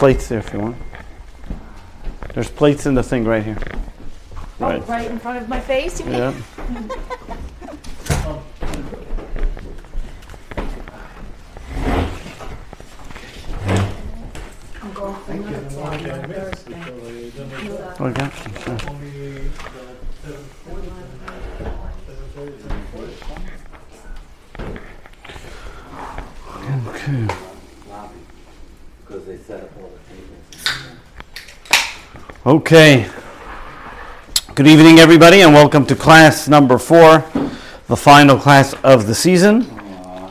plates 0.00 0.28
there 0.28 0.38
if 0.38 0.50
you 0.54 0.60
want. 0.60 0.76
There's 2.32 2.50
plates 2.50 2.86
in 2.86 2.94
the 2.94 3.02
thing 3.02 3.26
right 3.26 3.44
here. 3.44 3.58
Oh, 3.60 4.48
right. 4.58 4.82
Oh, 4.82 4.86
right 4.86 5.10
in 5.10 5.18
front 5.18 5.42
of 5.42 5.46
my 5.46 5.60
face? 5.60 6.00
Yeah. 6.00 6.32
Okay. 32.50 33.08
Good 34.56 34.66
evening, 34.66 34.98
everybody, 34.98 35.42
and 35.42 35.54
welcome 35.54 35.86
to 35.86 35.94
class 35.94 36.48
number 36.48 36.78
four, 36.78 37.24
the 37.86 37.96
final 37.96 38.36
class 38.36 38.74
of 38.82 39.06
the 39.06 39.14
season, 39.14 39.70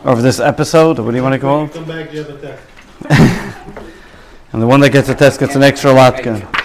or 0.03 0.11
of 0.11 0.21
this 0.21 0.41
episode. 0.41 0.99
What 0.99 1.11
do 1.11 1.15
you 1.15 1.23
want 1.23 1.35
to 1.35 1.39
call 1.39 1.63
it? 1.63 1.71
Come 1.71 1.85
back, 1.85 2.11
you 2.11 2.25
have 2.25 2.29
a 2.31 2.41
test. 2.41 3.65
And 4.51 4.61
the 4.61 4.67
one 4.67 4.81
that 4.81 4.89
gets 4.89 5.07
a 5.07 5.15
test 5.15 5.39
gets 5.39 5.55
an 5.55 5.63
extra 5.63 5.91
latke. 5.91 6.23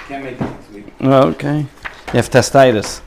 Can't 0.09 0.25
make 0.25 0.33
it 0.33 0.41
next 0.41 0.73
week. 0.73 0.87
Okay. 1.01 1.59
You 1.61 1.67
have 2.15 2.29
testitis. 2.31 3.01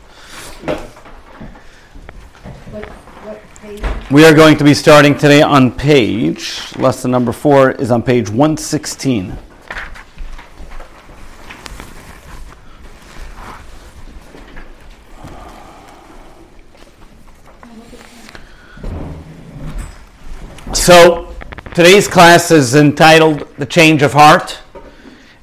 We 4.10 4.24
are 4.24 4.34
going 4.34 4.56
to 4.56 4.64
be 4.64 4.74
starting 4.74 5.18
today 5.18 5.42
on 5.42 5.70
page, 5.70 6.62
lesson 6.78 7.12
number 7.12 7.34
four 7.34 7.72
is 7.72 7.92
on 7.92 8.04
page 8.04 8.30
116. 8.30 9.38
So, 20.88 21.36
today's 21.76 22.08
class 22.08 22.50
is 22.50 22.74
entitled 22.74 23.54
The 23.58 23.66
Change 23.66 24.04
of 24.04 24.14
Heart 24.14 24.58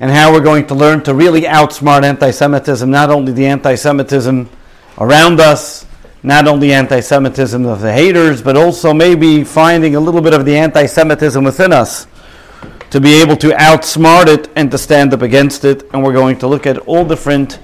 and 0.01 0.11
how 0.11 0.33
we're 0.33 0.41
going 0.41 0.67
to 0.69 0.75
learn 0.75 1.03
to 1.03 1.13
really 1.13 1.43
outsmart 1.43 2.03
anti 2.03 2.31
Semitism, 2.31 2.91
not 2.91 3.11
only 3.11 3.31
the 3.31 3.45
anti 3.45 3.75
Semitism 3.75 4.49
around 4.97 5.41
us, 5.41 5.85
not 6.23 6.49
only 6.49 6.73
anti 6.73 7.01
Semitism 7.01 7.67
of 7.67 7.83
the 7.83 7.93
haters, 7.93 8.41
but 8.41 8.57
also 8.57 8.95
maybe 8.95 9.45
finding 9.45 9.97
a 9.97 10.01
little 10.01 10.23
bit 10.23 10.33
of 10.33 10.47
the 10.47 10.57
anti 10.57 10.87
Semitism 10.87 11.45
within 11.45 11.75
us 11.75 12.07
to 12.89 12.99
be 12.99 13.21
able 13.21 13.37
to 13.37 13.49
outsmart 13.49 14.29
it 14.29 14.49
and 14.57 14.71
to 14.71 14.79
stand 14.79 15.13
up 15.13 15.21
against 15.21 15.67
it. 15.67 15.83
And 15.93 16.03
we're 16.03 16.15
going 16.15 16.39
to 16.39 16.47
look 16.47 16.67
at 16.67 16.79
all 16.79 17.05
different, 17.05 17.59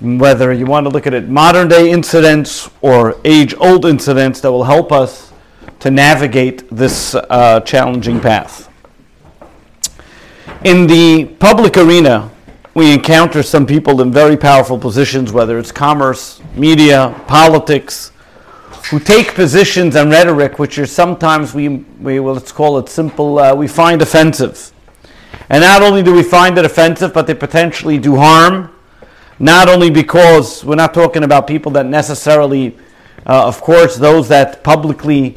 whether 0.00 0.52
you 0.52 0.64
want 0.64 0.86
to 0.86 0.90
look 0.90 1.08
at 1.08 1.14
it 1.14 1.28
modern 1.28 1.66
day 1.66 1.90
incidents 1.90 2.70
or 2.82 3.20
age 3.24 3.52
old 3.58 3.84
incidents 3.84 4.40
that 4.42 4.52
will 4.52 4.62
help 4.62 4.92
us 4.92 5.29
to 5.80 5.90
navigate 5.90 6.68
this 6.70 7.14
uh, 7.14 7.60
challenging 7.60 8.20
path. 8.20 8.68
In 10.64 10.86
the 10.86 11.24
public 11.38 11.76
arena, 11.78 12.30
we 12.74 12.92
encounter 12.92 13.42
some 13.42 13.66
people 13.66 14.00
in 14.02 14.12
very 14.12 14.36
powerful 14.36 14.78
positions, 14.78 15.32
whether 15.32 15.58
it's 15.58 15.72
commerce, 15.72 16.40
media, 16.54 17.14
politics, 17.26 18.12
who 18.90 19.00
take 19.00 19.34
positions 19.34 19.96
and 19.96 20.10
rhetoric 20.10 20.58
which 20.58 20.78
are 20.78 20.86
sometimes 20.86 21.54
we, 21.54 21.68
we 21.68 22.20
well, 22.20 22.34
let's 22.34 22.52
call 22.52 22.78
it 22.78 22.88
simple, 22.88 23.38
uh, 23.38 23.54
we 23.54 23.66
find 23.66 24.02
offensive. 24.02 24.72
And 25.48 25.62
not 25.62 25.82
only 25.82 26.02
do 26.02 26.12
we 26.12 26.22
find 26.22 26.58
it 26.58 26.64
offensive, 26.64 27.12
but 27.12 27.26
they 27.26 27.34
potentially 27.34 27.98
do 27.98 28.16
harm. 28.16 28.74
Not 29.38 29.68
only 29.68 29.90
because 29.90 30.64
we're 30.64 30.76
not 30.76 30.92
talking 30.92 31.24
about 31.24 31.46
people 31.46 31.72
that 31.72 31.86
necessarily, 31.86 32.76
uh, 33.26 33.46
of 33.46 33.60
course, 33.60 33.96
those 33.96 34.28
that 34.28 34.62
publicly 34.62 35.36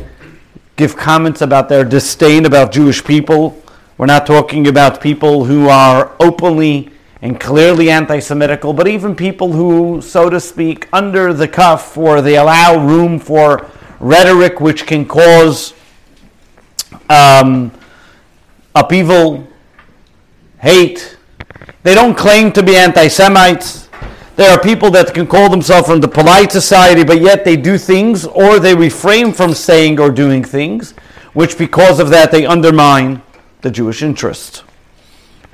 give 0.76 0.96
comments 0.96 1.42
about 1.42 1.70
their 1.70 1.84
disdain 1.84 2.46
about 2.46 2.72
Jewish 2.72 3.04
people 3.04 3.64
we're 3.98 4.08
not 4.08 4.26
talking 4.26 4.68
about 4.68 5.02
people 5.02 5.46
who 5.46 5.70
are 5.70 6.16
openly 6.20 6.90
and 7.22 7.40
clearly 7.40 7.92
anti 7.92 8.18
Semitical, 8.18 8.76
but 8.76 8.88
even 8.88 9.16
people 9.16 9.54
who, 9.54 10.02
so 10.02 10.32
to 10.32 10.40
speak, 10.40 10.90
under 10.92 11.32
the 11.32 11.48
cuff 11.48 11.96
or 11.96 12.22
they 12.22 12.36
allow 12.38 12.84
room 12.84 13.20
for 13.20 13.70
rhetoric 14.00 14.60
which 14.60 14.88
can 14.88 15.08
cause 15.08 15.76
um, 17.10 17.72
upheaval, 18.74 19.48
hate. 20.60 21.18
They 21.84 21.94
don't 21.94 22.16
claim 22.16 22.52
to 22.54 22.64
be 22.64 22.76
anti 22.76 23.08
Semites. 23.10 23.83
There 24.36 24.50
are 24.50 24.60
people 24.60 24.90
that 24.92 25.14
can 25.14 25.28
call 25.28 25.50
themselves 25.50 25.88
from 25.88 26.02
the 26.02 26.08
polite 26.08 26.52
society, 26.52 27.04
but 27.04 27.22
yet 27.22 27.46
they 27.46 27.56
do 27.56 27.78
things 27.78 28.26
or 28.26 28.60
they 28.60 28.74
refrain 28.74 29.32
from 29.32 29.54
saying 29.54 30.00
or 30.00 30.10
doing 30.10 30.44
things, 30.44 30.94
which 31.34 31.58
because 31.58 32.00
of 32.00 32.10
that 32.10 32.32
they 32.32 32.46
undermine 32.46 33.22
the 33.62 33.70
Jewish 33.70 34.02
interest. 34.02 34.64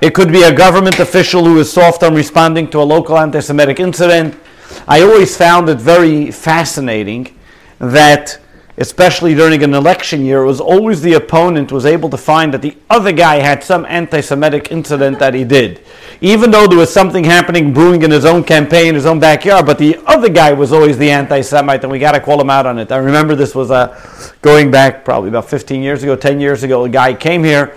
It 0.00 0.14
could 0.14 0.32
be 0.32 0.44
a 0.44 0.54
government 0.54 0.98
official 0.98 1.44
who 1.44 1.58
is 1.58 1.70
soft 1.70 2.02
on 2.02 2.14
responding 2.14 2.70
to 2.70 2.80
a 2.80 2.82
local 2.82 3.18
anti 3.18 3.40
Semitic 3.40 3.80
incident. 3.80 4.34
I 4.88 5.02
always 5.02 5.36
found 5.36 5.68
it 5.68 5.78
very 5.78 6.30
fascinating 6.30 7.36
that, 7.78 8.38
especially 8.80 9.34
during 9.34 9.62
an 9.62 9.74
election 9.74 10.24
year, 10.24 10.42
it 10.42 10.46
was 10.46 10.60
always 10.60 11.00
the 11.00 11.12
opponent 11.12 11.70
was 11.70 11.86
able 11.86 12.10
to 12.10 12.16
find 12.16 12.52
that 12.52 12.62
the 12.62 12.76
other 12.88 13.12
guy 13.12 13.36
had 13.36 13.62
some 13.62 13.86
anti 13.86 14.20
Semitic 14.20 14.72
incident 14.72 15.20
that 15.20 15.34
he 15.34 15.44
did. 15.44 15.82
Even 16.20 16.50
though 16.50 16.66
there 16.66 16.78
was 16.78 16.92
something 16.92 17.22
happening, 17.22 17.72
brewing 17.72 18.02
in 18.02 18.10
his 18.10 18.24
own 18.24 18.42
campaign, 18.42 18.94
his 18.94 19.06
own 19.06 19.20
backyard, 19.20 19.66
but 19.66 19.78
the 19.78 19.96
other 20.06 20.28
guy 20.28 20.52
was 20.52 20.72
always 20.72 20.98
the 20.98 21.10
anti 21.10 21.40
Semite, 21.40 21.84
and 21.84 21.92
we 21.92 22.00
got 22.00 22.12
to 22.12 22.20
call 22.20 22.40
him 22.40 22.50
out 22.50 22.66
on 22.66 22.78
it. 22.78 22.90
I 22.90 22.96
remember 22.96 23.36
this 23.36 23.54
was 23.54 23.70
uh, 23.70 23.98
going 24.42 24.70
back 24.70 25.04
probably 25.04 25.28
about 25.28 25.48
15 25.48 25.82
years 25.82 26.02
ago, 26.02 26.16
10 26.16 26.40
years 26.40 26.64
ago. 26.64 26.84
A 26.84 26.88
guy 26.88 27.14
came 27.14 27.44
here 27.44 27.74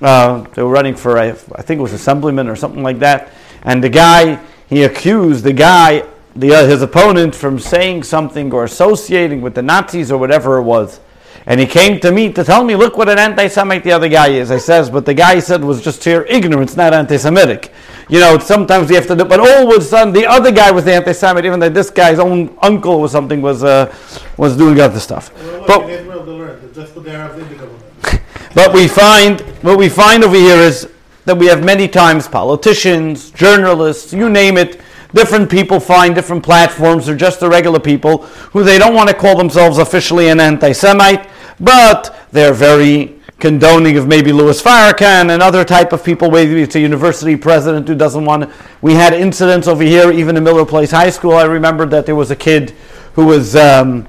uh, 0.00 0.46
they 0.54 0.62
were 0.62 0.70
running 0.70 0.94
for, 0.94 1.16
a, 1.18 1.30
I 1.30 1.62
think 1.62 1.78
it 1.78 1.82
was 1.82 1.92
assemblyman 1.92 2.48
or 2.48 2.56
something 2.56 2.82
like 2.82 3.00
that. 3.00 3.32
And 3.62 3.84
the 3.84 3.88
guy, 3.88 4.42
he 4.68 4.84
accused 4.84 5.44
the 5.44 5.52
guy, 5.52 6.06
the, 6.36 6.54
uh, 6.54 6.66
his 6.66 6.82
opponent, 6.82 7.34
from 7.34 7.58
saying 7.58 8.02
something 8.04 8.52
or 8.52 8.64
associating 8.64 9.40
with 9.40 9.54
the 9.54 9.62
Nazis 9.62 10.12
or 10.12 10.18
whatever 10.18 10.58
it 10.58 10.62
was. 10.62 11.00
And 11.46 11.58
he 11.58 11.66
came 11.66 11.98
to 12.00 12.12
me 12.12 12.32
to 12.32 12.44
tell 12.44 12.62
me, 12.62 12.76
look 12.76 12.96
what 12.96 13.08
an 13.08 13.18
anti-Semite 13.18 13.82
the 13.82 13.92
other 13.92 14.08
guy 14.08 14.28
is. 14.28 14.50
I 14.50 14.58
says, 14.58 14.90
but 14.90 15.06
the 15.06 15.14
guy 15.14 15.38
said 15.38 15.64
was 15.64 15.80
just 15.82 16.02
sheer 16.02 16.24
ignorance, 16.26 16.76
not 16.76 16.92
anti-Semitic. 16.92 17.72
You 18.08 18.20
know, 18.20 18.38
sometimes 18.38 18.90
we 18.90 18.96
have 18.96 19.06
to 19.06 19.16
do, 19.16 19.24
but 19.24 19.40
all 19.40 19.70
of 19.72 19.76
a 19.76 19.80
sudden 19.80 20.12
the 20.12 20.26
other 20.26 20.52
guy 20.52 20.70
was 20.70 20.84
the 20.84 20.94
anti-Semite, 20.94 21.44
even 21.44 21.58
though 21.58 21.68
this 21.68 21.90
guy's 21.90 22.18
own 22.18 22.56
uncle 22.60 22.92
or 22.92 23.08
something 23.08 23.40
was 23.40 23.64
uh, 23.64 23.94
was 24.36 24.56
doing 24.56 24.78
other 24.80 25.00
stuff. 25.00 25.32
Well, 25.42 25.64
but, 25.66 26.74
just 26.74 26.94
the 26.94 27.10
Arabs 27.10 28.20
but 28.54 28.72
we 28.72 28.86
find 28.86 29.40
what 29.62 29.78
we 29.78 29.88
find 29.88 30.24
over 30.24 30.36
here 30.36 30.56
is 30.56 30.88
that 31.24 31.36
we 31.36 31.46
have 31.46 31.64
many 31.64 31.88
times 31.88 32.28
politicians, 32.28 33.30
journalists, 33.30 34.12
you 34.12 34.28
name 34.28 34.56
it, 34.56 34.80
different 35.14 35.50
people 35.50 35.80
find 35.80 36.14
different 36.14 36.42
platforms 36.42 37.08
or 37.08 37.16
just 37.16 37.40
the 37.40 37.48
regular 37.48 37.80
people 37.80 38.18
who 38.52 38.62
they 38.62 38.78
don't 38.78 38.94
want 38.94 39.08
to 39.08 39.14
call 39.14 39.36
themselves 39.36 39.78
officially 39.78 40.28
an 40.28 40.40
anti-Semite, 40.40 41.28
but 41.58 42.16
they're 42.32 42.52
very 42.52 43.20
condoning 43.38 43.96
of 43.96 44.06
maybe 44.06 44.32
Louis 44.32 44.60
Farrakhan 44.62 45.30
and 45.30 45.42
other 45.42 45.64
type 45.64 45.92
of 45.92 46.04
people. 46.04 46.30
Maybe 46.30 46.62
it's 46.62 46.76
a 46.76 46.80
university 46.80 47.36
president 47.36 47.88
who 47.88 47.94
doesn't 47.94 48.24
want 48.24 48.42
to. 48.42 48.54
We 48.82 48.94
had 48.94 49.14
incidents 49.14 49.66
over 49.66 49.82
here, 49.82 50.12
even 50.12 50.36
in 50.36 50.44
Miller 50.44 50.66
Place 50.66 50.90
High 50.90 51.10
School. 51.10 51.32
I 51.32 51.44
remember 51.44 51.86
that 51.86 52.06
there 52.06 52.16
was 52.16 52.30
a 52.30 52.36
kid 52.36 52.70
who 53.14 53.26
was. 53.26 53.56
Um, 53.56 54.06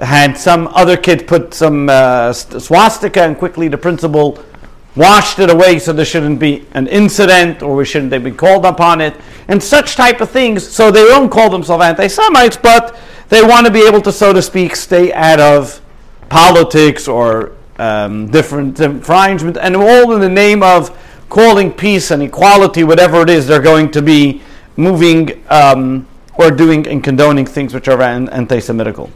had 0.00 0.36
some 0.36 0.68
other 0.68 0.96
kid 0.96 1.26
put 1.26 1.54
some 1.54 1.88
uh, 1.88 2.32
swastika 2.32 3.22
and 3.22 3.38
quickly 3.38 3.68
the 3.68 3.78
principal 3.78 4.38
washed 4.96 5.38
it 5.38 5.50
away 5.50 5.78
so 5.78 5.92
there 5.92 6.04
shouldn't 6.04 6.40
be 6.40 6.66
an 6.72 6.86
incident 6.88 7.62
or 7.62 7.76
we 7.76 7.84
shouldn't 7.84 8.10
they 8.10 8.18
be 8.18 8.30
called 8.30 8.64
upon 8.64 9.00
it 9.00 9.14
and 9.48 9.62
such 9.62 9.94
type 9.94 10.20
of 10.20 10.30
things. 10.30 10.66
So 10.66 10.90
they 10.90 11.04
don't 11.04 11.28
call 11.28 11.50
themselves 11.50 11.84
anti-semites 11.84 12.56
but 12.56 12.98
they 13.28 13.42
want 13.42 13.66
to 13.66 13.72
be 13.72 13.86
able 13.86 14.00
to 14.02 14.12
so 14.12 14.32
to 14.32 14.40
speak 14.40 14.74
stay 14.74 15.12
out 15.12 15.38
of 15.38 15.80
politics 16.28 17.06
or 17.06 17.52
um, 17.78 18.30
different 18.30 18.80
infringement 18.80 19.58
and 19.58 19.76
all 19.76 20.12
in 20.14 20.20
the 20.20 20.28
name 20.28 20.62
of 20.62 20.96
calling 21.28 21.70
peace 21.72 22.10
and 22.10 22.22
equality 22.22 22.82
whatever 22.84 23.20
it 23.20 23.28
is 23.30 23.46
they're 23.46 23.60
going 23.60 23.90
to 23.90 24.00
be 24.00 24.40
moving 24.76 25.44
um, 25.50 26.06
or 26.38 26.50
doing 26.50 26.86
and 26.86 27.02
condoning 27.02 27.46
things 27.46 27.74
which 27.74 27.88
are 27.88 28.00
anti-semitical. 28.00 29.10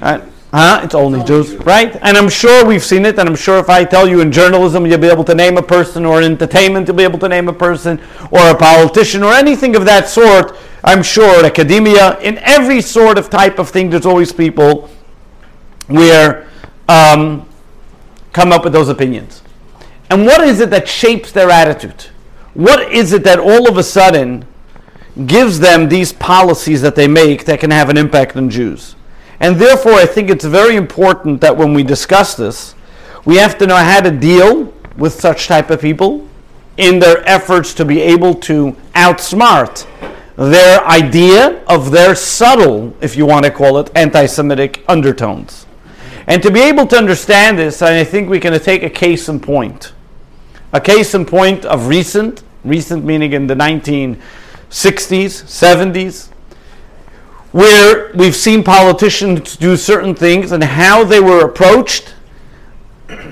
Uh, 0.00 0.20
huh? 0.54 0.80
It's 0.84 0.94
only 0.94 1.22
Jews, 1.24 1.54
right? 1.66 1.94
And 2.02 2.16
I'm 2.16 2.28
sure 2.28 2.64
we've 2.64 2.84
seen 2.84 3.04
it, 3.04 3.18
and 3.18 3.28
I'm 3.28 3.36
sure 3.36 3.58
if 3.58 3.68
I 3.68 3.84
tell 3.84 4.08
you 4.08 4.20
in 4.20 4.32
journalism, 4.32 4.86
you'll 4.86 4.98
be 4.98 5.08
able 5.08 5.24
to 5.24 5.34
name 5.34 5.56
a 5.58 5.62
person, 5.62 6.04
or 6.04 6.22
in 6.22 6.32
entertainment, 6.32 6.86
you'll 6.86 6.96
be 6.96 7.02
able 7.02 7.18
to 7.18 7.28
name 7.28 7.48
a 7.48 7.52
person, 7.52 8.00
or 8.30 8.48
a 8.50 8.54
politician, 8.54 9.22
or 9.22 9.32
anything 9.32 9.76
of 9.76 9.84
that 9.84 10.08
sort. 10.08 10.56
I'm 10.84 11.02
sure 11.02 11.40
in 11.40 11.44
academia, 11.44 12.18
in 12.20 12.38
every 12.38 12.80
sort 12.80 13.18
of 13.18 13.30
type 13.30 13.58
of 13.58 13.68
thing, 13.70 13.90
there's 13.90 14.06
always 14.06 14.32
people 14.32 14.88
where 15.88 16.46
um, 16.88 17.48
come 18.32 18.52
up 18.52 18.64
with 18.64 18.72
those 18.72 18.88
opinions. 18.88 19.42
And 20.10 20.26
what 20.26 20.40
is 20.42 20.60
it 20.60 20.70
that 20.70 20.86
shapes 20.88 21.32
their 21.32 21.50
attitude? 21.50 22.10
what 22.54 22.92
is 22.92 23.12
it 23.12 23.24
that 23.24 23.38
all 23.38 23.68
of 23.68 23.76
a 23.76 23.82
sudden 23.82 24.46
gives 25.26 25.58
them 25.60 25.88
these 25.88 26.12
policies 26.12 26.80
that 26.82 26.94
they 26.94 27.06
make 27.06 27.44
that 27.44 27.60
can 27.60 27.70
have 27.70 27.90
an 27.90 27.96
impact 27.96 28.36
on 28.36 28.48
Jews? 28.48 28.94
And 29.40 29.56
therefore, 29.56 29.94
I 29.94 30.06
think 30.06 30.30
it's 30.30 30.44
very 30.44 30.76
important 30.76 31.40
that 31.40 31.56
when 31.56 31.74
we 31.74 31.82
discuss 31.82 32.34
this, 32.36 32.74
we 33.24 33.36
have 33.36 33.58
to 33.58 33.66
know 33.66 33.76
how 33.76 34.00
to 34.00 34.10
deal 34.10 34.72
with 34.96 35.12
such 35.12 35.46
type 35.46 35.70
of 35.70 35.80
people 35.80 36.26
in 36.76 36.98
their 36.98 37.26
efforts 37.28 37.74
to 37.74 37.84
be 37.84 38.00
able 38.00 38.34
to 38.34 38.72
outsmart 38.94 39.86
their 40.36 40.84
idea 40.86 41.62
of 41.66 41.90
their 41.90 42.14
subtle, 42.14 42.94
if 43.00 43.16
you 43.16 43.26
want 43.26 43.44
to 43.44 43.50
call 43.50 43.78
it, 43.78 43.90
anti 43.94 44.26
Semitic 44.26 44.84
undertones. 44.88 45.66
And 46.26 46.42
to 46.42 46.50
be 46.50 46.60
able 46.60 46.86
to 46.88 46.96
understand 46.96 47.58
this, 47.58 47.82
I 47.82 48.02
think 48.02 48.28
we 48.28 48.40
can 48.40 48.58
take 48.60 48.82
a 48.82 48.90
case 48.90 49.28
in 49.28 49.40
point. 49.40 49.92
A 50.72 50.80
case 50.80 51.14
in 51.14 51.24
point 51.24 51.64
of 51.64 51.86
recent, 51.86 52.42
recent 52.64 53.04
meaning 53.04 53.32
in 53.32 53.46
the 53.46 53.54
1960s, 53.54 54.18
70s, 54.70 56.30
where 57.54 58.10
we've 58.16 58.34
seen 58.34 58.64
politicians 58.64 59.56
do 59.56 59.76
certain 59.76 60.12
things 60.12 60.50
and 60.50 60.64
how 60.64 61.04
they 61.04 61.20
were 61.20 61.44
approached, 61.44 62.08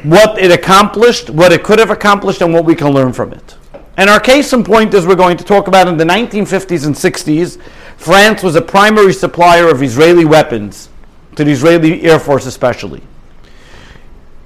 what 0.04 0.38
it 0.38 0.52
accomplished, 0.52 1.28
what 1.28 1.50
it 1.50 1.64
could 1.64 1.80
have 1.80 1.90
accomplished, 1.90 2.40
and 2.40 2.54
what 2.54 2.64
we 2.64 2.72
can 2.72 2.92
learn 2.92 3.12
from 3.12 3.32
it. 3.32 3.56
And 3.96 4.08
our 4.08 4.20
case 4.20 4.52
in 4.52 4.62
point 4.62 4.94
is 4.94 5.08
we're 5.08 5.16
going 5.16 5.36
to 5.38 5.44
talk 5.44 5.66
about 5.66 5.88
in 5.88 5.96
the 5.96 6.04
1950s 6.04 6.86
and 6.86 6.94
60s, 6.94 7.60
France 7.96 8.44
was 8.44 8.54
a 8.54 8.62
primary 8.62 9.12
supplier 9.12 9.66
of 9.66 9.82
Israeli 9.82 10.24
weapons 10.24 10.88
to 11.34 11.42
the 11.42 11.50
Israeli 11.50 12.04
Air 12.04 12.20
Force, 12.20 12.46
especially. 12.46 13.02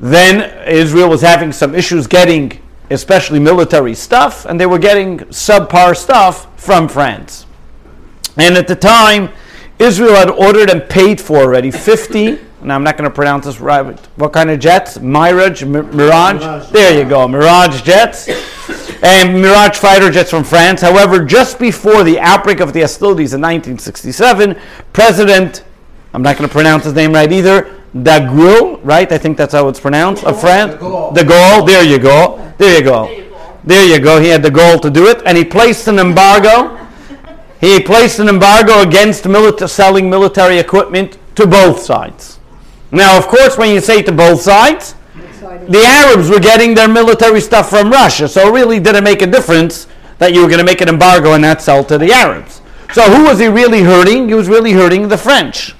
Then 0.01 0.67
Israel 0.67 1.11
was 1.11 1.21
having 1.21 1.53
some 1.53 1.75
issues 1.75 2.07
getting, 2.07 2.63
especially 2.89 3.41
military 3.41 3.93
stuff, 3.95 4.47
and 4.47 4.59
they 4.59 4.65
were 4.65 4.79
getting 4.79 5.19
subpar 5.19 5.95
stuff 5.95 6.49
from 6.59 6.89
France. 6.89 7.45
And 8.39 8.57
at 8.57 8.69
the 8.69 8.77
time, 8.77 9.29
Israel 9.79 10.15
had 10.15 10.31
ordered 10.31 10.71
and 10.71 10.89
paid 10.89 11.21
for 11.21 11.39
already 11.39 11.71
50, 11.71 12.39
and 12.63 12.73
I'm 12.73 12.83
not 12.83 12.97
going 12.97 13.09
to 13.09 13.15
pronounce 13.15 13.45
this 13.45 13.61
right, 13.61 13.85
what 14.17 14.33
kind 14.33 14.51
of 14.51 14.59
jets? 14.59 14.99
Mirage? 14.99 15.63
Mirage? 15.63 15.95
Mirage. 15.95 16.71
There 16.71 16.99
you 16.99 17.09
go, 17.09 17.29
Mirage 17.29 17.83
jets. 17.83 18.29
and 19.03 19.41
Mirage 19.41 19.77
fighter 19.79 20.11
jets 20.11 20.31
from 20.31 20.45
France. 20.45 20.81
However, 20.81 21.25
just 21.25 21.59
before 21.59 22.03
the 22.03 22.19
outbreak 22.19 22.61
of 22.61 22.73
the 22.73 22.81
hostilities 22.81 23.35
in 23.35 23.41
1967, 23.41 24.59
President 24.93 25.63
I'm 26.17 26.23
not 26.23 26.39
going 26.39 26.49
to 26.49 26.53
pronounce 26.53 26.85
his 26.85 26.95
name 26.95 27.13
right 27.13 27.31
either. 27.31 27.75
De 27.93 28.21
Gaulle, 28.21 28.81
right? 28.83 29.13
I 29.13 29.19
think 29.19 29.37
that's 29.37 29.53
how 29.53 29.69
it's 29.69 29.79
pronounced. 29.79 30.25
Of 30.25 30.41
France. 30.41 30.73
De 30.73 30.79
Gaulle. 31.23 31.67
There 31.67 31.85
you 31.85 31.99
go. 31.99 32.55
There 32.57 32.79
you 32.79 32.83
go. 32.83 33.07
There 33.65 33.87
you 33.87 34.01
go. 34.03 34.19
He 34.19 34.29
had 34.29 34.43
the 34.43 34.51
goal 34.51 34.79
to 34.79 34.89
do 34.89 35.09
it, 35.09 35.21
and 35.27 35.37
he 35.37 35.45
placed 35.45 35.89
an 35.89 35.99
embargo. 35.99 36.86
He 37.61 37.81
placed 37.81 38.19
an 38.19 38.29
embargo 38.29 38.83
against 38.83 39.25
selling 39.69 40.11
military 40.11 40.59
equipment 40.59 41.19
to 41.37 41.47
both 41.47 41.81
sides. 41.81 42.39
Now, 42.91 43.19
of 43.19 43.27
course, 43.27 43.57
when 43.57 43.75
you 43.75 43.81
say 43.81 44.03
to 44.03 44.13
both 44.13 44.43
sides, 44.43 44.95
the 45.69 45.83
Arabs 45.85 46.29
were 46.29 46.39
getting 46.39 46.75
their 46.75 46.89
military 46.89 47.41
stuff 47.41 47.71
from 47.71 47.91
Russia, 47.91 48.29
so 48.29 48.49
it 48.49 48.53
really 48.53 48.79
didn't 48.79 49.05
make 49.05 49.23
a 49.23 49.27
difference 49.27 49.87
that 50.19 50.33
you 50.33 50.43
were 50.43 50.49
going 50.49 50.59
to 50.59 50.65
make 50.65 50.81
an 50.81 50.89
embargo 50.89 51.33
and 51.33 51.43
not 51.43 51.63
sell 51.63 51.85
to 51.85 51.99
the 51.99 52.13
Arabs. 52.13 52.61
So, 52.93 53.03
who 53.03 53.25
was 53.25 53.39
he 53.39 53.49
really 53.49 53.83
hurting? 53.83 54.29
He 54.29 54.35
was 54.35 54.49
really 54.49 54.73
hurting 54.73 55.09
the 55.09 55.19
French. 55.19 55.75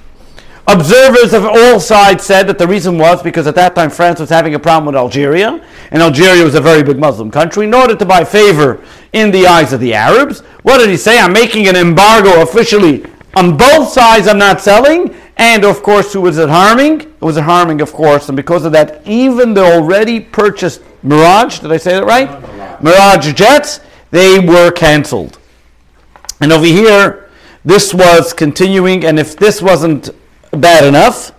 Observers 0.69 1.33
of 1.33 1.45
all 1.45 1.79
sides 1.79 2.25
said 2.25 2.49
that 2.49 2.59
the 2.59 2.67
reason 2.67 2.99
was 2.99 3.23
because 3.23 3.47
at 3.47 3.55
that 3.55 3.77
time 3.77 3.89
France 3.89 4.19
was 4.19 4.31
having 4.31 4.55
a 4.55 4.59
problem 4.59 4.87
with 4.87 4.97
Algeria, 4.97 5.65
and 5.97 6.03
Algeria 6.03 6.45
was 6.45 6.55
a 6.55 6.61
very 6.61 6.83
big 6.83 6.99
Muslim 6.99 7.31
country. 7.31 7.65
In 7.65 7.73
order 7.73 7.97
to 7.97 8.05
buy 8.05 8.23
favor 8.23 8.85
in 9.15 9.31
the 9.31 9.47
eyes 9.47 9.73
of 9.73 9.81
the 9.81 9.95
Arabs, 9.95 10.41
what 10.61 10.77
did 10.77 10.91
he 10.91 10.97
say? 10.99 11.19
I'm 11.19 11.33
making 11.33 11.69
an 11.69 11.75
embargo 11.75 12.43
officially 12.43 13.07
on 13.35 13.57
both 13.57 13.89
sides. 13.89 14.29
I'm 14.29 14.37
not 14.37 14.61
selling. 14.61 15.17
And 15.39 15.65
of 15.65 15.83
course, 15.83 16.13
who 16.13 16.21
was 16.21 16.37
it 16.37 16.51
harming? 16.51 17.01
It 17.01 17.23
was 17.23 17.39
harming, 17.39 17.81
of 17.81 17.95
course. 17.95 18.29
And 18.29 18.37
because 18.37 18.67
of 18.67 18.73
that, 18.73 19.07
even 19.07 19.55
the 19.55 19.65
already 19.65 20.21
purchased 20.21 20.83
Mirage, 21.03 21.61
did 21.61 21.73
I 21.73 21.79
say 21.79 21.93
that 21.93 22.05
right? 22.05 22.29
Mirage 22.83 23.33
jets, 23.33 23.81
they 24.11 24.39
were 24.39 24.71
canceled. 24.73 25.39
And 26.43 26.53
over 26.53 26.67
here, 26.67 27.31
this 27.65 27.95
was 27.95 28.35
continuing, 28.35 29.07
and 29.07 29.19
if 29.19 29.35
this 29.35 29.63
wasn't 29.63 30.11
bad 30.51 30.85
enough. 30.85 31.33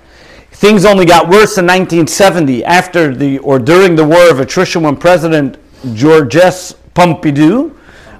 Things 0.57 0.86
only 0.86 1.06
got 1.06 1.25
worse 1.25 1.59
in 1.59 1.68
1970 1.68 2.65
after 2.65 3.13
the 3.13 3.38
or 3.39 3.59
during 3.59 3.95
the 3.95 4.04
war 4.04 4.27
of 4.31 4.39
attrition 4.39 4.81
when 4.81 4.95
President 4.95 5.59
Georges 5.94 6.75
Pompidou, 6.95 7.77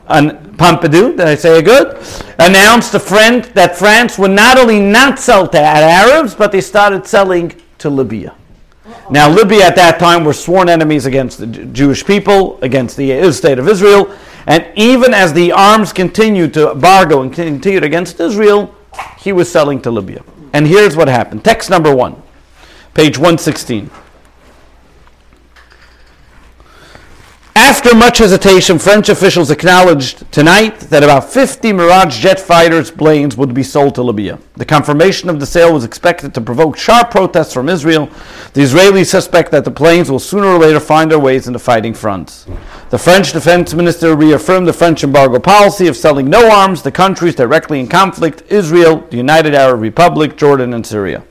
and 0.08 0.34
Pompidou, 0.56 1.18
did 1.18 1.22
I 1.22 1.34
say 1.34 1.58
it 1.58 1.66
good? 1.66 1.98
Announced 2.38 2.94
a 2.94 3.00
friend 3.00 3.46
that 3.56 3.76
France 3.76 4.20
would 4.20 4.30
not 4.30 4.60
only 4.60 4.80
not 4.80 5.18
sell 5.18 5.48
to 5.48 5.60
Arabs, 5.60 6.36
but 6.36 6.52
they 6.52 6.62
started 6.62 7.08
selling 7.08 7.60
to 7.80 7.90
Libya. 7.90 8.36
Now, 9.10 9.32
Libya 9.32 9.66
at 9.66 9.76
that 9.76 9.98
time 9.98 10.24
were 10.24 10.32
sworn 10.32 10.70
enemies 10.70 11.08
against 11.08 11.40
the 11.40 11.48
Jewish 11.48 12.06
people, 12.06 12.60
against 12.62 12.98
the 12.98 13.32
state 13.32 13.58
of 13.58 13.68
Israel, 13.68 14.16
and 14.46 14.64
even 14.76 15.12
as 15.12 15.34
the 15.34 15.54
arms 15.54 15.92
continued 15.92 16.54
to 16.54 16.74
embargo 16.74 17.24
and 17.24 17.34
continued 17.34 17.84
against 17.84 18.20
Israel, 18.20 18.76
he 19.18 19.34
was 19.34 19.52
selling 19.52 19.82
to 19.82 19.90
Libya. 19.90 20.24
And 20.54 20.68
here's 20.68 20.96
what 20.96 21.08
happened. 21.08 21.44
Text 21.44 21.72
number 21.72 21.96
one, 21.96 22.22
page 22.98 23.16
116. 23.16 23.92
After 27.56 27.94
much 27.94 28.18
hesitation, 28.18 28.80
French 28.80 29.10
officials 29.10 29.52
acknowledged 29.52 30.32
tonight 30.32 30.80
that 30.90 31.04
about 31.04 31.30
50 31.30 31.74
Mirage 31.74 32.20
jet 32.20 32.40
fighters 32.40 32.90
planes 32.90 33.38
would 33.38 33.54
be 33.54 33.62
sold 33.62 33.94
to 33.96 34.02
Libya. 34.02 34.40
The 34.56 34.66
confirmation 34.66 35.30
of 35.30 35.40
the 35.40 35.46
sale 35.46 35.76
was 35.76 35.86
expected 35.86 36.34
to 36.34 36.42
provoke 36.42 36.76
sharp 36.76 37.12
protests 37.12 37.54
from 37.54 37.70
Israel. 37.70 38.08
The 38.54 38.62
Israelis 38.62 39.06
suspect 39.06 39.52
that 39.52 39.64
the 39.64 39.70
planes 39.70 40.10
will 40.10 40.18
sooner 40.18 40.48
or 40.48 40.58
later 40.58 40.80
find 40.80 41.12
their 41.12 41.20
ways 41.20 41.46
into 41.46 41.60
fighting 41.60 41.94
fronts. 41.94 42.48
The 42.90 42.98
French 42.98 43.32
defense 43.32 43.76
minister 43.76 44.16
reaffirmed 44.16 44.68
the 44.68 44.74
French 44.74 45.04
embargo 45.04 45.38
policy 45.38 45.86
of 45.86 45.96
selling 45.96 46.32
no 46.32 46.50
arms 46.50 46.82
to 46.82 46.90
countries 46.90 47.36
directly 47.36 47.80
in 47.80 47.90
conflict 47.90 48.42
Israel, 48.50 49.02
the 49.12 49.18
United 49.18 49.54
Arab 49.54 49.82
Republic, 49.82 50.36
Jordan, 50.36 50.74
and 50.74 50.84
Syria 50.84 51.24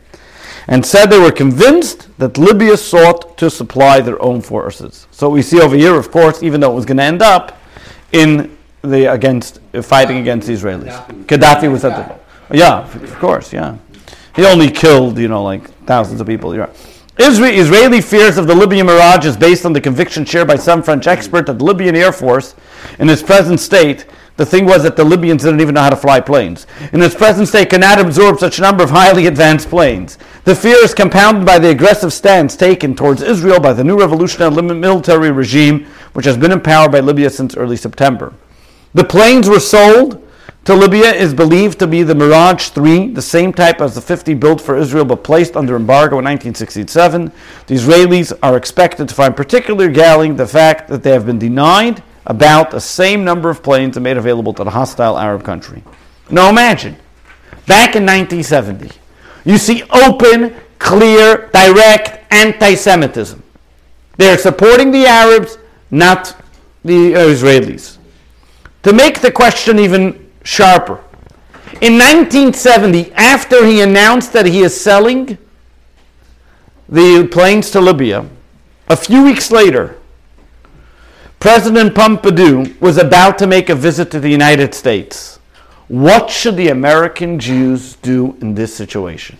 and 0.69 0.85
said 0.85 1.07
they 1.07 1.19
were 1.19 1.33
convinced 1.33 2.09
that 2.19 2.39
Libya 2.39 2.77
sought 2.77 3.39
to 3.39 3.51
supply 3.51 4.01
their 4.01 4.21
own 4.21 4.41
forces. 4.41 5.07
So 5.11 5.31
we 5.31 5.43
see 5.43 5.61
over 5.61 5.77
here, 5.77 5.95
of 5.95 6.11
course, 6.11 6.43
even 6.43 6.61
though 6.61 6.73
it 6.73 6.75
was 6.75 6.87
going 6.87 6.97
to 6.97 7.05
end 7.05 7.23
up 7.23 7.59
in 8.13 8.57
the 8.83 9.13
against 9.13 9.61
uh, 9.75 9.83
fighting 9.83 10.19
against 10.19 10.47
the 10.47 10.53
Israelis. 10.53 11.27
Gaddafi 11.27 11.71
was 11.71 11.85
at 11.85 11.97
the 11.97 12.57
yeah, 12.57 12.85
of 12.85 13.15
course, 13.19 13.53
yeah. 13.53 13.77
He 14.35 14.45
only 14.45 14.71
killed 14.71 15.19
you 15.19 15.29
know 15.29 15.43
like 15.43 15.69
thousands 15.87 16.21
of 16.21 16.27
people. 16.27 16.55
Yeah. 16.55 16.71
Israeli 17.19 18.03
fears 18.03 18.37
of 18.37 18.47
the 18.47 18.55
Libyan 18.55 18.87
Mirage 18.87 19.25
is 19.25 19.37
based 19.39 19.65
on 19.65 19.73
the 19.73 19.81
conviction 19.81 20.25
shared 20.27 20.47
by 20.47 20.57
some 20.57 20.83
French 20.83 21.07
expert 21.07 21.47
that 21.47 21.59
the 21.59 21.65
Libyan 21.65 21.97
Air 21.97 22.13
Force, 22.13 22.55
in 22.99 23.09
its 23.09 23.23
present 23.23 23.59
state, 23.59 24.05
the 24.37 24.47
thing 24.47 24.67
was 24.67 24.83
that 24.83 24.97
the 24.97 25.05
Libyans 25.05 25.43
didn't 25.43 25.61
even 25.61 25.75
know 25.75 25.83
how 25.83 25.91
to 25.91 25.97
fly 25.97 26.21
planes. 26.21 26.67
In 26.93 27.03
its 27.03 27.15
present 27.15 27.49
state, 27.49 27.71
cannot 27.71 27.99
absorb 27.99 28.39
such 28.39 28.59
a 28.59 28.63
number 28.63 28.85
of 28.85 28.91
highly 28.91 29.27
advanced 29.27 29.69
planes. 29.69 30.19
The 30.45 30.55
fear 30.55 30.77
is 30.77 30.95
compounded 30.95 31.47
by 31.47 31.59
the 31.59 31.71
aggressive 31.71 32.13
stance 32.13 32.55
taken 32.55 32.95
towards 32.95 33.23
Israel 33.23 33.61
by 33.61 33.73
the 33.73 33.85
new 33.85 33.99
revolutionary 33.99 34.63
military 34.63 35.31
regime, 35.31 35.87
which 36.13 36.27
has 36.27 36.37
been 36.37 36.53
in 36.53 36.61
power 36.61 36.89
by 36.89 37.01
Libya 37.01 37.31
since 37.31 37.57
early 37.57 37.77
September. 37.77 38.35
The 38.93 39.05
planes 39.05 39.49
were 39.49 39.61
sold 39.61 40.23
to 40.67 40.75
Libya 40.75 41.13
is 41.13 41.33
believed 41.33 41.79
to 41.79 41.87
be 41.87 42.03
the 42.03 42.15
Mirage 42.15 42.71
3, 42.71 43.13
the 43.13 43.23
same 43.23 43.53
type 43.53 43.81
as 43.81 43.95
the 43.95 44.01
50 44.01 44.35
built 44.35 44.61
for 44.61 44.77
Israel 44.77 45.05
but 45.05 45.23
placed 45.23 45.57
under 45.57 45.77
embargo 45.77 46.19
in 46.19 46.25
1967. 46.25 47.31
The 47.69 47.75
Israelis 47.77 48.33
are 48.43 48.57
expected 48.57 49.09
to 49.09 49.15
find 49.15 49.37
particularly 49.37 49.93
galling 49.93 50.35
the 50.35 50.47
fact 50.47 50.89
that 50.89 51.05
they 51.05 51.13
have 51.13 51.25
been 51.25 51.39
denied 51.39 52.03
about 52.27 52.71
the 52.71 52.81
same 52.81 53.25
number 53.25 53.49
of 53.49 53.63
planes 53.63 53.99
made 53.99 54.17
available 54.17 54.53
to 54.55 54.65
the 54.65 54.71
hostile 54.71 55.19
Arab 55.19 55.45
country. 55.45 55.83
Now 56.31 56.51
imagine, 56.51 56.97
back 57.67 57.95
in 57.95 58.05
1970, 58.05 58.91
you 59.45 59.59
see 59.59 59.85
open, 59.91 60.55
clear, 60.79 61.49
direct 61.53 62.33
anti 62.33 62.75
Semitism. 62.75 63.43
They're 64.17 64.39
supporting 64.39 64.91
the 64.91 65.07
Arabs, 65.07 65.59
not 65.91 66.35
the 66.85 67.13
Israelis. 67.13 67.99
To 68.83 68.93
make 68.93 69.21
the 69.21 69.31
question 69.31 69.79
even 69.79 70.31
sharper, 70.43 71.01
in 71.81 71.99
1970, 71.99 73.13
after 73.13 73.67
he 73.67 73.83
announced 73.83 74.33
that 74.33 74.47
he 74.47 74.63
is 74.63 74.79
selling 74.79 75.37
the 76.89 77.29
planes 77.31 77.71
to 77.73 77.81
Libya, 77.81 78.25
a 78.89 78.97
few 78.97 79.25
weeks 79.25 79.51
later, 79.51 79.97
President 81.47 81.95
Pompidou 81.95 82.81
was 82.81 82.99
about 82.99 83.39
to 83.39 83.47
make 83.47 83.69
a 83.69 83.75
visit 83.77 84.11
to 84.11 84.19
the 84.19 84.29
United 84.29 84.75
States. 84.75 85.39
What 85.87 86.29
should 86.29 86.57
the 86.57 86.71
American 86.71 87.39
Jews 87.39 87.95
do 88.03 88.37
in 88.41 88.57
this 88.57 88.75
situation? 88.75 89.39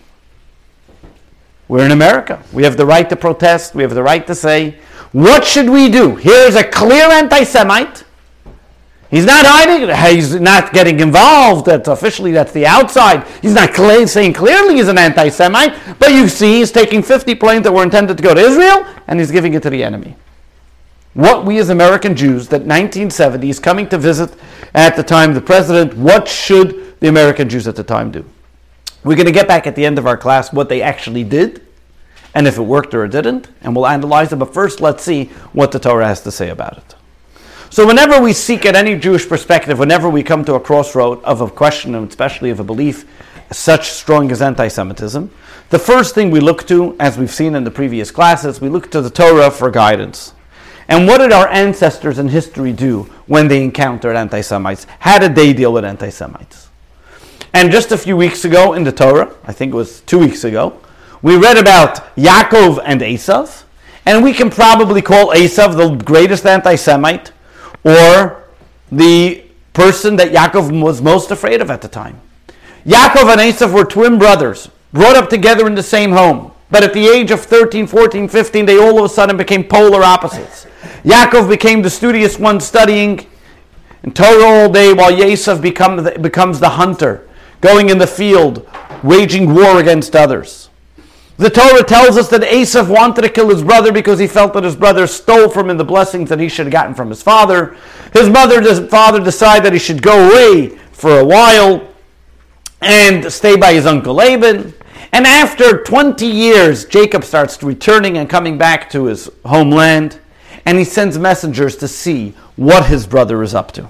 We're 1.67 1.85
in 1.85 1.91
America. 1.91 2.41
We 2.53 2.63
have 2.63 2.77
the 2.77 2.87
right 2.87 3.11
to 3.11 3.17
protest. 3.17 3.75
We 3.75 3.83
have 3.83 3.93
the 3.93 4.05
right 4.05 4.25
to 4.29 4.37
say, 4.37 4.79
what 5.11 5.45
should 5.45 5.69
we 5.69 5.91
do? 5.91 6.15
Here's 6.15 6.55
a 6.55 6.63
clear 6.63 7.11
anti 7.11 7.43
Semite 7.43 8.05
He's 9.11 9.25
not 9.25 9.45
hiding. 9.45 10.15
He's 10.15 10.35
not 10.37 10.73
getting 10.73 11.01
involved. 11.01 11.67
That's 11.67 11.89
officially 11.89 12.31
that's 12.31 12.53
the 12.53 12.67
outside. 12.67 13.27
He's 13.43 13.55
not 13.55 13.75
clear, 13.75 14.07
saying 14.07 14.35
clearly 14.35 14.77
he's 14.77 14.89
an 14.89 14.99
anti-Semite, 14.99 15.99
but 15.99 16.11
you 16.13 16.29
see, 16.29 16.59
he's 16.59 16.71
taking 16.71 17.03
50 17.03 17.35
planes 17.35 17.65
that 17.65 17.73
were 17.73 17.83
intended 17.83 18.17
to 18.17 18.23
go 18.23 18.33
to 18.33 18.41
Israel 18.41 18.85
and 19.09 19.19
he's 19.19 19.31
giving 19.31 19.55
it 19.55 19.63
to 19.65 19.71
the 19.71 19.83
enemy. 19.83 20.17
What 21.17 21.47
we 21.47 21.57
as 21.57 21.71
American 21.71 22.15
Jews, 22.15 22.47
that 22.49 22.61
1970 22.61 23.49
is 23.49 23.59
coming 23.59 23.89
to 23.89 23.97
visit 23.97 24.35
at 24.75 24.97
the 24.97 25.03
time 25.03 25.33
the 25.33 25.41
president, 25.41 25.95
what 25.97 26.29
should 26.29 27.01
the 27.01 27.09
American 27.09 27.49
Jews 27.49 27.67
at 27.67 27.75
the 27.75 27.83
time 27.83 28.11
do? 28.11 28.23
We're 29.03 29.17
going 29.17 29.25
to 29.25 29.33
get 29.33 29.49
back 29.49 29.67
at 29.67 29.75
the 29.75 29.87
end 29.87 29.97
of 29.99 30.07
our 30.07 30.19
class 30.19 30.53
what 30.53 30.69
they 30.69 30.83
actually 30.83 31.25
did 31.25 31.67
and 32.35 32.47
if 32.47 32.59
it 32.59 32.63
worked 32.63 32.93
or 32.93 33.07
it 33.07 33.13
didn't, 33.13 33.49
and 33.63 33.75
we'll 33.75 33.87
analyze 33.87 34.31
it. 34.31 34.37
But 34.37 34.53
first, 34.53 34.83
let's 34.83 35.03
see 35.03 35.31
what 35.55 35.73
the 35.73 35.79
Torah 35.79 36.07
has 36.07 36.21
to 36.25 36.31
say 36.31 36.51
about 36.51 36.77
it. 36.77 36.95
So, 37.71 37.87
whenever 37.87 38.21
we 38.21 38.35
seek 38.35 38.67
at 38.67 38.77
any 38.77 38.95
Jewish 38.95 39.27
perspective, 39.27 39.79
whenever 39.79 40.11
we 40.11 40.23
come 40.23 40.45
to 40.45 40.55
a 40.55 40.61
crossroad 40.61 41.25
of 41.25 41.41
a 41.41 41.49
question, 41.49 41.95
and 41.95 42.11
especially 42.11 42.51
of 42.51 42.61
a 42.61 42.65
belief 42.65 43.07
such 43.51 43.89
strong 43.89 44.31
as 44.31 44.43
anti 44.43 44.69
Semitism, 44.69 45.31
the 45.71 45.79
first 45.79 46.15
thing 46.15 46.31
we 46.31 46.41
look 46.41 46.67
to, 46.69 46.95
as 47.01 47.17
we've 47.17 47.33
seen 47.33 47.55
in 47.55 47.65
the 47.65 47.71
previous 47.71 48.11
classes, 48.11 48.61
we 48.61 48.69
look 48.69 48.91
to 48.91 49.01
the 49.01 49.09
Torah 49.09 49.51
for 49.51 49.71
guidance. 49.71 50.35
And 50.89 51.07
what 51.07 51.19
did 51.19 51.33
our 51.33 51.49
ancestors 51.49 52.19
in 52.19 52.29
history 52.29 52.73
do 52.73 53.05
when 53.27 53.49
they 53.49 53.63
encountered 53.63 54.17
anti 54.17 54.41
Semites? 54.41 54.87
How 55.01 55.19
did 55.19 55.35
they 55.35 55.53
deal 55.53 55.73
with 55.73 55.85
anti 55.85 56.11
Semites? 56.11 56.69
And 57.53 57.73
just 57.73 57.91
a 57.91 57.99
few 57.99 58.17
weeks 58.17 58.45
ago 58.45 58.75
in 58.75 58.85
the 58.85 58.93
Torah, 58.93 59.35
I 59.45 59.53
think 59.53 59.73
it 59.73 59.77
was 59.77 60.01
two 60.03 60.19
weeks 60.19 60.45
ago, 60.45 60.79
we 61.23 61.37
read 61.37 61.57
about 61.57 62.15
Yaakov 62.15 62.83
and 62.85 63.01
Esav, 63.01 63.65
and 64.05 64.23
we 64.23 64.33
can 64.33 64.51
probably 64.51 65.03
call 65.03 65.33
Esav 65.33 65.77
the 65.77 65.97
greatest 66.05 66.47
anti 66.47 66.77
Semite 66.77 67.33
or 67.83 68.45
the 68.93 69.45
person 69.73 70.17
that 70.17 70.33
Yaakov 70.33 70.81
was 70.81 71.03
most 71.03 71.31
afraid 71.31 71.61
of 71.61 71.71
at 71.71 71.83
the 71.83 71.89
time. 71.89 72.21
Yaakov 72.85 73.33
and 73.33 73.41
Esav 73.41 73.73
were 73.73 73.85
twin 73.85 74.19
brothers, 74.19 74.71
brought 74.93 75.17
up 75.17 75.29
together 75.29 75.67
in 75.67 75.75
the 75.75 75.83
same 75.83 76.13
home. 76.13 76.53
But 76.71 76.83
at 76.83 76.93
the 76.93 77.07
age 77.07 77.31
of 77.31 77.41
13, 77.41 77.87
14, 77.87 78.29
15, 78.29 78.67
they 78.67 78.79
all 78.79 78.99
of 78.99 79.05
a 79.05 79.09
sudden 79.09 79.37
became 79.37 79.65
polar 79.65 80.03
opposites. 80.03 80.67
Yaakov 81.05 81.49
became 81.49 81.83
the 81.83 81.91
studious 81.91 82.39
one 82.39 82.61
studying 82.61 83.27
in 84.03 84.13
Torah 84.13 84.45
all 84.45 84.71
day, 84.71 84.93
while 84.93 85.13
Esav 85.13 85.61
become 85.61 85.97
the, 85.97 86.19
becomes 86.19 86.61
the 86.61 86.71
hunter, 86.71 87.29
going 87.61 87.89
in 87.89 87.99
the 87.99 88.07
field, 88.07 88.69
waging 89.03 89.55
war 89.55 89.81
against 89.81 90.15
others. 90.15 90.71
The 91.39 91.51
Torah 91.51 91.83
tells 91.83 92.17
us 92.17 92.29
that 92.31 92.41
Esav 92.41 92.89
wanted 92.89 93.23
to 93.23 93.29
kill 93.29 93.51
his 93.51 93.63
brother 93.63 93.93
because 93.93 94.19
he 94.19 94.27
felt 94.27 94.55
that 94.55 94.65
his 94.65 94.75
brother 94.77 95.07
stole 95.07 95.51
from 95.51 95.69
him 95.69 95.77
the 95.77 95.85
blessings 95.85 96.31
that 96.31 96.41
he 96.41 96.49
should 96.49 96.67
have 96.67 96.73
gotten 96.73 96.95
from 96.95 97.11
his 97.11 97.23
father. 97.23 97.77
His 98.13 98.31
mother, 98.31 98.63
his 98.63 98.81
father 98.89 99.23
decided 99.23 99.65
that 99.65 99.73
he 99.73 99.79
should 99.79 100.03
go 100.03 100.31
away 100.31 100.69
for 100.93 101.19
a 101.19 101.25
while 101.25 101.87
and 102.81 103.31
stay 103.31 103.57
by 103.57 103.75
his 103.75 103.85
uncle 103.85 104.15
Laban. 104.15 104.73
And 105.13 105.27
after 105.27 105.83
20 105.83 106.27
years, 106.27 106.85
Jacob 106.85 107.25
starts 107.25 107.63
returning 107.63 108.19
and 108.19 108.29
coming 108.29 108.59
back 108.59 108.91
to 108.91 109.05
his 109.05 109.31
homeland, 109.45 110.19
and 110.65 110.79
he 110.79 110.85
sends 110.85 111.19
messengers 111.19 111.77
to 111.77 111.89
see 111.89 112.35
what 112.57 112.87
his 112.87 113.07
brother 113.07 113.43
is 113.43 113.55
up 113.55 113.73
to. 113.73 113.89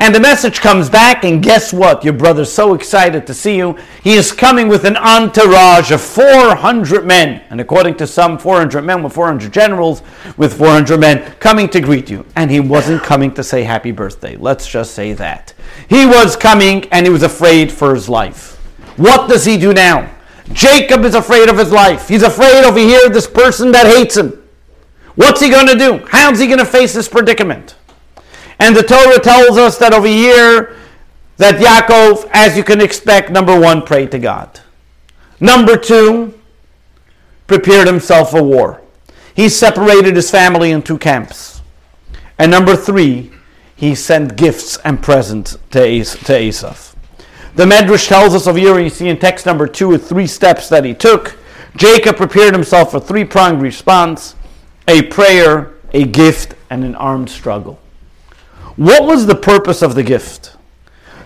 And 0.00 0.12
the 0.12 0.20
message 0.20 0.60
comes 0.60 0.90
back, 0.90 1.24
and 1.24 1.42
guess 1.42 1.72
what? 1.72 2.02
Your 2.02 2.14
brother's 2.14 2.52
so 2.52 2.74
excited 2.74 3.28
to 3.28 3.34
see 3.34 3.56
you. 3.56 3.78
He 4.02 4.14
is 4.14 4.32
coming 4.32 4.66
with 4.66 4.84
an 4.84 4.96
entourage 4.96 5.92
of 5.92 6.00
400 6.00 7.06
men. 7.06 7.42
And 7.48 7.60
according 7.60 7.96
to 7.98 8.06
some, 8.06 8.36
400 8.36 8.82
men 8.82 9.04
with 9.04 9.12
400 9.12 9.52
generals, 9.52 10.02
with 10.36 10.58
400 10.58 10.98
men 10.98 11.32
coming 11.38 11.68
to 11.68 11.80
greet 11.80 12.10
you. 12.10 12.26
And 12.34 12.50
he 12.50 12.58
wasn't 12.58 13.04
coming 13.04 13.32
to 13.34 13.44
say 13.44 13.62
happy 13.62 13.92
birthday. 13.92 14.36
Let's 14.36 14.66
just 14.66 14.94
say 14.94 15.12
that. 15.12 15.54
He 15.88 16.04
was 16.04 16.34
coming 16.34 16.86
and 16.90 17.06
he 17.06 17.12
was 17.12 17.22
afraid 17.22 17.70
for 17.70 17.94
his 17.94 18.08
life. 18.08 18.56
What 18.96 19.28
does 19.28 19.44
he 19.44 19.56
do 19.56 19.72
now? 19.72 20.10
Jacob 20.52 21.04
is 21.04 21.14
afraid 21.14 21.48
of 21.48 21.58
his 21.58 21.72
life. 21.72 22.08
He's 22.08 22.22
afraid 22.22 22.64
over 22.64 22.78
here 22.78 23.08
this 23.08 23.26
person 23.26 23.72
that 23.72 23.86
hates 23.86 24.16
him. 24.16 24.42
What's 25.14 25.40
he 25.40 25.48
going 25.48 25.66
to 25.68 25.78
do? 25.78 26.04
How's 26.10 26.40
he 26.40 26.46
going 26.46 26.58
to 26.58 26.64
face 26.64 26.92
this 26.92 27.08
predicament? 27.08 27.76
And 28.58 28.76
the 28.76 28.82
Torah 28.82 29.20
tells 29.20 29.56
us 29.56 29.78
that 29.78 29.92
over 29.92 30.06
here, 30.06 30.76
that 31.36 31.56
Yaakov, 31.56 32.28
as 32.32 32.56
you 32.56 32.62
can 32.62 32.80
expect, 32.80 33.30
number 33.30 33.58
one, 33.58 33.82
prayed 33.82 34.10
to 34.12 34.18
God. 34.18 34.60
Number 35.40 35.76
two, 35.76 36.38
prepared 37.46 37.86
himself 37.86 38.30
for 38.30 38.42
war. 38.42 38.80
He 39.34 39.48
separated 39.48 40.14
his 40.14 40.30
family 40.30 40.70
in 40.70 40.82
two 40.82 40.98
camps. 40.98 41.60
And 42.38 42.50
number 42.50 42.76
three, 42.76 43.32
he 43.74 43.94
sent 43.94 44.36
gifts 44.36 44.76
and 44.78 45.02
presents 45.02 45.58
to, 45.72 45.80
As- 45.80 46.12
to 46.12 46.32
Esav. 46.32 46.93
The 47.54 47.64
Medrash 47.64 48.08
tells 48.08 48.34
us 48.34 48.48
over 48.48 48.58
here, 48.58 48.80
you 48.80 48.90
see 48.90 49.08
in 49.08 49.18
text 49.18 49.46
number 49.46 49.68
two, 49.68 49.96
three 49.96 50.26
steps 50.26 50.68
that 50.70 50.84
he 50.84 50.92
took. 50.92 51.36
Jacob 51.76 52.16
prepared 52.16 52.52
himself 52.52 52.90
for 52.90 52.98
three 52.98 53.24
pronged 53.24 53.62
response 53.62 54.34
a 54.88 55.02
prayer, 55.02 55.74
a 55.92 56.04
gift, 56.04 56.54
and 56.68 56.84
an 56.84 56.94
armed 56.96 57.30
struggle. 57.30 57.78
What 58.76 59.04
was 59.04 59.26
the 59.26 59.36
purpose 59.36 59.82
of 59.82 59.94
the 59.94 60.02
gift? 60.02 60.56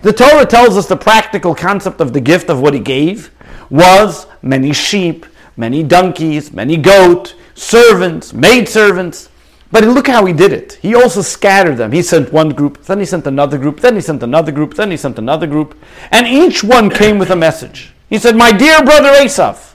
The 0.03 0.13
Torah 0.13 0.47
tells 0.47 0.77
us 0.77 0.87
the 0.87 0.97
practical 0.97 1.55
concept 1.55 2.01
of 2.01 2.13
the 2.13 2.21
gift 2.21 2.51
of 2.51 2.61
what 2.61 2.75
he 2.75 2.81
gave 2.81 3.33
was 3.71 4.27
many 4.43 4.73
sheep, 4.73 5.27
many 5.57 5.83
donkeys, 5.83 6.53
many 6.53 6.77
goat, 6.77 7.35
servants, 7.55 8.33
maidservants. 8.33 9.31
But 9.71 9.85
look 9.85 10.07
how 10.07 10.25
he 10.25 10.33
did 10.33 10.53
it. 10.53 10.79
He 10.81 10.95
also 10.95 11.21
scattered 11.21 11.77
them. 11.77 11.93
He 11.93 12.03
sent 12.03 12.33
one 12.33 12.51
group, 12.51 12.83
then 12.85 13.01
he 13.01 13.05
sent 13.05 13.27
another 13.27 13.59
group, 13.59 13.81
then 13.81 13.97
he 13.97 14.01
sent 14.01 14.23
another 14.23 14.51
group, 14.51 14.75
then 14.75 14.91
he 14.91 14.97
sent 14.97 15.19
another 15.19 15.47
group. 15.47 15.79
And 16.11 16.27
each 16.27 16.65
one 16.65 16.89
came 16.89 17.19
with 17.19 17.31
a 17.31 17.37
message. 17.37 17.93
He 18.09 18.19
said, 18.19 18.35
My 18.35 18.51
dear 18.51 18.83
brother 18.83 19.11
Esav, 19.11 19.75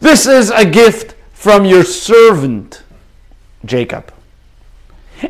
this 0.00 0.26
is 0.26 0.50
a 0.50 0.64
gift 0.64 1.14
from 1.32 1.64
your 1.64 1.84
servant 1.84 2.82
Jacob. 3.64 4.12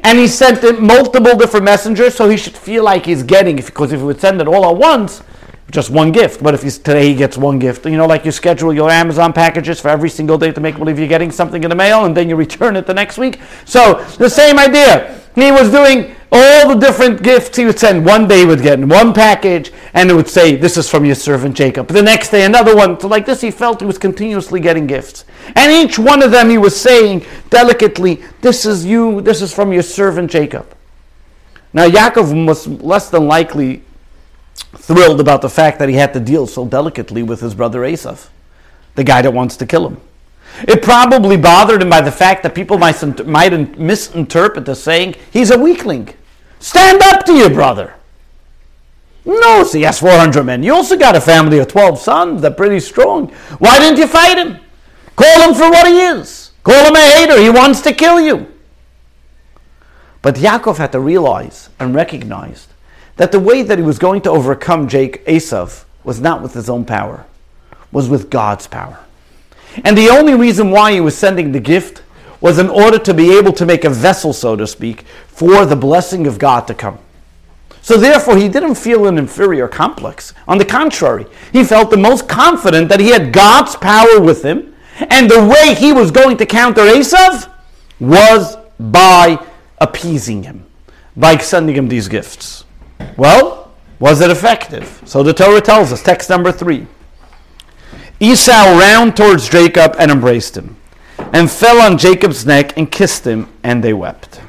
And 0.02 0.18
he 0.18 0.26
sent 0.26 0.80
multiple 0.80 1.36
different 1.36 1.66
messengers, 1.66 2.14
so 2.14 2.30
he 2.30 2.38
should 2.38 2.56
feel 2.56 2.82
like 2.82 3.04
he's 3.04 3.22
getting. 3.22 3.56
Because 3.56 3.92
if 3.92 4.00
he 4.00 4.06
would 4.06 4.20
send 4.20 4.40
it 4.40 4.48
all 4.48 4.70
at 4.70 4.76
once, 4.76 5.22
just 5.70 5.90
one 5.90 6.12
gift. 6.12 6.42
But 6.42 6.54
if 6.54 6.62
he's, 6.62 6.78
today 6.78 7.08
he 7.08 7.14
gets 7.14 7.38
one 7.38 7.58
gift, 7.58 7.86
you 7.86 7.96
know, 7.96 8.06
like 8.06 8.24
you 8.24 8.32
schedule 8.32 8.72
your 8.72 8.90
Amazon 8.90 9.32
packages 9.32 9.80
for 9.80 9.88
every 9.88 10.10
single 10.10 10.38
day 10.38 10.52
to 10.52 10.60
make 10.60 10.76
believe 10.76 10.98
you're 10.98 11.08
getting 11.08 11.30
something 11.30 11.62
in 11.62 11.70
the 11.70 11.76
mail, 11.76 12.04
and 12.04 12.16
then 12.16 12.28
you 12.28 12.36
return 12.36 12.76
it 12.76 12.86
the 12.86 12.94
next 12.94 13.18
week. 13.18 13.40
So 13.64 14.04
the 14.18 14.28
same 14.30 14.58
idea. 14.58 15.20
He 15.34 15.50
was 15.50 15.70
doing 15.70 16.14
all 16.30 16.68
the 16.68 16.74
different 16.74 17.22
gifts 17.22 17.56
he 17.56 17.64
would 17.64 17.78
send. 17.78 18.04
One 18.04 18.28
day 18.28 18.40
he 18.40 18.46
would 18.46 18.62
get 18.62 18.78
one 18.78 19.14
package, 19.14 19.72
and 19.94 20.10
it 20.10 20.14
would 20.14 20.28
say, 20.28 20.56
"This 20.56 20.76
is 20.76 20.88
from 20.88 21.04
your 21.04 21.14
servant 21.14 21.54
Jacob." 21.54 21.88
The 21.88 22.02
next 22.02 22.30
day, 22.30 22.44
another 22.44 22.76
one. 22.76 22.98
So 23.00 23.08
like 23.08 23.24
this, 23.24 23.40
he 23.40 23.50
felt 23.50 23.80
he 23.80 23.86
was 23.86 23.98
continuously 23.98 24.60
getting 24.60 24.86
gifts, 24.86 25.24
and 25.54 25.72
each 25.72 25.98
one 25.98 26.22
of 26.22 26.30
them 26.30 26.50
he 26.50 26.58
was 26.58 26.78
saying 26.78 27.24
delicately, 27.48 28.22
"This 28.40 28.66
is 28.66 28.84
you. 28.84 29.20
This 29.22 29.40
is 29.40 29.54
from 29.54 29.72
your 29.72 29.82
servant 29.82 30.30
Jacob." 30.30 30.66
Now 31.72 31.88
Yaakov 31.88 32.46
was 32.46 32.66
less 32.66 33.08
than 33.08 33.26
likely 33.26 33.82
thrilled 34.54 35.20
about 35.20 35.42
the 35.42 35.50
fact 35.50 35.78
that 35.78 35.88
he 35.88 35.94
had 35.94 36.12
to 36.14 36.20
deal 36.20 36.46
so 36.46 36.66
delicately 36.66 37.22
with 37.22 37.40
his 37.40 37.54
brother 37.54 37.80
Esav, 37.80 38.28
the 38.94 39.04
guy 39.04 39.22
that 39.22 39.32
wants 39.32 39.56
to 39.56 39.66
kill 39.66 39.88
him. 39.88 40.00
It 40.68 40.82
probably 40.82 41.36
bothered 41.36 41.82
him 41.82 41.90
by 41.90 42.00
the 42.00 42.12
fact 42.12 42.42
that 42.42 42.54
people 42.54 42.78
might, 42.78 43.26
might 43.26 43.78
misinterpret 43.78 44.66
the 44.66 44.74
saying 44.74 45.14
he's 45.30 45.50
a 45.50 45.58
weakling. 45.58 46.14
Stand 46.58 47.02
up 47.02 47.24
to 47.26 47.32
your 47.32 47.50
brother. 47.50 47.94
No, 49.24 49.64
see, 49.64 49.78
he 49.78 49.84
has 49.84 50.00
400 50.00 50.42
men. 50.42 50.62
You 50.62 50.74
also 50.74 50.96
got 50.96 51.16
a 51.16 51.20
family 51.20 51.58
of 51.58 51.68
12 51.68 51.98
sons. 51.98 52.42
They're 52.42 52.50
pretty 52.50 52.80
strong. 52.80 53.28
Why 53.58 53.78
didn't 53.78 53.98
you 53.98 54.06
fight 54.06 54.36
him? 54.36 54.58
Call 55.16 55.48
him 55.48 55.54
for 55.54 55.70
what 55.70 55.86
he 55.86 56.00
is. 56.00 56.50
Call 56.64 56.86
him 56.86 56.96
a 56.96 57.00
hater. 57.00 57.40
He 57.40 57.50
wants 57.50 57.80
to 57.82 57.92
kill 57.92 58.20
you. 58.20 58.48
But 60.22 60.36
Yaakov 60.36 60.76
had 60.76 60.92
to 60.92 61.00
realize 61.00 61.68
and 61.78 61.94
recognize 61.94 62.68
that 63.16 63.32
the 63.32 63.40
way 63.40 63.62
that 63.62 63.78
he 63.78 63.84
was 63.84 63.98
going 63.98 64.22
to 64.22 64.30
overcome 64.30 64.88
Jake 64.88 65.24
Esav 65.26 65.84
was 66.04 66.20
not 66.20 66.42
with 66.42 66.54
his 66.54 66.68
own 66.68 66.84
power, 66.84 67.26
was 67.90 68.08
with 68.08 68.30
God's 68.30 68.66
power. 68.66 68.98
And 69.84 69.96
the 69.96 70.08
only 70.08 70.34
reason 70.34 70.70
why 70.70 70.92
he 70.92 71.00
was 71.00 71.16
sending 71.16 71.52
the 71.52 71.60
gift 71.60 72.02
was 72.40 72.58
in 72.58 72.68
order 72.68 72.98
to 72.98 73.14
be 73.14 73.36
able 73.36 73.52
to 73.52 73.64
make 73.64 73.84
a 73.84 73.90
vessel, 73.90 74.32
so 74.32 74.56
to 74.56 74.66
speak, 74.66 75.02
for 75.28 75.64
the 75.64 75.76
blessing 75.76 76.26
of 76.26 76.38
God 76.38 76.66
to 76.66 76.74
come. 76.74 76.98
So 77.82 77.96
therefore, 77.96 78.36
he 78.36 78.48
didn't 78.48 78.76
feel 78.76 79.06
an 79.06 79.18
inferior 79.18 79.68
complex. 79.68 80.34
On 80.46 80.58
the 80.58 80.64
contrary, 80.64 81.26
he 81.52 81.64
felt 81.64 81.90
the 81.90 81.96
most 81.96 82.28
confident 82.28 82.88
that 82.88 83.00
he 83.00 83.08
had 83.08 83.32
God's 83.32 83.76
power 83.76 84.20
with 84.20 84.44
him, 84.44 84.74
and 85.10 85.30
the 85.30 85.46
way 85.46 85.74
he 85.74 85.92
was 85.92 86.10
going 86.10 86.36
to 86.36 86.46
counter 86.46 86.82
Esav 86.82 87.52
was 87.98 88.56
by 88.78 89.44
appeasing 89.80 90.44
him, 90.44 90.64
by 91.16 91.36
sending 91.38 91.76
him 91.76 91.88
these 91.88 92.08
gifts. 92.08 92.61
Well, 93.16 93.72
was 93.98 94.20
it 94.20 94.30
effective? 94.30 95.02
So 95.04 95.22
the 95.22 95.32
Torah 95.32 95.60
tells 95.60 95.92
us, 95.92 96.02
text 96.02 96.28
number 96.28 96.50
three. 96.50 96.86
Esau 98.20 98.78
ran 98.78 99.14
towards 99.14 99.48
Jacob 99.48 99.96
and 99.98 100.10
embraced 100.10 100.56
him, 100.56 100.76
and 101.32 101.50
fell 101.50 101.80
on 101.80 101.98
Jacob's 101.98 102.46
neck 102.46 102.76
and 102.76 102.90
kissed 102.90 103.26
him, 103.26 103.48
and 103.62 103.82
they 103.82 103.92
wept. 103.92 104.40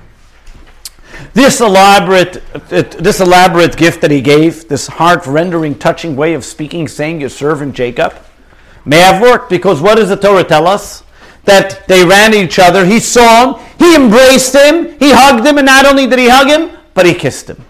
This 1.34 1.62
elaborate, 1.62 2.44
this 2.70 3.20
elaborate 3.20 3.76
gift 3.76 4.02
that 4.02 4.12
he 4.12 4.22
gave, 4.22 4.68
this 4.68 4.88
heart-rendering, 4.88 5.80
touching 5.80 6.16
way 6.16 6.34
of 6.34 6.46
speaking, 6.46 6.88
saying 6.88 7.22
your 7.22 7.30
servant 7.30 7.76
Jacob, 7.76 8.14
may 8.86 9.00
have 9.00 9.22
worked 9.22 9.50
because 9.50 9.82
what 9.82 9.96
does 9.96 10.10
the 10.10 10.18
Torah 10.18 10.44
tell 10.44 10.68
us? 10.68 11.04
That 11.46 11.88
they 11.88 12.06
ran 12.06 12.34
each 12.34 12.60
other. 12.60 12.86
He 12.86 13.00
saw 13.00 13.54
him, 13.54 13.66
he 13.80 13.96
embraced 13.96 14.54
him, 14.54 14.98
he 15.00 15.12
hugged 15.12 15.46
him, 15.46 15.58
and 15.58 15.66
not 15.66 15.86
only 15.86 16.06
did 16.06 16.20
he 16.20 16.30
hug 16.30 16.48
him, 16.48 16.78
but 16.94 17.06
he 17.06 17.14
kissed 17.14 17.50
him. 17.50 17.63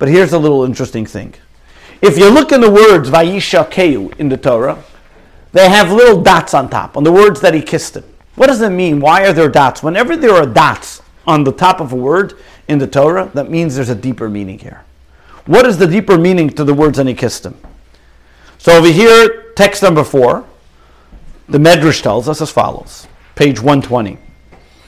But 0.00 0.08
here's 0.08 0.32
a 0.32 0.38
little 0.38 0.64
interesting 0.64 1.04
thing. 1.04 1.34
If 2.00 2.16
you 2.16 2.30
look 2.30 2.52
in 2.52 2.62
the 2.62 2.70
words 2.70 3.10
Vayisha 3.10 4.18
in 4.18 4.30
the 4.30 4.36
Torah, 4.38 4.82
they 5.52 5.68
have 5.68 5.92
little 5.92 6.22
dots 6.22 6.54
on 6.54 6.70
top, 6.70 6.96
on 6.96 7.04
the 7.04 7.12
words 7.12 7.42
that 7.42 7.52
he 7.52 7.60
kissed 7.60 7.96
him. 7.96 8.04
What 8.34 8.46
does 8.46 8.62
it 8.62 8.70
mean? 8.70 8.98
Why 8.98 9.26
are 9.26 9.34
there 9.34 9.50
dots? 9.50 9.82
Whenever 9.82 10.16
there 10.16 10.32
are 10.32 10.46
dots 10.46 11.02
on 11.26 11.44
the 11.44 11.52
top 11.52 11.80
of 11.80 11.92
a 11.92 11.96
word 11.96 12.32
in 12.66 12.78
the 12.78 12.86
Torah, 12.86 13.30
that 13.34 13.50
means 13.50 13.76
there's 13.76 13.90
a 13.90 13.94
deeper 13.94 14.30
meaning 14.30 14.58
here. 14.58 14.84
What 15.44 15.66
is 15.66 15.76
the 15.76 15.86
deeper 15.86 16.16
meaning 16.16 16.48
to 16.50 16.64
the 16.64 16.72
words 16.72 16.98
and 16.98 17.06
he 17.06 17.14
kissed 17.14 17.44
him? 17.44 17.58
So 18.56 18.78
over 18.78 18.88
here, 18.88 19.52
text 19.52 19.82
number 19.82 20.02
four, 20.02 20.46
the 21.46 21.58
Medrash 21.58 22.00
tells 22.00 22.26
us 22.26 22.40
as 22.40 22.50
follows, 22.50 23.06
page 23.34 23.60
120. 23.60 24.16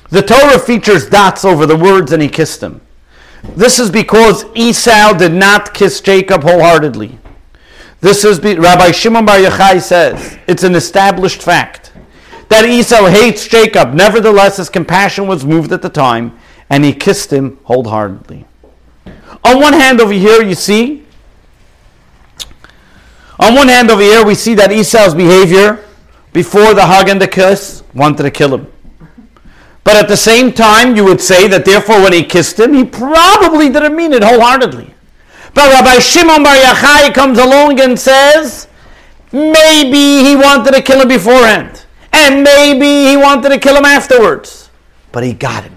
The 0.09 0.23
Torah 0.23 0.59
features 0.59 1.11
dots 1.11 1.45
over 1.45 1.67
the 1.67 1.77
words 1.77 2.13
and 2.13 2.23
he 2.23 2.29
kissed 2.29 2.63
him. 2.63 2.81
This 3.43 3.79
is 3.79 3.91
because 3.91 4.45
Esau 4.55 5.15
did 5.15 5.33
not 5.33 5.75
kiss 5.75 6.01
Jacob 6.01 6.43
wholeheartedly. 6.43 7.19
This 8.01 8.25
is 8.25 8.41
Rabbi 8.41 8.91
Shimon 8.91 9.25
Bar 9.25 9.39
Yochai 9.39 9.81
says 9.81 10.39
it's 10.49 10.63
an 10.63 10.75
established 10.75 11.43
fact 11.43 11.93
that 12.49 12.65
Esau 12.65 13.07
hates 13.07 13.47
Jacob. 13.47 13.95
Nevertheless, 13.95 14.57
his 14.57 14.69
compassion 14.69 15.27
was 15.27 15.45
moved 15.45 15.73
at 15.73 15.83
the 15.83 15.89
time, 15.89 16.39
and 16.69 16.85
he 16.85 16.93
kissed 16.93 17.33
him 17.33 17.59
wholeheartedly. 17.65 18.45
On 19.45 19.61
one 19.61 19.73
hand, 19.73 20.01
over 20.01 20.13
here, 20.13 20.43
you 20.43 20.55
see. 20.55 21.05
On 23.39 23.55
one 23.55 23.69
hand, 23.69 23.91
over 23.91 24.03
here, 24.03 24.25
we 24.25 24.35
see 24.35 24.55
that 24.55 24.71
Esau's 24.71 25.15
behavior 25.15 25.85
before 26.33 26.75
the 26.75 26.85
hug 26.87 27.09
and 27.09 27.21
the 27.21 27.29
kiss 27.29 27.83
wanted 27.95 28.23
to 28.25 28.31
kill 28.31 28.55
him. 28.55 28.73
But 29.85 29.97
at 29.97 30.09
the 30.09 30.17
same 30.17 30.53
time, 30.53 30.95
you 30.97 31.05
would 31.05 31.21
say 31.21 31.49
that 31.49 31.65
therefore, 31.65 32.03
when 32.03 32.13
he 32.13 32.23
kissed 32.23 32.59
him, 32.59 32.73
he 32.73 32.85
probably 32.85 33.69
didn't 33.69 33.97
mean 33.97 34.13
it 34.13 34.23
wholeheartedly. 34.23 34.95
But 35.55 35.71
Rabbi 35.71 35.99
Shimon 35.99 36.43
Bar 36.43 36.55
Yochai 36.55 37.13
comes 37.13 37.39
along 37.39 37.81
and 37.81 37.99
says, 37.99 38.69
maybe 39.33 40.25
he 40.25 40.37
wanted 40.37 40.73
to 40.75 40.83
kill 40.83 41.01
him 41.03 41.09
beforehand, 41.09 41.85
and 42.13 42.43
maybe 42.43 43.11
he 43.11 43.17
wanted 43.17 43.49
to 43.51 43.59
kill 43.59 43.77
him 43.77 43.85
afterwards. 43.85 44.71
But 45.11 45.25
he 45.25 45.33
got 45.33 45.65
him 45.65 45.77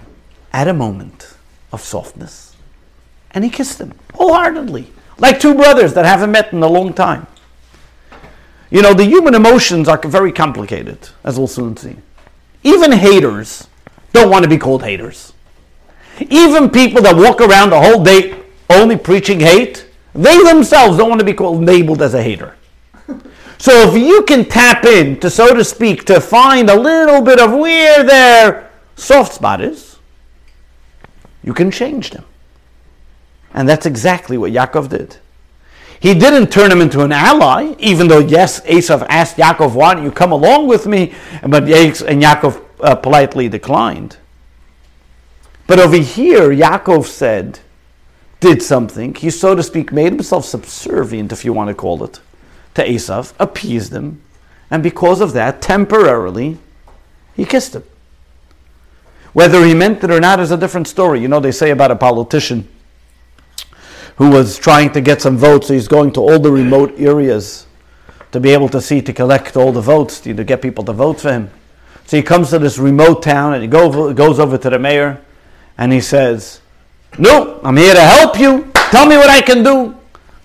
at 0.52 0.68
a 0.68 0.72
moment 0.72 1.34
of 1.72 1.80
softness, 1.80 2.56
and 3.32 3.44
he 3.44 3.50
kissed 3.50 3.80
him 3.80 3.92
wholeheartedly, 4.14 4.90
like 5.18 5.40
two 5.40 5.54
brothers 5.54 5.94
that 5.94 6.06
haven't 6.06 6.30
met 6.30 6.52
in 6.52 6.62
a 6.62 6.68
long 6.68 6.94
time. 6.94 7.26
You 8.70 8.82
know, 8.82 8.94
the 8.94 9.04
human 9.04 9.34
emotions 9.34 9.88
are 9.88 9.98
very 9.98 10.32
complicated, 10.32 11.10
as 11.22 11.38
we'll 11.38 11.48
soon 11.48 11.76
see. 11.76 11.96
Even 12.62 12.92
haters 12.92 13.68
don't 14.16 14.30
want 14.30 14.42
to 14.42 14.48
be 14.48 14.58
called 14.58 14.82
haters. 14.82 15.32
Even 16.30 16.70
people 16.70 17.02
that 17.02 17.14
walk 17.14 17.40
around 17.40 17.70
the 17.70 17.80
whole 17.80 18.02
day 18.02 18.42
only 18.70 18.96
preaching 18.96 19.38
hate, 19.38 19.86
they 20.14 20.42
themselves 20.42 20.96
don't 20.96 21.10
want 21.10 21.20
to 21.20 21.26
be 21.26 21.34
called 21.34 21.62
labeled 21.64 22.02
as 22.02 22.14
a 22.14 22.22
hater. 22.22 22.56
So 23.58 23.72
if 23.88 23.94
you 23.94 24.22
can 24.24 24.44
tap 24.44 24.84
in 24.84 25.18
to, 25.20 25.30
so 25.30 25.54
to 25.54 25.64
speak, 25.64 26.04
to 26.04 26.20
find 26.20 26.68
a 26.68 26.78
little 26.78 27.22
bit 27.22 27.40
of 27.40 27.52
where 27.52 28.04
their 28.04 28.70
soft 28.96 29.32
spot 29.32 29.62
is, 29.62 29.96
you 31.42 31.54
can 31.54 31.70
change 31.70 32.10
them. 32.10 32.26
And 33.54 33.66
that's 33.66 33.86
exactly 33.86 34.36
what 34.36 34.52
Yaakov 34.52 34.90
did. 34.90 35.16
He 36.00 36.12
didn't 36.12 36.52
turn 36.52 36.70
him 36.70 36.82
into 36.82 37.00
an 37.00 37.12
ally, 37.12 37.74
even 37.78 38.08
though, 38.08 38.18
yes, 38.18 38.60
Esav 38.66 39.06
asked 39.08 39.38
Yaakov, 39.38 39.72
why 39.72 39.94
don't 39.94 40.04
you 40.04 40.12
come 40.12 40.32
along 40.32 40.66
with 40.66 40.86
me? 40.86 41.14
But 41.40 41.62
and 41.62 42.22
Yaakov 42.22 42.62
uh, 42.80 42.94
politely 42.96 43.48
declined. 43.48 44.18
But 45.66 45.78
over 45.80 45.96
here, 45.96 46.50
Yaakov 46.50 47.06
said, 47.06 47.60
did 48.40 48.62
something. 48.62 49.14
He, 49.14 49.30
so 49.30 49.54
to 49.54 49.62
speak, 49.62 49.92
made 49.92 50.12
himself 50.12 50.44
subservient, 50.44 51.32
if 51.32 51.44
you 51.44 51.52
want 51.52 51.68
to 51.68 51.74
call 51.74 52.04
it, 52.04 52.20
to 52.74 52.86
Esav, 52.86 53.32
appeased 53.38 53.92
him, 53.92 54.20
and 54.70 54.82
because 54.82 55.20
of 55.20 55.32
that, 55.32 55.62
temporarily, 55.62 56.58
he 57.34 57.44
kissed 57.44 57.74
him. 57.74 57.84
Whether 59.32 59.64
he 59.64 59.74
meant 59.74 60.02
it 60.02 60.10
or 60.10 60.20
not 60.20 60.40
is 60.40 60.50
a 60.50 60.56
different 60.56 60.88
story. 60.88 61.20
You 61.20 61.28
know, 61.28 61.40
they 61.40 61.52
say 61.52 61.70
about 61.70 61.90
a 61.90 61.96
politician 61.96 62.68
who 64.16 64.30
was 64.30 64.58
trying 64.58 64.92
to 64.92 65.00
get 65.00 65.20
some 65.20 65.36
votes, 65.36 65.68
so 65.68 65.74
he's 65.74 65.88
going 65.88 66.12
to 66.12 66.20
all 66.20 66.38
the 66.38 66.50
remote 66.50 66.94
areas 66.98 67.66
to 68.32 68.40
be 68.40 68.50
able 68.50 68.68
to 68.70 68.80
see, 68.80 69.02
to 69.02 69.12
collect 69.12 69.56
all 69.56 69.72
the 69.72 69.80
votes, 69.80 70.20
to 70.20 70.32
get 70.44 70.62
people 70.62 70.84
to 70.84 70.92
vote 70.92 71.20
for 71.20 71.32
him. 71.32 71.50
So 72.06 72.16
he 72.16 72.22
comes 72.22 72.50
to 72.50 72.58
this 72.58 72.78
remote 72.78 73.22
town 73.22 73.54
and 73.54 73.62
he 73.62 73.68
go, 73.68 74.12
goes 74.14 74.38
over 74.38 74.56
to 74.56 74.70
the 74.70 74.78
mayor 74.78 75.20
and 75.76 75.92
he 75.92 76.00
says, 76.00 76.60
no, 77.18 77.60
I'm 77.62 77.76
here 77.76 77.94
to 77.94 78.00
help 78.00 78.38
you. 78.38 78.70
Tell 78.90 79.06
me 79.06 79.16
what 79.16 79.30
I 79.30 79.40
can 79.40 79.62
do. 79.62 79.96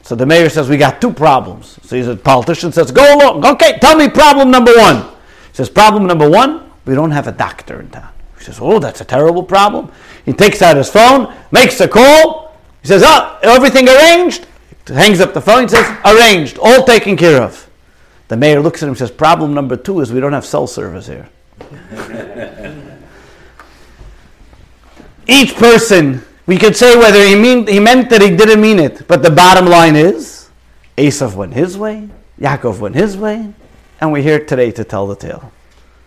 So 0.03 0.15
the 0.15 0.25
mayor 0.25 0.49
says, 0.49 0.69
We 0.69 0.77
got 0.77 1.01
two 1.01 1.13
problems. 1.13 1.79
So 1.83 1.95
he's 1.95 2.07
a 2.07 2.15
politician 2.15 2.71
says, 2.71 2.91
Go 2.91 3.15
along. 3.15 3.45
Okay, 3.45 3.77
tell 3.79 3.95
me 3.95 4.09
problem 4.09 4.51
number 4.51 4.73
one. 4.75 5.03
He 5.03 5.53
says, 5.53 5.69
Problem 5.69 6.05
number 6.07 6.29
one, 6.29 6.71
we 6.85 6.95
don't 6.95 7.11
have 7.11 7.27
a 7.27 7.31
doctor 7.31 7.79
in 7.79 7.89
town. 7.89 8.09
He 8.37 8.45
says, 8.45 8.59
Oh, 8.61 8.79
that's 8.79 9.01
a 9.01 9.05
terrible 9.05 9.43
problem. 9.43 9.91
He 10.25 10.33
takes 10.33 10.61
out 10.61 10.77
his 10.77 10.89
phone, 10.89 11.33
makes 11.51 11.79
a 11.81 11.87
call. 11.87 12.57
He 12.81 12.87
says, 12.87 13.03
Oh, 13.05 13.39
everything 13.43 13.87
arranged? 13.87 14.47
He 14.87 14.93
hangs 14.93 15.21
up 15.21 15.33
the 15.33 15.41
phone. 15.41 15.69
Says, 15.69 15.85
Arranged, 16.05 16.57
all 16.57 16.83
taken 16.83 17.15
care 17.15 17.41
of. 17.41 17.69
The 18.27 18.37
mayor 18.37 18.61
looks 18.61 18.81
at 18.81 18.87
him 18.87 18.91
and 18.91 18.97
says, 18.97 19.11
Problem 19.11 19.53
number 19.53 19.75
two 19.75 19.99
is 19.99 20.11
we 20.11 20.19
don't 20.19 20.33
have 20.33 20.45
cell 20.45 20.67
service 20.67 21.07
here. 21.07 21.29
Each 25.27 25.55
person 25.55 26.23
we 26.51 26.57
could 26.57 26.75
say 26.75 26.97
whether 26.97 27.25
he, 27.25 27.35
mean, 27.35 27.65
he 27.67 27.79
meant 27.79 28.09
that 28.09 28.21
he 28.21 28.35
didn't 28.35 28.59
mean 28.59 28.79
it, 28.79 29.07
but 29.07 29.23
the 29.23 29.31
bottom 29.31 29.65
line 29.65 29.95
is 29.95 30.49
Esav 30.97 31.35
went 31.35 31.53
his 31.53 31.77
way, 31.77 32.09
Yaakov 32.39 32.79
went 32.79 32.95
his 32.95 33.15
way, 33.15 33.53
and 34.01 34.11
we're 34.11 34.21
here 34.21 34.43
today 34.43 34.71
to 34.71 34.83
tell 34.83 35.07
the 35.07 35.15
tale. 35.15 35.51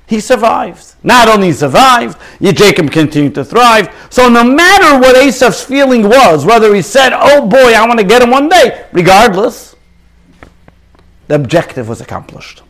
He 0.07 0.21
survived. 0.21 0.97
Not 1.03 1.29
only 1.29 1.53
survived, 1.53 2.19
Jacob 2.43 2.91
continued 2.91 3.35
to 3.37 3.45
thrive. 3.45 3.89
So 4.11 4.29
no 4.29 4.45
matter 4.45 4.99
what 4.99 5.17
Esav's 5.17 5.65
feeling 5.65 6.07
was, 6.07 6.45
whether 6.45 6.75
he 6.75 6.83
said, 6.83 7.13
oh 7.15 7.47
boy, 7.47 7.73
I 7.73 7.87
want 7.87 7.99
to 8.01 8.05
get 8.05 8.21
him 8.21 8.31
one 8.31 8.51
day, 8.51 8.85
regardless, 8.93 9.75
the 11.29 11.37
objective 11.37 11.89
was 11.89 12.03
accomplished. 12.03 12.63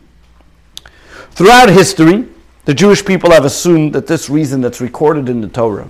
Throughout 1.31 1.69
history, 1.69 2.25
the 2.65 2.73
Jewish 2.73 3.05
people 3.05 3.31
have 3.31 3.45
assumed 3.45 3.93
that 3.93 4.07
this 4.07 4.29
reason 4.29 4.61
that's 4.61 4.81
recorded 4.81 5.29
in 5.29 5.41
the 5.41 5.47
Torah 5.47 5.89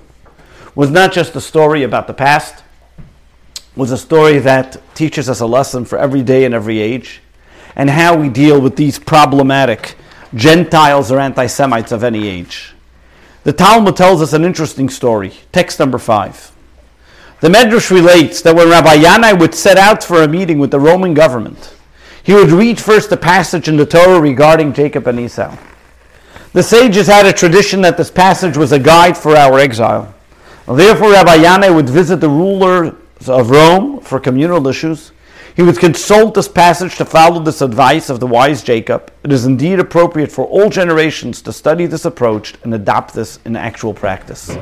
was 0.76 0.92
not 0.92 1.14
just 1.14 1.36
a 1.36 1.42
story 1.42 1.84
about 1.84 2.06
the 2.08 2.14
past, 2.14 2.64
was 3.76 3.92
a 3.92 3.98
story 3.98 4.40
that 4.40 4.82
teaches 4.94 5.30
us 5.30 5.40
a 5.40 5.46
lesson 5.46 5.86
for 5.86 5.98
every 5.98 6.22
day 6.22 6.44
and 6.44 6.54
every 6.54 6.80
age, 6.80 7.22
and 7.76 7.90
how 7.90 8.16
we 8.16 8.30
deal 8.30 8.60
with 8.60 8.76
these 8.76 9.00
problematic 9.00 9.96
Gentiles 10.34 11.12
or 11.12 11.20
anti 11.20 11.48
Semites 11.48 11.94
of 11.94 12.04
any 12.04 12.28
age. 12.28 12.74
The 13.44 13.54
Talmud 13.54 13.96
tells 13.96 14.22
us 14.22 14.34
an 14.34 14.44
interesting 14.44 14.90
story. 14.90 15.34
Text 15.52 15.80
number 15.80 15.98
five. 15.98 16.52
The 17.42 17.50
Medrash 17.50 17.92
relates 17.92 18.42
that 18.42 18.56
when 18.56 18.70
Rabbi 18.70 18.98
Yanai 18.98 19.40
would 19.40 19.54
set 19.54 19.78
out 19.78 20.04
for 20.04 20.24
a 20.24 20.28
meeting 20.28 20.58
with 20.58 20.72
the 20.72 20.80
Roman 20.80 21.14
government, 21.14 21.74
he 22.24 22.34
would 22.34 22.52
read 22.52 22.80
first 22.80 23.12
a 23.12 23.18
passage 23.18 23.68
in 23.68 23.78
the 23.78 23.86
Torah 23.86 24.20
regarding 24.20 24.74
Jacob 24.74 25.06
and 25.08 25.20
Esau. 25.20 25.56
The 26.56 26.64
sages 26.64 27.08
had 27.08 27.26
a 27.26 27.34
tradition 27.34 27.82
that 27.82 27.98
this 27.98 28.10
passage 28.10 28.56
was 28.56 28.72
a 28.72 28.80
guide 28.80 29.18
for 29.18 29.36
our 29.36 29.60
exile. 29.60 30.16
Therefore, 30.66 31.12
Rabbi 31.12 31.40
Yanai 31.40 31.76
would 31.76 31.90
visit 31.90 32.22
the 32.22 32.30
rulers 32.30 32.94
of 33.28 33.50
Rome 33.50 34.00
for 34.00 34.22
communal 34.22 34.66
issues. 34.66 35.12
He 35.54 35.64
would 35.64 35.78
consult 35.78 36.34
this 36.34 36.48
passage 36.48 36.96
to 36.96 37.04
follow 37.04 37.44
this 37.44 37.62
advice 37.62 38.10
of 38.10 38.22
the 38.22 38.28
wise 38.28 38.64
Jacob. 38.64 39.12
It 39.26 39.32
is 39.32 39.48
indeed 39.48 39.80
appropriate 39.80 40.32
for 40.32 40.46
all 40.46 40.70
generations 40.70 41.42
to 41.42 41.52
study 41.52 41.88
this 41.88 42.06
approach 42.06 42.54
and 42.62 42.72
adopt 42.76 43.16
this 43.16 43.40
in 43.44 43.56
actual 43.56 43.92
practice. 43.92 44.56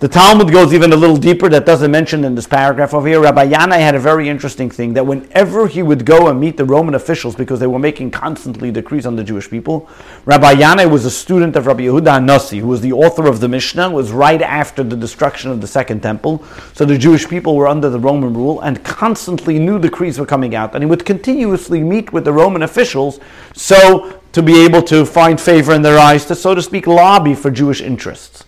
The 0.00 0.08
Talmud 0.08 0.50
goes 0.50 0.74
even 0.74 0.92
a 0.92 0.96
little 0.96 1.16
deeper, 1.16 1.48
that 1.50 1.64
doesn't 1.64 1.92
mention 1.92 2.24
in 2.24 2.34
this 2.34 2.48
paragraph 2.48 2.92
over 2.92 3.06
here. 3.06 3.20
Rabbi 3.20 3.46
Yanai 3.46 3.78
had 3.78 3.94
a 3.94 4.00
very 4.00 4.28
interesting 4.28 4.68
thing 4.68 4.94
that 4.94 5.06
whenever 5.06 5.68
he 5.68 5.84
would 5.84 6.04
go 6.04 6.26
and 6.26 6.40
meet 6.40 6.56
the 6.56 6.64
Roman 6.64 6.96
officials, 6.96 7.36
because 7.36 7.60
they 7.60 7.68
were 7.68 7.78
making 7.78 8.10
constantly 8.10 8.72
decrees 8.72 9.06
on 9.06 9.14
the 9.14 9.22
Jewish 9.22 9.48
people, 9.48 9.88
Rabbi 10.24 10.54
Yanai 10.54 10.90
was 10.90 11.04
a 11.04 11.10
student 11.10 11.54
of 11.54 11.68
Rabbi 11.68 11.82
Yehuda 11.82 12.18
Hanassi, 12.18 12.58
who 12.58 12.66
was 12.66 12.80
the 12.80 12.92
author 12.92 13.28
of 13.28 13.38
the 13.38 13.46
Mishnah, 13.46 13.90
was 13.90 14.10
right 14.10 14.42
after 14.42 14.82
the 14.82 14.96
destruction 14.96 15.52
of 15.52 15.60
the 15.60 15.68
Second 15.68 16.02
Temple. 16.02 16.44
So 16.72 16.84
the 16.84 16.98
Jewish 16.98 17.28
people 17.28 17.54
were 17.54 17.68
under 17.68 17.88
the 17.88 18.00
Roman 18.00 18.34
rule 18.34 18.60
and 18.62 18.82
constantly 18.82 19.60
new 19.60 19.78
decrees 19.78 20.18
were 20.18 20.26
coming 20.26 20.56
out. 20.56 20.74
And 20.74 20.82
he 20.82 20.90
would 20.90 21.04
continuously 21.04 21.80
meet 21.80 22.12
with 22.12 22.24
the 22.24 22.32
Roman 22.32 22.62
officials 22.62 23.20
so 23.54 23.91
to 24.32 24.42
be 24.42 24.64
able 24.64 24.82
to 24.82 25.04
find 25.04 25.40
favor 25.40 25.72
in 25.72 25.82
their 25.82 25.98
eyes, 25.98 26.24
to 26.26 26.34
so 26.34 26.54
to 26.54 26.62
speak 26.62 26.86
lobby 26.86 27.34
for 27.34 27.50
Jewish 27.50 27.80
interests. 27.80 28.44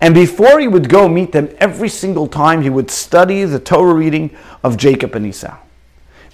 And 0.00 0.14
before 0.14 0.60
he 0.60 0.68
would 0.68 0.88
go 0.88 1.08
meet 1.08 1.32
them, 1.32 1.54
every 1.58 1.88
single 1.88 2.26
time 2.26 2.62
he 2.62 2.70
would 2.70 2.90
study 2.90 3.44
the 3.44 3.58
Torah 3.58 3.94
reading 3.94 4.36
of 4.62 4.76
Jacob 4.76 5.14
and 5.14 5.26
Esau. 5.26 5.56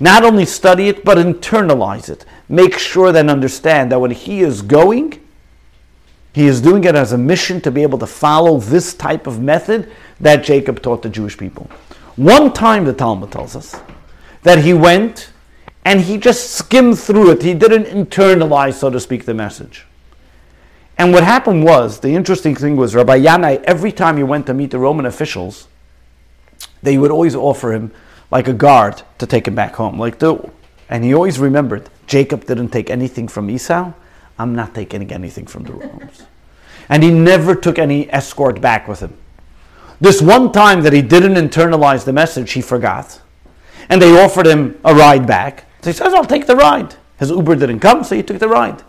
Not 0.00 0.24
only 0.24 0.46
study 0.46 0.88
it, 0.88 1.04
but 1.04 1.18
internalize 1.18 2.08
it. 2.08 2.24
Make 2.48 2.78
sure 2.78 3.12
that 3.12 3.28
understand 3.28 3.92
that 3.92 4.00
when 4.00 4.10
he 4.10 4.40
is 4.40 4.62
going, 4.62 5.20
he 6.32 6.46
is 6.46 6.60
doing 6.60 6.84
it 6.84 6.94
as 6.94 7.12
a 7.12 7.18
mission 7.18 7.60
to 7.60 7.70
be 7.70 7.82
able 7.82 7.98
to 7.98 8.06
follow 8.06 8.58
this 8.58 8.94
type 8.94 9.26
of 9.26 9.40
method 9.40 9.90
that 10.20 10.44
Jacob 10.44 10.80
taught 10.80 11.02
the 11.02 11.08
Jewish 11.08 11.36
people. 11.36 11.70
One 12.16 12.52
time, 12.52 12.84
the 12.84 12.92
Talmud 12.92 13.30
tells 13.30 13.54
us 13.54 13.78
that 14.42 14.58
he 14.58 14.72
went 14.72 15.30
and 15.84 16.00
he 16.00 16.18
just 16.18 16.50
skimmed 16.50 16.98
through 16.98 17.30
it. 17.30 17.42
He 17.42 17.54
didn't 17.54 17.84
internalize, 17.84 18.74
so 18.74 18.90
to 18.90 19.00
speak, 19.00 19.24
the 19.24 19.34
message. 19.34 19.86
And 20.98 21.12
what 21.12 21.24
happened 21.24 21.64
was, 21.64 22.00
the 22.00 22.10
interesting 22.10 22.54
thing 22.54 22.76
was, 22.76 22.94
Rabbi 22.94 23.20
Yanai, 23.20 23.62
every 23.62 23.90
time 23.90 24.18
he 24.18 24.22
went 24.22 24.46
to 24.46 24.54
meet 24.54 24.70
the 24.70 24.78
Roman 24.78 25.06
officials, 25.06 25.66
they 26.82 26.98
would 26.98 27.10
always 27.10 27.34
offer 27.34 27.72
him 27.72 27.90
like 28.30 28.48
a 28.48 28.52
guard 28.52 29.02
to 29.18 29.26
take 29.26 29.48
him 29.48 29.54
back 29.54 29.74
home. 29.74 29.98
Like 29.98 30.18
the, 30.18 30.50
and 30.90 31.02
he 31.04 31.14
always 31.14 31.38
remembered, 31.38 31.88
Jacob 32.06 32.44
didn't 32.44 32.68
take 32.68 32.90
anything 32.90 33.28
from 33.28 33.48
Esau. 33.48 33.92
I'm 34.38 34.54
not 34.54 34.74
taking 34.74 35.10
anything 35.12 35.46
from 35.46 35.64
the 35.64 35.72
Romans. 35.72 36.24
And 36.88 37.02
he 37.02 37.10
never 37.10 37.54
took 37.54 37.78
any 37.78 38.12
escort 38.12 38.60
back 38.60 38.88
with 38.88 39.00
him. 39.00 39.16
This 40.00 40.20
one 40.20 40.50
time 40.50 40.82
that 40.82 40.92
he 40.92 41.02
didn't 41.02 41.34
internalize 41.34 42.04
the 42.04 42.12
message, 42.12 42.52
he 42.52 42.60
forgot. 42.60 43.20
And 43.88 44.00
they 44.00 44.22
offered 44.22 44.46
him 44.46 44.78
a 44.84 44.94
ride 44.94 45.26
back. 45.26 45.66
So 45.82 45.90
he 45.90 45.92
says, 45.92 46.12
I'll 46.14 46.24
take 46.24 46.46
the 46.46 46.56
ride. 46.56 46.94
His 47.18 47.30
Uber 47.30 47.56
didn't 47.56 47.80
come, 47.80 48.04
so 48.04 48.16
he 48.16 48.22
took 48.22 48.38
the 48.38 48.48
ride. 48.48 48.82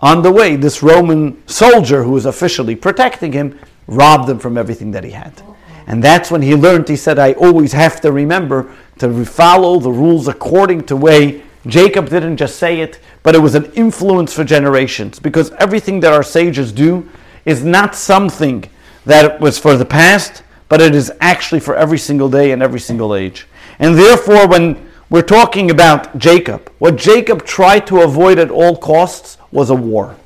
On 0.00 0.22
the 0.22 0.32
way, 0.32 0.56
this 0.56 0.82
Roman 0.82 1.46
soldier 1.46 2.02
who 2.04 2.12
was 2.12 2.26
officially 2.26 2.74
protecting 2.74 3.32
him 3.32 3.58
robbed 3.86 4.28
him 4.28 4.38
from 4.38 4.56
everything 4.56 4.92
that 4.92 5.04
he 5.04 5.10
had. 5.10 5.42
And 5.86 6.02
that's 6.02 6.30
when 6.30 6.42
he 6.42 6.54
learned, 6.54 6.88
he 6.88 6.96
said, 6.96 7.18
I 7.18 7.32
always 7.32 7.72
have 7.72 8.00
to 8.02 8.12
remember 8.12 8.72
to 8.98 9.24
follow 9.24 9.78
the 9.80 9.90
rules 9.90 10.28
according 10.28 10.84
to 10.84 10.96
way 10.96 11.42
Jacob 11.66 12.08
didn't 12.08 12.38
just 12.38 12.56
say 12.56 12.80
it, 12.80 13.00
but 13.22 13.34
it 13.34 13.38
was 13.40 13.54
an 13.54 13.70
influence 13.72 14.32
for 14.32 14.44
generations. 14.44 15.18
Because 15.18 15.50
everything 15.52 16.00
that 16.00 16.12
our 16.12 16.22
sages 16.22 16.72
do 16.72 17.08
is 17.44 17.64
not 17.64 17.94
something 17.94 18.64
that 19.04 19.40
was 19.40 19.58
for 19.58 19.76
the 19.76 19.84
past, 19.84 20.42
but 20.68 20.80
it 20.80 20.94
is 20.94 21.12
actually 21.20 21.60
for 21.60 21.74
every 21.74 21.98
single 21.98 22.30
day 22.30 22.52
and 22.52 22.62
every 22.62 22.80
single 22.80 23.14
age. 23.14 23.46
And 23.78 23.96
therefore, 23.96 24.46
when 24.46 24.89
we're 25.10 25.22
talking 25.22 25.72
about 25.72 26.16
Jacob, 26.16 26.70
what 26.78 26.94
Jacob 26.94 27.44
tried 27.44 27.84
to 27.88 28.00
avoid 28.00 28.38
at 28.38 28.50
all 28.50 28.76
costs 28.76 29.38
was 29.50 29.68
a 29.68 29.74
war. 29.74 30.16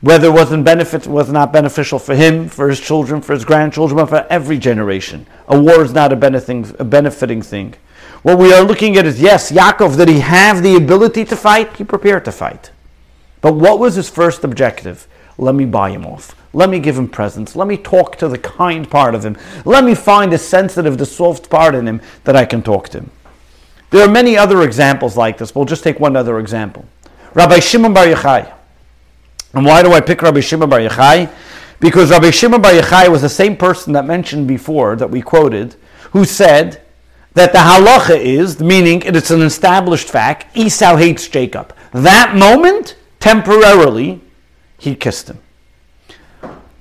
Whether 0.00 0.28
it 0.28 0.32
wasn't 0.32 0.64
benefit, 0.64 1.08
was 1.08 1.30
not 1.30 1.52
beneficial 1.52 1.98
for 1.98 2.14
him, 2.14 2.48
for 2.48 2.68
his 2.68 2.80
children, 2.80 3.20
for 3.20 3.34
his 3.34 3.44
grandchildren, 3.44 3.96
but 3.96 4.06
for 4.06 4.26
every 4.30 4.58
generation. 4.58 5.26
A 5.48 5.60
war 5.60 5.82
is 5.82 5.92
not 5.92 6.12
a 6.12 6.16
benefiting, 6.16 6.72
a 6.78 6.84
benefiting 6.84 7.42
thing. 7.42 7.74
What 8.22 8.38
we 8.38 8.52
are 8.52 8.62
looking 8.62 8.96
at 8.96 9.06
is 9.06 9.20
yes, 9.20 9.50
Yaakov, 9.50 9.96
did 9.96 10.08
he 10.08 10.20
have 10.20 10.62
the 10.62 10.76
ability 10.76 11.24
to 11.24 11.36
fight? 11.36 11.76
He 11.76 11.84
prepared 11.84 12.24
to 12.26 12.32
fight. 12.32 12.70
But 13.40 13.54
what 13.54 13.80
was 13.80 13.96
his 13.96 14.08
first 14.08 14.44
objective? 14.44 15.08
Let 15.36 15.54
me 15.54 15.64
buy 15.64 15.90
him 15.90 16.06
off. 16.06 16.36
Let 16.52 16.70
me 16.70 16.78
give 16.78 16.96
him 16.96 17.08
presents. 17.08 17.56
Let 17.56 17.66
me 17.66 17.76
talk 17.76 18.16
to 18.16 18.28
the 18.28 18.38
kind 18.38 18.88
part 18.88 19.14
of 19.14 19.24
him. 19.24 19.36
Let 19.64 19.84
me 19.84 19.94
find 19.94 20.32
the 20.32 20.38
sensitive, 20.38 20.96
the 20.96 21.06
soft 21.06 21.50
part 21.50 21.74
in 21.74 21.88
him 21.88 22.00
that 22.24 22.36
I 22.36 22.44
can 22.44 22.62
talk 22.62 22.88
to 22.90 23.00
him. 23.00 23.10
There 23.90 24.04
are 24.04 24.10
many 24.10 24.36
other 24.36 24.62
examples 24.62 25.16
like 25.16 25.38
this. 25.38 25.54
We'll 25.54 25.64
just 25.64 25.82
take 25.82 25.98
one 25.98 26.16
other 26.16 26.38
example. 26.38 26.84
Rabbi 27.34 27.58
Shimon 27.58 27.92
Bar 27.92 28.06
Yochai. 28.06 28.52
And 29.52 29.66
why 29.66 29.82
do 29.82 29.92
I 29.92 30.00
pick 30.00 30.22
Rabbi 30.22 30.40
Shimon 30.40 30.70
Bar 30.70 30.80
Yochai? 30.80 31.32
Because 31.80 32.10
Rabbi 32.10 32.30
Shimon 32.30 32.62
Bar 32.62 32.72
Yochai 32.72 33.08
was 33.08 33.22
the 33.22 33.28
same 33.28 33.56
person 33.56 33.92
that 33.94 34.04
mentioned 34.04 34.46
before, 34.46 34.96
that 34.96 35.10
we 35.10 35.22
quoted, 35.22 35.74
who 36.12 36.24
said 36.24 36.82
that 37.34 37.52
the 37.52 37.58
halacha 37.58 38.18
is, 38.18 38.60
meaning 38.60 39.02
it's 39.04 39.30
an 39.30 39.42
established 39.42 40.08
fact, 40.08 40.56
Esau 40.56 40.96
hates 40.96 41.28
Jacob. 41.28 41.74
That 41.92 42.36
moment, 42.36 42.96
temporarily, 43.18 44.20
he 44.78 44.94
kissed 44.94 45.28
him. 45.28 45.38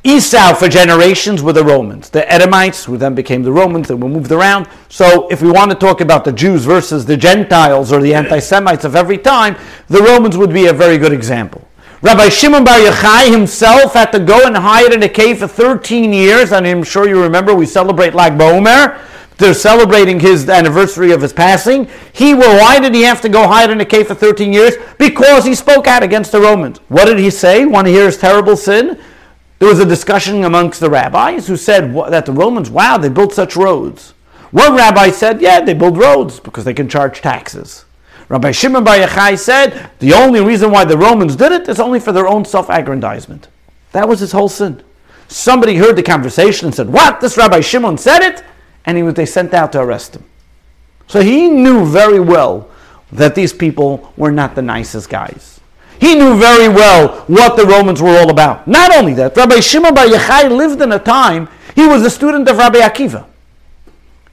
Esau 0.04 0.54
for 0.54 0.70
generations 0.70 1.44
were 1.44 1.52
the 1.52 1.64
Romans, 1.64 2.10
the 2.10 2.32
Edomites, 2.32 2.86
who 2.86 2.98
then 2.98 3.16
became 3.16 3.44
the 3.44 3.52
Romans, 3.52 3.90
and 3.90 4.02
were 4.02 4.08
moved 4.08 4.32
around. 4.32 4.66
So, 4.88 5.28
if 5.28 5.42
we 5.42 5.52
want 5.52 5.72
to 5.72 5.78
talk 5.78 6.00
about 6.00 6.24
the 6.24 6.32
Jews 6.32 6.64
versus 6.64 7.06
the 7.06 7.18
Gentiles 7.18 7.92
or 7.92 8.02
the 8.02 8.14
anti 8.14 8.40
Semites 8.40 8.86
of 8.86 8.96
every 8.96 9.18
time, 9.18 9.58
the 9.88 10.02
Romans 10.02 10.38
would 10.38 10.54
be 10.54 10.68
a 10.68 10.74
very 10.74 10.98
good 10.98 11.12
example. 11.12 11.68
Rabbi 12.02 12.30
Shimon 12.30 12.64
Bar 12.64 12.80
Yochai 12.80 13.30
himself 13.30 13.94
had 13.94 14.12
to 14.14 14.20
go 14.20 14.48
and 14.48 14.56
hide 14.56 14.94
in 14.94 15.04
a 15.04 15.10
cave 15.10 15.40
for 15.40 15.48
13 15.48 16.14
years, 16.14 16.54
and 16.54 16.66
I'm 16.66 16.84
sure 16.84 17.06
you 17.06 17.22
remember 17.22 17.54
we 17.54 17.66
celebrate 17.66 18.14
Lag 18.14 18.38
BaOmer. 18.38 19.02
They're 19.38 19.54
celebrating 19.54 20.18
his 20.18 20.48
anniversary 20.48 21.12
of 21.12 21.22
his 21.22 21.34
passing. 21.34 21.90
He 22.14 22.34
well, 22.34 22.58
why 22.58 22.80
did 22.80 22.96
he 22.96 23.02
have 23.02 23.20
to 23.22 23.30
go 23.30 23.46
hide 23.50 23.70
in 23.70 23.82
a 23.82 23.86
cave 23.86 24.08
for 24.08 24.16
13 24.16 24.54
years? 24.54 24.76
Because 24.98 25.44
he 25.44 25.56
spoke 25.56 25.88
out 25.88 26.04
against 26.04 26.32
the 26.32 26.40
Romans. 26.40 26.78
What 26.88 27.06
did 27.06 27.20
he 27.20 27.30
say? 27.30 27.66
Want 27.66 27.88
to 27.88 27.92
hear 27.92 28.06
his 28.06 28.18
terrible 28.18 28.56
sin? 28.56 28.98
There 29.60 29.70
was 29.70 29.80
a 29.80 29.86
discussion 29.86 30.44
amongst 30.46 30.80
the 30.80 30.90
rabbis 30.90 31.48
who 31.48 31.58
said 31.58 31.94
that 31.94 32.26
the 32.26 32.32
Romans, 32.32 32.70
wow, 32.70 32.98
they 32.98 33.10
built 33.10 33.34
such 33.34 33.56
roads. 33.56 34.14
One 34.52 34.76
rabbi 34.76 35.12
said, 35.12 35.42
yeah, 35.42 35.60
they 35.60 35.74
build 35.74 35.98
roads 35.98 36.40
because 36.40 36.64
they 36.64 36.74
can 36.74 36.90
charge 36.90 37.22
taxes. 37.22 37.86
Rabbi 38.30 38.52
Shimon 38.52 38.84
Bar 38.84 38.98
Yochai 38.98 39.38
said 39.38 39.90
the 40.00 40.14
only 40.14 40.40
reason 40.40 40.72
why 40.72 40.86
the 40.86 40.98
Romans 40.98 41.36
did 41.36 41.52
it 41.52 41.68
is 41.68 41.80
only 41.80 42.00
for 42.00 42.12
their 42.12 42.28
own 42.28 42.46
self-aggrandizement. 42.46 43.48
That 43.92 44.08
was 44.08 44.20
his 44.20 44.32
whole 44.32 44.50
sin. 44.50 44.84
Somebody 45.28 45.76
heard 45.76 45.96
the 45.96 46.04
conversation 46.04 46.68
and 46.68 46.76
said, 46.76 46.90
"What? 46.90 47.22
This 47.22 47.38
Rabbi 47.38 47.62
Shimon 47.62 47.98
said 47.98 48.22
it?" 48.22 48.44
And 48.86 48.98
he 48.98 49.04
was, 49.04 49.16
they 49.16 49.26
sent 49.26 49.54
out 49.54 49.72
to 49.74 49.82
arrest 49.82 50.16
him. 50.16 50.24
So 51.08 51.22
he 51.22 51.50
knew 51.50 51.86
very 51.86 52.20
well 52.20 52.70
that 53.12 53.36
these 53.36 53.54
people 53.54 54.14
were 54.16 54.32
not 54.32 54.56
the 54.56 54.62
nicest 54.62 55.10
guys. 55.10 55.59
He 56.00 56.16
knew 56.16 56.38
very 56.40 56.70
well 56.70 57.26
what 57.28 57.58
the 57.58 57.66
Romans 57.66 58.02
were 58.02 58.18
all 58.18 58.30
about. 58.30 58.68
Not 58.68 58.96
only 58.96 59.14
that, 59.16 59.36
Rabbi 59.36 59.60
Shimon 59.60 59.94
Bar 59.94 60.06
Yochai 60.06 60.50
lived 60.56 60.82
in 60.82 60.92
a 60.92 61.00
time 61.00 61.50
he 61.76 61.88
was 61.88 62.06
a 62.06 62.10
student 62.10 62.48
of 62.48 62.58
Rabbi 62.58 62.80
Akiva. 62.80 63.26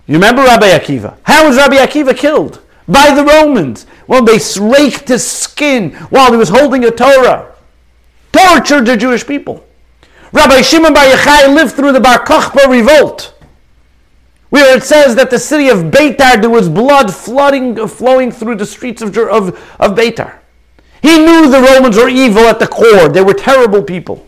You 0.07 0.15
remember 0.15 0.43
Rabbi 0.43 0.69
Akiva? 0.69 1.17
How 1.25 1.47
was 1.47 1.57
Rabbi 1.57 1.77
Akiva 1.77 2.17
killed? 2.17 2.63
by 2.89 3.15
the 3.15 3.25
Romans. 3.25 3.87
Well, 4.07 4.25
they 4.25 4.39
raked 4.61 5.09
his 5.09 5.29
skin 5.29 5.93
while 6.11 6.31
he 6.31 6.37
was 6.37 6.49
holding 6.49 6.85
a 6.85 6.91
Torah. 6.91 7.55
Tortured 8.33 8.87
the 8.87 8.97
Jewish 8.97 9.27
people. 9.27 9.65
Rabbi 10.33 10.61
Shimon 10.63 10.95
Bar 10.95 11.05
Yochai 11.05 11.55
lived 11.55 11.75
through 11.75 11.93
the 11.93 12.01
Bar 12.01 12.25
Kokhba 12.25 12.69
revolt, 12.69 13.35
where 14.51 14.77
it 14.77 14.83
says 14.83 15.15
that 15.17 15.31
the 15.31 15.39
city 15.39 15.69
of 15.69 15.91
Beitar, 15.91 16.41
there 16.41 16.51
was 16.51 16.69
blood 16.69 17.15
flooding, 17.15 17.87
flowing 17.89 18.31
through 18.31 18.57
the 18.57 18.67
streets 18.67 19.03
of, 19.03 19.17
of, 19.17 19.49
of 19.81 19.97
Beitar. 19.97 20.39
He 21.03 21.19
knew 21.19 21.51
the 21.51 21.61
Romans 21.61 21.97
were 21.97 22.09
evil 22.09 22.45
at 22.45 22.59
the 22.59 22.67
core. 22.67 23.09
They 23.09 23.23
were 23.23 23.35
terrible 23.35 23.83
people. 23.83 24.27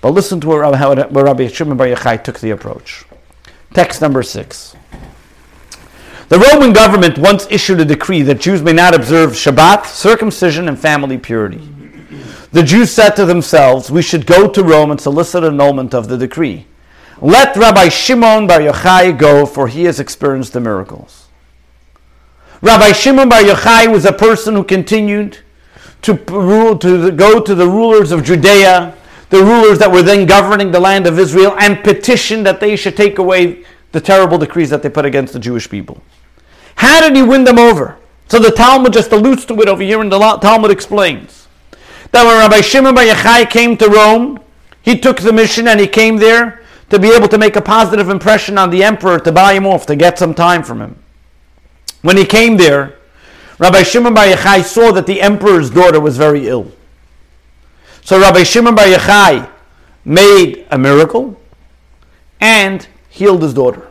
But 0.00 0.10
listen 0.10 0.40
to 0.40 0.50
how 0.74 0.94
Rabbi 0.94 1.48
Shimon 1.48 1.76
Bar 1.76 1.88
Yochai 1.88 2.22
took 2.24 2.40
the 2.40 2.50
approach. 2.50 3.04
Text 3.74 4.00
number 4.00 4.22
six. 4.22 4.74
The 6.28 6.38
Roman 6.38 6.72
government 6.72 7.18
once 7.18 7.46
issued 7.50 7.80
a 7.80 7.84
decree 7.84 8.22
that 8.22 8.40
Jews 8.40 8.62
may 8.62 8.72
not 8.72 8.94
observe 8.94 9.30
Shabbat, 9.30 9.86
circumcision, 9.86 10.68
and 10.68 10.78
family 10.78 11.18
purity. 11.18 11.68
The 12.52 12.62
Jews 12.62 12.90
said 12.90 13.10
to 13.10 13.24
themselves, 13.26 13.90
We 13.90 14.02
should 14.02 14.26
go 14.26 14.48
to 14.48 14.62
Rome 14.62 14.90
and 14.90 15.00
solicit 15.00 15.44
annulment 15.44 15.94
of 15.94 16.08
the 16.08 16.16
decree. 16.16 16.66
Let 17.20 17.56
Rabbi 17.56 17.88
Shimon 17.88 18.46
Bar 18.46 18.60
Yochai 18.60 19.18
go, 19.18 19.44
for 19.44 19.68
he 19.68 19.84
has 19.84 20.00
experienced 20.00 20.52
the 20.52 20.60
miracles. 20.60 21.19
Rabbi 22.62 22.92
Shimon 22.92 23.30
Bar 23.30 23.40
Yochai 23.40 23.90
was 23.90 24.04
a 24.04 24.12
person 24.12 24.54
who 24.54 24.64
continued 24.64 25.38
to, 26.02 26.14
rule, 26.28 26.76
to 26.78 27.10
go 27.10 27.40
to 27.40 27.54
the 27.54 27.66
rulers 27.66 28.12
of 28.12 28.22
Judea, 28.22 28.94
the 29.30 29.42
rulers 29.42 29.78
that 29.78 29.90
were 29.90 30.02
then 30.02 30.26
governing 30.26 30.70
the 30.70 30.80
land 30.80 31.06
of 31.06 31.18
Israel, 31.18 31.56
and 31.58 31.82
petition 31.82 32.42
that 32.42 32.60
they 32.60 32.76
should 32.76 32.96
take 32.96 33.18
away 33.18 33.64
the 33.92 34.00
terrible 34.00 34.36
decrees 34.36 34.68
that 34.70 34.82
they 34.82 34.90
put 34.90 35.06
against 35.06 35.32
the 35.32 35.38
Jewish 35.38 35.70
people. 35.70 36.02
How 36.76 37.00
did 37.00 37.16
he 37.16 37.22
win 37.22 37.44
them 37.44 37.58
over? 37.58 37.96
So 38.28 38.38
the 38.38 38.50
Talmud 38.50 38.92
just 38.92 39.10
alludes 39.12 39.46
to 39.46 39.54
it 39.60 39.68
over 39.68 39.82
here, 39.82 40.00
and 40.02 40.12
the 40.12 40.18
Talmud 40.18 40.70
explains 40.70 41.48
that 42.12 42.24
when 42.24 42.36
Rabbi 42.36 42.60
Shimon 42.60 42.94
Bar 42.94 43.04
Yochai 43.04 43.48
came 43.48 43.76
to 43.78 43.88
Rome, 43.88 44.38
he 44.82 44.98
took 44.98 45.18
the 45.20 45.32
mission 45.32 45.66
and 45.66 45.80
he 45.80 45.86
came 45.86 46.18
there 46.18 46.62
to 46.90 46.98
be 46.98 47.10
able 47.10 47.28
to 47.28 47.38
make 47.38 47.56
a 47.56 47.62
positive 47.62 48.10
impression 48.10 48.58
on 48.58 48.70
the 48.70 48.84
emperor, 48.84 49.18
to 49.18 49.32
buy 49.32 49.54
him 49.54 49.66
off, 49.66 49.86
to 49.86 49.96
get 49.96 50.18
some 50.18 50.34
time 50.34 50.62
from 50.62 50.80
him. 50.80 50.96
When 52.02 52.16
he 52.16 52.24
came 52.24 52.56
there, 52.56 52.96
Rabbi 53.58 53.82
Shimon 53.82 54.14
Bar 54.14 54.26
Yochai 54.26 54.64
saw 54.64 54.90
that 54.92 55.06
the 55.06 55.20
emperor's 55.20 55.70
daughter 55.70 56.00
was 56.00 56.16
very 56.16 56.48
ill. 56.48 56.72
So 58.02 58.18
Rabbi 58.18 58.42
Shimon 58.42 58.74
Bar 58.74 58.86
Yochai 58.86 59.50
made 60.04 60.66
a 60.70 60.78
miracle 60.78 61.40
and 62.40 62.86
healed 63.10 63.42
his 63.42 63.52
daughter. 63.52 63.86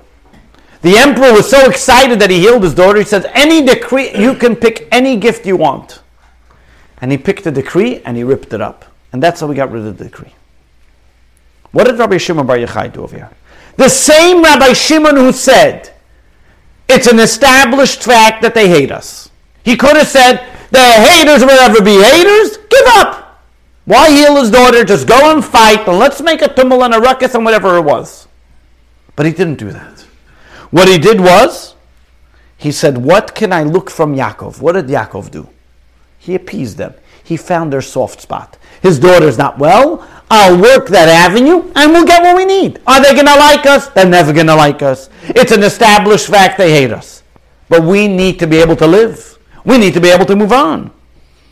The 0.81 0.97
emperor 0.97 1.33
was 1.33 1.49
so 1.49 1.69
excited 1.69 2.19
that 2.19 2.29
he 2.29 2.39
healed 2.39 2.63
his 2.63 2.73
daughter. 2.73 2.99
He 2.99 3.05
said, 3.05 3.29
Any 3.33 3.63
decree, 3.63 4.11
you 4.15 4.33
can 4.33 4.55
pick 4.55 4.87
any 4.91 5.17
gift 5.17 5.45
you 5.45 5.57
want. 5.57 6.01
And 7.01 7.11
he 7.11 7.17
picked 7.17 7.43
the 7.43 7.51
decree 7.51 8.01
and 8.05 8.17
he 8.17 8.23
ripped 8.23 8.53
it 8.53 8.61
up. 8.61 8.85
And 9.11 9.21
that's 9.21 9.41
how 9.41 9.47
we 9.47 9.55
got 9.55 9.71
rid 9.71 9.85
of 9.85 9.97
the 9.97 10.05
decree. 10.05 10.33
What 11.71 11.85
did 11.85 11.99
Rabbi 11.99 12.17
Shimon 12.17 12.47
Bar 12.47 12.57
Yochai 12.57 12.91
do 12.93 13.03
over 13.03 13.15
here? 13.15 13.29
The 13.75 13.89
same 13.89 14.41
Rabbi 14.41 14.73
Shimon 14.73 15.15
who 15.15 15.31
said, 15.31 15.93
it's 16.89 17.07
an 17.07 17.19
established 17.19 18.03
fact 18.03 18.41
that 18.41 18.53
they 18.53 18.67
hate 18.67 18.91
us. 18.91 19.29
He 19.63 19.77
could 19.77 19.95
have 19.95 20.07
said, 20.07 20.37
the 20.71 20.79
haters 20.79 21.41
will 21.41 21.59
ever 21.59 21.81
be 21.81 22.01
haters. 22.01 22.57
Give 22.57 22.85
up. 22.87 23.41
Why 23.85 24.09
heal 24.09 24.35
his 24.35 24.51
daughter? 24.51 24.83
Just 24.83 25.07
go 25.07 25.31
and 25.31 25.43
fight 25.43 25.87
and 25.87 25.97
let's 25.97 26.21
make 26.21 26.41
a 26.41 26.53
tumult 26.53 26.83
and 26.83 26.93
a 26.93 26.99
ruckus 26.99 27.33
and 27.33 27.43
whatever 27.43 27.77
it 27.77 27.81
was. 27.81 28.27
But 29.15 29.25
he 29.25 29.31
didn't 29.31 29.55
do 29.55 29.71
that. 29.71 30.01
What 30.71 30.87
he 30.87 30.97
did 30.97 31.19
was, 31.19 31.75
he 32.57 32.71
said, 32.71 32.99
What 32.99 33.33
can 33.33 33.51
I 33.51 33.63
look 33.63 33.89
from 33.89 34.15
Yaakov? 34.15 34.61
What 34.61 34.73
did 34.73 34.85
Yaakov 34.85 35.31
do? 35.31 35.49
He 36.19 36.35
appeased 36.35 36.77
them. 36.77 36.93
He 37.29 37.37
found 37.37 37.71
their 37.71 37.83
soft 37.83 38.21
spot. 38.21 38.57
His 38.81 38.97
daughter's 38.97 39.37
not 39.37 39.59
well. 39.59 40.03
I'll 40.31 40.59
work 40.59 40.87
that 40.87 41.07
avenue 41.07 41.71
and 41.75 41.91
we'll 41.91 42.03
get 42.03 42.23
what 42.23 42.35
we 42.35 42.43
need. 42.43 42.81
Are 42.87 42.99
they 42.99 43.13
going 43.13 43.27
to 43.27 43.35
like 43.35 43.67
us? 43.67 43.87
They're 43.89 44.09
never 44.09 44.33
going 44.33 44.47
to 44.47 44.55
like 44.55 44.81
us. 44.81 45.11
It's 45.27 45.51
an 45.51 45.61
established 45.61 46.25
fact 46.25 46.57
they 46.57 46.71
hate 46.71 46.91
us. 46.91 47.21
But 47.67 47.83
we 47.83 48.07
need 48.07 48.39
to 48.39 48.47
be 48.47 48.57
able 48.57 48.75
to 48.77 48.87
live. 48.87 49.37
We 49.63 49.77
need 49.77 49.93
to 49.93 50.01
be 50.01 50.09
able 50.09 50.25
to 50.25 50.35
move 50.35 50.51
on. 50.51 50.89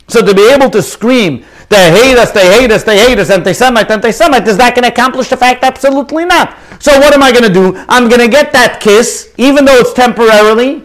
So 0.08 0.20
to 0.20 0.34
be 0.34 0.50
able 0.52 0.68
to 0.70 0.82
scream, 0.82 1.44
they 1.68 1.92
hate 1.92 2.18
us, 2.18 2.32
they 2.32 2.58
hate 2.58 2.72
us, 2.72 2.82
they 2.82 2.98
hate 2.98 3.20
us, 3.20 3.30
anti-Semite, 3.30 3.88
anti-Semite, 3.88 4.48
is 4.48 4.56
that 4.56 4.74
going 4.74 4.82
to 4.82 4.88
accomplish 4.88 5.28
the 5.28 5.36
fact? 5.36 5.62
Absolutely 5.62 6.24
not. 6.24 6.56
So 6.80 6.98
what 6.98 7.14
am 7.14 7.22
I 7.22 7.30
going 7.30 7.44
to 7.44 7.54
do? 7.54 7.84
I'm 7.88 8.08
going 8.08 8.20
to 8.22 8.28
get 8.28 8.52
that 8.52 8.80
kiss, 8.80 9.32
even 9.36 9.64
though 9.64 9.76
it's 9.76 9.92
temporarily, 9.92 10.84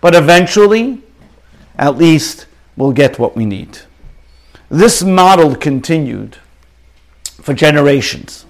but 0.00 0.16
eventually, 0.16 1.00
at 1.78 1.96
least, 1.96 2.46
we'll 2.76 2.90
get 2.90 3.20
what 3.20 3.36
we 3.36 3.46
need. 3.46 3.78
This 4.72 5.02
model 5.02 5.54
continued 5.54 6.38
for 7.42 7.52
generations. 7.52 8.46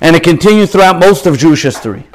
And 0.00 0.16
it 0.16 0.22
continued 0.22 0.70
throughout 0.70 0.98
most 0.98 1.26
of 1.26 1.36
Jewish 1.36 1.62
history. 1.62 2.06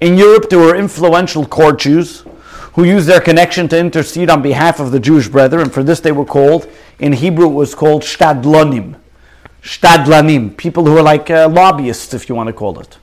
In 0.00 0.16
Europe, 0.16 0.48
there 0.48 0.58
were 0.58 0.74
influential 0.74 1.44
court 1.44 1.80
Jews 1.80 2.24
who 2.72 2.84
used 2.84 3.06
their 3.06 3.20
connection 3.20 3.68
to 3.68 3.78
intercede 3.78 4.30
on 4.30 4.40
behalf 4.40 4.80
of 4.80 4.92
the 4.92 5.00
Jewish 5.00 5.28
brethren, 5.28 5.60
and 5.60 5.74
for 5.74 5.82
this 5.82 6.00
they 6.00 6.10
were 6.10 6.24
called, 6.24 6.66
in 6.98 7.12
Hebrew 7.12 7.50
it 7.50 7.52
was 7.52 7.74
called 7.74 8.00
shtadlonim. 8.00 8.96
Shtadlanim, 9.62 10.56
people 10.56 10.86
who 10.86 10.96
are 10.96 11.02
like 11.02 11.28
uh, 11.28 11.50
lobbyists, 11.50 12.14
if 12.14 12.30
you 12.30 12.34
want 12.34 12.46
to 12.46 12.54
call 12.54 12.78
it. 12.80 12.96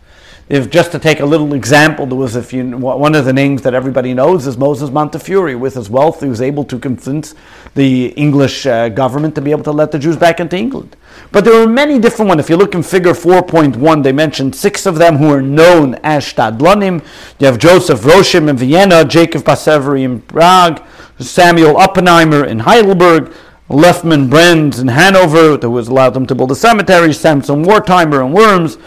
If 0.47 0.69
just 0.69 0.91
to 0.91 0.99
take 0.99 1.21
a 1.21 1.25
little 1.25 1.55
example, 1.55 2.05
there 2.05 2.17
was 2.19 2.35
if 2.35 2.53
you 2.53 2.77
one 2.77 3.15
of 3.15 3.25
the 3.25 3.33
names 3.33 3.63
that 3.63 3.73
everybody 3.73 4.13
knows 4.13 4.45
is 4.45 4.57
Moses 4.57 4.91
Montefiore. 4.91 5.57
With 5.57 5.73
his 5.73 5.89
wealth, 5.89 6.21
he 6.21 6.29
was 6.29 6.39
able 6.39 6.63
to 6.65 6.77
convince 6.77 7.33
the 7.73 8.09
English 8.09 8.67
uh, 8.67 8.89
government 8.89 9.33
to 9.35 9.41
be 9.41 9.49
able 9.49 9.63
to 9.63 9.71
let 9.71 9.91
the 9.91 9.97
Jews 9.97 10.17
back 10.17 10.39
into 10.39 10.55
England. 10.55 10.95
But 11.31 11.45
there 11.45 11.59
were 11.59 11.67
many 11.67 11.97
different 11.97 12.29
ones. 12.29 12.41
If 12.41 12.51
you 12.51 12.57
look 12.57 12.75
in 12.75 12.83
Figure 12.83 13.13
4.1, 13.13 14.03
they 14.03 14.11
mentioned 14.11 14.55
six 14.55 14.85
of 14.85 14.99
them 14.99 15.17
who 15.17 15.31
are 15.31 15.41
known 15.41 15.95
as 16.03 16.23
Stadlonim. 16.31 17.03
You 17.39 17.47
have 17.47 17.57
Joseph 17.57 18.01
Rosheim 18.01 18.47
in 18.47 18.57
Vienna, 18.57 19.03
Jacob 19.03 19.41
Bassevi 19.41 20.03
in 20.03 20.21
Prague, 20.21 20.79
Samuel 21.17 21.77
Oppenheimer 21.77 22.45
in 22.45 22.59
Heidelberg, 22.59 23.33
Lefman 23.67 24.29
Behrens 24.29 24.77
in 24.77 24.89
Hanover, 24.89 25.57
who 25.57 25.71
was 25.71 25.87
allowed 25.87 26.11
them 26.11 26.27
to 26.27 26.35
build 26.35 26.51
a 26.51 26.55
cemetery, 26.55 27.13
Samson 27.13 27.63
Wertheimer 27.65 28.23
in 28.23 28.31
Worms, 28.31 28.77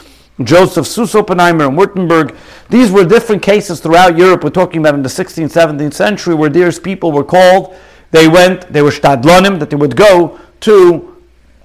Joseph 0.43 0.87
Süss 0.87 1.15
Oppenheimer 1.15 1.67
in 1.67 1.77
Württemberg. 1.77 2.37
These 2.69 2.93
were 2.93 3.05
different 3.05 3.43
cases 3.43 3.81
throughout 3.81 4.17
Europe. 4.17 4.45
We're 4.45 4.51
talking 4.51 4.81
about 4.81 4.95
in 4.95 5.03
the 5.03 5.09
16th, 5.09 5.53
17th 5.53 5.95
century 5.95 6.35
where 6.35 6.51
these 6.51 6.79
people 6.79 7.13
were 7.13 7.25
called. 7.25 7.75
They 8.11 8.29
went, 8.29 8.73
they 8.73 8.83
were 8.83 8.91
stadlonim, 8.91 9.59
that 9.59 9.71
they 9.71 9.77
would 9.77 9.97
go 9.97 10.39
to 10.61 11.17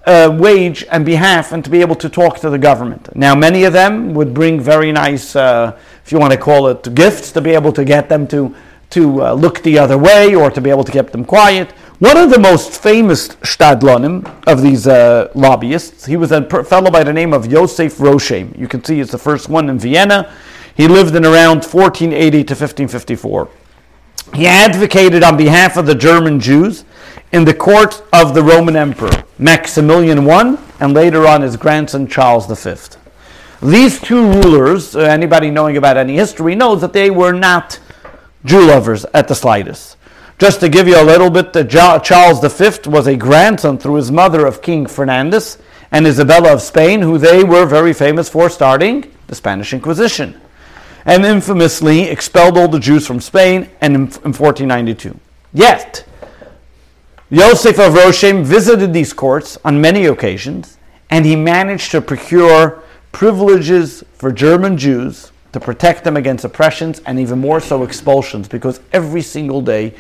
uh, 0.06 0.36
wage 0.40 0.84
and 0.92 1.06
behalf 1.06 1.52
and 1.52 1.64
to 1.64 1.70
be 1.70 1.82
able 1.82 1.96
to 1.96 2.10
talk 2.10 2.40
to 2.40 2.50
the 2.50 2.58
government. 2.58 3.16
Now, 3.16 3.36
many 3.36 3.64
of 3.64 3.74
them 3.74 4.14
would 4.14 4.34
bring 4.34 4.60
very 4.60 4.92
nice, 4.92 5.36
uh, 5.36 5.78
if 6.04 6.12
you 6.12 6.20
want 6.20 6.34
to 6.34 6.40
call 6.40 6.68
it, 6.68 6.94
gifts 6.94 7.32
to 7.34 7.42
be 7.42 7.52
able 7.52 7.72
to 7.74 7.86
get 7.86 8.10
them 8.10 8.28
to, 8.28 8.54
to 8.90 9.24
uh, 9.24 9.34
look 9.34 9.64
the 9.64 9.80
other 9.80 9.98
way 9.98 10.36
or 10.36 10.52
to 10.52 10.60
be 10.60 10.70
able 10.70 10.84
to 10.84 10.92
keep 10.92 11.12
them 11.12 11.24
quiet. 11.24 11.72
One 12.04 12.18
of 12.18 12.32
the 12.32 12.38
most 12.38 12.82
famous 12.82 13.30
Stadlonim 13.30 14.30
of 14.46 14.62
these 14.62 14.88
uh, 14.88 15.32
lobbyists, 15.36 16.06
he 16.06 16.18
was 16.18 16.34
a 16.34 16.44
fellow 16.66 16.92
by 16.92 17.02
the 17.02 17.14
name 17.14 17.32
of 17.32 17.50
Yosef 17.50 17.98
Rosheim. 17.98 18.60
You 18.60 18.68
can 18.68 18.84
see 18.84 19.00
it's 19.00 19.14
the 19.14 19.18
first 19.18 19.48
one 19.48 19.70
in 19.70 19.80
Vienna. 19.80 20.30
He 20.76 20.90
lived 20.90 21.16
in 21.16 21.24
around 21.24 21.64
1480 21.64 22.32
to 22.44 22.54
1554. 22.56 23.48
He 24.34 24.46
advocated 24.46 25.24
on 25.24 25.38
behalf 25.38 25.78
of 25.78 25.86
the 25.86 25.96
German 25.96 26.42
Jews 26.42 26.84
in 27.32 27.46
the 27.46 27.54
court 27.54 28.04
of 28.12 28.34
the 28.34 28.44
Roman 28.44 28.76
Emperor 28.76 29.24
Maximilian 29.38 30.30
I 30.30 30.58
and 30.82 30.94
later 30.94 31.26
on 31.26 31.42
his 31.42 31.56
grandson 31.56 32.08
Charles 32.08 32.48
V. 32.48 32.98
These 33.62 34.02
two 34.02 34.30
rulers, 34.30 34.94
uh, 34.94 35.00
anybody 35.00 35.50
knowing 35.50 35.78
about 35.78 35.96
any 35.96 36.16
history 36.16 36.54
knows 36.54 36.82
that 36.82 36.92
they 36.92 37.10
were 37.10 37.32
not 37.32 37.80
Jew 38.44 38.66
lovers 38.66 39.06
at 39.14 39.30
the 39.30 39.36
slightest. 39.36 39.96
Just 40.40 40.60
to 40.62 40.70
give 40.70 40.88
you 40.88 41.00
a 41.00 41.04
little 41.04 41.30
bit, 41.30 41.54
Charles 41.70 42.42
V 42.42 42.90
was 42.90 43.08
a 43.08 43.16
grandson 43.16 43.78
through 43.78 43.96
his 43.96 44.12
mother 44.12 44.46
of 44.46 44.62
King 44.62 44.86
Fernandez 44.86 45.58
and 45.92 46.08
Isabella 46.08 46.54
of 46.54 46.62
Spain, 46.62 47.02
who 47.02 47.18
they 47.18 47.44
were 47.44 47.66
very 47.66 47.94
famous 47.94 48.28
for 48.28 48.50
starting 48.50 49.12
the 49.28 49.36
Spanish 49.36 49.74
Inquisition, 49.74 50.40
and 51.06 51.24
infamously 51.26 52.04
expelled 52.04 52.58
all 52.58 52.68
the 52.68 52.80
Jews 52.80 53.06
from 53.06 53.20
Spain 53.20 53.70
and 53.80 53.96
in, 53.96 54.02
in 54.02 54.34
1492. 54.34 55.18
Yet, 55.54 56.06
Yosef 57.30 57.80
of 57.80 57.94
Rosheim 57.94 58.44
visited 58.44 58.92
these 58.92 59.14
courts 59.14 59.58
on 59.64 59.80
many 59.80 60.06
occasions, 60.06 60.78
and 61.10 61.26
he 61.26 61.36
managed 61.36 61.92
to 61.92 62.02
procure 62.02 62.84
privileges 63.12 64.04
for 64.14 64.32
German 64.32 64.78
Jews 64.78 65.32
to 65.52 65.60
protect 65.60 66.04
them 66.04 66.18
against 66.18 66.44
oppressions 66.44 67.00
and 67.06 67.20
even 67.20 67.40
more 67.40 67.60
so 67.60 67.84
expulsions, 67.84 68.48
because 68.48 68.80
every 68.92 69.22
single 69.22 69.62
day 69.62 69.94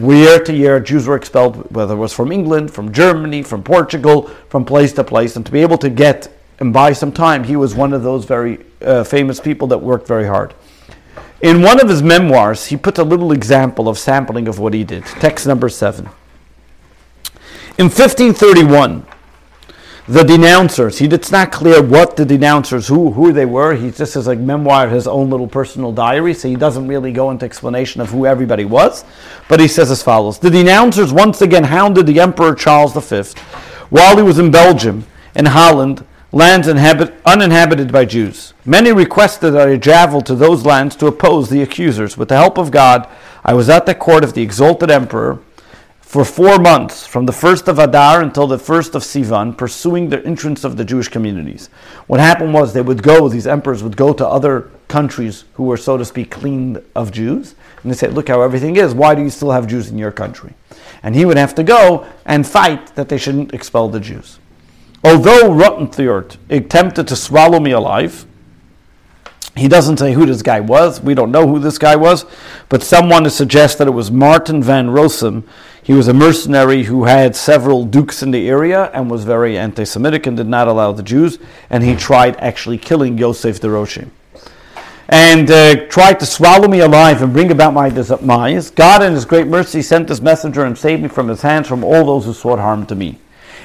Year 0.00 0.38
to 0.40 0.52
year, 0.54 0.80
Jews 0.80 1.06
were 1.06 1.16
expelled, 1.16 1.70
whether 1.74 1.94
it 1.94 1.98
was 1.98 2.12
from 2.12 2.32
England, 2.32 2.72
from 2.72 2.92
Germany, 2.92 3.42
from 3.42 3.62
Portugal, 3.62 4.28
from 4.48 4.64
place 4.64 4.92
to 4.94 5.04
place. 5.04 5.36
And 5.36 5.44
to 5.44 5.52
be 5.52 5.60
able 5.60 5.78
to 5.78 5.90
get 5.90 6.34
and 6.58 6.72
buy 6.72 6.92
some 6.92 7.12
time, 7.12 7.44
he 7.44 7.56
was 7.56 7.74
one 7.74 7.92
of 7.92 8.02
those 8.02 8.24
very 8.24 8.64
uh, 8.82 9.04
famous 9.04 9.40
people 9.40 9.68
that 9.68 9.78
worked 9.78 10.06
very 10.06 10.26
hard. 10.26 10.54
In 11.42 11.62
one 11.62 11.80
of 11.80 11.88
his 11.88 12.02
memoirs, 12.02 12.66
he 12.66 12.76
put 12.76 12.98
a 12.98 13.02
little 13.02 13.32
example 13.32 13.88
of 13.88 13.98
sampling 13.98 14.46
of 14.46 14.58
what 14.58 14.74
he 14.74 14.84
did. 14.84 15.04
Text 15.04 15.46
number 15.46 15.68
seven. 15.68 16.06
In 17.78 17.86
1531, 17.86 19.06
the 20.10 20.24
denouncers. 20.24 20.98
He, 20.98 21.06
it's 21.06 21.30
not 21.30 21.52
clear 21.52 21.80
what 21.80 22.16
the 22.16 22.24
denouncers, 22.24 22.88
who, 22.88 23.12
who 23.12 23.32
they 23.32 23.46
were. 23.46 23.76
He 23.76 23.92
just 23.92 24.14
has 24.14 24.26
a 24.26 24.34
memoir, 24.34 24.88
his 24.88 25.06
own 25.06 25.30
little 25.30 25.46
personal 25.46 25.92
diary, 25.92 26.34
so 26.34 26.48
he 26.48 26.56
doesn't 26.56 26.88
really 26.88 27.12
go 27.12 27.30
into 27.30 27.44
explanation 27.44 28.00
of 28.00 28.10
who 28.10 28.26
everybody 28.26 28.64
was. 28.64 29.04
But 29.48 29.60
he 29.60 29.68
says 29.68 29.88
as 29.88 30.02
follows 30.02 30.40
The 30.40 30.50
denouncers 30.50 31.12
once 31.12 31.42
again 31.42 31.62
hounded 31.62 32.08
the 32.08 32.18
Emperor 32.18 32.56
Charles 32.56 32.92
V 32.92 33.38
while 33.90 34.16
he 34.16 34.22
was 34.24 34.40
in 34.40 34.50
Belgium 34.50 35.06
and 35.36 35.46
Holland, 35.46 36.04
lands 36.32 36.66
inhabit, 36.66 37.14
uninhabited 37.24 37.92
by 37.92 38.04
Jews. 38.04 38.52
Many 38.64 38.90
requested 38.90 39.54
that 39.54 39.68
I 39.68 39.76
travel 39.76 40.22
to 40.22 40.34
those 40.34 40.66
lands 40.66 40.96
to 40.96 41.06
oppose 41.06 41.50
the 41.50 41.62
accusers. 41.62 42.16
With 42.16 42.30
the 42.30 42.36
help 42.36 42.58
of 42.58 42.72
God, 42.72 43.08
I 43.44 43.54
was 43.54 43.68
at 43.68 43.86
the 43.86 43.94
court 43.94 44.24
of 44.24 44.34
the 44.34 44.42
exalted 44.42 44.90
emperor 44.90 45.38
for 46.10 46.24
four 46.24 46.58
months, 46.58 47.06
from 47.06 47.24
the 47.24 47.32
1st 47.32 47.68
of 47.68 47.78
Adar 47.78 48.20
until 48.20 48.48
the 48.48 48.56
1st 48.56 48.96
of 48.96 49.04
Sivan, 49.04 49.56
pursuing 49.56 50.08
the 50.08 50.20
entrance 50.26 50.64
of 50.64 50.76
the 50.76 50.84
Jewish 50.84 51.06
communities. 51.06 51.68
What 52.08 52.18
happened 52.18 52.52
was 52.52 52.72
they 52.72 52.82
would 52.82 53.04
go, 53.04 53.28
these 53.28 53.46
emperors 53.46 53.84
would 53.84 53.96
go 53.96 54.12
to 54.14 54.26
other 54.26 54.72
countries 54.88 55.44
who 55.52 55.62
were, 55.62 55.76
so 55.76 55.96
to 55.96 56.04
speak, 56.04 56.32
clean 56.32 56.78
of 56.96 57.12
Jews, 57.12 57.54
and 57.80 57.92
they 57.92 57.94
said, 57.94 58.12
Look 58.12 58.26
how 58.26 58.42
everything 58.42 58.74
is, 58.74 58.92
why 58.92 59.14
do 59.14 59.22
you 59.22 59.30
still 59.30 59.52
have 59.52 59.68
Jews 59.68 59.88
in 59.88 59.98
your 59.98 60.10
country? 60.10 60.54
And 61.04 61.14
he 61.14 61.24
would 61.24 61.36
have 61.36 61.54
to 61.54 61.62
go 61.62 62.04
and 62.26 62.44
fight 62.44 62.96
that 62.96 63.08
they 63.08 63.16
shouldn't 63.16 63.54
expel 63.54 63.88
the 63.88 64.00
Jews. 64.00 64.40
Although 65.04 65.50
Rottenthort 65.50 66.38
attempted 66.50 67.06
to 67.06 67.14
swallow 67.14 67.60
me 67.60 67.70
alive, 67.70 68.26
he 69.56 69.68
doesn't 69.68 69.98
say 69.98 70.12
who 70.12 70.26
this 70.26 70.42
guy 70.42 70.60
was. 70.60 71.00
We 71.00 71.14
don't 71.14 71.32
know 71.32 71.46
who 71.46 71.58
this 71.58 71.78
guy 71.78 71.96
was, 71.96 72.24
but 72.68 72.82
someone 72.82 73.24
has 73.24 73.36
that 73.78 73.88
it 73.88 73.92
was 73.92 74.10
Martin 74.10 74.62
van 74.62 74.88
Rossum, 74.88 75.44
he 75.82 75.94
was 75.94 76.08
a 76.08 76.14
mercenary 76.14 76.84
who 76.84 77.04
had 77.04 77.34
several 77.34 77.84
dukes 77.84 78.22
in 78.22 78.30
the 78.30 78.48
area 78.48 78.90
and 78.92 79.10
was 79.10 79.24
very 79.24 79.58
anti 79.58 79.84
Semitic 79.84 80.26
and 80.26 80.36
did 80.36 80.46
not 80.46 80.68
allow 80.68 80.92
the 80.92 81.02
Jews. 81.02 81.38
And 81.68 81.82
he 81.82 81.96
tried 81.96 82.36
actually 82.36 82.78
killing 82.78 83.18
Yosef 83.18 83.60
de 83.60 83.66
Rosheim. 83.66 84.10
And 85.08 85.50
uh, 85.50 85.86
tried 85.88 86.20
to 86.20 86.26
swallow 86.26 86.68
me 86.68 86.78
alive 86.78 87.22
and 87.22 87.32
bring 87.32 87.50
about 87.50 87.74
my 87.74 87.90
demise. 87.90 88.70
God, 88.70 89.02
in 89.02 89.14
His 89.14 89.24
great 89.24 89.48
mercy, 89.48 89.82
sent 89.82 90.06
this 90.06 90.20
messenger 90.20 90.64
and 90.64 90.78
saved 90.78 91.02
me 91.02 91.08
from 91.08 91.26
his 91.26 91.42
hands 91.42 91.66
from 91.66 91.82
all 91.82 92.04
those 92.04 92.26
who 92.26 92.32
sought 92.32 92.60
harm 92.60 92.86
to 92.86 92.94
me. 92.94 93.18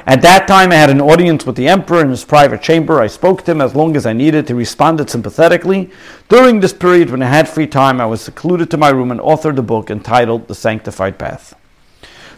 At 0.08 0.22
that 0.22 0.48
time, 0.48 0.72
I 0.72 0.76
had 0.76 0.92
an 0.92 1.02
audience 1.02 1.48
with 1.48 1.56
the 1.56 1.68
emperor 1.68 2.02
in 2.02 2.12
his 2.12 2.24
private 2.24 2.62
chamber. 2.62 3.02
I 3.02 3.08
spoke 3.08 3.44
to 3.44 3.52
him 3.52 3.60
as 3.60 3.74
long 3.74 3.96
as 3.96 4.06
I 4.06 4.14
needed. 4.14 4.48
He 4.48 4.54
responded 4.54 5.10
sympathetically. 5.10 5.90
During 6.30 6.60
this 6.60 6.74
period, 6.74 7.10
when 7.10 7.24
I 7.24 7.28
had 7.28 7.50
free 7.50 7.66
time, 7.66 8.00
I 8.00 8.06
was 8.06 8.22
secluded 8.22 8.70
to 8.70 8.78
my 8.78 8.90
room 8.90 9.10
and 9.10 9.20
authored 9.20 9.58
a 9.58 9.64
book 9.64 9.90
entitled 9.90 10.48
The 10.48 10.54
Sanctified 10.54 11.18
Path. 11.18 11.56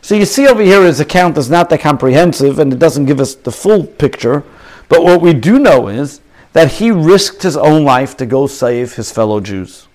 So 0.01 0.15
you 0.15 0.23
see 0.23 0.47
over 0.47 0.61
here 0.61 0.83
his 0.83 1.01
account 1.01 1.37
is 1.37 1.49
not 1.49 1.69
that 1.69 1.81
comprehensive 1.81 2.57
and 2.57 2.71
it 2.71 2.79
doesn't 2.79 3.05
give 3.05 3.19
us 3.19 3.35
the 3.35 3.51
full 3.51 3.85
picture. 3.85 4.45
But 4.87 5.03
what 5.03 5.19
we 5.19 5.33
do 5.33 5.59
know 5.59 5.89
is 5.89 6.21
that 6.53 6.71
he 6.73 6.89
risked 6.89 7.43
his 7.43 7.57
own 7.57 7.83
life 7.83 8.15
to 8.17 8.25
go 8.25 8.47
save 8.47 8.95
his 8.95 9.11
fellow 9.11 9.41
Jews. 9.41 9.89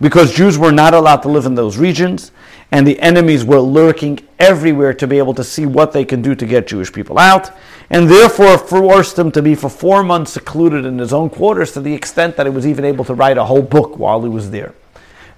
Because 0.00 0.34
Jews 0.34 0.56
were 0.56 0.72
not 0.72 0.94
allowed 0.94 1.22
to 1.22 1.28
live 1.28 1.44
in 1.44 1.54
those 1.54 1.76
regions, 1.76 2.32
and 2.72 2.86
the 2.86 3.00
enemies 3.00 3.44
were 3.44 3.60
lurking 3.60 4.20
everywhere 4.38 4.94
to 4.94 5.06
be 5.06 5.18
able 5.18 5.34
to 5.34 5.44
see 5.44 5.66
what 5.66 5.92
they 5.92 6.04
can 6.04 6.22
do 6.22 6.34
to 6.34 6.46
get 6.46 6.66
Jewish 6.66 6.92
people 6.92 7.18
out, 7.18 7.50
and 7.90 8.08
therefore 8.08 8.56
forced 8.58 9.18
him 9.18 9.32
to 9.32 9.42
be 9.42 9.54
for 9.54 9.68
four 9.68 10.02
months 10.02 10.32
secluded 10.32 10.84
in 10.84 10.98
his 10.98 11.12
own 11.12 11.30
quarters 11.30 11.72
to 11.72 11.80
the 11.80 11.92
extent 11.92 12.36
that 12.36 12.46
he 12.46 12.52
was 12.52 12.66
even 12.66 12.84
able 12.84 13.04
to 13.04 13.14
write 13.14 13.38
a 13.38 13.44
whole 13.44 13.62
book 13.62 13.98
while 13.98 14.22
he 14.22 14.28
was 14.28 14.50
there. 14.50 14.74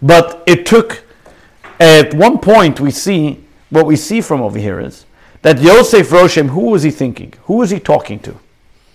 But 0.02 0.42
it 0.46 0.66
took, 0.66 1.04
at 1.80 2.12
one 2.14 2.38
point, 2.38 2.80
we 2.80 2.90
see, 2.90 3.44
what 3.70 3.86
we 3.86 3.96
see 3.96 4.20
from 4.20 4.42
over 4.42 4.58
here 4.58 4.80
is 4.80 5.06
that 5.40 5.60
Yosef 5.60 6.10
Rosheim, 6.10 6.50
who 6.50 6.70
was 6.70 6.82
he 6.82 6.90
thinking? 6.90 7.34
Who 7.44 7.54
was 7.54 7.70
he 7.70 7.80
talking 7.80 8.18
to? 8.20 8.38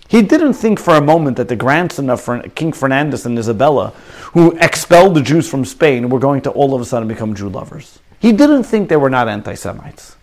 He 0.08 0.22
didn't 0.22 0.54
think 0.54 0.80
for 0.80 0.94
a 0.94 1.02
moment 1.02 1.36
that 1.36 1.48
the 1.48 1.56
grandson 1.56 2.08
of 2.08 2.54
King 2.54 2.72
Fernandez 2.72 3.26
and 3.26 3.38
Isabella, 3.38 3.90
who 4.32 4.52
expelled 4.58 5.14
the 5.14 5.20
Jews 5.20 5.48
from 5.48 5.66
Spain, 5.66 6.08
were 6.08 6.18
going 6.18 6.40
to 6.42 6.50
all 6.50 6.74
of 6.74 6.80
a 6.80 6.84
sudden 6.86 7.08
become 7.08 7.34
Jew 7.34 7.50
lovers. 7.50 7.98
He 8.20 8.32
didn't 8.32 8.64
think 8.64 8.88
they 8.88 8.96
were 8.96 9.10
not 9.10 9.28
anti 9.28 9.54
Semites. 9.54 10.16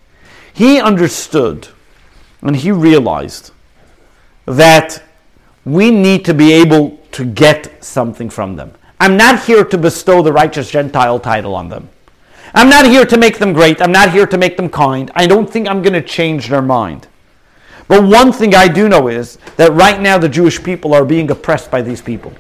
He 0.54 0.80
understood 0.80 1.70
and 2.42 2.56
he 2.56 2.72
realized 2.72 3.52
that 4.46 5.02
we 5.66 5.90
need 5.90 6.24
to 6.26 6.34
be 6.34 6.54
able 6.54 7.00
to 7.12 7.26
get 7.26 7.84
something 7.84 8.30
from 8.30 8.56
them. 8.56 8.74
I'm 9.00 9.18
not 9.18 9.44
here 9.44 9.66
to 9.66 9.78
bestow 9.78 10.22
the 10.22 10.32
righteous 10.32 10.70
Gentile 10.70 11.20
title 11.20 11.56
on 11.56 11.70
them. 11.70 11.90
I'm 12.54 12.70
not 12.70 12.86
here 12.86 13.06
to 13.06 13.18
make 13.18 13.40
them 13.40 13.52
great. 13.52 13.82
I'm 13.82 13.92
not 13.92 14.12
here 14.12 14.28
to 14.28 14.38
make 14.38 14.56
them 14.56 14.70
kind. 14.70 15.12
I 15.16 15.28
don't 15.28 15.50
think 15.50 15.68
I'm 15.68 15.82
going 15.82 15.94
to 15.94 16.02
change 16.02 16.48
their 16.48 16.62
mind. 16.62 17.08
But 17.88 18.04
one 18.04 18.32
thing 18.32 18.56
I 18.56 18.68
do 18.68 18.88
know 18.88 19.08
is 19.08 19.38
that 19.58 19.74
right 19.74 20.00
now 20.00 20.18
the 20.18 20.30
Jewish 20.30 20.64
people 20.64 20.94
are 20.94 21.06
being 21.06 21.30
oppressed 21.30 21.70
by 21.70 21.82
these 21.82 22.02
people. 22.02 22.34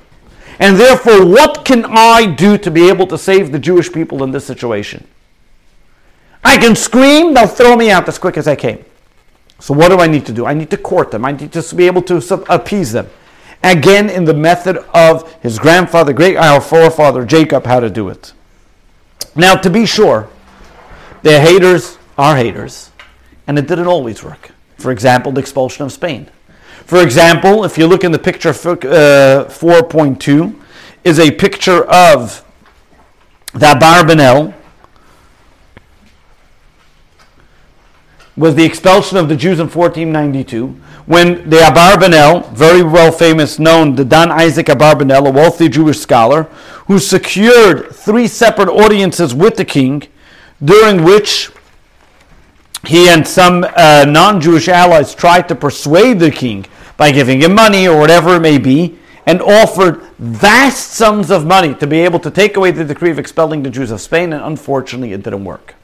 And 0.59 0.77
therefore, 0.77 1.25
what 1.25 1.65
can 1.65 1.85
I 1.85 2.25
do 2.25 2.57
to 2.59 2.71
be 2.71 2.87
able 2.87 3.07
to 3.07 3.17
save 3.17 3.51
the 3.51 3.59
Jewish 3.59 3.91
people 3.91 4.23
in 4.23 4.31
this 4.31 4.45
situation? 4.45 5.05
I 6.45 6.57
can 6.57 6.75
scream, 6.75 7.33
they'll 7.33 7.47
throw 7.47 7.75
me 7.75 7.89
out 7.89 8.07
as 8.07 8.19
quick 8.19 8.37
as 8.37 8.47
I 8.47 8.55
came. 8.55 8.85
So, 9.59 9.73
what 9.73 9.89
do 9.89 9.97
I 9.97 10.05
need 10.05 10.25
to 10.27 10.31
do? 10.31 10.45
I 10.45 10.53
need 10.53 10.69
to 10.69 10.77
court 10.77 11.09
them. 11.09 11.25
I 11.25 11.31
need 11.31 11.51
to 11.51 11.75
be 11.75 11.87
able 11.87 12.03
to 12.03 12.17
appease 12.53 12.91
them. 12.91 13.09
Again, 13.63 14.11
in 14.11 14.25
the 14.25 14.33
method 14.33 14.77
of 14.93 15.33
his 15.41 15.57
grandfather, 15.57 16.13
great 16.13 16.37
our 16.37 16.61
forefather 16.61 17.25
Jacob, 17.25 17.65
how 17.65 17.79
to 17.79 17.89
do 17.89 18.09
it. 18.09 18.33
Now, 19.35 19.55
to 19.55 19.69
be 19.71 19.87
sure, 19.87 20.29
the 21.23 21.39
haters 21.39 21.97
are 22.15 22.35
haters, 22.37 22.91
and 23.47 23.57
it 23.57 23.67
didn't 23.67 23.87
always 23.87 24.23
work. 24.23 24.51
For 24.77 24.91
example, 24.91 25.31
the 25.31 25.39
expulsion 25.39 25.83
of 25.83 25.91
Spain. 25.91 26.29
For 26.85 27.01
example, 27.01 27.63
if 27.63 27.75
you 27.75 27.87
look 27.87 28.03
in 28.03 28.11
the 28.11 28.19
picture 28.19 28.49
uh, 28.49 29.45
4.2, 29.49 30.61
is 31.03 31.17
a 31.17 31.31
picture 31.31 31.85
of 31.85 32.45
the 33.53 33.65
Abarbanel, 33.65 34.53
was 38.37 38.55
the 38.55 38.65
expulsion 38.65 39.17
of 39.17 39.29
the 39.29 39.35
Jews 39.35 39.59
in 39.59 39.67
1492, 39.69 40.67
when 41.05 41.49
the 41.49 41.57
Abarbanel, 41.57 42.51
very 42.53 42.83
well 42.83 43.11
famous, 43.11 43.59
known, 43.59 43.95
the 43.95 44.03
Don 44.03 44.31
Isaac 44.31 44.65
Abarbanel, 44.65 45.27
a 45.27 45.31
wealthy 45.31 45.69
Jewish 45.69 45.99
scholar, 45.99 46.43
who 46.87 46.99
secured 46.99 47.95
three 47.95 48.27
separate 48.27 48.69
audiences 48.69 49.33
with 49.33 49.55
the 49.55 49.63
king, 49.63 50.03
during 50.63 51.03
which 51.03 51.51
he 52.85 53.07
and 53.07 53.25
some 53.25 53.65
uh, 53.77 54.05
non 54.07 54.41
Jewish 54.41 54.67
allies 54.67 55.15
tried 55.15 55.47
to 55.47 55.55
persuade 55.55 56.19
the 56.19 56.31
king 56.31 56.65
by 56.97 57.11
giving 57.11 57.41
him 57.41 57.55
money 57.55 57.87
or 57.87 57.99
whatever 57.99 58.35
it 58.35 58.41
may 58.41 58.57
be, 58.57 58.97
and 59.25 59.41
offered 59.41 60.01
vast 60.19 60.91
sums 60.91 61.31
of 61.31 61.45
money 61.45 61.73
to 61.75 61.87
be 61.87 61.99
able 62.01 62.19
to 62.19 62.29
take 62.29 62.57
away 62.57 62.71
the 62.71 62.83
decree 62.83 63.11
of 63.11 63.19
expelling 63.19 63.63
the 63.63 63.69
Jews 63.69 63.91
of 63.91 64.01
Spain, 64.01 64.33
and 64.33 64.43
unfortunately 64.43 65.13
it 65.13 65.23
didn't 65.23 65.45
work. 65.45 65.74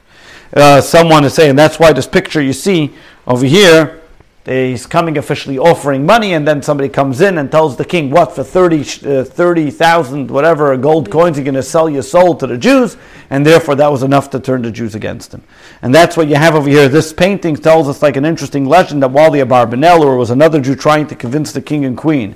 Uh, 0.54 0.80
someone 0.80 1.24
is 1.24 1.34
saying 1.34 1.56
that's 1.56 1.78
why 1.78 1.92
this 1.92 2.06
picture 2.06 2.42
you 2.42 2.52
see 2.52 2.92
over 3.26 3.46
here 3.46 4.02
he's 4.44 4.86
coming 4.86 5.18
officially 5.18 5.58
offering 5.58 6.04
money, 6.04 6.34
and 6.34 6.46
then 6.46 6.62
somebody 6.62 6.88
comes 6.88 7.20
in 7.20 7.38
and 7.38 7.50
tells 7.50 7.76
the 7.76 7.84
king, 7.84 8.10
What, 8.10 8.34
for 8.34 8.42
30,000, 8.42 9.08
uh, 9.08 9.24
30, 9.24 10.24
whatever, 10.32 10.76
gold 10.76 11.10
coins, 11.10 11.36
you're 11.36 11.44
going 11.44 11.54
to 11.54 11.62
sell 11.62 11.88
your 11.88 12.02
soul 12.02 12.34
to 12.36 12.46
the 12.46 12.58
Jews? 12.58 12.96
And 13.30 13.46
therefore, 13.46 13.76
that 13.76 13.90
was 13.90 14.02
enough 14.02 14.30
to 14.30 14.40
turn 14.40 14.62
the 14.62 14.70
Jews 14.70 14.94
against 14.94 15.32
him. 15.32 15.42
And 15.80 15.94
that's 15.94 16.16
what 16.16 16.28
you 16.28 16.36
have 16.36 16.54
over 16.54 16.68
here. 16.68 16.88
This 16.88 17.12
painting 17.12 17.56
tells 17.56 17.88
us, 17.88 18.02
like 18.02 18.16
an 18.16 18.24
interesting 18.24 18.64
legend, 18.64 19.02
that 19.02 19.10
while 19.10 19.30
the 19.30 19.40
Abarbanel, 19.40 20.18
was 20.18 20.30
another 20.30 20.60
Jew 20.60 20.74
trying 20.74 21.06
to 21.08 21.14
convince 21.14 21.52
the 21.52 21.62
king 21.62 21.84
and 21.84 21.96
queen, 21.96 22.34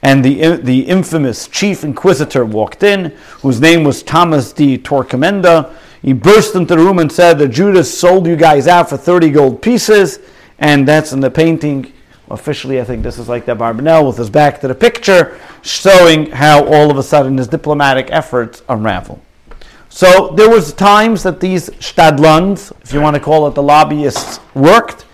and 0.00 0.24
the, 0.24 0.56
the 0.58 0.82
infamous 0.82 1.48
chief 1.48 1.82
inquisitor 1.82 2.44
walked 2.44 2.84
in, 2.84 3.06
whose 3.40 3.60
name 3.60 3.82
was 3.82 4.02
Thomas 4.04 4.52
de 4.52 4.78
Torquemada. 4.78 5.74
He 6.02 6.12
burst 6.12 6.54
into 6.54 6.76
the 6.76 6.82
room 6.82 6.98
and 6.98 7.10
said 7.10 7.38
that 7.38 7.48
Judas 7.48 7.98
sold 7.98 8.26
you 8.26 8.36
guys 8.36 8.66
out 8.66 8.88
for 8.88 8.96
30 8.96 9.30
gold 9.30 9.62
pieces 9.62 10.20
and 10.58 10.86
that's 10.86 11.12
in 11.12 11.20
the 11.20 11.30
painting. 11.30 11.92
Officially, 12.30 12.80
I 12.80 12.84
think 12.84 13.02
this 13.02 13.18
is 13.18 13.28
like 13.28 13.46
the 13.46 13.54
Barbanel 13.54 14.06
with 14.06 14.18
his 14.18 14.28
back 14.28 14.60
to 14.60 14.68
the 14.68 14.74
picture, 14.74 15.38
showing 15.62 16.30
how 16.30 16.64
all 16.66 16.90
of 16.90 16.98
a 16.98 17.02
sudden 17.02 17.38
his 17.38 17.48
diplomatic 17.48 18.08
efforts 18.10 18.62
unravel. 18.68 19.22
So 19.88 20.28
there 20.36 20.50
was 20.50 20.74
times 20.74 21.22
that 21.22 21.40
these 21.40 21.70
stadlans, 21.70 22.72
if 22.82 22.92
you 22.92 23.00
want 23.00 23.14
to 23.14 23.20
call 23.20 23.46
it 23.46 23.54
the 23.54 23.62
lobbyists, 23.62 24.40
worked, 24.54 25.06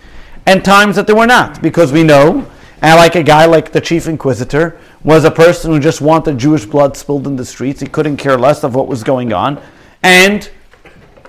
and 0.47 0.65
times 0.65 0.97
that 0.97 1.07
they 1.07 1.13
were 1.13 1.27
not, 1.27 1.63
because 1.63 1.93
we 1.93 2.03
know, 2.03 2.51
and 2.83 2.97
like 2.97 3.15
a 3.15 3.23
guy 3.23 3.47
like 3.47 3.71
the 3.71 3.81
chief 3.81 4.09
inquisitor 4.09 4.79
was 5.05 5.25
a 5.25 5.31
person 5.31 5.71
who 5.71 5.79
just 5.79 6.01
wanted 6.01 6.37
Jewish 6.37 6.67
blood 6.67 6.97
spilled 6.97 7.27
in 7.27 7.37
the 7.37 7.45
streets. 7.45 7.81
He 7.81 7.87
couldn't 7.87 8.17
care 8.17 8.37
less 8.37 8.65
of 8.65 8.75
what 8.75 8.89
was 8.89 9.05
going 9.05 9.33
on, 9.33 9.63
and 10.03 10.51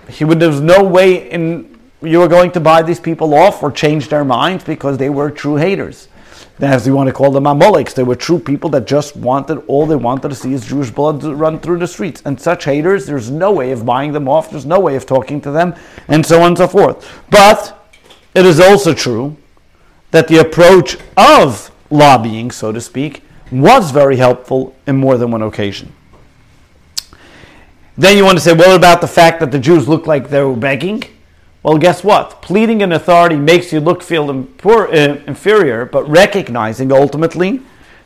he 0.09 0.25
would. 0.25 0.39
There 0.39 0.49
was 0.49 0.61
no 0.61 0.83
way 0.83 1.29
in 1.29 1.75
you 2.01 2.19
were 2.19 2.27
going 2.27 2.51
to 2.51 2.59
buy 2.59 2.81
these 2.81 2.99
people 2.99 3.33
off 3.33 3.63
or 3.63 3.71
change 3.71 4.09
their 4.09 4.25
minds 4.25 4.63
because 4.63 4.97
they 4.97 5.09
were 5.09 5.31
true 5.31 5.55
haters. 5.55 6.07
As 6.59 6.87
you 6.87 6.95
want 6.95 7.07
to 7.07 7.13
call 7.13 7.31
them 7.31 7.47
Amalekites, 7.47 7.93
they 7.93 8.03
were 8.03 8.15
true 8.15 8.39
people 8.39 8.69
that 8.71 8.87
just 8.87 9.15
wanted, 9.17 9.57
all 9.67 9.85
they 9.85 9.95
wanted 9.95 10.29
to 10.29 10.35
see 10.35 10.53
is 10.53 10.65
Jewish 10.65 10.89
blood 10.89 11.23
run 11.23 11.59
through 11.59 11.79
the 11.79 11.87
streets. 11.87 12.21
And 12.23 12.39
such 12.39 12.63
haters, 12.65 13.05
there's 13.05 13.29
no 13.29 13.51
way 13.51 13.71
of 13.71 13.85
buying 13.85 14.13
them 14.13 14.29
off, 14.29 14.51
there's 14.51 14.65
no 14.65 14.79
way 14.79 14.95
of 14.95 15.05
talking 15.05 15.41
to 15.41 15.51
them, 15.51 15.75
and 16.07 16.25
so 16.25 16.41
on 16.41 16.49
and 16.49 16.57
so 16.57 16.67
forth. 16.67 17.23
But 17.29 17.91
it 18.33 18.45
is 18.45 18.59
also 18.59 18.93
true 18.93 19.35
that 20.11 20.29
the 20.29 20.37
approach 20.37 20.97
of 21.17 21.71
lobbying, 21.89 22.51
so 22.51 22.71
to 22.71 22.79
speak, 22.79 23.21
was 23.51 23.91
very 23.91 24.15
helpful 24.15 24.75
in 24.87 24.95
more 24.95 25.17
than 25.17 25.31
one 25.31 25.41
occasion. 25.41 25.93
Then 27.97 28.17
you 28.17 28.25
want 28.25 28.37
to 28.37 28.43
say, 28.43 28.53
what 28.53 28.75
about 28.75 28.99
the 28.99 29.07
fact 29.07 29.39
that 29.39 29.51
the 29.51 29.59
Jews 29.59 29.87
looked 29.87 30.05
like 30.05 30.29
they 30.29 30.41
were 30.41 30.55
begging? 30.55 31.03
Well, 31.63 31.77
guess 31.77 32.03
what? 32.03 32.41
Pleading 32.41 32.83
an 32.83 32.91
authority 32.91 33.37
makes 33.37 33.71
you 33.71 33.79
look 33.79 34.03
feel 34.03 34.29
uh, 34.29 34.93
inferior, 34.93 35.85
but 35.85 36.07
recognizing 36.07 36.91
ultimately 36.91 37.61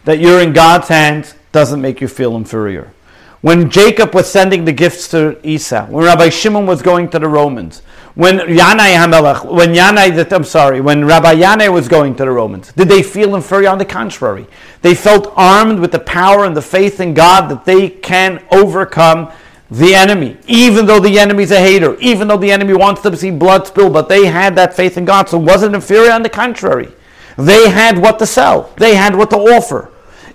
that 0.06 0.20
you're 0.20 0.42
in 0.42 0.54
God's 0.54 0.88
hands 0.88 1.34
doesn't 1.52 1.82
make 1.82 2.02
you 2.02 2.08
feel 2.08 2.36
inferior. 2.36 2.94
When 3.42 3.70
Jacob 3.70 4.14
was 4.14 4.30
sending 4.30 4.66
the 4.66 4.72
gifts 4.72 5.08
to 5.10 5.40
Esau, 5.48 5.88
when 5.88 6.06
Rabbi 6.06 6.30
Shimon 6.30 6.66
was 6.66 6.82
going 6.82 7.10
to 7.10 7.20
the 7.20 7.28
Romans, 7.28 7.82
when 8.16 8.38
Yanai 8.38 8.96
Hamelech, 8.96 9.46
when 9.46 9.74
Yanai, 9.74 10.32
I'm 10.32 10.44
sorry, 10.44 10.82
when 10.82 11.06
Rabbi 11.06 11.36
Yanai 11.36 11.72
was 11.72 11.88
going 11.88 12.16
to 12.16 12.26
the 12.26 12.32
Romans, 12.32 12.74
did 12.74 12.90
they 12.90 13.02
feel 13.02 13.36
inferior? 13.36 13.70
On 13.70 13.78
the 13.78 13.86
contrary, 13.86 14.46
they 14.82 14.94
felt 14.94 15.34
armed 15.36 15.80
with 15.80 15.92
the 15.92 16.00
power 16.00 16.44
and 16.44 16.56
the 16.56 16.62
faith 16.62 17.00
in 17.00 17.14
God 17.14 17.50
that 17.50 17.66
they 17.66 17.90
can 17.90 18.44
overcome 18.52 19.32
the 19.72 19.94
enemy, 19.94 20.38
even 20.48 20.86
though 20.86 21.00
the 21.00 21.20
enemy's 21.20 21.52
a 21.52 21.60
hater, 21.60 21.96
even 22.00 22.28
though 22.28 22.38
the 22.38 22.52
enemy 22.52 22.74
wants 22.74 23.02
to 23.02 23.16
see 23.16 23.32
blood 23.32 23.68
spill, 23.68 23.90
but 23.90 24.10
they 24.10 24.26
had 24.26 24.56
that 24.56 24.74
faith 24.74 24.98
in 24.98 25.06
God, 25.06 25.30
so 25.30 25.38
wasn't 25.38 25.76
inferior. 25.76 26.12
On 26.12 26.24
the 26.24 26.30
contrary, 26.30 26.92
they 27.38 27.70
had 27.70 27.98
what 27.98 28.20
to 28.20 28.26
sell, 28.26 28.74
they 28.78 28.96
had 28.96 29.16
what 29.16 29.30
to 29.30 29.38
offer. 29.38 29.92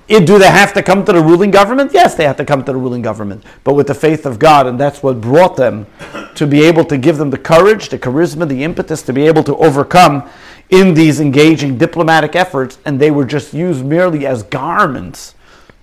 It, 0.06 0.26
do 0.26 0.38
they 0.38 0.50
have 0.50 0.74
to 0.74 0.82
come 0.82 1.04
to 1.06 1.12
the 1.12 1.22
ruling 1.22 1.50
government? 1.50 1.92
Yes, 1.94 2.14
they 2.14 2.24
have 2.24 2.36
to 2.36 2.44
come 2.44 2.62
to 2.64 2.72
the 2.72 2.78
ruling 2.78 3.00
government, 3.00 3.42
but 3.64 3.74
with 3.74 3.86
the 3.86 3.94
faith 3.94 4.26
of 4.26 4.38
God, 4.38 4.66
and 4.66 4.78
that's 4.78 5.02
what 5.02 5.20
brought 5.20 5.56
them 5.56 5.86
to 6.34 6.46
be 6.46 6.62
able 6.62 6.84
to 6.84 6.98
give 6.98 7.16
them 7.16 7.30
the 7.30 7.38
courage, 7.38 7.88
the 7.88 7.98
charisma, 7.98 8.46
the 8.46 8.62
impetus 8.62 9.00
to 9.02 9.14
be 9.14 9.26
able 9.26 9.42
to 9.44 9.56
overcome 9.56 10.28
in 10.68 10.94
these 10.94 11.20
engaging 11.20 11.78
diplomatic 11.78 12.36
efforts, 12.36 12.78
and 12.84 13.00
they 13.00 13.10
were 13.10 13.24
just 13.24 13.54
used 13.54 13.84
merely 13.84 14.26
as 14.26 14.42
garments 14.42 15.34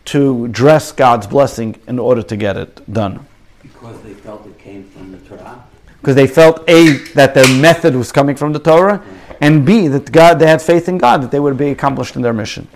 to 0.05 0.47
dress 0.49 0.91
God's 0.91 1.25
blessing 1.27 1.79
in 1.87 1.97
order 1.97 2.21
to 2.21 2.37
get 2.37 2.57
it 2.57 2.93
done. 2.93 3.25
Because 3.61 4.01
they 4.01 4.13
felt 4.13 4.45
it 4.45 4.57
came 4.59 4.83
from 4.83 5.11
the 5.11 5.17
Torah? 5.19 5.63
Because 6.01 6.15
they 6.15 6.27
felt 6.27 6.67
A, 6.67 6.93
that 7.13 7.33
their 7.35 7.47
method 7.47 7.95
was 7.95 8.11
coming 8.11 8.35
from 8.35 8.53
the 8.53 8.59
Torah, 8.59 9.03
and 9.39 9.65
B, 9.65 9.87
that 9.87 10.11
God, 10.11 10.39
they 10.39 10.47
had 10.47 10.61
faith 10.61 10.89
in 10.89 10.97
God, 10.97 11.21
that 11.21 11.31
they 11.31 11.39
would 11.39 11.57
be 11.57 11.69
accomplished 11.69 12.15
in 12.15 12.23
their 12.23 12.33
mission. 12.33 12.67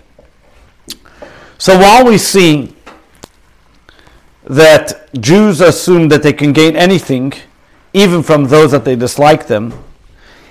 So 1.58 1.76
while 1.78 2.04
we 2.06 2.18
see 2.18 2.74
that 4.44 5.12
Jews 5.20 5.60
assume 5.60 6.08
that 6.08 6.22
they 6.22 6.32
can 6.32 6.52
gain 6.52 6.76
anything, 6.76 7.32
even 7.92 8.22
from 8.22 8.44
those 8.44 8.70
that 8.72 8.84
they 8.84 8.94
dislike 8.94 9.48
them, 9.48 9.74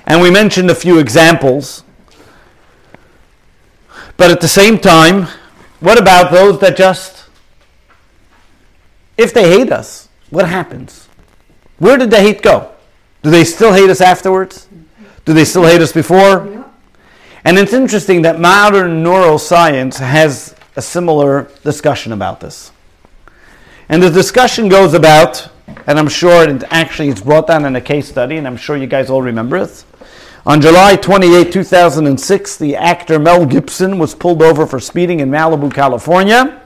and 0.06 0.22
we 0.22 0.30
mentioned 0.30 0.70
a 0.70 0.76
few 0.76 1.00
examples, 1.00 1.84
but 4.18 4.32
at 4.32 4.42
the 4.42 4.48
same 4.48 4.78
time, 4.78 5.28
what 5.80 6.00
about 6.00 6.32
those 6.32 6.60
that 6.60 6.76
just, 6.76 7.30
if 9.18 9.34
they 9.34 9.50
hate 9.50 9.72
us, 9.72 10.10
what 10.30 10.48
happens? 10.48 11.05
Where 11.78 11.98
did 11.98 12.10
the 12.10 12.20
hate 12.20 12.42
go? 12.42 12.72
Do 13.22 13.30
they 13.30 13.44
still 13.44 13.74
hate 13.74 13.90
us 13.90 14.02
afterwards? 14.02 14.68
Do 15.26 15.34
they 15.34 15.46
still 15.46 15.66
hate 15.66 15.82
us 15.82 15.92
before? 15.92 16.48
Yeah. 16.48 16.64
And 17.44 17.58
it's 17.58 17.74
interesting 17.74 18.22
that 18.24 18.40
modern 18.40 19.04
neuroscience 19.04 19.98
has 19.98 20.56
a 20.76 20.82
similar 20.82 21.50
discussion 21.64 22.12
about 22.12 22.40
this. 22.40 22.72
And 23.90 24.02
the 24.02 24.10
discussion 24.10 24.68
goes 24.68 24.94
about, 24.94 25.50
and 25.88 26.00
I'm 26.00 26.08
sure 26.08 26.48
it 26.50 26.64
actually 26.70 27.10
it's 27.10 27.22
brought 27.22 27.48
down 27.48 27.66
in 27.66 27.76
a 27.76 27.82
case 27.82 28.08
study, 28.08 28.38
and 28.38 28.48
I'm 28.48 28.58
sure 28.58 28.78
you 28.78 28.88
guys 28.88 29.10
all 29.10 29.22
remember 29.22 29.58
it. 29.58 29.84
On 30.46 30.62
July 30.62 30.96
28, 30.96 31.52
2006, 31.52 32.58
the 32.58 32.76
actor 32.76 33.20
Mel 33.20 33.46
Gibson 33.46 33.98
was 33.98 34.14
pulled 34.14 34.42
over 34.42 34.66
for 34.68 34.80
speeding 34.80 35.20
in 35.20 35.30
Malibu, 35.30 35.74
California. 35.74 36.62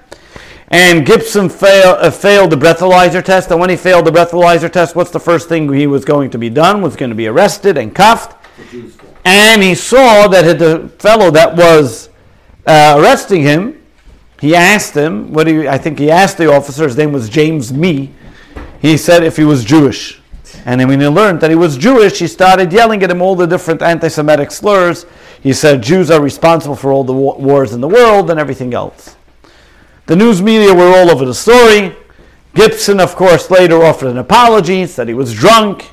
And 0.72 1.05
Gibson 1.05 1.49
fail, 1.49 1.95
uh, 1.99 2.11
failed 2.11 2.51
the 2.51 2.55
breathalyzer 2.55 3.24
test. 3.24 3.49
And 3.49 3.59
when 3.59 3.70
he 3.70 3.76
failed 3.76 4.05
the 4.05 4.11
breathalyzer 4.11 4.72
test, 4.72 4.95
what's 4.95 5.09
the 5.09 5.20
first 5.20 5.49
thing 5.49 5.72
he 5.74 5.88
was 5.88 6.05
going 6.05 6.30
to 6.32 6.38
be 6.38 6.49
done? 6.49 6.82
Was 6.82 6.95
going 6.95 7.09
to 7.09 7.15
be 7.15 7.28
arrested 7.28 7.78
and 7.78 7.93
cuffed. 7.93 8.36
And 9.26 9.63
he 9.63 9.74
saw 9.74 10.28
that 10.28 10.59
the 10.59 10.89
fellow 10.99 11.32
that 11.32 11.55
was 11.55 12.09
uh, 12.67 12.95
arresting 12.97 13.41
him, 13.41 13.82
he 14.39 14.55
asked 14.55 14.93
him, 14.93 15.34
what 15.34 15.45
do 15.45 15.53
you, 15.53 15.70
I 15.70 15.78
think 15.78 15.99
he 15.99 16.11
asked 16.11 16.38
the 16.38 16.51
officer, 16.51 16.86
his 16.86 16.97
name 16.97 17.11
was 17.11 17.30
James 17.30 17.74
Mee, 17.74 18.13
he 18.82 18.95
said 18.95 19.24
if 19.24 19.38
he 19.38 19.43
was 19.43 19.65
Jewish. 19.65 20.22
And 20.65 20.80
then 20.80 20.88
when 20.88 20.99
he 20.99 21.07
learned 21.07 21.41
that 21.41 21.49
he 21.49 21.55
was 21.55 21.78
Jewish, 21.78 22.20
he 22.20 22.28
started 22.28 22.72
yelling 22.72 23.03
at 23.03 23.11
him 23.11 23.22
all 23.22 23.36
the 23.36 23.47
different 23.47 23.82
anti 23.82 24.07
Semitic 24.07 24.51
slurs. 24.51 25.05
He 25.41 25.53
said 25.53 25.82
Jews 25.82 26.11
are 26.11 26.22
responsible 26.22 26.76
for 26.76 26.91
all 26.91 27.03
the 27.03 27.13
wars 27.13 27.74
in 27.74 27.82
the 27.82 27.88
world 27.88 28.30
and 28.30 28.39
everything 28.39 28.74
else. 28.74 29.15
The 30.10 30.16
news 30.16 30.41
media 30.41 30.74
were 30.74 30.88
all 30.88 31.12
over 31.12 31.24
the 31.24 31.36
story. 31.36 31.95
Gibson, 32.60 32.99
of 32.99 33.16
course, 33.16 33.49
later 33.49 33.82
offered 33.82 34.10
an 34.10 34.18
apology, 34.18 34.86
said 34.86 35.07
he 35.07 35.14
was 35.14 35.34
drunk, 35.34 35.91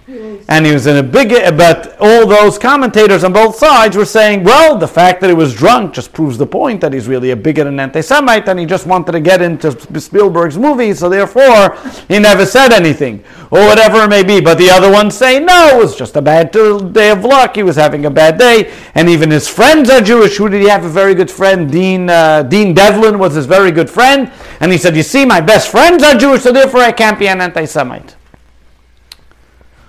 and 0.49 0.67
he 0.67 0.73
was 0.73 0.89
in 0.89 0.97
a 0.97 1.03
big. 1.03 1.31
But 1.57 1.97
all 2.01 2.27
those 2.27 2.59
commentators 2.59 3.23
on 3.23 3.33
both 3.33 3.55
sides 3.55 3.97
were 3.97 4.05
saying, 4.05 4.43
well, 4.43 4.77
the 4.77 4.89
fact 4.89 5.21
that 5.21 5.29
he 5.29 5.35
was 5.35 5.55
drunk 5.55 5.95
just 5.95 6.13
proves 6.13 6.37
the 6.39 6.47
point 6.47 6.81
that 6.81 6.93
he's 6.93 7.07
really 7.07 7.31
a 7.31 7.37
bigot 7.37 7.69
and 7.69 7.81
anti-Semite, 7.81 8.49
and 8.49 8.59
he 8.59 8.67
just 8.67 8.85
wanted 8.85 9.13
to 9.13 9.21
get 9.21 9.41
into 9.41 9.71
Spielberg's 10.01 10.59
movie, 10.59 10.93
so 10.93 11.09
therefore 11.09 11.77
he 12.09 12.19
never 12.19 12.45
said 12.45 12.73
anything, 12.73 13.23
or 13.53 13.61
whatever 13.61 14.03
it 14.03 14.09
may 14.09 14.25
be. 14.25 14.41
But 14.41 14.59
the 14.59 14.71
other 14.71 14.91
ones 14.91 15.17
say, 15.17 15.39
no, 15.39 15.69
it 15.69 15.79
was 15.79 15.95
just 15.95 16.17
a 16.17 16.23
bad 16.23 16.51
day 16.51 17.11
of 17.13 17.25
luck. 17.25 17.55
He 17.55 17.63
was 17.63 17.77
having 17.77 18.07
a 18.07 18.11
bad 18.11 18.39
day, 18.39 18.73
and 18.97 19.09
even 19.09 19.31
his 19.31 19.49
friends 19.49 19.89
are 19.89 20.01
Jewish. 20.01 20.37
Who 20.37 20.49
did 20.49 20.63
he 20.63 20.69
have? 20.69 20.85
A 20.85 20.89
very 20.89 21.15
good 21.15 21.31
friend, 21.31 21.71
Dean 21.71 22.11
uh, 22.11 22.43
Dean 22.43 22.75
Devlin 22.75 23.21
was 23.21 23.35
his 23.35 23.47
very 23.47 23.71
good 23.71 23.89
friend, 23.89 24.33
and 24.59 24.73
he 24.73 24.79
said, 24.79 24.97
you 24.97 25.05
see, 25.05 25.25
my 25.25 25.41
best 25.41 25.69
friends 25.69 26.03
are 26.03 26.17
Jewish, 26.17 26.43
so 26.43 26.56
therefore 26.57 26.81
I 26.81 26.93
can't 26.93 27.19
be 27.19 27.29
an 27.29 27.41
anti-Semite. 27.41 28.17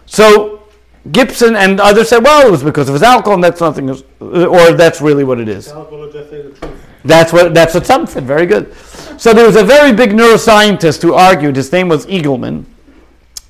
So 0.06 0.64
Gibson 1.12 1.56
and 1.56 1.80
others 1.80 2.10
said, 2.10 2.24
well, 2.24 2.48
it 2.48 2.52
was 2.52 2.64
because 2.64 2.90
of 2.90 2.94
his 2.94 3.04
alcohol, 3.04 3.36
and 3.36 3.44
that's 3.44 3.62
nothing, 3.62 3.90
or 3.90 4.72
that's 4.74 5.02
really 5.02 5.24
what 5.24 5.40
it 5.40 5.48
is. 5.48 5.70
I'll 5.70 6.12
just 6.12 6.30
say 6.30 6.42
the 6.42 6.52
truth. 6.52 6.84
That's 7.04 7.32
what 7.32 7.54
that's 7.54 7.74
what 7.74 7.86
some 7.86 8.06
said. 8.06 8.26
Very 8.26 8.46
good. 8.46 8.76
So 9.18 9.34
there 9.34 9.46
was 9.46 9.56
a 9.56 9.64
very 9.64 9.94
big 9.94 10.12
neuroscientist 10.12 11.02
who 11.02 11.14
argued. 11.14 11.56
His 11.56 11.72
name 11.72 11.88
was 11.88 12.06
Eagleman, 12.08 12.66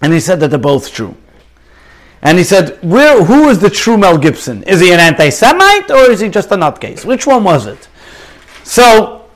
and 0.02 0.14
he 0.14 0.20
said 0.20 0.40
that 0.42 0.50
they're 0.50 0.60
both 0.60 0.94
true. 0.94 1.16
And 2.22 2.38
he 2.38 2.44
said, 2.44 2.78
Where, 2.84 3.24
who 3.24 3.50
is 3.50 3.60
the 3.60 3.70
true 3.70 3.98
Mel 3.98 4.18
Gibson? 4.18 4.64
Is 4.64 4.82
he 4.82 4.92
an 4.92 5.00
anti-Semite 5.00 5.90
or 5.92 6.12
is 6.12 6.20
he 6.20 6.30
just 6.30 6.52
a 6.52 6.56
nutcase? 6.56 7.06
Which 7.06 7.28
one 7.28 7.44
was 7.44 7.68
it? 7.68 7.88
So, 8.64 9.30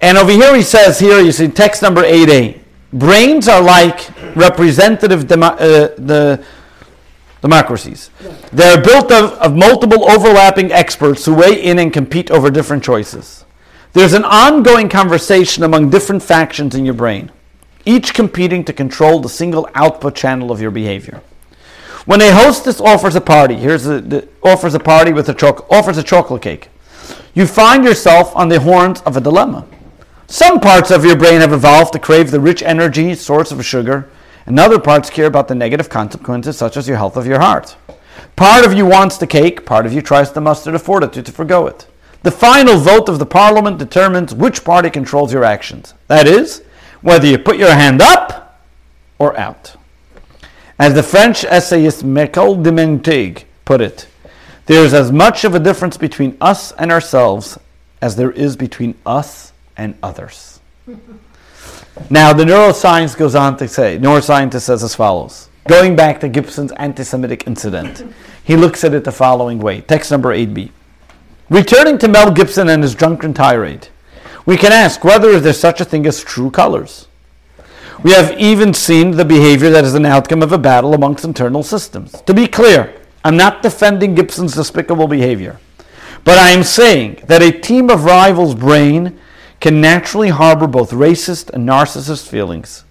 and 0.00 0.18
over 0.18 0.30
here 0.30 0.54
he 0.54 0.62
says 0.62 0.98
here 0.98 1.20
you 1.20 1.32
see 1.32 1.48
text 1.48 1.82
number 1.82 2.04
eight 2.04 2.28
A. 2.28 2.61
Brains 2.92 3.48
are 3.48 3.62
like 3.62 4.10
representative 4.36 5.26
demo, 5.26 5.46
uh, 5.46 5.88
the 5.96 6.44
democracies. 7.40 8.10
They're 8.52 8.82
built 8.82 9.10
of, 9.10 9.32
of 9.32 9.56
multiple 9.56 10.10
overlapping 10.10 10.70
experts 10.72 11.24
who 11.24 11.34
weigh 11.34 11.62
in 11.62 11.78
and 11.78 11.92
compete 11.92 12.30
over 12.30 12.50
different 12.50 12.84
choices. 12.84 13.44
There's 13.94 14.12
an 14.12 14.24
ongoing 14.24 14.88
conversation 14.88 15.64
among 15.64 15.90
different 15.90 16.22
factions 16.22 16.74
in 16.74 16.84
your 16.84 16.94
brain, 16.94 17.30
each 17.84 18.14
competing 18.14 18.64
to 18.64 18.72
control 18.72 19.20
the 19.20 19.28
single 19.28 19.68
output 19.74 20.14
channel 20.14 20.50
of 20.50 20.60
your 20.60 20.70
behavior. 20.70 21.22
When 22.04 22.20
a 22.20 22.32
hostess 22.32 22.80
offers 22.80 23.14
a 23.14 23.20
party, 23.20 23.54
here's 23.54 23.86
a, 23.86 24.00
the, 24.00 24.28
offers 24.42 24.74
a 24.74 24.80
party 24.80 25.12
with 25.12 25.28
a 25.28 25.34
choc- 25.34 25.70
offers 25.70 25.98
a 25.98 26.02
chocolate 26.02 26.42
cake, 26.42 26.68
you 27.34 27.46
find 27.46 27.84
yourself 27.84 28.34
on 28.34 28.48
the 28.48 28.60
horns 28.60 29.00
of 29.02 29.16
a 29.16 29.20
dilemma. 29.20 29.66
Some 30.32 30.60
parts 30.60 30.90
of 30.90 31.04
your 31.04 31.14
brain 31.14 31.42
have 31.42 31.52
evolved 31.52 31.92
to 31.92 31.98
crave 31.98 32.30
the 32.30 32.40
rich 32.40 32.62
energy 32.62 33.14
source 33.14 33.52
of 33.52 33.62
sugar, 33.66 34.08
and 34.46 34.58
other 34.58 34.78
parts 34.78 35.10
care 35.10 35.26
about 35.26 35.46
the 35.46 35.54
negative 35.54 35.90
consequences, 35.90 36.56
such 36.56 36.78
as 36.78 36.88
your 36.88 36.96
health 36.96 37.18
of 37.18 37.26
your 37.26 37.38
heart. 37.38 37.76
Part 38.34 38.64
of 38.64 38.72
you 38.72 38.86
wants 38.86 39.18
the 39.18 39.26
cake, 39.26 39.66
part 39.66 39.84
of 39.84 39.92
you 39.92 40.00
tries 40.00 40.32
to 40.32 40.40
muster 40.40 40.70
the 40.70 40.78
fortitude 40.78 41.26
to 41.26 41.32
forgo 41.32 41.66
it. 41.66 41.86
The 42.22 42.30
final 42.30 42.78
vote 42.78 43.10
of 43.10 43.18
the 43.18 43.26
parliament 43.26 43.76
determines 43.76 44.34
which 44.34 44.64
party 44.64 44.88
controls 44.88 45.34
your 45.34 45.44
actions. 45.44 45.92
That 46.06 46.26
is, 46.26 46.62
whether 47.02 47.26
you 47.26 47.36
put 47.36 47.58
your 47.58 47.74
hand 47.74 48.00
up 48.00 48.58
or 49.18 49.38
out. 49.38 49.76
As 50.78 50.94
the 50.94 51.02
French 51.02 51.44
essayist 51.44 52.04
Michel 52.04 52.54
de 52.54 52.72
Montaigne 52.72 53.42
put 53.66 53.82
it, 53.82 54.08
there 54.64 54.82
is 54.82 54.94
as 54.94 55.12
much 55.12 55.44
of 55.44 55.54
a 55.54 55.60
difference 55.60 55.98
between 55.98 56.38
us 56.40 56.72
and 56.72 56.90
ourselves 56.90 57.58
as 58.00 58.16
there 58.16 58.30
is 58.30 58.56
between 58.56 58.94
us 59.04 59.51
and 59.76 59.96
others. 60.02 60.60
now, 62.10 62.32
the 62.32 62.44
neuroscience 62.44 63.16
goes 63.16 63.34
on 63.34 63.56
to 63.58 63.68
say, 63.68 63.98
neuroscientist 63.98 64.62
says 64.62 64.82
as 64.82 64.94
follows. 64.94 65.48
Going 65.68 65.94
back 65.94 66.18
to 66.20 66.28
Gibson's 66.28 66.72
anti 66.72 67.04
Semitic 67.04 67.46
incident, 67.46 68.04
he 68.42 68.56
looks 68.56 68.82
at 68.82 68.94
it 68.94 69.04
the 69.04 69.12
following 69.12 69.58
way. 69.60 69.80
Text 69.80 70.10
number 70.10 70.34
8b. 70.34 70.70
Returning 71.50 71.98
to 71.98 72.08
Mel 72.08 72.32
Gibson 72.32 72.68
and 72.68 72.82
his 72.82 72.94
drunken 72.94 73.32
tirade, 73.32 73.88
we 74.44 74.56
can 74.56 74.72
ask 74.72 75.04
whether 75.04 75.38
there 75.38 75.50
is 75.50 75.60
such 75.60 75.80
a 75.80 75.84
thing 75.84 76.06
as 76.06 76.24
true 76.24 76.50
colors. 76.50 77.06
We 78.02 78.12
have 78.12 78.36
even 78.40 78.74
seen 78.74 79.12
the 79.12 79.24
behavior 79.24 79.70
that 79.70 79.84
is 79.84 79.94
an 79.94 80.04
outcome 80.04 80.42
of 80.42 80.50
a 80.50 80.58
battle 80.58 80.94
amongst 80.94 81.24
internal 81.24 81.62
systems. 81.62 82.20
To 82.22 82.34
be 82.34 82.48
clear, 82.48 83.00
I'm 83.24 83.36
not 83.36 83.62
defending 83.62 84.16
Gibson's 84.16 84.54
despicable 84.54 85.06
behavior, 85.06 85.60
but 86.24 86.38
I 86.38 86.50
am 86.50 86.64
saying 86.64 87.22
that 87.26 87.42
a 87.42 87.52
team 87.52 87.90
of 87.90 88.04
rivals' 88.04 88.56
brain 88.56 89.20
can 89.62 89.80
naturally 89.80 90.30
harbor 90.30 90.66
both 90.66 90.90
racist 90.90 91.48
and 91.50 91.66
narcissist 91.66 92.26
feelings. 92.26 92.82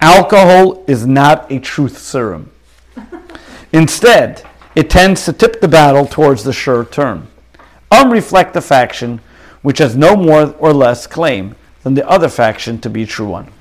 Alcohol 0.00 0.82
is 0.88 1.06
not 1.06 1.50
a 1.50 1.60
truth 1.60 1.96
serum. 1.96 2.50
Instead, 3.72 4.44
it 4.74 4.90
tends 4.90 5.24
to 5.24 5.32
tip 5.32 5.60
the 5.60 5.68
battle 5.68 6.06
towards 6.06 6.42
the 6.42 6.52
sure 6.52 6.84
turn. 6.84 7.28
Unreflective 7.92 8.64
faction, 8.64 9.20
which 9.62 9.78
has 9.78 9.96
no 9.96 10.16
more 10.16 10.56
or 10.58 10.72
less 10.72 11.06
claim 11.06 11.54
than 11.84 11.94
the 11.94 12.08
other 12.08 12.28
faction 12.28 12.80
to 12.80 12.90
be 12.90 13.04
a 13.04 13.06
true 13.06 13.28
one. 13.28 13.52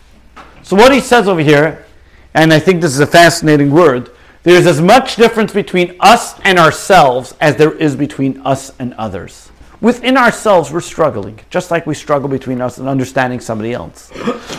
So 0.64 0.76
what 0.76 0.92
he 0.92 1.00
says 1.00 1.28
over 1.28 1.42
here, 1.42 1.86
and 2.34 2.52
I 2.52 2.58
think 2.58 2.82
this 2.82 2.94
is 2.96 3.00
a 3.00 3.06
fascinating 3.06 3.70
word, 3.70 4.10
there's 4.42 4.66
as 4.66 4.82
much 4.82 5.16
difference 5.16 5.54
between 5.54 5.96
us 6.00 6.40
and 6.40 6.58
ourselves 6.58 7.36
as 7.40 7.56
there 7.56 7.74
is 7.74 7.96
between 7.96 8.42
us 8.42 8.72
and 8.80 8.96
others. 8.96 9.52
Within 9.80 10.18
ourselves, 10.18 10.72
we're 10.72 10.82
struggling, 10.82 11.40
just 11.50 11.70
like 11.70 11.86
we 11.86 11.94
struggle 11.94 12.28
between 12.28 12.62
us 12.62 12.80
and 12.80 12.90
understanding 12.90 13.40
somebody 13.40 13.74
else. 13.74 14.12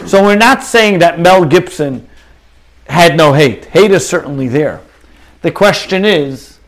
So 0.06 0.22
we're 0.22 0.36
not 0.36 0.62
saying 0.62 1.00
that 1.00 1.18
Mel 1.18 1.44
Gibson 1.44 2.08
had 2.88 3.16
no 3.16 3.32
hate. 3.32 3.66
Hate 3.66 3.90
is 3.90 4.08
certainly 4.08 4.48
there. 4.48 4.80
The 5.42 5.50
question 5.50 6.04
is, 6.04 6.58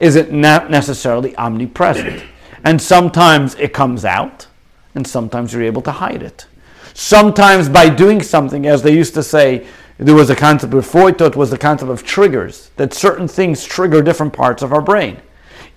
is 0.00 0.16
it 0.16 0.32
not 0.32 0.70
necessarily 0.70 1.36
omnipresent? 1.36 2.24
And 2.64 2.80
sometimes 2.80 3.54
it 3.56 3.72
comes 3.72 4.04
out, 4.04 4.46
and 4.94 5.06
sometimes 5.06 5.52
you're 5.52 5.62
able 5.62 5.82
to 5.82 5.92
hide 5.92 6.22
it. 6.22 6.46
Sometimes 6.94 7.68
by 7.68 7.88
doing 7.88 8.22
something, 8.22 8.66
as 8.66 8.82
they 8.82 8.94
used 8.94 9.14
to 9.14 9.22
say, 9.22 9.66
there 9.98 10.14
was 10.14 10.30
a 10.30 10.36
concept 10.36 10.70
before 10.70 11.02
Freud 11.02 11.18
thought 11.18 11.36
was 11.36 11.50
the 11.50 11.58
concept 11.58 11.90
of 11.90 12.04
triggers, 12.04 12.70
that 12.76 12.94
certain 12.94 13.28
things 13.28 13.64
trigger 13.64 14.00
different 14.00 14.32
parts 14.32 14.62
of 14.62 14.72
our 14.72 14.80
brain. 14.80 15.20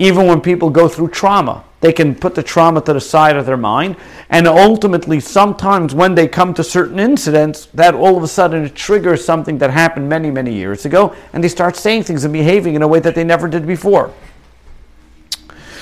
Even 0.01 0.25
when 0.25 0.41
people 0.41 0.71
go 0.71 0.87
through 0.87 1.09
trauma, 1.09 1.63
they 1.79 1.93
can 1.93 2.15
put 2.15 2.33
the 2.33 2.41
trauma 2.41 2.81
to 2.81 2.91
the 2.91 2.99
side 2.99 3.35
of 3.35 3.45
their 3.45 3.55
mind, 3.55 3.95
and 4.31 4.47
ultimately, 4.47 5.19
sometimes 5.19 5.93
when 5.93 6.15
they 6.15 6.27
come 6.27 6.55
to 6.55 6.63
certain 6.63 6.97
incidents, 6.97 7.67
that 7.75 7.93
all 7.93 8.17
of 8.17 8.23
a 8.23 8.27
sudden 8.27 8.65
it 8.65 8.73
triggers 8.73 9.23
something 9.23 9.59
that 9.59 9.69
happened 9.69 10.09
many, 10.09 10.31
many 10.31 10.55
years 10.55 10.85
ago, 10.85 11.15
and 11.33 11.43
they 11.43 11.47
start 11.47 11.75
saying 11.75 12.01
things 12.01 12.23
and 12.23 12.33
behaving 12.33 12.73
in 12.73 12.81
a 12.81 12.87
way 12.87 12.99
that 12.99 13.13
they 13.13 13.23
never 13.23 13.47
did 13.47 13.67
before. 13.67 14.11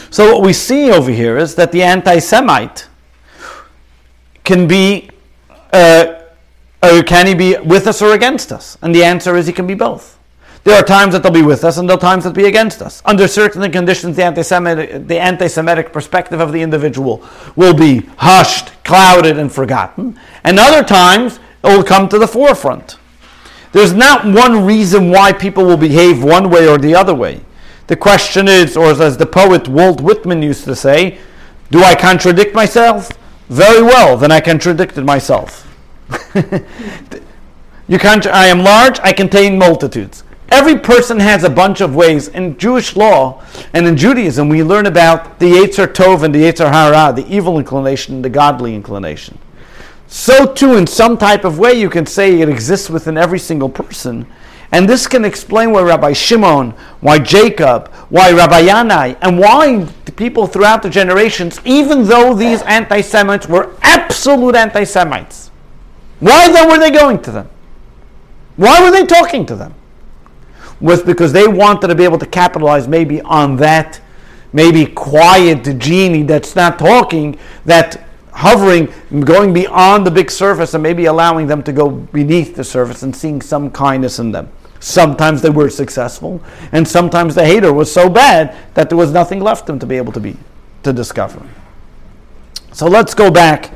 So, 0.09 0.33
what 0.33 0.43
we 0.43 0.51
see 0.51 0.91
over 0.91 1.11
here 1.11 1.37
is 1.37 1.55
that 1.55 1.71
the 1.71 1.81
anti 1.81 2.19
Semite 2.19 2.89
can 4.43 4.67
be, 4.67 5.11
uh, 5.71 6.23
can 6.81 7.25
he 7.25 7.35
be 7.35 7.57
with 7.59 7.87
us 7.87 8.01
or 8.01 8.13
against 8.13 8.51
us? 8.51 8.77
And 8.81 8.93
the 8.93 9.05
answer 9.05 9.37
is 9.37 9.47
he 9.47 9.53
can 9.53 9.65
be 9.65 9.75
both. 9.75 10.18
There 10.63 10.75
are 10.75 10.83
times 10.83 11.13
that 11.13 11.23
they'll 11.23 11.31
be 11.31 11.41
with 11.41 11.63
us, 11.63 11.77
and 11.77 11.89
there 11.89 11.97
are 11.97 11.99
times 11.99 12.23
that 12.23 12.33
they'll 12.33 12.43
be 12.43 12.49
against 12.49 12.81
us. 12.81 13.01
Under 13.05 13.27
certain 13.27 13.71
conditions, 13.71 14.17
the 14.17 14.23
anti-Semitic, 14.23 15.07
the 15.07 15.19
anti-Semitic 15.19 15.93
perspective 15.93 16.39
of 16.39 16.51
the 16.51 16.61
individual 16.61 17.23
will 17.55 17.73
be 17.73 18.01
hushed, 18.17 18.71
clouded, 18.83 19.37
and 19.37 19.51
forgotten. 19.51 20.19
And 20.43 20.59
other 20.59 20.83
times, 20.83 21.39
it 21.63 21.67
will 21.67 21.83
come 21.83 22.09
to 22.09 22.19
the 22.19 22.27
forefront. 22.27 22.97
There's 23.71 23.93
not 23.93 24.25
one 24.25 24.65
reason 24.65 25.11
why 25.11 25.31
people 25.31 25.63
will 25.63 25.77
behave 25.77 26.23
one 26.23 26.49
way 26.49 26.67
or 26.67 26.77
the 26.77 26.95
other 26.95 27.13
way. 27.13 27.41
The 27.87 27.95
question 27.95 28.47
is, 28.47 28.75
or 28.75 28.91
as 28.91 29.17
the 29.17 29.25
poet 29.25 29.67
Walt 29.67 30.01
Whitman 30.01 30.43
used 30.43 30.63
to 30.65 30.75
say, 30.75 31.19
do 31.71 31.83
I 31.83 31.95
contradict 31.95 32.53
myself? 32.53 33.09
Very 33.47 33.81
well, 33.81 34.17
then 34.17 34.31
I 34.31 34.39
contradicted 34.41 35.05
myself. 35.05 35.67
you 37.87 37.97
contra- 37.99 38.31
I 38.31 38.47
am 38.47 38.59
large, 38.59 38.99
I 39.01 39.13
contain 39.13 39.57
multitudes. 39.57 40.23
Every 40.51 40.79
person 40.79 41.19
has 41.19 41.43
a 41.43 41.49
bunch 41.49 41.79
of 41.79 41.95
ways. 41.95 42.27
In 42.29 42.57
Jewish 42.57 42.95
law 42.95 43.43
and 43.73 43.85
in 43.85 43.95
Judaism, 43.95 44.49
we 44.49 44.63
learn 44.63 44.87
about 44.87 45.39
the 45.39 45.51
Yetzer 45.51 45.87
Tov 45.87 46.23
and 46.23 46.33
the 46.33 46.39
Yetzer 46.39 46.71
Hara, 46.71 47.13
the 47.13 47.27
evil 47.27 47.59
inclination 47.59 48.15
and 48.15 48.25
the 48.25 48.29
godly 48.29 48.73
inclination. 48.73 49.37
So, 50.07 50.51
too, 50.51 50.75
in 50.75 50.87
some 50.87 51.17
type 51.17 51.45
of 51.45 51.59
way, 51.59 51.73
you 51.73 51.89
can 51.89 52.07
say 52.07 52.41
it 52.41 52.49
exists 52.49 52.89
within 52.89 53.15
every 53.15 53.37
single 53.37 53.69
person. 53.69 54.25
And 54.71 54.89
this 54.89 55.07
can 55.07 55.23
explain 55.23 55.71
why 55.71 55.83
Rabbi 55.83 56.13
Shimon, 56.13 56.71
why 57.01 57.19
Jacob, 57.19 57.89
why 58.09 58.31
Rabbi 58.31 58.63
Yanai, 58.63 59.17
and 59.21 59.37
why 59.37 59.83
the 60.05 60.11
people 60.11 60.47
throughout 60.47 60.81
the 60.81 60.89
generations, 60.89 61.59
even 61.63 62.05
though 62.05 62.33
these 62.33 62.63
anti 62.63 63.01
Semites 63.01 63.47
were 63.47 63.75
absolute 63.83 64.55
anti 64.55 64.83
Semites, 64.83 65.51
why 66.19 66.51
then 66.51 66.69
were 66.69 66.79
they 66.79 66.91
going 66.91 67.21
to 67.21 67.31
them? 67.31 67.49
Why 68.57 68.83
were 68.83 68.91
they 68.91 69.05
talking 69.05 69.45
to 69.45 69.55
them? 69.55 69.75
Was 70.81 71.03
because 71.03 71.33
they 71.33 71.47
wanted 71.47 71.87
to 71.87 71.95
be 71.95 72.03
able 72.03 72.19
to 72.19 72.25
capitalize 72.25 72.87
maybe 72.87 73.21
on 73.21 73.57
that, 73.57 73.99
maybe 74.53 74.85
quiet 74.85 75.77
genie 75.77 76.23
that's 76.23 76.55
not 76.55 76.79
talking, 76.79 77.37
that 77.65 78.05
hovering, 78.31 78.87
going 79.25 79.53
beyond 79.53 80.07
the 80.07 80.11
big 80.11 80.31
surface 80.31 80.73
and 80.73 80.81
maybe 80.81 81.05
allowing 81.05 81.47
them 81.47 81.61
to 81.63 81.73
go 81.73 81.89
beneath 81.89 82.55
the 82.55 82.63
surface 82.63 83.03
and 83.03 83.13
seeing 83.13 83.41
some 83.41 83.69
kindness 83.69 84.19
in 84.19 84.31
them. 84.31 84.49
Sometimes 84.79 85.41
they 85.41 85.49
were 85.49 85.69
successful, 85.69 86.41
and 86.71 86.87
sometimes 86.87 87.35
the 87.35 87.45
hater 87.45 87.73
was 87.73 87.91
so 87.91 88.09
bad 88.09 88.55
that 88.75 88.87
there 88.87 88.97
was 88.97 89.11
nothing 89.11 89.41
left 89.41 89.67
them 89.67 89.77
to 89.79 89.85
be 89.85 89.97
able 89.97 90.13
to 90.13 90.21
be 90.21 90.37
to 90.83 90.93
discover. 90.93 91.45
So 92.71 92.87
let's 92.87 93.13
go 93.13 93.29
back 93.29 93.71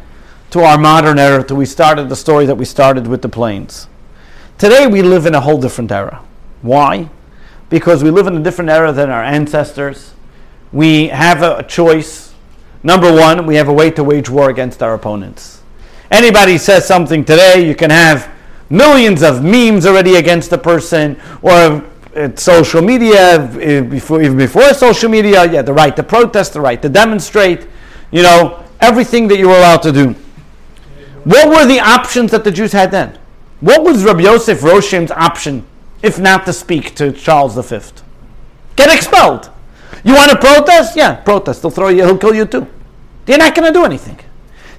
to 0.51 0.61
our 0.61 0.77
modern 0.77 1.19
era 1.19 1.43
to 1.43 1.55
we 1.55 1.65
started 1.65 2.07
the 2.07 2.15
story 2.15 2.45
that 2.45 2.55
we 2.55 2.63
started 2.63 3.07
with 3.07 3.21
the 3.21 3.27
planes. 3.27 3.87
Today 4.57 4.87
we 4.87 5.01
live 5.01 5.25
in 5.25 5.35
a 5.35 5.41
whole 5.41 5.59
different 5.59 5.91
era. 5.91 6.23
Why? 6.63 7.09
Because 7.69 8.03
we 8.03 8.09
live 8.09 8.25
in 8.25 8.35
a 8.35 8.41
different 8.41 8.71
era 8.71 8.91
than 8.91 9.11
our 9.11 9.23
ancestors. 9.23 10.15
We 10.71 11.09
have 11.09 11.43
a 11.43 11.61
choice. 11.61 12.33
Number 12.81 13.13
one, 13.13 13.45
we 13.45 13.55
have 13.55 13.67
a 13.67 13.73
way 13.73 13.91
to 13.91 14.03
wage 14.03 14.29
war 14.29 14.49
against 14.49 14.81
our 14.81 14.95
opponents. 14.95 15.61
Anybody 16.09 16.57
says 16.57 16.87
something 16.87 17.23
today, 17.23 17.67
you 17.67 17.75
can 17.75 17.91
have 17.91 18.31
millions 18.69 19.21
of 19.21 19.43
memes 19.43 19.85
already 19.85 20.15
against 20.15 20.49
the 20.49 20.57
person, 20.57 21.19
or 21.41 21.83
social 22.35 22.81
media, 22.81 23.39
before, 23.89 24.21
even 24.21 24.37
before 24.37 24.73
social 24.73 25.09
media, 25.09 25.45
you 25.45 25.53
yeah, 25.53 25.61
the 25.61 25.73
right 25.73 25.95
to 25.95 26.03
protest, 26.03 26.53
the 26.53 26.61
right 26.61 26.81
to 26.81 26.89
demonstrate, 26.89 27.67
you 28.11 28.21
know, 28.21 28.63
everything 28.79 29.27
that 29.27 29.37
you 29.37 29.47
were 29.47 29.57
allowed 29.57 29.81
to 29.81 29.91
do. 29.91 30.15
What 31.23 31.49
were 31.49 31.65
the 31.65 31.79
options 31.79 32.31
that 32.31 32.43
the 32.43 32.51
Jews 32.51 32.71
had 32.71 32.91
then? 32.91 33.17
What 33.61 33.83
was 33.83 34.03
Rabbi 34.03 34.21
Yosef 34.21 34.61
Rosheim's 34.61 35.11
option, 35.11 35.65
if 36.03 36.19
not 36.19 36.45
to 36.45 36.53
speak 36.53 36.93
to 36.95 37.11
Charles 37.11 37.55
V? 37.55 37.79
Get 38.75 38.93
expelled. 38.93 39.49
You 40.03 40.13
want 40.13 40.31
to 40.31 40.37
protest? 40.37 40.95
Yeah, 40.95 41.15
protest. 41.15 41.61
They'll 41.61 41.71
throw 41.71 41.87
you, 41.89 42.03
he'll 42.03 42.17
kill 42.17 42.35
you 42.35 42.45
too. 42.45 42.67
You're 43.25 43.37
not 43.37 43.55
going 43.55 43.71
to 43.71 43.79
do 43.79 43.85
anything. 43.85 44.19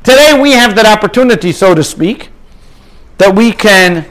Today 0.05 0.39
we 0.41 0.53
have 0.53 0.77
that 0.77 0.87
opportunity, 0.87 1.51
so 1.51 1.75
to 1.75 1.83
speak, 1.83 2.29
that 3.17 3.35
we 3.35 3.53
can 3.53 4.07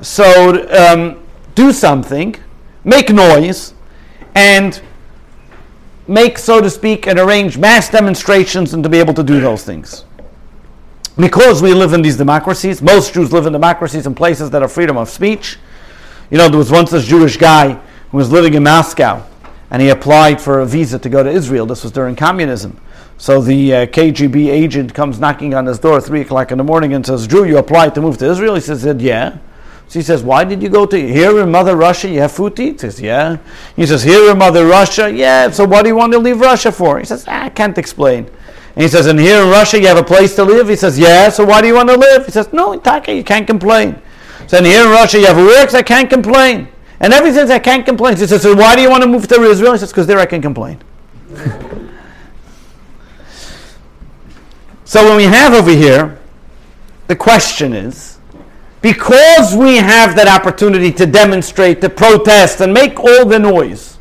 so 0.00 0.68
um, 0.70 1.24
do 1.54 1.72
something, 1.72 2.36
make 2.84 3.10
noise, 3.10 3.74
and 4.34 4.80
make, 6.06 6.38
so 6.38 6.60
to 6.60 6.70
speak, 6.70 7.08
and 7.08 7.18
arrange 7.18 7.58
mass 7.58 7.90
demonstrations 7.90 8.74
and 8.74 8.82
to 8.84 8.88
be 8.88 8.98
able 8.98 9.14
to 9.14 9.24
do 9.24 9.40
those 9.40 9.64
things. 9.64 10.04
Because 11.16 11.62
we 11.62 11.72
live 11.72 11.92
in 11.92 12.02
these 12.02 12.16
democracies, 12.16 12.82
most 12.82 13.14
Jews 13.14 13.32
live 13.32 13.46
in 13.46 13.52
democracies 13.52 14.06
in 14.06 14.14
places 14.14 14.50
that 14.50 14.62
are 14.62 14.68
freedom 14.68 14.96
of 14.96 15.08
speech. 15.08 15.58
You 16.34 16.38
know, 16.38 16.48
there 16.48 16.58
was 16.58 16.72
once 16.72 16.90
this 16.90 17.06
Jewish 17.06 17.36
guy 17.36 17.74
who 18.10 18.16
was 18.16 18.32
living 18.32 18.54
in 18.54 18.64
Moscow, 18.64 19.24
and 19.70 19.80
he 19.80 19.90
applied 19.90 20.40
for 20.40 20.58
a 20.58 20.66
visa 20.66 20.98
to 20.98 21.08
go 21.08 21.22
to 21.22 21.30
Israel. 21.30 21.64
This 21.64 21.84
was 21.84 21.92
during 21.92 22.16
communism. 22.16 22.76
So 23.18 23.40
the 23.40 23.72
uh, 23.72 23.86
KGB 23.86 24.48
agent 24.48 24.92
comes 24.92 25.20
knocking 25.20 25.54
on 25.54 25.64
his 25.66 25.78
door 25.78 25.98
at 25.98 26.02
3 26.02 26.22
o'clock 26.22 26.50
in 26.50 26.58
the 26.58 26.64
morning 26.64 26.92
and 26.92 27.06
says, 27.06 27.28
Drew, 27.28 27.44
you 27.44 27.58
applied 27.58 27.94
to 27.94 28.00
move 28.00 28.18
to 28.18 28.28
Israel? 28.28 28.56
He 28.56 28.62
says, 28.62 28.84
yeah. 29.00 29.38
So 29.86 30.00
he 30.00 30.02
says, 30.02 30.24
why 30.24 30.42
did 30.42 30.60
you 30.60 30.68
go 30.68 30.86
to 30.86 31.00
here 31.00 31.38
in 31.38 31.52
Mother 31.52 31.76
Russia? 31.76 32.08
You 32.08 32.22
have 32.22 32.32
food 32.32 32.56
to 32.56 32.64
eat? 32.64 32.72
He 32.72 32.78
says, 32.78 33.00
yeah. 33.00 33.36
He 33.76 33.86
says, 33.86 34.02
here 34.02 34.28
in 34.28 34.36
Mother 34.36 34.66
Russia? 34.66 35.08
Yeah. 35.08 35.52
So 35.52 35.64
what 35.64 35.82
do 35.82 35.88
you 35.88 35.94
want 35.94 36.14
to 36.14 36.18
leave 36.18 36.40
Russia 36.40 36.72
for? 36.72 36.98
He 36.98 37.04
says, 37.04 37.26
ah, 37.28 37.44
I 37.44 37.48
can't 37.48 37.78
explain. 37.78 38.26
And 38.74 38.82
he 38.82 38.88
says, 38.88 39.06
and 39.06 39.20
here 39.20 39.40
in 39.40 39.50
Russia 39.50 39.78
you 39.78 39.86
have 39.86 39.98
a 39.98 40.02
place 40.02 40.34
to 40.34 40.42
live? 40.42 40.68
He 40.68 40.74
says, 40.74 40.98
yeah. 40.98 41.28
So 41.28 41.44
why 41.44 41.60
do 41.60 41.68
you 41.68 41.74
want 41.74 41.90
to 41.90 41.96
live? 41.96 42.26
He 42.26 42.32
says, 42.32 42.52
no, 42.52 42.72
in 42.72 42.80
Taka 42.80 43.14
you 43.14 43.22
can't 43.22 43.46
complain. 43.46 44.02
So 44.46 44.62
here 44.62 44.84
in 44.84 44.90
Russia 44.90 45.18
you 45.18 45.26
have 45.26 45.36
works, 45.36 45.74
I 45.74 45.82
can't 45.82 46.08
complain. 46.08 46.68
And 47.00 47.12
everything 47.12 47.50
I 47.50 47.58
can't 47.58 47.84
complain, 47.84 48.16
he 48.16 48.26
says, 48.26 48.42
so 48.42 48.54
why 48.54 48.76
do 48.76 48.82
you 48.82 48.90
want 48.90 49.02
to 49.02 49.08
move 49.08 49.26
to 49.28 49.42
Israel? 49.42 49.72
He 49.72 49.78
says, 49.78 49.90
because 49.90 50.06
there 50.06 50.18
I 50.18 50.26
can 50.26 50.40
complain. 50.40 50.80
So 54.94 55.02
when 55.02 55.16
we 55.16 55.24
have 55.24 55.54
over 55.54 55.72
here, 55.72 56.20
the 57.08 57.16
question 57.16 57.72
is, 57.72 58.18
because 58.80 59.56
we 59.56 59.76
have 59.78 60.14
that 60.14 60.28
opportunity 60.28 60.92
to 60.92 61.04
demonstrate, 61.04 61.80
to 61.80 61.90
protest, 61.90 62.60
and 62.60 62.72
make 62.72 63.00
all 63.00 63.24
the 63.24 63.40
noise, 63.40 63.98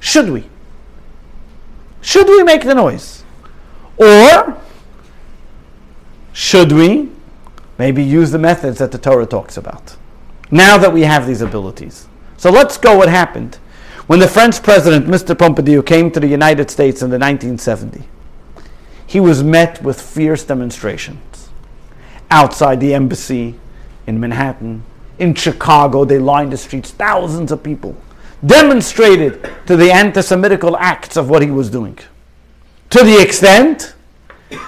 should 0.00 0.30
we? 0.30 0.48
Should 2.00 2.26
we 2.26 2.42
make 2.42 2.64
the 2.64 2.74
noise? 2.74 3.22
Or 3.96 4.60
should 6.32 6.72
we 6.72 7.11
maybe 7.82 8.02
use 8.02 8.30
the 8.30 8.38
methods 8.38 8.78
that 8.78 8.92
the 8.92 8.98
Torah 8.98 9.26
talks 9.26 9.56
about? 9.56 9.96
Now 10.50 10.78
that 10.78 10.92
we 10.92 11.02
have 11.02 11.26
these 11.26 11.42
abilities. 11.42 12.06
So 12.36 12.50
let's 12.50 12.76
go 12.78 12.96
what 12.96 13.08
happened 13.08 13.56
when 14.06 14.18
the 14.18 14.28
French 14.28 14.62
president, 14.62 15.06
Mr. 15.06 15.34
Pompidou, 15.34 15.84
came 15.84 16.10
to 16.10 16.20
the 16.20 16.28
United 16.28 16.70
States 16.70 17.02
in 17.02 17.10
the 17.10 17.18
1970 17.18 18.08
he 19.12 19.20
was 19.20 19.42
met 19.42 19.82
with 19.82 20.00
fierce 20.00 20.42
demonstrations. 20.42 21.50
Outside 22.30 22.80
the 22.80 22.94
embassy 22.94 23.60
in 24.06 24.18
Manhattan, 24.18 24.84
in 25.18 25.34
Chicago, 25.34 26.06
they 26.06 26.18
lined 26.18 26.50
the 26.50 26.56
streets, 26.56 26.92
thousands 26.92 27.52
of 27.52 27.62
people 27.62 27.94
demonstrated 28.44 29.46
to 29.66 29.76
the 29.76 29.92
anti 29.92 30.22
Semitical 30.22 30.78
acts 30.80 31.18
of 31.18 31.28
what 31.28 31.42
he 31.42 31.50
was 31.50 31.68
doing. 31.68 31.98
To 32.88 33.04
the 33.04 33.20
extent 33.20 33.94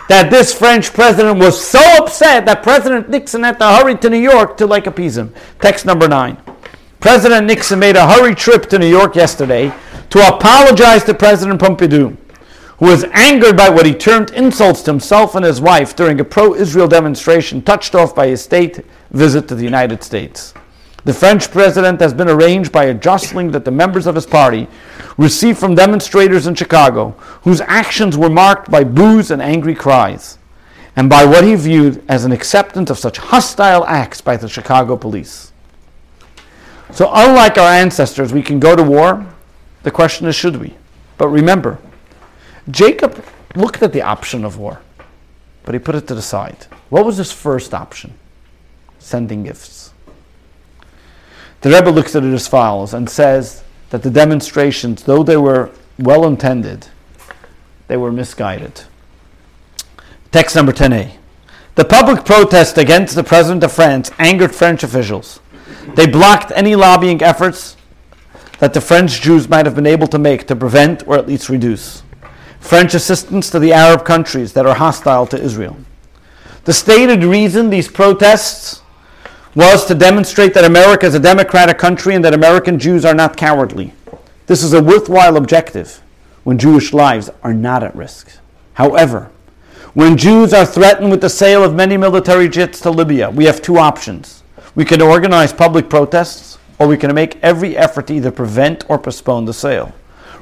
that 0.08 0.28
this 0.30 0.52
French 0.52 0.92
president 0.92 1.38
was 1.38 1.62
so 1.62 1.80
upset 1.98 2.46
that 2.46 2.62
President 2.62 3.08
Nixon 3.08 3.42
had 3.42 3.58
to 3.58 3.66
hurry 3.66 3.96
to 3.98 4.10
New 4.10 4.18
York 4.18 4.56
to 4.58 4.66
like 4.66 4.86
appease 4.86 5.16
him. 5.16 5.32
Text 5.60 5.86
number 5.86 6.08
nine. 6.08 6.36
President 7.00 7.46
Nixon 7.46 7.78
made 7.78 7.96
a 7.96 8.08
hurry 8.08 8.34
trip 8.34 8.66
to 8.70 8.78
New 8.78 8.88
York 8.88 9.14
yesterday 9.14 9.72
to 10.10 10.26
apologize 10.26 11.04
to 11.04 11.14
President 11.14 11.60
Pompidou 11.60 12.16
who 12.78 12.86
was 12.86 13.04
angered 13.12 13.56
by 13.56 13.68
what 13.68 13.86
he 13.86 13.94
termed 13.94 14.30
insults 14.32 14.82
to 14.82 14.90
himself 14.90 15.34
and 15.34 15.44
his 15.44 15.60
wife 15.60 15.94
during 15.94 16.18
a 16.20 16.24
pro 16.24 16.54
Israel 16.54 16.88
demonstration 16.88 17.62
touched 17.62 17.94
off 17.94 18.14
by 18.14 18.26
his 18.26 18.42
state 18.42 18.84
visit 19.10 19.46
to 19.48 19.54
the 19.54 19.64
United 19.64 20.02
States. 20.02 20.54
The 21.04 21.14
French 21.14 21.50
president 21.50 22.00
has 22.00 22.14
been 22.14 22.28
arranged 22.28 22.72
by 22.72 22.84
a 22.86 22.94
jostling 22.94 23.50
that 23.52 23.64
the 23.64 23.70
members 23.70 24.06
of 24.06 24.14
his 24.14 24.26
party 24.26 24.66
received 25.16 25.58
from 25.58 25.74
demonstrators 25.74 26.46
in 26.46 26.54
Chicago, 26.54 27.10
whose 27.42 27.60
actions 27.62 28.16
were 28.16 28.30
marked 28.30 28.70
by 28.70 28.84
boos 28.84 29.30
and 29.30 29.40
angry 29.40 29.74
cries, 29.74 30.38
and 30.96 31.08
by 31.08 31.24
what 31.24 31.44
he 31.44 31.54
viewed 31.54 32.04
as 32.08 32.24
an 32.24 32.32
acceptance 32.32 32.90
of 32.90 32.98
such 32.98 33.18
hostile 33.18 33.84
acts 33.86 34.20
by 34.20 34.36
the 34.36 34.48
Chicago 34.48 34.96
police. 34.96 35.52
So, 36.92 37.10
unlike 37.12 37.58
our 37.58 37.70
ancestors, 37.70 38.32
we 38.32 38.42
can 38.42 38.60
go 38.60 38.76
to 38.76 38.82
war. 38.82 39.26
The 39.82 39.90
question 39.90 40.26
is, 40.26 40.36
should 40.36 40.56
we? 40.56 40.74
But 41.18 41.28
remember, 41.28 41.78
Jacob 42.70 43.24
looked 43.56 43.82
at 43.82 43.92
the 43.92 44.02
option 44.02 44.44
of 44.44 44.58
war, 44.58 44.80
but 45.64 45.74
he 45.74 45.78
put 45.78 45.94
it 45.94 46.06
to 46.08 46.14
the 46.14 46.22
side. 46.22 46.66
What 46.90 47.04
was 47.04 47.16
his 47.16 47.32
first 47.32 47.74
option? 47.74 48.14
Sending 48.98 49.42
gifts. 49.42 49.92
The 51.62 51.70
Rebbe 51.70 51.90
looks 51.90 52.14
at 52.14 52.22
it 52.22 52.32
as 52.32 52.46
follows 52.46 52.94
and 52.94 53.08
says 53.08 53.63
that 53.94 54.02
the 54.02 54.10
demonstrations, 54.10 55.04
though 55.04 55.22
they 55.22 55.36
were 55.36 55.70
well 56.00 56.26
intended, 56.26 56.88
they 57.86 57.96
were 57.96 58.10
misguided. 58.10 58.82
Text 60.32 60.56
number 60.56 60.72
10a. 60.72 61.12
The 61.76 61.84
public 61.84 62.24
protest 62.24 62.76
against 62.76 63.14
the 63.14 63.22
President 63.22 63.62
of 63.62 63.70
France 63.70 64.10
angered 64.18 64.52
French 64.52 64.82
officials. 64.82 65.38
They 65.94 66.08
blocked 66.08 66.50
any 66.56 66.74
lobbying 66.74 67.22
efforts 67.22 67.76
that 68.58 68.74
the 68.74 68.80
French 68.80 69.20
Jews 69.20 69.48
might 69.48 69.64
have 69.64 69.76
been 69.76 69.86
able 69.86 70.08
to 70.08 70.18
make 70.18 70.48
to 70.48 70.56
prevent 70.56 71.06
or 71.06 71.16
at 71.16 71.28
least 71.28 71.48
reduce 71.48 72.02
French 72.58 72.94
assistance 72.94 73.48
to 73.50 73.60
the 73.60 73.72
Arab 73.72 74.04
countries 74.04 74.54
that 74.54 74.66
are 74.66 74.74
hostile 74.74 75.28
to 75.28 75.40
Israel. 75.40 75.76
The 76.64 76.72
stated 76.72 77.22
reason 77.22 77.70
these 77.70 77.86
protests 77.86 78.82
was 79.54 79.86
to 79.86 79.94
demonstrate 79.94 80.52
that 80.54 80.64
America 80.64 81.06
is 81.06 81.14
a 81.14 81.20
democratic 81.20 81.78
country 81.78 82.14
and 82.14 82.24
that 82.24 82.34
American 82.34 82.78
Jews 82.78 83.04
are 83.04 83.14
not 83.14 83.36
cowardly. 83.36 83.92
This 84.46 84.62
is 84.62 84.72
a 84.72 84.82
worthwhile 84.82 85.36
objective 85.36 86.02
when 86.42 86.58
Jewish 86.58 86.92
lives 86.92 87.30
are 87.42 87.54
not 87.54 87.82
at 87.82 87.94
risk. 87.94 88.30
However, 88.74 89.30
when 89.94 90.16
Jews 90.16 90.52
are 90.52 90.66
threatened 90.66 91.10
with 91.12 91.20
the 91.20 91.28
sale 91.28 91.62
of 91.62 91.74
many 91.74 91.96
military 91.96 92.48
jets 92.48 92.80
to 92.80 92.90
Libya, 92.90 93.30
we 93.30 93.44
have 93.44 93.62
two 93.62 93.78
options. 93.78 94.42
We 94.74 94.84
can 94.84 95.00
organize 95.00 95.52
public 95.52 95.88
protests, 95.88 96.58
or 96.80 96.88
we 96.88 96.96
can 96.96 97.14
make 97.14 97.38
every 97.42 97.76
effort 97.76 98.08
to 98.08 98.14
either 98.14 98.32
prevent 98.32 98.84
or 98.90 98.98
postpone 98.98 99.44
the 99.44 99.54
sale, 99.54 99.94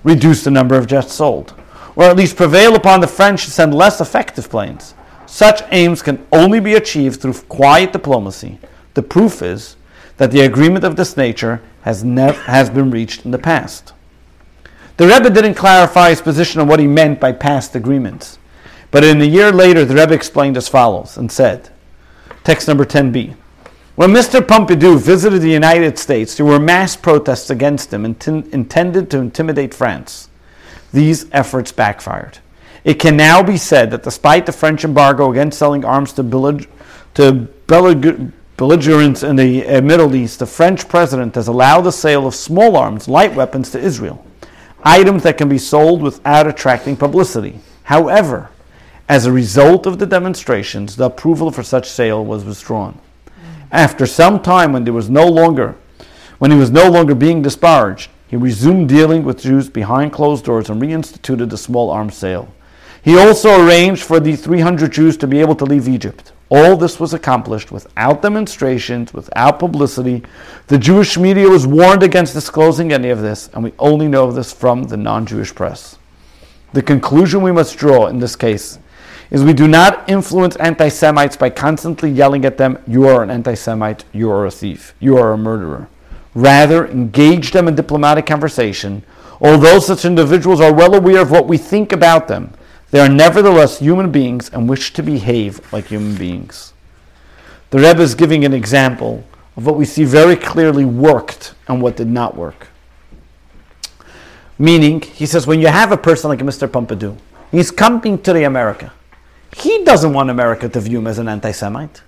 reduce 0.02 0.42
the 0.42 0.50
number 0.50 0.74
of 0.74 0.86
jets 0.86 1.12
sold, 1.12 1.52
or 1.96 2.04
at 2.04 2.16
least 2.16 2.36
prevail 2.36 2.74
upon 2.74 3.02
the 3.02 3.06
French 3.06 3.44
to 3.44 3.50
send 3.50 3.74
less 3.74 4.00
effective 4.00 4.48
planes. 4.48 4.94
Such 5.26 5.62
aims 5.70 6.00
can 6.00 6.26
only 6.32 6.58
be 6.58 6.74
achieved 6.74 7.20
through 7.20 7.34
quiet 7.34 7.92
diplomacy. 7.92 8.58
The 8.94 9.02
proof 9.02 9.42
is 9.42 9.76
that 10.18 10.30
the 10.30 10.40
agreement 10.40 10.84
of 10.84 10.96
this 10.96 11.16
nature 11.16 11.62
has, 11.82 12.04
nev- 12.04 12.42
has 12.42 12.70
been 12.70 12.90
reached 12.90 13.24
in 13.24 13.30
the 13.30 13.38
past. 13.38 13.92
The 14.96 15.06
Rebbe 15.06 15.30
didn't 15.30 15.54
clarify 15.54 16.10
his 16.10 16.20
position 16.20 16.60
on 16.60 16.68
what 16.68 16.80
he 16.80 16.86
meant 16.86 17.18
by 17.18 17.32
past 17.32 17.74
agreements. 17.74 18.38
But 18.90 19.04
in 19.04 19.20
a 19.22 19.24
year 19.24 19.50
later, 19.50 19.84
the 19.84 19.94
Rebbe 19.94 20.14
explained 20.14 20.56
as 20.56 20.68
follows 20.68 21.16
and 21.16 21.32
said, 21.32 21.70
text 22.44 22.68
number 22.68 22.84
10b. 22.84 23.34
When 23.94 24.10
Mr. 24.10 24.40
Pompidou 24.40 24.98
visited 24.98 25.40
the 25.40 25.50
United 25.50 25.98
States, 25.98 26.36
there 26.36 26.46
were 26.46 26.58
mass 26.58 26.96
protests 26.96 27.50
against 27.50 27.92
him 27.92 28.04
intended 28.04 29.10
to 29.10 29.18
intimidate 29.18 29.74
France. 29.74 30.28
These 30.92 31.26
efforts 31.32 31.72
backfired. 31.72 32.38
It 32.84 32.94
can 32.94 33.16
now 33.16 33.42
be 33.42 33.56
said 33.56 33.90
that 33.90 34.02
despite 34.02 34.46
the 34.46 34.52
French 34.52 34.84
embargo 34.84 35.30
against 35.30 35.58
selling 35.58 35.84
arms 35.84 36.12
to, 36.14 36.22
bellig- 36.22 36.68
to 37.14 37.48
bellig- 37.66 38.32
belligerents 38.56 39.22
in 39.22 39.36
the 39.36 39.66
uh, 39.66 39.80
Middle 39.80 40.14
East, 40.14 40.38
the 40.38 40.46
French 40.46 40.88
president 40.88 41.34
has 41.34 41.48
allowed 41.48 41.82
the 41.82 41.92
sale 41.92 42.26
of 42.26 42.34
small 42.34 42.76
arms, 42.76 43.08
light 43.08 43.34
weapons 43.34 43.70
to 43.70 43.78
Israel, 43.78 44.24
items 44.82 45.22
that 45.22 45.38
can 45.38 45.48
be 45.48 45.58
sold 45.58 46.02
without 46.02 46.46
attracting 46.46 46.96
publicity. 46.96 47.58
However, 47.84 48.50
as 49.08 49.26
a 49.26 49.32
result 49.32 49.86
of 49.86 49.98
the 49.98 50.06
demonstrations, 50.06 50.96
the 50.96 51.06
approval 51.06 51.50
for 51.50 51.62
such 51.62 51.88
sale 51.88 52.24
was 52.24 52.44
withdrawn. 52.44 52.98
After 53.70 54.06
some 54.06 54.40
time, 54.42 54.72
when 54.72 54.84
there 54.84 54.92
was 54.92 55.10
no 55.10 55.26
longer, 55.26 55.76
when 56.38 56.50
he 56.50 56.56
was 56.56 56.70
no 56.70 56.90
longer 56.90 57.14
being 57.14 57.42
disparaged, 57.42 58.10
he 58.28 58.36
resumed 58.36 58.88
dealing 58.88 59.24
with 59.24 59.42
Jews 59.42 59.68
behind 59.68 60.12
closed 60.12 60.44
doors 60.44 60.70
and 60.70 60.80
reinstituted 60.80 61.50
the 61.50 61.58
small 61.58 61.90
arms 61.90 62.16
sale. 62.16 62.52
He 63.02 63.18
also 63.18 63.66
arranged 63.66 64.04
for 64.04 64.20
the 64.20 64.36
300 64.36 64.92
Jews 64.92 65.16
to 65.18 65.26
be 65.26 65.40
able 65.40 65.56
to 65.56 65.64
leave 65.64 65.88
Egypt. 65.88 66.32
All 66.48 66.76
this 66.76 67.00
was 67.00 67.14
accomplished 67.14 67.72
without 67.72 68.22
demonstrations, 68.22 69.12
without 69.12 69.58
publicity. 69.58 70.22
The 70.68 70.78
Jewish 70.78 71.18
media 71.18 71.48
was 71.48 71.66
warned 71.66 72.02
against 72.02 72.34
disclosing 72.34 72.92
any 72.92 73.08
of 73.08 73.22
this, 73.22 73.48
and 73.54 73.64
we 73.64 73.72
only 73.78 74.06
know 74.06 74.30
this 74.30 74.52
from 74.52 74.84
the 74.84 74.96
non 74.96 75.26
Jewish 75.26 75.54
press. 75.54 75.98
The 76.74 76.82
conclusion 76.82 77.42
we 77.42 77.52
must 77.52 77.76
draw 77.76 78.06
in 78.06 78.18
this 78.18 78.36
case 78.36 78.78
is 79.30 79.42
we 79.42 79.54
do 79.54 79.66
not 79.66 80.08
influence 80.08 80.56
anti 80.56 80.88
Semites 80.88 81.36
by 81.36 81.50
constantly 81.50 82.10
yelling 82.10 82.44
at 82.44 82.58
them, 82.58 82.78
you 82.86 83.08
are 83.08 83.22
an 83.22 83.30
anti 83.30 83.54
Semite, 83.54 84.04
you 84.12 84.30
are 84.30 84.46
a 84.46 84.50
thief, 84.50 84.94
you 85.00 85.16
are 85.16 85.32
a 85.32 85.38
murderer. 85.38 85.88
Rather, 86.34 86.86
engage 86.86 87.50
them 87.50 87.66
in 87.66 87.74
diplomatic 87.74 88.26
conversation. 88.26 89.02
Although 89.40 89.80
such 89.80 90.04
individuals 90.04 90.60
are 90.60 90.72
well 90.72 90.94
aware 90.94 91.20
of 91.20 91.30
what 91.30 91.48
we 91.48 91.58
think 91.58 91.92
about 91.92 92.28
them, 92.28 92.52
they 92.92 93.00
are 93.00 93.08
nevertheless 93.08 93.80
human 93.80 94.12
beings 94.12 94.48
and 94.50 94.68
wish 94.68 94.92
to 94.92 95.02
behave 95.02 95.72
like 95.72 95.86
human 95.86 96.14
beings. 96.14 96.72
The 97.70 97.78
Rebbe 97.78 98.02
is 98.02 98.14
giving 98.14 98.44
an 98.44 98.52
example 98.52 99.24
of 99.56 99.66
what 99.66 99.76
we 99.76 99.84
see 99.84 100.04
very 100.04 100.36
clearly 100.36 100.84
worked 100.84 101.54
and 101.68 101.82
what 101.82 101.96
did 101.96 102.06
not 102.06 102.36
work. 102.36 102.68
Meaning, 104.58 105.00
he 105.00 105.26
says, 105.26 105.46
when 105.46 105.60
you 105.60 105.68
have 105.68 105.90
a 105.90 105.96
person 105.96 106.28
like 106.28 106.38
Mr. 106.40 106.68
Pompidou, 106.68 107.16
he's 107.50 107.70
coming 107.70 108.20
to 108.22 108.32
the 108.32 108.44
America. 108.44 108.92
He 109.56 109.84
doesn't 109.84 110.12
want 110.12 110.30
America 110.30 110.68
to 110.68 110.80
view 110.80 110.98
him 110.98 111.06
as 111.06 111.18
an 111.18 111.28
anti 111.28 111.50
Semite. 111.50 112.02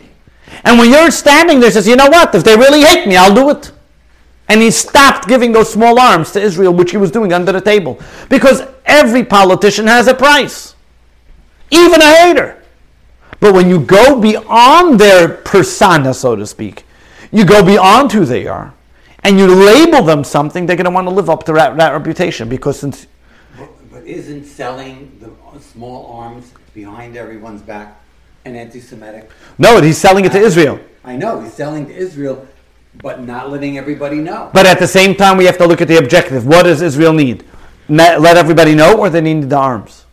And 0.62 0.78
when 0.78 0.90
you're 0.90 1.10
standing 1.10 1.60
there, 1.60 1.70
says, 1.70 1.88
you 1.88 1.96
know 1.96 2.08
what? 2.08 2.34
If 2.34 2.44
they 2.44 2.56
really 2.56 2.82
hate 2.82 3.08
me, 3.08 3.16
I'll 3.16 3.34
do 3.34 3.50
it. 3.50 3.72
And 4.48 4.60
he 4.60 4.70
stopped 4.70 5.26
giving 5.26 5.52
those 5.52 5.72
small 5.72 5.98
arms 5.98 6.30
to 6.32 6.40
Israel, 6.40 6.74
which 6.74 6.90
he 6.90 6.98
was 6.98 7.10
doing 7.10 7.32
under 7.32 7.52
the 7.52 7.60
table. 7.60 7.98
Because 8.28 8.62
every 8.84 9.24
politician 9.24 9.86
has 9.86 10.06
a 10.06 10.14
price, 10.14 10.73
even 11.74 12.00
a 12.00 12.16
hater. 12.16 12.62
But 13.40 13.54
when 13.54 13.68
you 13.68 13.80
go 13.80 14.20
beyond 14.20 14.98
their 14.98 15.28
persona, 15.28 16.14
so 16.14 16.36
to 16.36 16.46
speak, 16.46 16.84
you 17.30 17.44
go 17.44 17.64
beyond 17.64 18.12
who 18.12 18.24
they 18.24 18.46
are, 18.46 18.72
and 19.22 19.38
you 19.38 19.46
label 19.46 20.02
them 20.02 20.24
something, 20.24 20.66
they're 20.66 20.76
going 20.76 20.84
to 20.84 20.90
want 20.90 21.06
to 21.08 21.14
live 21.14 21.28
up 21.28 21.44
to 21.44 21.52
that, 21.52 21.76
that 21.76 21.90
reputation. 21.90 22.48
Because 22.48 22.78
since. 22.78 23.06
But, 23.58 23.68
but 23.90 24.04
isn't 24.04 24.44
selling 24.44 25.18
the 25.20 25.60
small 25.60 26.12
arms 26.12 26.52
behind 26.74 27.16
everyone's 27.16 27.62
back 27.62 28.00
an 28.44 28.56
anti-Semitic. 28.56 29.30
No, 29.58 29.80
he's 29.80 29.98
selling 29.98 30.24
it 30.24 30.32
to 30.32 30.38
Israel. 30.38 30.78
I 31.04 31.16
know 31.16 31.40
he's 31.40 31.54
selling 31.54 31.86
to 31.86 31.94
Israel, 31.94 32.46
but 33.02 33.22
not 33.22 33.50
letting 33.50 33.78
everybody 33.78 34.18
know. 34.18 34.50
But 34.52 34.66
at 34.66 34.78
the 34.78 34.86
same 34.86 35.14
time, 35.14 35.36
we 35.36 35.46
have 35.46 35.58
to 35.58 35.66
look 35.66 35.80
at 35.80 35.88
the 35.88 35.96
objective. 35.96 36.46
What 36.46 36.64
does 36.64 36.82
Israel 36.82 37.12
need? 37.12 37.44
Let 37.88 38.36
everybody 38.36 38.74
know, 38.74 38.98
or 38.98 39.10
they 39.10 39.20
need 39.20 39.48
the 39.48 39.56
arms. 39.56 40.03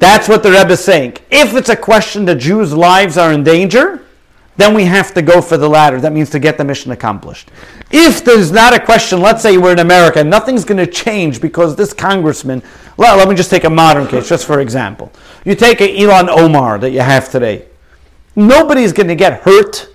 That's 0.00 0.28
what 0.28 0.42
the 0.42 0.50
Rebbe 0.50 0.72
is 0.72 0.82
saying. 0.82 1.18
If 1.30 1.54
it's 1.54 1.68
a 1.68 1.76
question 1.76 2.24
that 2.24 2.36
Jews' 2.36 2.72
lives 2.72 3.18
are 3.18 3.32
in 3.32 3.44
danger, 3.44 4.02
then 4.56 4.74
we 4.74 4.84
have 4.84 5.12
to 5.14 5.22
go 5.22 5.42
for 5.42 5.58
the 5.58 5.68
latter. 5.68 6.00
That 6.00 6.12
means 6.12 6.30
to 6.30 6.38
get 6.38 6.56
the 6.56 6.64
mission 6.64 6.90
accomplished. 6.90 7.50
If 7.90 8.24
there's 8.24 8.50
not 8.50 8.74
a 8.74 8.80
question, 8.80 9.20
let's 9.20 9.42
say 9.42 9.58
we're 9.58 9.72
in 9.72 9.78
America, 9.78 10.24
nothing's 10.24 10.64
going 10.64 10.78
to 10.78 10.90
change 10.90 11.40
because 11.40 11.76
this 11.76 11.92
congressman, 11.92 12.62
well, 12.96 13.18
let 13.18 13.28
me 13.28 13.34
just 13.34 13.50
take 13.50 13.64
a 13.64 13.70
modern 13.70 14.06
case, 14.06 14.26
just 14.26 14.46
for 14.46 14.60
example. 14.60 15.12
You 15.44 15.54
take 15.54 15.82
a 15.82 15.88
Ilhan 15.88 16.28
Omar 16.28 16.78
that 16.78 16.90
you 16.90 17.00
have 17.00 17.30
today. 17.30 17.66
Nobody's 18.34 18.94
going 18.94 19.08
to 19.08 19.14
get 19.14 19.42
hurt 19.42 19.88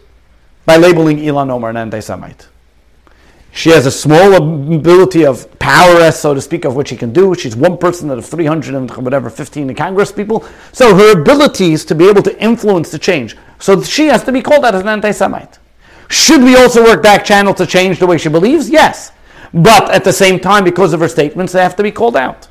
by 0.68 0.78
labeling 0.78 1.18
Ilhan 1.18 1.50
Omar 1.50 1.72
an 1.72 1.78
anti 1.78 2.00
Semite. 2.00 2.48
She 3.56 3.70
has 3.70 3.86
a 3.86 3.92
small 3.92 4.34
ability 4.34 5.26
of 5.26 5.48
power, 5.60 6.12
so 6.12 6.34
to 6.34 6.42
speak, 6.42 6.66
of 6.66 6.76
what 6.76 6.90
she 6.90 6.98
can 6.98 7.14
do. 7.14 7.34
She's 7.34 7.56
one 7.56 7.78
person 7.78 8.12
out 8.12 8.18
of 8.18 8.26
300 8.26 8.76
and 8.76 8.92
whatever, 8.98 9.30
15 9.30 9.70
in 9.70 9.76
Congress 9.78 10.12
people. 10.12 10.44
So 10.74 10.94
her 10.94 11.22
abilities 11.22 11.86
to 11.86 11.96
be 11.96 12.10
able 12.10 12.22
to 12.24 12.44
influence 12.44 12.92
the 12.92 13.00
change. 13.00 13.38
So 13.60 13.82
she 13.82 14.08
has 14.08 14.26
to 14.26 14.34
be 14.34 14.42
called 14.42 14.66
out 14.66 14.76
as 14.76 14.82
an 14.82 14.90
anti 14.90 15.12
Semite. 15.12 15.58
Should 16.10 16.44
we 16.44 16.58
also 16.58 16.84
work 16.84 17.02
back 17.02 17.24
channel 17.24 17.54
to 17.54 17.66
change 17.66 17.98
the 17.98 18.06
way 18.06 18.18
she 18.18 18.28
believes? 18.28 18.70
Yes. 18.70 19.14
But 19.54 19.90
at 19.90 20.04
the 20.04 20.12
same 20.12 20.42
time, 20.42 20.66
because 20.66 20.92
of 20.92 21.00
her 21.00 21.08
statements, 21.08 21.54
they 21.54 21.64
have 21.64 21.78
to 21.78 21.84
be 21.84 21.92
called 21.92 22.18
out. 22.18 22.50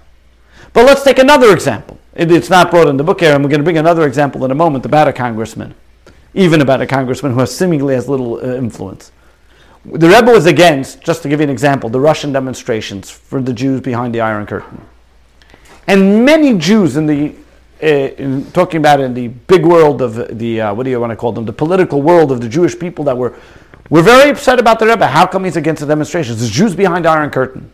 But 0.72 0.86
let's 0.86 1.04
take 1.04 1.18
another 1.18 1.52
example. 1.52 1.98
It, 2.14 2.32
it's 2.32 2.48
not 2.48 2.70
brought 2.70 2.88
in 2.88 2.96
the 2.96 3.04
book 3.04 3.20
here, 3.20 3.34
and 3.34 3.44
we're 3.44 3.50
going 3.50 3.60
to 3.60 3.64
bring 3.64 3.76
another 3.76 4.06
example 4.06 4.42
in 4.46 4.50
a 4.50 4.54
moment 4.54 4.86
about 4.86 5.06
a 5.06 5.12
congressman, 5.12 5.74
even 6.32 6.62
about 6.62 6.80
a 6.80 6.86
congressman 6.86 7.34
who 7.34 7.40
has 7.40 7.54
seemingly 7.54 7.92
has 7.92 8.08
little 8.08 8.36
uh, 8.36 8.56
influence. 8.56 9.12
The 9.84 10.08
Rebbe 10.08 10.30
was 10.30 10.46
against, 10.46 11.02
just 11.02 11.22
to 11.22 11.28
give 11.28 11.40
you 11.40 11.44
an 11.44 11.50
example, 11.50 11.90
the 11.90 12.00
Russian 12.00 12.32
demonstrations 12.32 13.10
for 13.10 13.42
the 13.42 13.52
Jews 13.52 13.82
behind 13.82 14.14
the 14.14 14.20
Iron 14.22 14.46
Curtain. 14.46 14.80
And 15.86 16.24
many 16.24 16.56
Jews 16.56 16.96
in 16.96 17.06
the, 17.06 17.34
uh, 17.82 17.86
in 17.86 18.50
talking 18.52 18.78
about 18.78 19.00
in 19.00 19.12
the 19.12 19.28
big 19.28 19.66
world 19.66 20.00
of 20.00 20.38
the, 20.38 20.60
uh, 20.62 20.74
what 20.74 20.84
do 20.84 20.90
you 20.90 20.98
want 20.98 21.10
to 21.10 21.16
call 21.16 21.32
them, 21.32 21.44
the 21.44 21.52
political 21.52 22.00
world 22.00 22.32
of 22.32 22.40
the 22.40 22.48
Jewish 22.48 22.78
people 22.78 23.04
that 23.04 23.16
were, 23.16 23.38
were 23.90 24.00
very 24.00 24.30
upset 24.30 24.58
about 24.58 24.78
the 24.78 24.86
Rebbe. 24.86 25.06
How 25.06 25.26
come 25.26 25.44
he's 25.44 25.56
against 25.56 25.80
the 25.80 25.86
demonstrations? 25.86 26.40
The 26.40 26.48
Jews 26.48 26.74
behind 26.74 27.04
the 27.04 27.10
Iron 27.10 27.28
Curtain. 27.30 27.70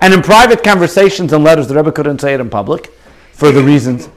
And 0.00 0.14
in 0.14 0.22
private 0.22 0.62
conversations 0.62 1.32
and 1.32 1.42
letters, 1.42 1.66
the 1.66 1.74
Rebbe 1.74 1.90
couldn't 1.90 2.20
say 2.20 2.34
it 2.34 2.40
in 2.40 2.48
public 2.48 2.92
for 3.32 3.50
the 3.50 3.62
reasons. 3.62 4.08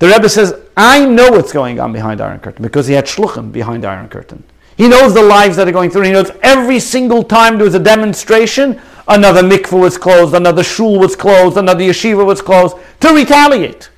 The 0.00 0.08
Rebbe 0.08 0.28
says, 0.28 0.54
I 0.76 1.06
know 1.06 1.30
what's 1.30 1.52
going 1.52 1.78
on 1.78 1.92
behind 1.92 2.20
the 2.20 2.24
Iron 2.24 2.40
Curtain 2.40 2.62
because 2.62 2.88
he 2.88 2.94
had 2.94 3.06
shluchim 3.06 3.52
behind 3.52 3.84
the 3.84 3.88
Iron 3.88 4.08
Curtain. 4.08 4.42
He 4.76 4.88
knows 4.88 5.14
the 5.14 5.22
lives 5.22 5.56
that 5.56 5.66
are 5.66 5.72
going 5.72 5.90
through. 5.90 6.02
He 6.02 6.12
knows 6.12 6.30
every 6.42 6.80
single 6.80 7.22
time 7.22 7.56
there 7.56 7.64
was 7.64 7.74
a 7.74 7.80
demonstration, 7.80 8.80
another 9.08 9.42
mikveh 9.42 9.80
was 9.80 9.96
closed, 9.96 10.34
another 10.34 10.62
shul 10.62 10.98
was 10.98 11.16
closed, 11.16 11.56
another 11.56 11.82
yeshiva 11.82 12.24
was 12.24 12.42
closed 12.42 12.76
to 13.00 13.14
retaliate. 13.14 13.90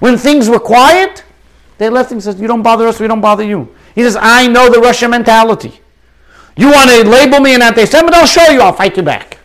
When 0.00 0.16
things 0.16 0.48
were 0.48 0.58
quiet, 0.58 1.24
they 1.78 1.88
left 1.88 2.10
him 2.10 2.16
and 2.16 2.22
says, 2.22 2.40
You 2.40 2.48
don't 2.48 2.62
bother 2.62 2.86
us, 2.86 2.98
we 2.98 3.06
don't 3.06 3.20
bother 3.20 3.44
you. 3.44 3.72
He 3.94 4.02
says, 4.02 4.16
I 4.20 4.48
know 4.48 4.70
the 4.70 4.80
Russian 4.80 5.10
mentality. 5.10 5.80
You 6.56 6.70
want 6.70 6.90
to 6.90 7.08
label 7.08 7.40
me 7.40 7.54
an 7.54 7.62
anti 7.62 7.84
Semite? 7.84 8.14
I'll 8.14 8.26
show 8.26 8.48
you, 8.50 8.60
I'll 8.60 8.72
fight 8.72 8.96
you 8.96 9.02
back. 9.02 9.38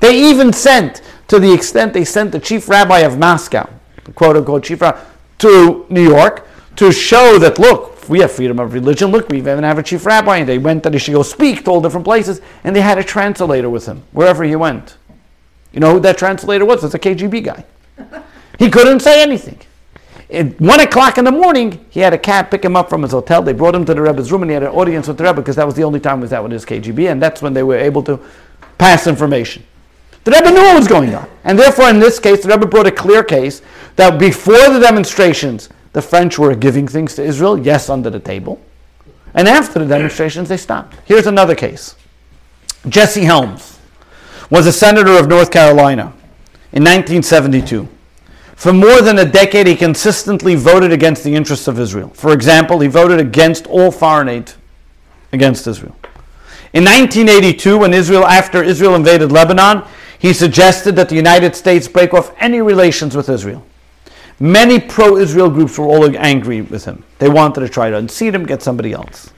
They 0.00 0.30
even 0.30 0.52
sent, 0.52 1.02
to 1.28 1.38
the 1.38 1.52
extent 1.52 1.92
they 1.92 2.04
sent 2.04 2.32
the 2.32 2.40
chief 2.40 2.68
rabbi 2.68 3.00
of 3.00 3.18
Moscow, 3.18 3.68
quote 4.14 4.36
unquote 4.36 4.64
chief 4.64 4.80
rabbi, 4.80 5.00
to 5.38 5.86
New 5.88 6.02
York 6.02 6.46
to 6.76 6.92
show 6.92 7.38
that, 7.38 7.58
look, 7.58 7.89
we 8.10 8.20
have 8.20 8.32
freedom 8.32 8.58
of 8.58 8.74
religion. 8.74 9.10
Look, 9.10 9.28
we 9.28 9.38
even 9.38 9.62
have 9.62 9.78
a 9.78 9.82
chief 9.82 10.04
rabbi, 10.04 10.38
and 10.38 10.48
they 10.48 10.58
went 10.58 10.82
that 10.82 10.92
he 10.92 10.98
should 10.98 11.14
go 11.14 11.22
speak 11.22 11.64
to 11.64 11.70
all 11.70 11.80
different 11.80 12.04
places, 12.04 12.40
and 12.64 12.74
they 12.74 12.80
had 12.80 12.98
a 12.98 13.04
translator 13.04 13.70
with 13.70 13.86
him 13.86 14.02
wherever 14.12 14.42
he 14.42 14.56
went. 14.56 14.96
You 15.72 15.80
know 15.80 15.94
who 15.94 16.00
that 16.00 16.18
translator 16.18 16.64
was? 16.64 16.82
It's 16.82 16.94
a 16.94 16.98
KGB 16.98 17.44
guy. 17.44 17.64
He 18.58 18.68
couldn't 18.68 19.00
say 19.00 19.22
anything. 19.22 19.58
At 20.28 20.60
one 20.60 20.80
o'clock 20.80 21.18
in 21.18 21.24
the 21.24 21.32
morning, 21.32 21.84
he 21.90 22.00
had 22.00 22.12
a 22.12 22.18
cab 22.18 22.50
pick 22.50 22.64
him 22.64 22.76
up 22.76 22.88
from 22.88 23.02
his 23.02 23.12
hotel. 23.12 23.42
They 23.42 23.52
brought 23.52 23.74
him 23.74 23.84
to 23.84 23.94
the 23.94 24.02
Rebbe's 24.02 24.30
room, 24.30 24.42
and 24.42 24.50
he 24.50 24.54
had 24.54 24.64
an 24.64 24.70
audience 24.70 25.08
with 25.08 25.16
the 25.16 25.24
Rebbe 25.24 25.36
because 25.36 25.56
that 25.56 25.66
was 25.66 25.76
the 25.76 25.84
only 25.84 26.00
time 26.00 26.18
he 26.18 26.22
was 26.22 26.32
out 26.32 26.42
with 26.42 26.52
his 26.52 26.64
KGB, 26.64 27.10
and 27.10 27.22
that's 27.22 27.42
when 27.42 27.54
they 27.54 27.62
were 27.62 27.76
able 27.76 28.02
to 28.04 28.20
pass 28.76 29.06
information. 29.06 29.64
The 30.24 30.32
Rebbe 30.32 30.50
knew 30.50 30.60
what 30.60 30.76
was 30.76 30.88
going 30.88 31.14
on, 31.14 31.28
and 31.44 31.58
therefore, 31.58 31.88
in 31.88 32.00
this 32.00 32.18
case, 32.18 32.42
the 32.42 32.48
Rebbe 32.48 32.66
brought 32.66 32.86
a 32.86 32.92
clear 32.92 33.24
case 33.24 33.62
that 33.96 34.18
before 34.18 34.68
the 34.68 34.78
demonstrations, 34.80 35.68
the 35.92 36.02
French 36.02 36.38
were 36.38 36.54
giving 36.54 36.86
things 36.86 37.14
to 37.16 37.22
Israel, 37.22 37.58
yes, 37.58 37.88
under 37.88 38.10
the 38.10 38.20
table, 38.20 38.60
and 39.34 39.48
after 39.48 39.78
the 39.78 39.86
demonstrations, 39.86 40.48
they 40.48 40.56
stopped. 40.56 40.96
Here's 41.04 41.26
another 41.26 41.54
case. 41.54 41.94
Jesse 42.88 43.24
Helms 43.24 43.78
was 44.50 44.66
a 44.66 44.72
senator 44.72 45.12
of 45.18 45.28
North 45.28 45.50
Carolina 45.50 46.12
in 46.72 46.82
1972. 46.82 47.88
For 48.56 48.72
more 48.72 49.00
than 49.00 49.18
a 49.18 49.24
decade, 49.24 49.66
he 49.66 49.76
consistently 49.76 50.54
voted 50.54 50.92
against 50.92 51.24
the 51.24 51.34
interests 51.34 51.68
of 51.68 51.78
Israel. 51.78 52.10
For 52.10 52.32
example, 52.32 52.80
he 52.80 52.88
voted 52.88 53.18
against 53.18 53.66
all 53.66 53.90
foreign 53.90 54.28
aid 54.28 54.52
against 55.32 55.66
Israel. 55.66 55.96
In 56.72 56.84
1982, 56.84 57.78
when 57.78 57.94
Israel, 57.94 58.24
after 58.24 58.62
Israel 58.62 58.94
invaded 58.94 59.32
Lebanon, 59.32 59.84
he 60.18 60.32
suggested 60.32 60.94
that 60.96 61.08
the 61.08 61.14
United 61.16 61.56
States 61.56 61.88
break 61.88 62.12
off 62.12 62.34
any 62.38 62.60
relations 62.60 63.16
with 63.16 63.28
Israel. 63.28 63.64
Many 64.42 64.80
pro 64.80 65.18
Israel 65.18 65.50
groups 65.50 65.78
were 65.78 65.84
all 65.84 66.16
angry 66.16 66.62
with 66.62 66.86
him. 66.86 67.04
They 67.18 67.28
wanted 67.28 67.60
to 67.60 67.68
try 67.68 67.90
to 67.90 67.96
unseat 67.98 68.34
him, 68.34 68.46
get 68.46 68.62
somebody 68.62 68.92
else. 68.92 69.30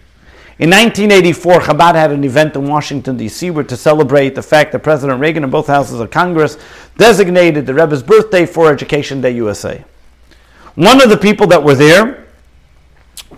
In 0.61 0.71
1984, 0.71 1.61
Chabad 1.61 1.95
had 1.97 2.13
an 2.13 2.23
event 2.23 2.55
in 2.55 2.69
Washington, 2.69 3.17
D.C., 3.17 3.51
where 3.51 3.65
to 3.65 3.77
celebrate 3.77 4.37
the 4.37 4.43
fact 4.43 4.71
that 4.71 4.79
President 4.81 5.19
Reagan 5.19 5.43
and 5.43 5.51
both 5.51 5.67
houses 5.67 5.99
of 5.99 6.13
Congress 6.13 6.57
designated 6.97 7.67
the 7.67 7.75
Rebbe's 7.75 8.03
birthday 8.03 8.47
for 8.47 8.71
Education 8.71 9.21
Day 9.21 9.33
USA. 9.33 9.83
One 10.77 11.03
of 11.03 11.11
the 11.11 11.17
people 11.17 11.49
that 11.49 11.65
were 11.65 11.75
there, 11.75 12.29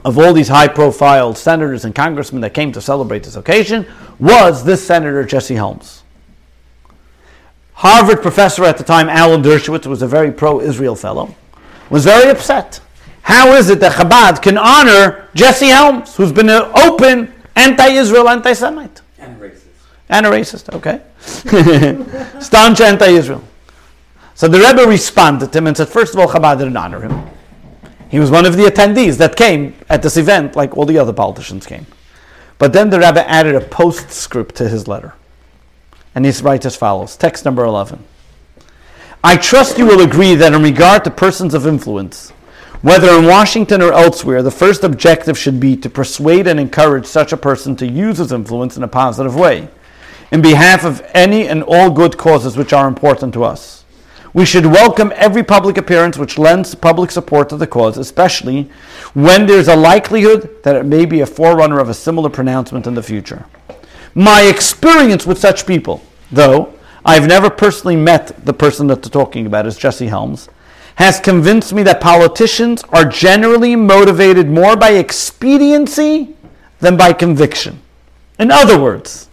of 0.04 0.18
all 0.18 0.34
these 0.34 0.48
high 0.48 0.68
profile 0.68 1.34
senators 1.34 1.86
and 1.86 1.94
congressmen 1.94 2.42
that 2.42 2.52
came 2.52 2.72
to 2.72 2.80
celebrate 2.82 3.22
this 3.22 3.36
occasion, 3.36 3.86
was 4.18 4.64
this 4.64 4.86
Senator 4.86 5.24
Jesse 5.24 5.54
Helms. 5.54 6.02
Harvard 7.72 8.20
professor 8.20 8.64
at 8.64 8.76
the 8.76 8.84
time, 8.84 9.08
Alan 9.08 9.42
Dershowitz, 9.42 9.86
was 9.86 10.02
a 10.02 10.06
very 10.06 10.30
pro 10.30 10.60
Israel 10.60 10.94
fellow, 10.94 11.34
was 11.90 12.04
very 12.04 12.30
upset. 12.30 12.80
How 13.22 13.54
is 13.54 13.70
it 13.70 13.80
that 13.80 13.92
Chabad 13.92 14.42
can 14.42 14.58
honor 14.58 15.28
Jesse 15.34 15.68
Helms, 15.68 16.14
who's 16.16 16.32
been 16.32 16.50
an 16.50 16.70
open 16.76 17.32
anti 17.56 17.88
Israel, 17.88 18.28
anti 18.28 18.52
Semite? 18.52 19.00
And 19.18 19.40
racist. 19.40 19.62
And 20.08 20.26
a 20.26 20.30
racist, 20.30 20.74
okay. 20.74 21.00
Staunch 22.40 22.80
anti 22.80 23.06
Israel. 23.06 23.42
So 24.34 24.48
the 24.48 24.58
Rebbe 24.58 24.86
responded 24.86 25.52
to 25.52 25.58
him 25.58 25.68
and 25.68 25.76
said, 25.76 25.88
first 25.88 26.14
of 26.14 26.20
all, 26.20 26.28
Chabad 26.28 26.58
didn't 26.58 26.76
honor 26.76 27.00
him. 27.00 27.26
He 28.10 28.18
was 28.18 28.30
one 28.30 28.46
of 28.46 28.56
the 28.56 28.64
attendees 28.64 29.16
that 29.18 29.36
came 29.36 29.74
at 29.88 30.02
this 30.02 30.16
event, 30.16 30.54
like 30.54 30.76
all 30.76 30.84
the 30.84 30.98
other 30.98 31.12
politicians 31.12 31.66
came. 31.66 31.86
But 32.58 32.72
then 32.72 32.90
the 32.90 32.98
Rebbe 32.98 33.28
added 33.28 33.54
a 33.54 33.60
postscript 33.60 34.54
to 34.56 34.68
his 34.68 34.86
letter. 34.86 35.14
And 36.14 36.24
he 36.24 36.32
writes 36.42 36.66
as 36.66 36.76
follows 36.76 37.16
Text 37.16 37.44
number 37.44 37.64
11. 37.64 38.04
I 39.26 39.38
trust 39.38 39.78
you 39.78 39.86
will 39.86 40.02
agree 40.02 40.34
that 40.34 40.52
in 40.52 40.62
regard 40.62 41.02
to 41.04 41.10
persons 41.10 41.54
of 41.54 41.66
influence, 41.66 42.28
whether 42.82 43.08
in 43.18 43.24
Washington 43.24 43.80
or 43.80 43.90
elsewhere, 43.90 44.42
the 44.42 44.50
first 44.50 44.84
objective 44.84 45.38
should 45.38 45.58
be 45.58 45.78
to 45.78 45.88
persuade 45.88 46.46
and 46.46 46.60
encourage 46.60 47.06
such 47.06 47.32
a 47.32 47.38
person 47.38 47.74
to 47.76 47.86
use 47.86 48.18
his 48.18 48.32
influence 48.32 48.76
in 48.76 48.82
a 48.82 48.88
positive 48.88 49.34
way, 49.34 49.68
in 50.30 50.42
behalf 50.42 50.84
of 50.84 51.00
any 51.14 51.48
and 51.48 51.62
all 51.62 51.90
good 51.90 52.18
causes 52.18 52.58
which 52.58 52.74
are 52.74 52.86
important 52.86 53.32
to 53.32 53.44
us. 53.44 53.86
We 54.34 54.44
should 54.44 54.66
welcome 54.66 55.10
every 55.16 55.42
public 55.42 55.78
appearance 55.78 56.18
which 56.18 56.36
lends 56.36 56.74
public 56.74 57.10
support 57.10 57.48
to 57.48 57.56
the 57.56 57.66
cause, 57.66 57.96
especially 57.96 58.70
when 59.14 59.46
there's 59.46 59.68
a 59.68 59.74
likelihood 59.74 60.62
that 60.64 60.76
it 60.76 60.84
may 60.84 61.06
be 61.06 61.22
a 61.22 61.26
forerunner 61.26 61.78
of 61.78 61.88
a 61.88 61.94
similar 61.94 62.28
pronouncement 62.28 62.86
in 62.86 62.92
the 62.92 63.02
future. 63.02 63.46
My 64.14 64.42
experience 64.42 65.24
with 65.24 65.38
such 65.38 65.66
people, 65.66 66.02
though 66.30 66.74
I've 67.04 67.26
never 67.26 67.50
personally 67.50 67.96
met 67.96 68.44
the 68.44 68.54
person 68.54 68.86
that 68.86 69.02
they're 69.02 69.10
talking 69.10 69.46
about, 69.46 69.66
is 69.66 69.76
Jesse 69.76 70.06
Helms, 70.06 70.48
has 70.96 71.20
convinced 71.20 71.72
me 71.72 71.82
that 71.82 72.00
politicians 72.00 72.82
are 72.90 73.04
generally 73.04 73.76
motivated 73.76 74.48
more 74.48 74.76
by 74.76 74.90
expediency 74.90 76.34
than 76.78 76.96
by 76.96 77.12
conviction. 77.12 77.80
In 78.38 78.50
other 78.50 78.80
words, 78.80 79.28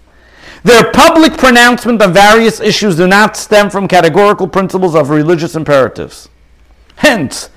their 0.64 0.92
public 0.92 1.34
pronouncement 1.38 2.02
on 2.02 2.14
various 2.14 2.60
issues 2.60 2.98
do 2.98 3.08
not 3.08 3.36
stem 3.36 3.70
from 3.70 3.88
categorical 3.88 4.48
principles 4.48 4.96
of 4.96 5.10
religious 5.10 5.56
imperatives. 5.56 6.30
Hence, 6.98 7.50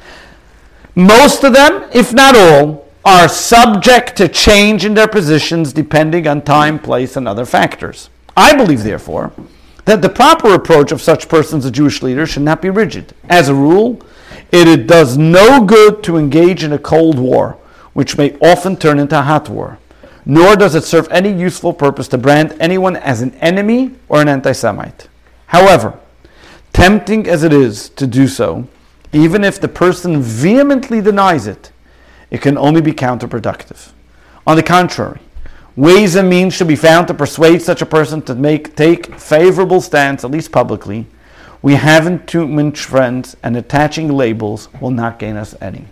most 0.95 1.45
of 1.45 1.53
them, 1.53 1.89
if 1.93 2.13
not 2.13 2.37
all, 2.37 2.89
are 3.05 3.29
subject 3.29 4.17
to 4.17 4.29
change 4.29 4.85
in 4.85 4.95
their 4.95 5.09
positions 5.09 5.73
depending 5.73 6.27
on 6.27 6.41
time, 6.41 6.79
place, 6.79 7.17
and 7.17 7.29
other 7.29 7.45
factors. 7.45 8.09
I 8.37 8.57
believe, 8.57 8.83
therefore, 8.83 9.33
that 9.85 10.03
the 10.03 10.09
proper 10.09 10.55
approach 10.55 10.93
of 10.93 11.03
such 11.03 11.29
persons 11.29 11.65
as 11.65 11.71
Jewish 11.71 12.03
leaders 12.03 12.31
should 12.31 12.43
not 12.43 12.63
be 12.63 12.71
rigid. 12.71 13.15
As 13.29 13.49
a 13.49 13.55
rule, 13.55 14.01
it 14.51 14.87
does 14.87 15.19
no 15.19 15.65
good 15.65 16.03
to 16.05 16.17
engage 16.17 16.63
in 16.65 16.73
a 16.73 16.79
cold 16.79 17.19
war, 17.19 17.59
which 17.93 18.17
may 18.17 18.37
often 18.41 18.77
turn 18.77 18.99
into 18.99 19.19
a 19.19 19.23
hot 19.23 19.49
war. 19.49 19.79
Nor 20.25 20.57
does 20.57 20.75
it 20.75 20.85
serve 20.85 21.09
any 21.11 21.31
useful 21.31 21.73
purpose 21.73 22.09
to 22.09 22.19
brand 22.19 22.57
anyone 22.59 22.97
as 22.97 23.21
an 23.21 23.35
enemy 23.37 23.95
or 24.09 24.23
an 24.23 24.29
anti 24.29 24.53
Semite. 24.53 25.09
However, 25.47 25.99
tempting 26.73 27.29
as 27.29 27.45
it 27.45 27.53
is 27.53 27.91
to 27.91 28.07
do 28.07 28.27
so, 28.27 28.67
even 29.13 29.45
if 29.45 29.61
the 29.61 29.69
person 29.69 30.23
vehemently 30.23 31.01
denies 31.01 31.47
it, 31.47 31.73
it 32.31 32.41
can 32.41 32.57
only 32.57 32.81
be 32.81 32.93
counterproductive. 32.93 33.93
On 34.47 34.57
the 34.57 34.63
contrary, 34.63 35.21
ways 35.77 36.15
and 36.15 36.29
means 36.29 36.55
should 36.55 36.69
be 36.69 36.77
found 36.77 37.09
to 37.09 37.15
persuade 37.15 37.63
such 37.63 37.83
a 37.83 37.87
person 37.87 38.23
to 38.23 38.35
make 38.35 38.77
take 38.77 39.15
favorable 39.19 39.81
stance, 39.81 40.25
at 40.25 40.31
least 40.31 40.53
publicly. 40.53 41.07
We 41.63 41.75
haven't 41.75 42.29
too 42.29 42.47
much 42.47 42.81
friends, 42.81 43.37
and 43.43 43.57
attaching 43.57 44.13
labels 44.13 44.69
will 44.81 44.91
not 44.91 45.19
gain 45.19 45.37
us 45.37 45.55
any. 45.61 45.87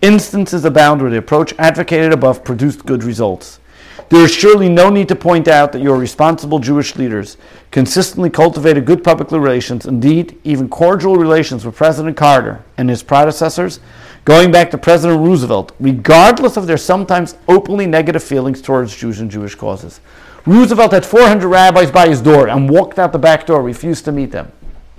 Instances 0.00 0.64
abound 0.64 1.02
where 1.02 1.10
the 1.10 1.18
approach 1.18 1.52
advocated 1.58 2.12
above 2.12 2.42
produced 2.42 2.86
good 2.86 3.04
results. 3.04 3.60
There 4.08 4.24
is 4.24 4.34
surely 4.34 4.68
no 4.68 4.90
need 4.90 5.06
to 5.08 5.14
point 5.14 5.46
out 5.46 5.70
that 5.72 5.82
your 5.82 5.96
responsible 5.96 6.58
Jewish 6.58 6.96
leaders 6.96 7.36
consistently 7.70 8.30
cultivated 8.30 8.84
good 8.84 9.04
public 9.04 9.30
relations, 9.30 9.86
indeed, 9.86 10.36
even 10.42 10.68
cordial 10.68 11.14
relations 11.14 11.64
with 11.64 11.76
President 11.76 12.16
Carter 12.16 12.64
and 12.76 12.90
his 12.90 13.04
predecessors, 13.04 13.78
going 14.24 14.50
back 14.50 14.70
to 14.70 14.78
President 14.78 15.20
Roosevelt, 15.20 15.72
regardless 15.80 16.56
of 16.56 16.66
their 16.66 16.76
sometimes 16.76 17.36
openly 17.48 17.86
negative 17.86 18.22
feelings 18.22 18.60
towards 18.60 18.96
Jews 18.96 19.20
and 19.20 19.30
Jewish 19.30 19.54
causes. 19.54 20.00
Roosevelt 20.46 20.92
had 20.92 21.04
400 21.04 21.48
rabbis 21.48 21.90
by 21.90 22.08
his 22.08 22.20
door 22.20 22.48
and 22.48 22.68
walked 22.68 22.98
out 22.98 23.12
the 23.12 23.18
back 23.18 23.46
door, 23.46 23.62
refused 23.62 24.04
to 24.06 24.12
meet 24.12 24.32
them, 24.32 24.50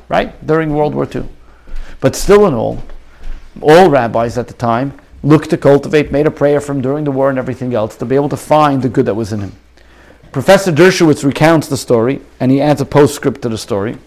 right? 0.10 0.46
During 0.46 0.74
World 0.74 0.94
War 0.94 1.08
II. 1.14 1.28
But 2.00 2.16
still, 2.16 2.48
in 2.48 2.54
all, 2.54 2.84
all 3.62 3.90
rabbis 3.90 4.38
at 4.38 4.48
the 4.48 4.54
time 4.54 4.94
looked 5.24 5.50
to 5.52 5.58
cultivate, 5.58 6.12
made 6.12 6.26
a 6.26 6.32
prayer 6.32 6.60
from 6.60 6.82
during 6.82 7.04
the 7.04 7.12
war 7.12 7.30
and 7.30 7.38
everything 7.38 7.74
else 7.74 7.96
to 7.98 8.06
be 8.06 8.16
able 8.16 8.30
to 8.30 8.38
find 8.38 8.82
the 8.82 8.90
good 8.90 9.06
that 9.06 9.16
was 9.16 9.34
in 9.34 9.40
him. 9.40 9.52
Professor 10.32 10.72
Dershowitz 10.72 11.24
recounts 11.24 11.68
the 11.68 11.78
story, 11.78 12.22
and 12.40 12.52
he 12.52 12.62
adds 12.62 12.82
a 12.82 12.86
postscript 12.86 13.42
to 13.42 13.50
the 13.50 13.58
story, 13.58 13.98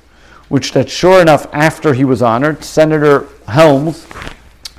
which 0.49 0.73
that 0.73 0.91
sure 0.91 1.21
enough, 1.21 1.47
after 1.53 1.95
he 1.95 2.05
was 2.05 2.23
honored, 2.23 2.65
Senator 2.65 3.29
Helms 3.47 4.07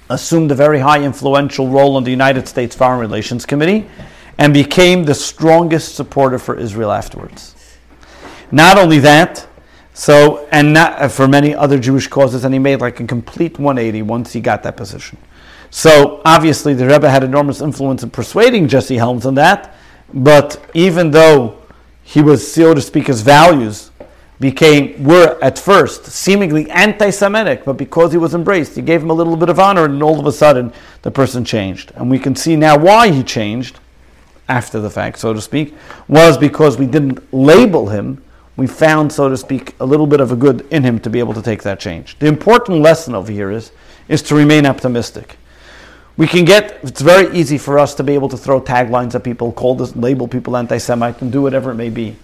assumed 0.09 0.51
a 0.51 0.55
very 0.55 0.79
high 0.79 1.03
influential 1.03 1.67
role 1.67 1.97
in 1.97 2.03
the 2.03 2.11
United 2.11 2.47
States 2.47 2.75
Foreign 2.75 2.99
Relations 2.99 3.45
Committee 3.45 3.87
and 4.37 4.53
became 4.53 5.05
the 5.05 5.13
strongest 5.13 5.95
supporter 5.95 6.37
for 6.37 6.57
Israel 6.57 6.91
afterwards. 6.91 7.55
Not 8.51 8.77
only 8.77 8.99
that, 8.99 9.47
so 9.93 10.47
and 10.51 10.73
not 10.73 11.01
uh, 11.01 11.07
for 11.07 11.27
many 11.27 11.55
other 11.55 11.79
Jewish 11.79 12.07
causes, 12.07 12.43
and 12.43 12.53
he 12.53 12.59
made 12.59 12.81
like 12.81 12.99
a 12.99 13.05
complete 13.05 13.57
180 13.57 14.01
once 14.01 14.33
he 14.33 14.41
got 14.41 14.61
that 14.63 14.75
position. 14.75 15.17
So 15.69 16.21
obviously, 16.25 16.73
the 16.73 16.85
Rebbe 16.85 17.09
had 17.09 17.23
enormous 17.23 17.61
influence 17.61 18.03
in 18.03 18.09
persuading 18.09 18.67
Jesse 18.67 18.97
Helms 18.97 19.25
on 19.25 19.35
that. 19.35 19.75
But 20.13 20.63
even 20.73 21.11
though 21.11 21.57
he 22.03 22.21
was, 22.21 22.49
so 22.49 22.73
to 22.73 22.81
speak, 22.81 23.07
his 23.07 23.21
values 23.21 23.91
became 24.39 25.03
were 25.03 25.37
at 25.41 25.57
first 25.57 26.05
seemingly 26.05 26.69
anti-Semitic, 26.69 27.63
but 27.65 27.73
because 27.73 28.11
he 28.11 28.17
was 28.17 28.33
embraced, 28.33 28.75
he 28.75 28.81
gave 28.81 29.01
him 29.01 29.09
a 29.09 29.13
little 29.13 29.37
bit 29.37 29.49
of 29.49 29.59
honor, 29.59 29.85
and 29.85 30.01
all 30.03 30.19
of 30.19 30.25
a 30.25 30.31
sudden 30.31 30.73
the 31.03 31.11
person 31.11 31.45
changed. 31.45 31.91
And 31.95 32.09
we 32.09 32.19
can 32.19 32.35
see 32.35 32.55
now 32.55 32.77
why 32.77 33.11
he 33.11 33.23
changed 33.23 33.79
after 34.47 34.79
the 34.79 34.89
fact, 34.89 35.19
so 35.19 35.33
to 35.33 35.41
speak, 35.41 35.73
was 36.07 36.37
because 36.37 36.77
we 36.77 36.85
didn't 36.85 37.33
label 37.33 37.87
him. 37.87 38.21
We 38.57 38.67
found, 38.67 39.11
so 39.11 39.27
to 39.27 39.37
speak, 39.37 39.75
a 39.79 39.85
little 39.85 40.07
bit 40.07 40.19
of 40.19 40.31
a 40.31 40.35
good 40.35 40.67
in 40.71 40.83
him 40.83 40.99
to 40.99 41.09
be 41.09 41.19
able 41.19 41.33
to 41.33 41.41
take 41.41 41.63
that 41.63 41.79
change. 41.79 42.17
The 42.19 42.27
important 42.27 42.79
lesson 42.79 43.15
over 43.15 43.31
here 43.31 43.51
is, 43.51 43.71
is 44.07 44.21
to 44.23 44.35
remain 44.35 44.65
optimistic. 44.65 45.37
We 46.17 46.27
can 46.27 46.45
get, 46.45 46.79
it's 46.81 47.01
very 47.01 47.35
easy 47.35 47.57
for 47.57 47.77
us 47.77 47.93
to 47.95 48.03
be 48.03 48.13
able 48.13 48.29
to 48.29 48.37
throw 48.37 48.61
taglines 48.61 49.15
at 49.15 49.23
people, 49.23 49.51
call 49.51 49.75
this, 49.75 49.95
label 49.95 50.27
people 50.27 50.55
anti 50.55 50.77
Semite, 50.77 51.21
and 51.21 51.31
do 51.31 51.41
whatever 51.41 51.71
it 51.71 51.75
may 51.75 51.89
be. 51.89 52.15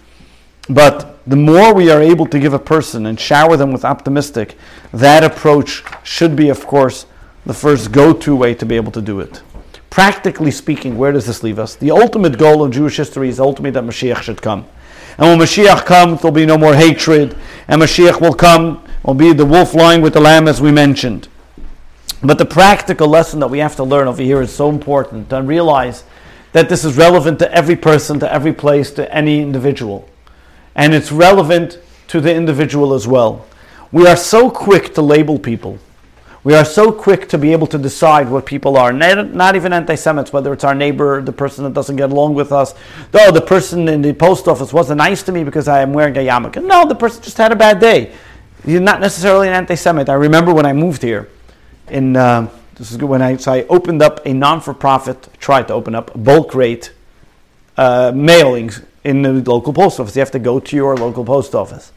But 0.68 1.18
the 1.26 1.36
more 1.36 1.74
we 1.74 1.90
are 1.90 2.00
able 2.00 2.26
to 2.26 2.38
give 2.38 2.52
a 2.52 2.58
person 2.58 3.06
and 3.06 3.18
shower 3.18 3.56
them 3.56 3.72
with 3.72 3.84
optimistic, 3.84 4.56
that 4.92 5.24
approach 5.24 5.82
should 6.02 6.36
be, 6.36 6.48
of 6.48 6.66
course, 6.66 7.06
the 7.44 7.54
first 7.54 7.92
go 7.92 8.12
to 8.12 8.36
way 8.36 8.54
to 8.54 8.66
be 8.66 8.76
able 8.76 8.92
to 8.92 9.02
do 9.02 9.20
it. 9.20 9.42
Practically 9.90 10.50
speaking, 10.50 10.96
where 10.96 11.12
does 11.12 11.26
this 11.26 11.42
leave 11.42 11.58
us? 11.58 11.74
The 11.76 11.90
ultimate 11.90 12.38
goal 12.38 12.62
of 12.62 12.72
Jewish 12.72 12.96
history 12.96 13.28
is 13.28 13.40
ultimately 13.40 13.72
that 13.72 13.84
Mashiach 13.84 14.22
should 14.22 14.40
come. 14.40 14.66
And 15.18 15.28
when 15.28 15.46
Mashiach 15.46 15.84
comes, 15.84 16.22
there'll 16.22 16.34
be 16.34 16.46
no 16.46 16.56
more 16.56 16.74
hatred, 16.74 17.36
and 17.68 17.82
Mashiach 17.82 18.20
will 18.20 18.32
come, 18.32 18.82
will 19.02 19.14
be 19.14 19.32
the 19.32 19.44
wolf 19.44 19.74
lying 19.74 20.00
with 20.00 20.14
the 20.14 20.20
lamb, 20.20 20.48
as 20.48 20.60
we 20.60 20.72
mentioned. 20.72 21.28
But 22.22 22.38
the 22.38 22.46
practical 22.46 23.08
lesson 23.08 23.40
that 23.40 23.48
we 23.48 23.58
have 23.58 23.76
to 23.76 23.84
learn 23.84 24.08
over 24.08 24.22
here 24.22 24.40
is 24.40 24.54
so 24.54 24.70
important 24.70 25.32
and 25.32 25.46
realize 25.46 26.04
that 26.52 26.68
this 26.68 26.84
is 26.84 26.96
relevant 26.96 27.38
to 27.40 27.52
every 27.52 27.76
person, 27.76 28.20
to 28.20 28.32
every 28.32 28.52
place, 28.52 28.92
to 28.92 29.12
any 29.12 29.40
individual. 29.40 30.08
And 30.74 30.94
it's 30.94 31.12
relevant 31.12 31.78
to 32.08 32.20
the 32.20 32.34
individual 32.34 32.94
as 32.94 33.06
well. 33.06 33.46
We 33.90 34.06
are 34.06 34.16
so 34.16 34.50
quick 34.50 34.94
to 34.94 35.02
label 35.02 35.38
people. 35.38 35.78
We 36.44 36.54
are 36.54 36.64
so 36.64 36.90
quick 36.90 37.28
to 37.28 37.38
be 37.38 37.52
able 37.52 37.68
to 37.68 37.78
decide 37.78 38.28
what 38.28 38.46
people 38.46 38.76
are. 38.76 38.92
Not, 38.92 39.54
even 39.54 39.72
anti 39.72 39.94
Semites, 39.94 40.32
whether 40.32 40.52
it's 40.52 40.64
our 40.64 40.74
neighbor, 40.74 41.22
the 41.22 41.32
person 41.32 41.62
that 41.64 41.72
doesn't 41.72 41.94
get 41.94 42.10
along 42.10 42.34
with 42.34 42.50
us. 42.50 42.74
Though 43.12 43.30
the 43.30 43.40
person 43.40 43.86
in 43.88 44.02
the 44.02 44.12
post 44.12 44.48
office 44.48 44.72
wasn't 44.72 44.98
nice 44.98 45.22
to 45.24 45.32
me 45.32 45.44
because 45.44 45.68
I 45.68 45.82
am 45.82 45.92
wearing 45.92 46.16
a 46.16 46.20
yarmulke. 46.20 46.64
No, 46.64 46.84
the 46.86 46.96
person 46.96 47.22
just 47.22 47.36
had 47.36 47.52
a 47.52 47.56
bad 47.56 47.78
day. 47.78 48.12
You're 48.64 48.80
not 48.80 49.00
necessarily 49.00 49.46
an 49.48 49.54
anti 49.54 49.76
Semite. 49.76 50.08
I 50.08 50.14
remember 50.14 50.52
when 50.52 50.66
I 50.66 50.72
moved 50.72 51.02
here, 51.02 51.28
in, 51.88 52.16
uh, 52.16 52.48
this 52.74 52.90
is 52.90 52.96
good 52.96 53.08
when 53.08 53.22
I, 53.22 53.36
so 53.36 53.52
I 53.52 53.62
opened 53.64 54.02
up 54.02 54.26
a 54.26 54.32
non 54.32 54.60
for 54.60 54.74
profit, 54.74 55.28
tried 55.38 55.68
to 55.68 55.74
open 55.74 55.94
up 55.94 56.10
bulk 56.24 56.56
rate 56.56 56.92
uh, 57.76 58.10
mailings 58.12 58.84
in 59.04 59.22
the 59.22 59.32
local 59.32 59.72
post 59.72 59.98
office. 60.00 60.14
You 60.16 60.20
have 60.20 60.30
to 60.32 60.38
go 60.38 60.60
to 60.60 60.76
your 60.76 60.96
local 60.96 61.24
post 61.24 61.54
office. 61.54 61.92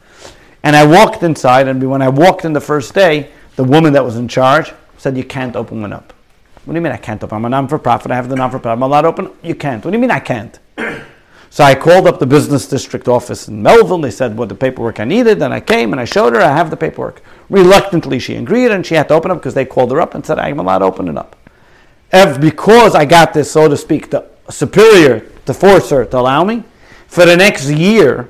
And 0.62 0.74
I 0.74 0.84
walked 0.84 1.22
inside, 1.22 1.68
and 1.68 1.88
when 1.88 2.02
I 2.02 2.08
walked 2.08 2.44
in 2.44 2.52
the 2.52 2.60
first 2.60 2.94
day, 2.94 3.30
the 3.56 3.64
woman 3.64 3.92
that 3.92 4.04
was 4.04 4.16
in 4.16 4.28
charge 4.28 4.72
said, 4.98 5.16
You 5.16 5.24
can't 5.24 5.56
open 5.56 5.80
one 5.80 5.92
up. 5.92 6.12
What 6.64 6.72
do 6.72 6.78
you 6.78 6.82
mean 6.82 6.92
I 6.92 6.96
can't 6.96 7.22
open? 7.22 7.36
I'm 7.36 7.44
a 7.44 7.48
non 7.48 7.68
for 7.68 7.78
profit. 7.78 8.10
I 8.10 8.16
have 8.16 8.28
the 8.28 8.34
non 8.34 8.50
for 8.50 8.58
profit. 8.58 8.76
I'm 8.76 8.82
allowed 8.82 9.02
to 9.02 9.08
open? 9.08 9.30
You 9.42 9.54
can't. 9.54 9.84
What 9.84 9.92
do 9.92 9.96
you 9.96 10.00
mean 10.00 10.10
I 10.10 10.18
can't? 10.18 10.58
so 11.50 11.62
I 11.62 11.76
called 11.76 12.08
up 12.08 12.18
the 12.18 12.26
business 12.26 12.66
district 12.66 13.06
office 13.06 13.46
in 13.46 13.62
Melville. 13.62 14.00
They 14.00 14.10
said 14.10 14.36
what 14.36 14.48
the 14.48 14.56
paperwork 14.56 14.98
I 14.98 15.04
needed. 15.04 15.40
And 15.40 15.54
I 15.54 15.60
came 15.60 15.92
and 15.92 16.00
I 16.00 16.04
showed 16.04 16.32
her 16.32 16.40
I 16.40 16.56
have 16.56 16.70
the 16.70 16.76
paperwork. 16.76 17.22
Reluctantly, 17.48 18.18
she 18.18 18.34
agreed 18.34 18.72
and 18.72 18.84
she 18.84 18.96
had 18.96 19.06
to 19.08 19.14
open 19.14 19.30
up 19.30 19.38
because 19.38 19.54
they 19.54 19.64
called 19.64 19.92
her 19.92 20.00
up 20.00 20.16
and 20.16 20.26
said, 20.26 20.40
I'm 20.40 20.58
allowed 20.58 20.80
to 20.80 20.86
open 20.86 21.06
it 21.06 21.16
up. 21.16 21.36
If, 22.12 22.40
because 22.40 22.96
I 22.96 23.04
got 23.04 23.32
this, 23.32 23.50
so 23.50 23.68
to 23.68 23.76
speak, 23.76 24.10
the 24.10 24.28
superior 24.50 25.20
to 25.46 25.54
force 25.54 25.90
her 25.90 26.04
to 26.04 26.18
allow 26.18 26.42
me, 26.42 26.64
for 27.16 27.26
the 27.26 27.36
next 27.36 27.68
year, 27.70 28.28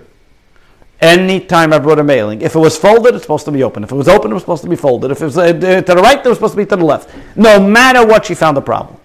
Anytime 1.01 1.75
I 1.75 1.79
brought 1.79 1.99
a 1.99 2.03
mailing, 2.03 2.41
if 2.41 2.55
it 2.55 2.59
was 2.59 2.79
folded, 2.79 3.15
it's 3.15 3.25
supposed 3.25 3.45
to 3.45 3.53
be 3.53 3.63
open. 3.63 3.85
If 3.85 3.93
it 3.93 3.95
was 3.95 4.09
open, 4.09 4.31
it 4.31 4.35
was 4.35 4.45
supposed 4.45 4.63
to 4.63 4.69
be 4.71 4.77
folded. 4.77 5.11
If 5.11 5.21
it 5.21 5.27
was 5.27 5.37
uh, 5.37 5.53
to 5.53 5.83
the 5.83 5.97
right, 5.97 6.25
it 6.25 6.27
was 6.27 6.39
supposed 6.39 6.55
to 6.55 6.57
be 6.57 6.65
to 6.65 6.77
the 6.77 6.85
left. 6.85 7.15
No 7.37 7.61
matter 7.61 8.07
what, 8.07 8.25
she 8.25 8.35
found 8.35 8.57
a 8.57 8.63
problem. 8.63 8.97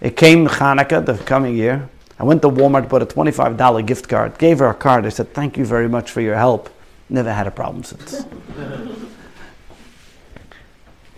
It 0.00 0.16
came 0.16 0.48
Hanukkah 0.48 1.06
the 1.06 1.16
coming 1.18 1.56
year. 1.56 1.88
I 2.18 2.24
went 2.24 2.42
to 2.42 2.48
Walmart, 2.48 2.88
bought 2.88 3.02
a 3.02 3.06
$25 3.06 3.86
gift 3.86 4.08
card, 4.08 4.38
gave 4.38 4.58
her 4.58 4.66
a 4.66 4.74
card. 4.74 5.06
I 5.06 5.10
said, 5.10 5.32
Thank 5.32 5.56
you 5.56 5.64
very 5.64 5.88
much 5.88 6.10
for 6.10 6.20
your 6.20 6.34
help. 6.34 6.68
Never 7.08 7.32
had 7.32 7.46
a 7.46 7.52
problem 7.52 7.84
since. 7.84 8.26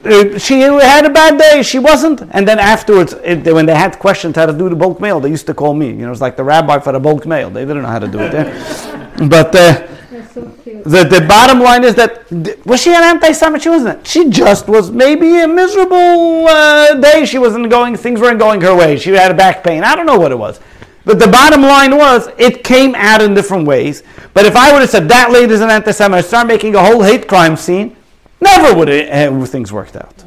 Uh, 0.07 0.39
she 0.39 0.61
had 0.61 1.05
a 1.05 1.11
bad 1.11 1.39
day. 1.39 1.63
She 1.63 1.79
wasn't. 1.79 2.23
And 2.31 2.47
then 2.47 2.59
afterwards, 2.59 3.13
it, 3.25 3.45
when 3.53 3.67
they 3.67 3.75
had 3.75 3.99
questions 3.99 4.37
how 4.37 4.47
to 4.47 4.53
do 4.53 4.69
the 4.69 4.77
bulk 4.77 5.01
mail, 5.01 5.21
they 5.21 5.31
used 5.31 5.47
to 5.47 5.55
call 5.55 5.75
me. 5.75 5.89
You 5.89 6.07
know, 6.07 6.13
it's 6.13 6.21
like 6.21 6.37
the 6.37 6.45
rabbi 6.45 6.79
for 6.79 6.93
the 6.93 7.01
bulk 7.01 7.27
mail. 7.27 7.51
They 7.51 7.65
didn't 7.65 7.83
know 7.83 7.89
how 7.89 7.99
to 7.99 8.09
do 8.09 8.19
it 8.21 8.33
there. 8.33 9.19
but 9.29 9.55
uh, 9.55 9.87
so 10.29 10.43
the, 10.85 11.05
the 11.05 11.25
bottom 11.27 11.61
line 11.61 11.85
is 11.85 11.95
that 11.97 12.31
was 12.65 12.81
she 12.83 12.91
an 12.91 13.03
anti-Semite? 13.03 13.63
She 13.63 13.69
wasn't. 13.69 14.07
She 14.07 14.29
just 14.29 14.69
was 14.69 14.91
maybe 14.91 15.41
a 15.41 15.49
miserable 15.49 16.47
uh, 16.47 16.95
day. 16.95 17.25
She 17.25 17.39
wasn't 17.39 17.69
going. 17.71 17.97
Things 17.97 18.21
weren't 18.21 18.39
going 18.39 18.61
her 18.61 18.75
way. 18.75 18.99
She 18.99 19.11
had 19.11 19.31
a 19.31 19.35
back 19.35 19.65
pain. 19.65 19.83
I 19.85 19.97
don't 19.97 20.07
know 20.07 20.19
what 20.19 20.33
it 20.33 20.39
was. 20.39 20.61
But 21.07 21.21
the 21.21 21.29
bottom 21.29 21.63
line 21.63 21.97
was, 21.97 22.29
it 22.37 22.65
came 22.65 22.97
out 22.97 23.23
in 23.23 23.33
different 23.33 23.67
ways. 23.67 24.03
But 24.35 24.45
if 24.45 24.57
I 24.57 24.73
would 24.73 24.81
have 24.81 24.91
said 24.91 25.09
that 25.09 25.31
lady 25.31 25.53
is 25.53 25.61
an 25.61 25.71
anti-Semite, 25.71 26.25
start 26.25 26.49
making 26.49 26.75
a 26.75 26.85
whole 26.85 27.01
hate 27.01 27.29
crime 27.29 27.57
scene, 27.57 27.97
Never 28.41 28.77
would 28.77 28.89
it, 28.89 29.09
have 29.13 29.41
eh, 29.41 29.47
things 29.47 29.73
worked 29.73 29.97
out. 29.97 30.25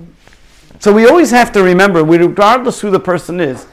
So 0.80 0.93
we 0.93 1.07
always 1.07 1.32
have 1.32 1.51
to 1.53 1.64
remember, 1.64 2.03
regardless 2.03 2.80
who 2.82 2.89
the 2.89 2.99
person 2.99 3.39
is, 3.39 3.66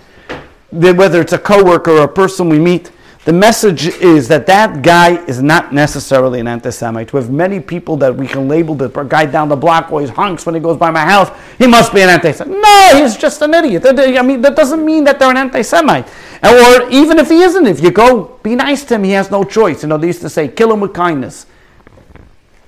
whether 0.71 1.21
it's 1.21 1.33
a 1.33 1.39
coworker 1.39 1.93
or 1.93 2.03
a 2.03 2.09
person 2.09 2.49
we 2.49 2.59
meet, 2.59 2.91
the 3.25 3.33
message 3.33 3.87
is 3.87 4.29
that 4.29 4.47
that 4.47 4.83
guy 4.83 5.25
is 5.25 5.43
not 5.43 5.75
necessarily 5.75 6.39
an 6.39 6.47
anti-Semite. 6.47 7.13
We 7.13 7.21
have 7.21 7.31
many 7.31 7.59
people 7.59 7.97
that 7.97 8.15
we 8.15 8.29
can 8.29 8.47
label 8.47 8.77
the 8.77 8.89
guy 8.89 9.27
down 9.27 9.49
the 9.49 9.57
block 9.57 9.91
always 9.91 10.11
hunks 10.11 10.47
when 10.47 10.55
he 10.55 10.61
goes 10.61 10.77
by 10.77 10.93
my 10.93 11.05
house. 11.05 11.31
He 11.59 11.67
must 11.67 11.93
be 11.93 12.03
an 12.03 12.09
anti-Semite. 12.09 12.61
No, 12.61 13.03
he's 13.03 13.17
just 13.17 13.43
an 13.43 13.53
idiot. 13.53 13.85
I 13.85 14.23
mean, 14.23 14.43
that 14.43 14.55
doesn't 14.55 14.85
mean 14.85 15.03
that 15.05 15.19
they're 15.19 15.31
an 15.31 15.37
anti-Semite. 15.37 16.07
Or 16.45 16.89
even 16.91 17.19
if 17.19 17.29
he 17.29 17.43
isn't, 17.43 17.67
if 17.67 17.83
you 17.83 17.91
go 17.91 18.39
be 18.45 18.55
nice 18.55 18.85
to 18.85 18.95
him, 18.95 19.03
he 19.03 19.11
has 19.13 19.29
no 19.29 19.43
choice. 19.43 19.83
You 19.83 19.89
know, 19.89 19.99
they 19.99 20.07
used 20.07 20.21
to 20.21 20.31
say, 20.31 20.47
kill 20.47 20.73
him 20.73 20.79
with 20.79 20.95
kindness 20.95 21.47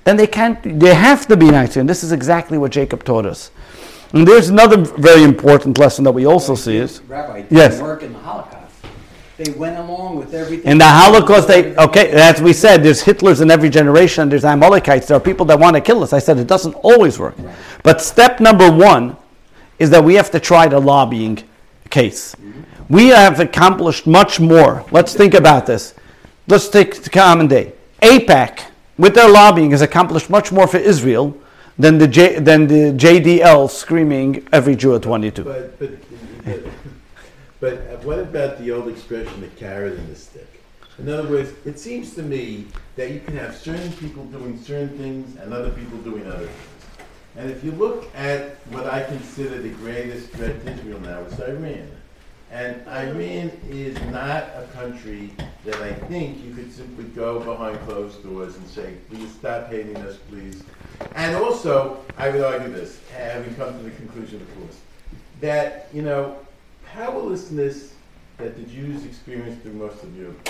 then 0.09 0.17
they 0.17 0.25
can't, 0.25 0.79
they 0.79 0.95
have 0.95 1.27
to 1.27 1.37
be 1.37 1.51
nice. 1.51 1.73
to 1.73 1.75
you. 1.75 1.81
And 1.81 1.89
this 1.89 2.03
is 2.03 2.11
exactly 2.11 2.57
what 2.57 2.71
Jacob 2.71 3.03
taught 3.03 3.27
us. 3.27 3.51
And 4.11 4.27
there's 4.27 4.49
another 4.49 4.77
very 4.77 5.21
important 5.21 5.77
lesson 5.77 6.03
that 6.05 6.11
we 6.13 6.25
also 6.25 6.55
see 6.55 6.77
is 6.77 7.01
Rabbi, 7.01 7.45
yes. 7.51 7.79
work 7.79 8.01
in 8.01 8.13
the 8.13 8.17
Holocaust. 8.17 8.73
They 9.37 9.51
went 9.51 9.77
along 9.77 10.17
with 10.17 10.33
everything. 10.33 10.71
In 10.71 10.79
the 10.79 10.87
Holocaust, 10.87 11.47
they 11.47 11.75
okay. 11.75 12.09
As 12.09 12.41
we 12.41 12.53
said, 12.53 12.83
there's 12.83 13.03
Hitlers 13.03 13.41
in 13.41 13.51
every 13.51 13.69
generation. 13.69 14.27
There's 14.29 14.43
Amalekites. 14.43 15.07
There 15.07 15.15
are 15.15 15.19
people 15.19 15.45
that 15.45 15.59
want 15.59 15.75
to 15.75 15.81
kill 15.81 16.01
us. 16.01 16.11
I 16.11 16.19
said 16.19 16.39
it 16.39 16.47
doesn't 16.47 16.73
always 16.73 17.19
work. 17.19 17.35
Right. 17.37 17.55
But 17.83 18.01
step 18.01 18.39
number 18.39 18.69
one 18.69 19.15
is 19.77 19.91
that 19.91 20.03
we 20.03 20.15
have 20.15 20.31
to 20.31 20.39
try 20.39 20.67
the 20.67 20.79
lobbying 20.79 21.47
case. 21.91 22.35
Mm-hmm. 22.35 22.93
We 22.93 23.07
have 23.09 23.39
accomplished 23.39 24.07
much 24.07 24.39
more. 24.39 24.83
Let's 24.91 25.13
think 25.13 25.35
about 25.35 25.67
this. 25.67 25.93
Let's 26.47 26.67
take 26.67 27.01
the 27.03 27.11
common 27.11 27.47
day. 27.47 27.73
AIPAC 28.01 28.68
with 28.99 29.15
their 29.15 29.29
lobbying, 29.29 29.71
has 29.71 29.81
accomplished 29.81 30.29
much 30.29 30.51
more 30.51 30.67
for 30.67 30.77
Israel 30.77 31.35
than 31.79 31.97
the, 31.97 32.07
J, 32.07 32.37
than 32.39 32.67
the 32.67 32.91
JDL 32.91 33.69
screaming 33.69 34.45
every 34.51 34.75
Jew 34.75 34.93
at 34.95 35.01
22. 35.01 35.43
But, 35.43 35.79
but, 35.79 35.91
but, 36.45 36.65
but 37.61 38.03
what 38.03 38.19
about 38.19 38.59
the 38.59 38.71
old 38.71 38.89
expression, 38.89 39.39
the 39.39 39.47
carrot 39.47 39.97
and 39.97 40.07
the 40.09 40.15
stick? 40.15 40.61
In 40.99 41.07
other 41.07 41.29
words, 41.29 41.53
it 41.65 41.79
seems 41.79 42.13
to 42.15 42.21
me 42.21 42.67
that 42.97 43.11
you 43.11 43.21
can 43.21 43.37
have 43.37 43.55
certain 43.55 43.93
people 43.93 44.25
doing 44.25 44.61
certain 44.61 44.97
things 44.97 45.37
and 45.37 45.53
other 45.53 45.71
people 45.71 45.97
doing 45.99 46.27
other 46.27 46.45
things. 46.45 47.07
And 47.37 47.49
if 47.49 47.63
you 47.63 47.71
look 47.71 48.13
at 48.15 48.57
what 48.71 48.85
I 48.85 49.03
consider 49.03 49.61
the 49.61 49.69
greatest 49.69 50.29
threat 50.31 50.61
to 50.65 50.73
Israel 50.73 50.99
now, 50.99 51.21
it's 51.21 51.39
Iran. 51.39 51.89
And 52.51 52.87
Iran 52.87 53.51
is 53.69 53.99
not 54.11 54.43
a 54.55 54.67
country 54.73 55.31
that 55.65 55.75
I 55.75 55.93
think 55.93 56.43
you 56.43 56.53
could 56.53 56.71
simply 56.73 57.03
go 57.05 57.39
behind 57.39 57.79
closed 57.81 58.23
doors 58.23 58.55
and 58.55 58.67
say, 58.67 58.95
please 59.09 59.31
stop 59.31 59.69
hating 59.69 59.97
us, 59.97 60.17
please. 60.29 60.63
And 61.13 61.35
also, 61.35 62.03
I 62.17 62.29
would 62.29 62.41
argue 62.41 62.69
this, 62.69 62.99
having 63.15 63.53
come 63.55 63.77
to 63.77 63.83
the 63.83 63.91
conclusion, 63.91 64.41
of 64.41 64.59
course, 64.59 64.79
that, 65.41 65.89
you 65.93 66.01
know, 66.01 66.37
powerlessness 66.85 67.93
that 68.37 68.55
the 68.55 68.63
Jews 68.63 69.05
experienced 69.05 69.61
through 69.61 69.73
most 69.73 70.01
of 70.01 70.15
Europe, 70.17 70.49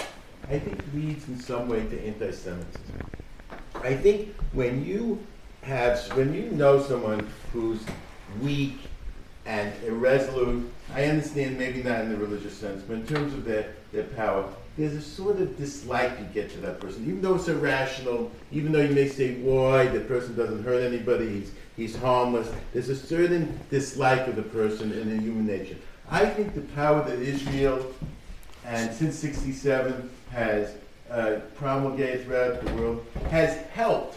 I 0.50 0.58
think 0.58 0.82
leads 0.94 1.28
in 1.28 1.40
some 1.40 1.68
way 1.68 1.86
to 1.86 2.06
anti-Semitism. 2.06 2.82
I 3.76 3.94
think 3.96 4.34
when 4.54 4.86
you 4.86 5.20
have, 5.64 6.00
when 6.16 6.34
you 6.34 6.50
know 6.52 6.82
someone 6.82 7.28
who's 7.52 7.82
weak 8.42 8.80
and 9.50 9.74
irresolute. 9.84 10.72
I 10.94 11.06
understand 11.06 11.58
maybe 11.58 11.82
not 11.82 12.02
in 12.02 12.10
the 12.10 12.18
religious 12.18 12.54
sense, 12.54 12.84
but 12.84 12.94
in 12.94 13.08
terms 13.08 13.34
of 13.34 13.46
their, 13.46 13.74
their 13.92 14.04
power, 14.04 14.48
there's 14.78 14.94
a 14.94 15.02
sort 15.02 15.42
of 15.42 15.58
dislike 15.58 16.12
you 16.20 16.26
get 16.34 16.52
to 16.52 16.58
that 16.62 16.80
person, 16.80 17.04
even 17.04 17.20
though 17.22 17.36
it's 17.36 17.48
irrational, 17.48 18.32
even 18.52 18.72
though 18.72 18.82
you 18.82 18.94
may 18.94 19.10
say, 19.10 19.34
why, 19.42 19.88
the 19.88 20.02
person 20.02 20.36
doesn't 20.36 20.64
hurt 20.64 20.84
anybody, 20.84 21.28
he's, 21.40 21.52
he's 21.76 21.96
harmless. 21.96 22.48
There's 22.74 22.90
a 22.90 22.96
certain 22.96 23.60
dislike 23.72 24.28
of 24.28 24.36
the 24.36 24.44
person 24.44 24.92
in 24.94 25.10
the 25.10 25.22
human 25.22 25.48
nature. 25.48 25.78
I 26.12 26.28
think 26.28 26.54
the 26.54 26.62
power 26.62 27.04
that 27.04 27.20
Israel, 27.20 27.92
and 28.66 28.94
since 28.94 29.16
67, 29.16 30.12
has 30.30 30.76
uh, 31.10 31.40
promulgated 31.56 32.26
throughout 32.26 32.64
the 32.64 32.74
world, 32.76 33.06
has 33.32 33.58
helped. 33.74 34.16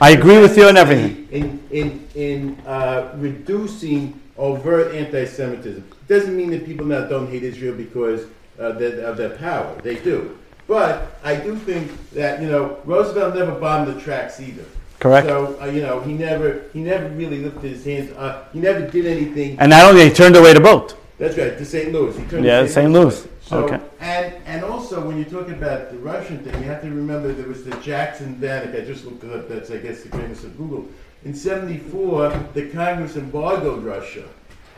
I 0.00 0.10
agree 0.10 0.38
with 0.38 0.56
you 0.56 0.66
on 0.66 0.76
everything. 0.76 1.28
In, 1.32 1.60
in, 1.72 2.08
in 2.14 2.60
uh, 2.64 3.12
reducing 3.16 4.20
overt 4.38 4.94
anti-Semitism. 4.94 5.84
Doesn't 6.06 6.36
mean 6.36 6.50
that 6.50 6.64
people 6.64 6.86
now 6.86 7.06
don't 7.06 7.30
hate 7.30 7.42
Israel 7.42 7.74
because 7.74 8.24
uh, 8.58 8.70
of 8.70 9.16
their 9.16 9.30
power. 9.36 9.76
They 9.82 9.96
do. 9.96 10.38
But 10.66 11.18
I 11.24 11.34
do 11.36 11.56
think 11.56 11.90
that, 12.10 12.42
you 12.42 12.48
know, 12.48 12.78
Roosevelt 12.84 13.34
never 13.34 13.52
bombed 13.52 13.88
the 13.88 14.00
tracks 14.00 14.40
either. 14.40 14.64
Correct. 15.00 15.26
So, 15.26 15.58
uh, 15.60 15.66
you 15.66 15.80
know, 15.80 16.00
he 16.00 16.12
never, 16.12 16.64
he 16.72 16.80
never 16.80 17.08
really 17.10 17.38
lifted 17.38 17.70
his 17.70 17.84
hands, 17.84 18.10
uh, 18.12 18.44
he 18.52 18.58
never 18.58 18.86
did 18.86 19.06
anything. 19.06 19.58
And 19.60 19.70
not 19.70 19.84
only, 19.84 20.08
he 20.08 20.10
turned 20.14 20.36
away 20.36 20.52
the 20.52 20.60
boat. 20.60 20.96
That's 21.18 21.36
right, 21.38 21.56
to 21.56 21.64
St. 21.64 21.92
Louis. 21.92 22.16
He 22.16 22.24
turned 22.24 22.44
Yeah, 22.44 22.66
St. 22.66 22.90
Louis. 22.92 23.26
So, 23.40 23.64
Okay. 23.64 23.80
and, 24.00 24.34
and 24.44 24.64
also, 24.64 25.00
when 25.06 25.16
you're 25.16 25.30
talking 25.30 25.54
about 25.54 25.90
the 25.90 25.98
Russian 25.98 26.38
thing, 26.44 26.54
you 26.62 26.68
have 26.68 26.82
to 26.82 26.90
remember 26.90 27.32
there 27.32 27.48
was 27.48 27.64
the 27.64 27.74
Jackson 27.76 28.36
Vanik, 28.36 28.76
I 28.80 28.84
just 28.84 29.04
looked 29.04 29.24
it 29.24 29.32
up, 29.32 29.48
that's, 29.48 29.70
I 29.70 29.78
guess, 29.78 30.02
the 30.02 30.10
greatness 30.10 30.44
of 30.44 30.56
Google. 30.58 30.86
In 31.24 31.34
seventy-four, 31.34 32.46
the 32.54 32.68
Congress 32.70 33.16
embargoed 33.16 33.84
Russia. 33.84 34.24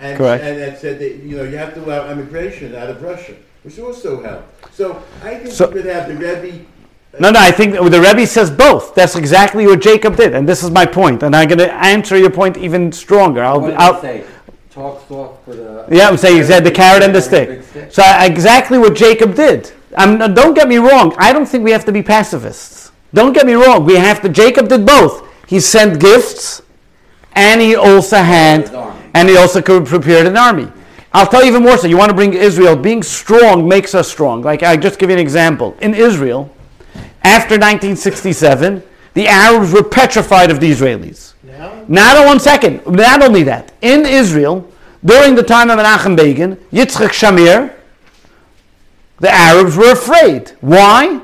And, 0.01 0.17
Correct. 0.17 0.43
and 0.43 0.59
that 0.59 0.81
said 0.81 0.99
that, 1.01 1.17
you 1.17 1.37
know, 1.37 1.43
you 1.45 1.59
have 1.59 1.75
to 1.75 1.85
allow 1.85 2.11
immigration 2.11 2.75
out 2.75 2.89
of 2.89 3.03
Russia, 3.03 3.35
which 3.65 3.79
also 3.79 4.23
helped. 4.23 4.75
So 4.75 5.03
I 5.23 5.35
think 5.35 5.53
So- 5.53 5.67
you 5.67 5.73
could 5.73 5.85
have 5.85 6.09
the 6.09 6.15
Rebbe, 6.15 6.65
No, 7.19 7.31
no, 7.31 7.41
I 7.41 7.51
think 7.51 7.75
the 7.75 8.01
Rebbe 8.01 8.25
says 8.27 8.51
both. 8.51 8.95
That's 8.95 9.17
exactly 9.17 9.67
what 9.67 9.81
Jacob 9.81 10.17
did. 10.17 10.33
And 10.35 10.49
this 10.49 10.63
is 10.63 10.71
my 10.71 10.87
point. 10.87 11.23
And 11.25 11.35
I'm 11.37 11.49
going 11.49 11.59
to 11.59 11.73
answer 11.75 12.17
your 12.17 12.31
point 12.31 12.57
even 12.57 12.93
stronger. 12.93 13.43
I'll, 13.43 13.61
What 13.61 13.67
did 13.71 13.77
I'll, 13.77 14.01
say? 14.01 14.25
Talk 14.73 15.07
soft 15.09 15.45
for 15.45 15.55
the. 15.55 15.85
Yeah, 15.91 16.09
I'm 16.09 16.17
saying 16.17 16.37
he 16.37 16.45
said 16.45 16.63
the 16.63 16.71
carrot 16.71 17.03
and 17.03 17.13
the 17.13 17.21
stick. 17.21 17.65
Stick. 17.65 17.93
So 17.93 18.03
I- 18.03 18.27
exactly 18.27 18.79
what 18.79 18.95
Jacob 18.95 19.35
did. 19.35 19.73
Um, 19.97 20.19
no, 20.19 20.29
don't 20.29 20.55
get 20.55 20.69
me 20.69 20.77
wrong. 20.79 21.13
I 21.19 21.33
don't 21.33 21.47
think 21.47 21.65
we 21.65 21.73
have 21.73 21.85
to 21.87 21.93
be 21.93 22.01
pacifists. 22.01 22.93
Don't 23.13 23.33
get 23.33 23.45
me 23.45 23.55
wrong. 23.55 23.85
We 23.85 23.97
have 23.97 24.23
to. 24.23 24.29
Jacob 24.29 24.69
did 24.69 24.87
both. 24.87 25.25
He 25.51 25.59
sent 25.59 25.99
gifts, 25.99 26.63
and 27.33 27.61
he 27.61 27.75
also 27.75 28.19
had, 28.19 28.73
and 29.15 29.29
he 29.29 29.37
also 29.37 29.61
could 29.61 29.85
prepared 29.85 30.29
an 30.29 30.37
army. 30.37 30.71
I'll 31.13 31.27
tell 31.27 31.43
you 31.43 31.49
even 31.49 31.65
more 31.65 31.77
so. 31.77 31.89
You 31.89 31.97
want 31.97 32.11
to 32.11 32.15
bring 32.15 32.35
Israel. 32.35 32.77
Being 32.77 33.03
strong 33.03 33.67
makes 33.67 33.93
us 33.93 34.09
strong. 34.09 34.43
Like 34.43 34.63
I 34.63 34.77
just 34.77 35.01
give 35.01 35.11
you 35.11 35.17
an 35.17 35.21
example. 35.21 35.77
In 35.81 35.93
Israel, 35.93 36.55
after 37.25 37.57
1967, 37.57 38.81
the 39.15 39.27
Arabs 39.27 39.73
were 39.73 39.83
petrified 39.83 40.53
of 40.53 40.61
the 40.61 40.71
Israelis. 40.71 41.35
Now, 41.43 41.85
Not 41.89 42.17
on 42.17 42.27
one 42.27 42.39
second. 42.39 42.87
Not 42.87 43.21
only 43.21 43.43
that. 43.43 43.73
In 43.81 44.07
Israel, 44.07 44.71
during 45.05 45.35
the 45.35 45.43
time 45.43 45.69
of 45.69 45.81
Menachem 45.81 46.17
Begin, 46.17 46.55
Yitzchak 46.73 47.09
Shamir, 47.09 47.75
the 49.19 49.33
Arabs 49.33 49.77
were 49.77 49.91
afraid. 49.91 50.53
Why? 50.61 51.21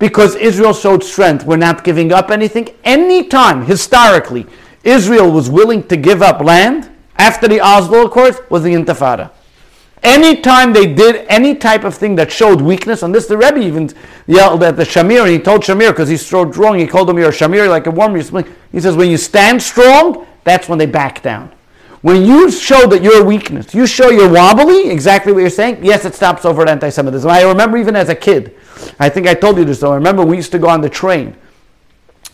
Because 0.00 0.34
Israel 0.34 0.72
showed 0.72 1.04
strength. 1.04 1.44
We're 1.44 1.58
not 1.58 1.84
giving 1.84 2.12
up 2.12 2.30
anything. 2.32 2.70
Any 2.82 3.28
time, 3.28 3.64
historically, 3.64 4.46
Israel 4.82 5.30
was 5.30 5.48
willing 5.48 5.86
to 5.86 5.96
give 5.96 6.22
up 6.22 6.40
land 6.40 6.90
after 7.16 7.46
the 7.46 7.60
Oslo 7.60 8.06
Accords 8.06 8.40
was 8.50 8.64
the 8.64 8.72
Intifada. 8.74 9.30
Anytime 10.02 10.72
they 10.72 10.86
did 10.92 11.26
any 11.28 11.54
type 11.54 11.84
of 11.84 11.94
thing 11.94 12.16
that 12.16 12.32
showed 12.32 12.62
weakness, 12.62 13.02
and 13.02 13.14
this 13.14 13.26
the 13.26 13.36
Rebbe 13.36 13.58
even 13.58 13.90
yelled 14.26 14.62
at 14.62 14.76
the 14.78 14.84
Shamir, 14.84 15.20
and 15.24 15.30
he 15.30 15.38
told 15.38 15.60
Shamir 15.60 15.90
because 15.90 16.08
he's 16.08 16.24
so 16.24 16.50
strong, 16.50 16.78
he 16.78 16.86
called 16.86 17.10
him 17.10 17.18
you're 17.18 17.28
a 17.28 17.32
Shamir 17.32 17.68
like 17.68 17.86
a 17.86 17.90
worm. 17.90 18.14
He 18.16 18.80
says 18.80 18.96
when 18.96 19.10
you 19.10 19.18
stand 19.18 19.60
strong, 19.62 20.26
that's 20.44 20.66
when 20.70 20.78
they 20.78 20.86
back 20.86 21.22
down. 21.22 21.52
When 22.00 22.24
you 22.24 22.50
show 22.50 22.86
that 22.86 23.02
you're 23.02 23.22
weakness, 23.22 23.74
you 23.74 23.86
show 23.86 24.08
you're 24.08 24.32
wobbly, 24.32 24.88
exactly 24.88 25.34
what 25.34 25.40
you're 25.40 25.50
saying. 25.50 25.84
Yes, 25.84 26.06
it 26.06 26.14
stops 26.14 26.46
over 26.46 26.62
at 26.62 26.68
anti-Semitism. 26.70 27.30
I 27.30 27.42
remember 27.42 27.76
even 27.76 27.94
as 27.94 28.08
a 28.08 28.14
kid, 28.14 28.56
I 28.98 29.08
think 29.08 29.26
I 29.26 29.34
told 29.34 29.58
you 29.58 29.64
this 29.64 29.80
though. 29.80 29.92
I 29.92 29.96
remember 29.96 30.24
we 30.24 30.36
used 30.36 30.52
to 30.52 30.58
go 30.58 30.68
on 30.68 30.80
the 30.80 30.88
train, 30.88 31.36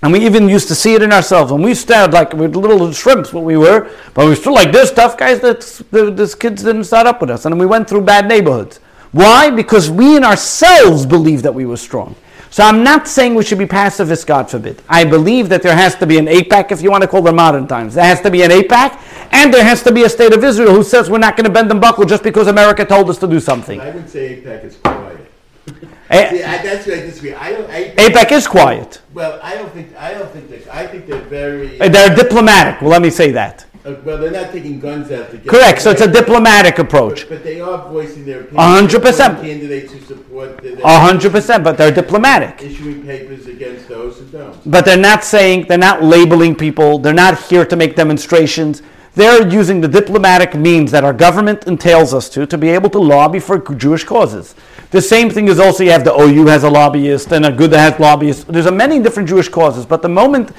and 0.03 0.13
we 0.13 0.25
even 0.25 0.49
used 0.49 0.69
to 0.69 0.75
see 0.75 0.95
it 0.95 1.03
in 1.03 1.13
ourselves. 1.13 1.53
When 1.53 1.63
we 1.63 1.75
stared 1.75 2.13
like 2.13 2.33
with 2.33 2.57
little 2.57 2.93
shrimps, 2.93 3.33
what 3.33 3.45
we 3.45 3.57
were, 3.57 3.91
but 4.15 4.29
we 4.29 4.35
stood 4.35 4.53
like 4.53 4.73
this, 4.73 4.93
tough 4.93 5.17
guys. 5.17 5.41
That 5.41 5.61
the, 5.91 6.11
this 6.11 6.35
kids 6.35 6.63
didn't 6.63 6.85
start 6.85 7.07
up 7.07 7.21
with 7.21 7.31
us, 7.31 7.45
and 7.45 7.59
we 7.59 7.67
went 7.67 7.89
through 7.89 8.03
bad 8.03 8.29
neighborhoods. 8.29 8.79
Why? 9.13 9.51
Because 9.51 9.91
we 9.91 10.17
in 10.17 10.25
ourselves 10.25 11.07
believed 11.07 11.45
that 11.45 11.55
we 11.55 11.65
were 11.65 11.77
strong. 11.77 12.15
So 12.51 12.65
I'm 12.65 12.83
not 12.83 13.07
saying 13.07 13.35
we 13.35 13.45
should 13.45 13.59
be 13.59 13.67
pacifists, 13.67 14.25
God 14.25 14.51
forbid. 14.51 14.81
I 14.89 15.05
believe 15.05 15.49
that 15.51 15.63
there 15.63 15.77
has 15.77 15.95
to 15.97 16.07
be 16.07 16.17
an 16.17 16.27
AIPAC, 16.27 16.73
if 16.73 16.81
you 16.81 16.91
want 16.91 17.03
to 17.03 17.09
call 17.09 17.23
them 17.23 17.37
modern 17.37 17.67
times. 17.67 17.95
There 17.95 18.05
has 18.05 18.21
to 18.23 18.31
be 18.31 18.43
an 18.43 18.51
AIPAC, 18.51 18.99
and 19.33 19.53
there 19.53 19.65
has 19.65 19.83
to 19.83 19.93
be 19.93 20.05
a 20.05 20.09
state 20.09 20.33
of 20.33 20.43
Israel 20.43 20.73
who 20.75 20.83
says 20.83 21.11
we're 21.11 21.19
not 21.19 21.37
going 21.37 21.45
to 21.45 21.51
bend 21.51 21.71
and 21.71 21.81
buckle 21.81 22.05
just 22.05 22.23
because 22.23 22.47
America 22.47 22.85
told 22.85 23.11
us 23.11 23.19
to 23.19 23.27
do 23.27 23.41
something. 23.41 23.81
I 23.81 23.91
would 23.91 24.09
say 24.09 24.41
AIPAC 24.41 24.65
is 24.65 24.77
quiet. 24.77 25.33
See, 26.11 26.43
I, 26.43 26.63
that's 26.63 26.87
where 26.87 26.97
I 26.97 27.01
disagree. 27.01 27.35
I 27.35 27.51
don't, 27.51 27.71
I, 27.71 27.91
AIPAC 27.97 28.33
is 28.33 28.47
quiet. 28.47 29.01
Well, 29.13 29.41
I 29.43 29.55
don't 29.55 29.73
think, 29.73 29.95
I 29.97 30.15
don't 30.15 30.31
think 30.31 30.49
that, 30.51 30.73
I 30.73 30.87
think 30.87 31.07
they're 31.07 31.21
very. 31.23 31.81
Uh, 31.81 31.89
They're 31.89 32.15
diplomatic. 32.15 32.81
Well, 32.81 32.91
let 32.91 33.03
me 33.03 33.11
say 33.11 33.33
that. 33.33 33.67
Uh, 33.85 33.95
well, 34.05 34.19
they're 34.19 34.31
not 34.31 34.53
taking 34.53 34.81
guns 34.81 35.11
out 35.11 35.31
to 35.31 35.37
get. 35.37 35.47
Correct. 35.49 35.81
So 35.83 35.91
it's 35.91 36.01
a 36.01 36.11
diplomatic 36.11 36.79
approach. 36.79 37.29
But, 37.29 37.37
but 37.37 37.45
they 37.45 37.61
are 37.61 37.89
voicing 37.89 38.25
their 38.25 38.41
opinion. 38.41 38.63
Hundred 38.63 39.03
percent. 39.03 39.41
Candidates 39.41 39.93
who 39.93 40.01
support. 40.01 40.65
A 40.65 40.99
hundred 41.01 41.33
percent, 41.33 41.65
but 41.65 41.77
they're 41.79 41.93
diplomatic. 41.93 42.63
Issuing 42.63 43.03
papers 43.05 43.47
against 43.47 43.89
those 43.89 44.19
who 44.19 44.27
don't. 44.27 44.71
But 44.71 44.85
they're 44.85 44.97
not 44.97 45.25
saying, 45.25 45.67
they're 45.69 45.79
not 45.79 46.03
labeling 46.03 46.55
people, 46.55 46.99
they're 46.99 47.15
not 47.15 47.41
here 47.45 47.65
to 47.65 47.77
make 47.77 47.97
demonstrations. 47.97 48.83
They're 49.17 49.49
using 49.49 49.81
the 49.81 49.89
diplomatic 49.89 50.55
means 50.55 50.91
that 50.91 51.03
our 51.03 51.15
government 51.15 51.67
entails 51.67 52.13
us 52.13 52.29
to 52.29 52.47
to 52.47 52.59
be 52.59 52.69
able 52.69 52.91
to 52.91 52.99
lobby 52.99 53.41
for 53.41 53.59
Jewish 53.59 54.05
causes. 54.05 54.55
The 54.91 55.01
same 55.01 55.31
thing 55.31 55.49
is 55.49 55.59
also 55.59 55.85
you 55.85 55.91
have 55.91 56.05
the 56.05 56.13
oh, 56.13 56.29
OU 56.29 56.47
has 56.49 56.65
a 56.65 56.71
lobbyist 56.71 57.33
and 57.33 57.47
Agudath 57.47 57.79
has 57.79 57.99
lobbyists. 57.99 58.45
There's 58.45 58.67
a 58.67 58.73
many 58.73 59.01
different 59.01 59.27
Jewish 59.27 59.49
causes, 59.49 59.87
but 59.87 60.03
the 60.03 60.11
moment, 60.11 60.53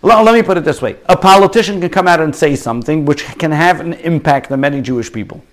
let 0.00 0.34
me 0.34 0.42
put 0.42 0.56
it 0.56 0.64
this 0.64 0.80
way: 0.80 0.96
a 1.10 1.16
politician 1.16 1.78
can 1.78 1.90
come 1.90 2.08
out 2.08 2.20
and 2.20 2.34
say 2.34 2.56
something 2.56 3.04
which 3.04 3.22
can 3.38 3.50
have 3.50 3.80
an 3.80 3.92
impact 3.92 4.50
on 4.50 4.60
many 4.60 4.80
Jewish 4.80 5.12
people. 5.12 5.44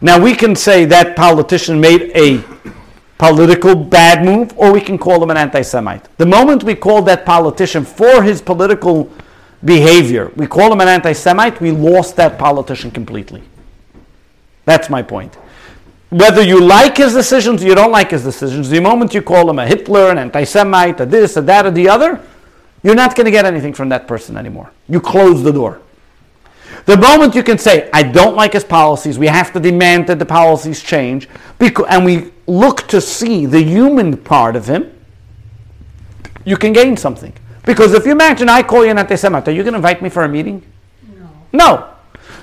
Now 0.00 0.18
we 0.18 0.34
can 0.34 0.56
say 0.56 0.86
that 0.86 1.14
politician 1.14 1.78
made 1.78 2.10
a 2.14 2.42
political 3.18 3.74
bad 3.74 4.24
move, 4.24 4.54
or 4.56 4.72
we 4.72 4.80
can 4.80 4.96
call 4.96 5.22
him 5.22 5.28
an 5.28 5.36
anti-Semite. 5.36 6.08
The 6.16 6.26
moment 6.26 6.64
we 6.64 6.74
call 6.74 7.02
that 7.02 7.26
politician 7.26 7.84
for 7.84 8.22
his 8.22 8.40
political 8.40 9.10
behavior, 9.64 10.30
we 10.36 10.46
call 10.46 10.72
him 10.72 10.80
an 10.80 10.88
anti-Semite, 10.88 11.60
we 11.60 11.70
lost 11.70 12.16
that 12.16 12.38
politician 12.38 12.90
completely. 12.90 13.42
That's 14.64 14.90
my 14.90 15.02
point. 15.02 15.34
Whether 16.10 16.42
you 16.42 16.60
like 16.60 16.98
his 16.98 17.14
decisions 17.14 17.62
or 17.64 17.66
you 17.66 17.74
don't 17.74 17.90
like 17.90 18.10
his 18.10 18.22
decisions, 18.22 18.70
the 18.70 18.80
moment 18.80 19.14
you 19.14 19.22
call 19.22 19.48
him 19.48 19.58
a 19.58 19.66
Hitler, 19.66 20.10
an 20.10 20.18
anti-Semite, 20.18 21.00
a 21.00 21.06
this, 21.06 21.36
a 21.36 21.42
that, 21.42 21.66
or 21.66 21.70
the 21.70 21.88
other, 21.88 22.20
you're 22.82 22.94
not 22.94 23.16
going 23.16 23.24
to 23.24 23.30
get 23.30 23.46
anything 23.46 23.72
from 23.72 23.88
that 23.88 24.06
person 24.06 24.36
anymore. 24.36 24.70
You 24.88 25.00
close 25.00 25.42
the 25.42 25.52
door. 25.52 25.80
The 26.86 26.98
moment 26.98 27.34
you 27.34 27.42
can 27.42 27.56
say, 27.56 27.88
I 27.92 28.02
don't 28.02 28.36
like 28.36 28.52
his 28.52 28.64
policies, 28.64 29.18
we 29.18 29.26
have 29.26 29.52
to 29.54 29.60
demand 29.60 30.06
that 30.08 30.18
the 30.18 30.26
policies 30.26 30.82
change, 30.82 31.28
and 31.58 32.04
we 32.04 32.32
look 32.46 32.86
to 32.88 33.00
see 33.00 33.46
the 33.46 33.62
human 33.62 34.16
part 34.18 34.54
of 34.54 34.66
him, 34.66 34.90
you 36.44 36.58
can 36.58 36.74
gain 36.74 36.96
something. 36.96 37.32
Because 37.64 37.94
if 37.94 38.04
you 38.04 38.12
imagine 38.12 38.48
I 38.48 38.62
call 38.62 38.84
you 38.84 38.90
an 38.90 38.98
anti 38.98 39.16
Semite, 39.16 39.48
are 39.48 39.52
you 39.52 39.62
going 39.62 39.72
to 39.72 39.78
invite 39.78 40.02
me 40.02 40.08
for 40.08 40.24
a 40.24 40.28
meeting? 40.28 40.62
No. 41.16 41.30
No. 41.52 41.90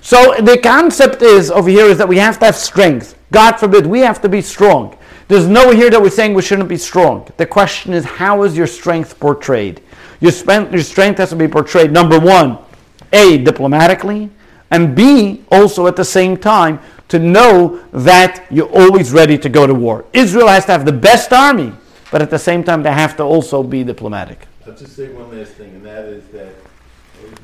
So 0.02 0.36
the 0.42 0.58
concept 0.58 1.22
is 1.22 1.52
over 1.52 1.70
here 1.70 1.86
is 1.86 1.98
that 2.00 2.08
we 2.08 2.18
have 2.18 2.40
to 2.40 2.46
have 2.46 2.56
strength. 2.56 3.18
God 3.32 3.54
forbid, 3.54 3.86
we 3.86 4.00
have 4.00 4.22
to 4.22 4.30
be 4.30 4.42
strong. 4.42 4.98
There's 5.28 5.48
no 5.48 5.72
here 5.72 5.90
that 5.90 6.02
we're 6.02 6.10
saying 6.10 6.34
we 6.34 6.42
shouldn't 6.42 6.68
be 6.68 6.78
strong. 6.78 7.32
The 7.38 7.46
question 7.46 7.94
is, 7.94 8.04
how 8.04 8.44
is 8.44 8.58
your 8.58 8.68
strength 8.68 9.20
portrayed? 9.20 9.82
Your, 10.20 10.32
spent, 10.32 10.72
your 10.72 10.84
strength 10.84 11.20
has 11.20 11.30
to 11.30 11.36
be 11.36 11.48
portrayed, 11.48 11.92
number 11.92 12.20
one, 12.20 12.58
A, 13.14 13.38
diplomatically, 13.38 14.30
and 14.72 14.96
B, 14.96 15.44
also 15.52 15.88
at 15.88 15.96
the 15.96 16.04
same 16.04 16.36
time, 16.36 16.80
to 17.08 17.20
know 17.20 17.82
that 17.92 18.46
you're 18.50 18.72
always 18.72 19.12
ready 19.12 19.38
to 19.38 19.50
go 19.50 19.68
to 19.68 19.74
war. 19.74 20.06
Israel 20.14 20.48
has 20.48 20.66
to 20.66 20.72
have 20.72 20.86
the 20.86 20.92
best 20.92 21.32
army, 21.32 21.74
but 22.12 22.22
at 22.22 22.30
the 22.30 22.40
same 22.40 22.64
time, 22.64 22.84
they 22.84 22.92
have 22.92 23.16
to 23.18 23.24
also 23.24 23.64
be 23.64 23.84
diplomatic. 23.84 24.48
I'll 24.68 24.76
just 24.76 24.96
say 24.96 25.10
one 25.10 25.36
last 25.36 25.54
thing, 25.54 25.72
and 25.72 25.86
that 25.86 26.06
is 26.06 26.28
that 26.28 26.54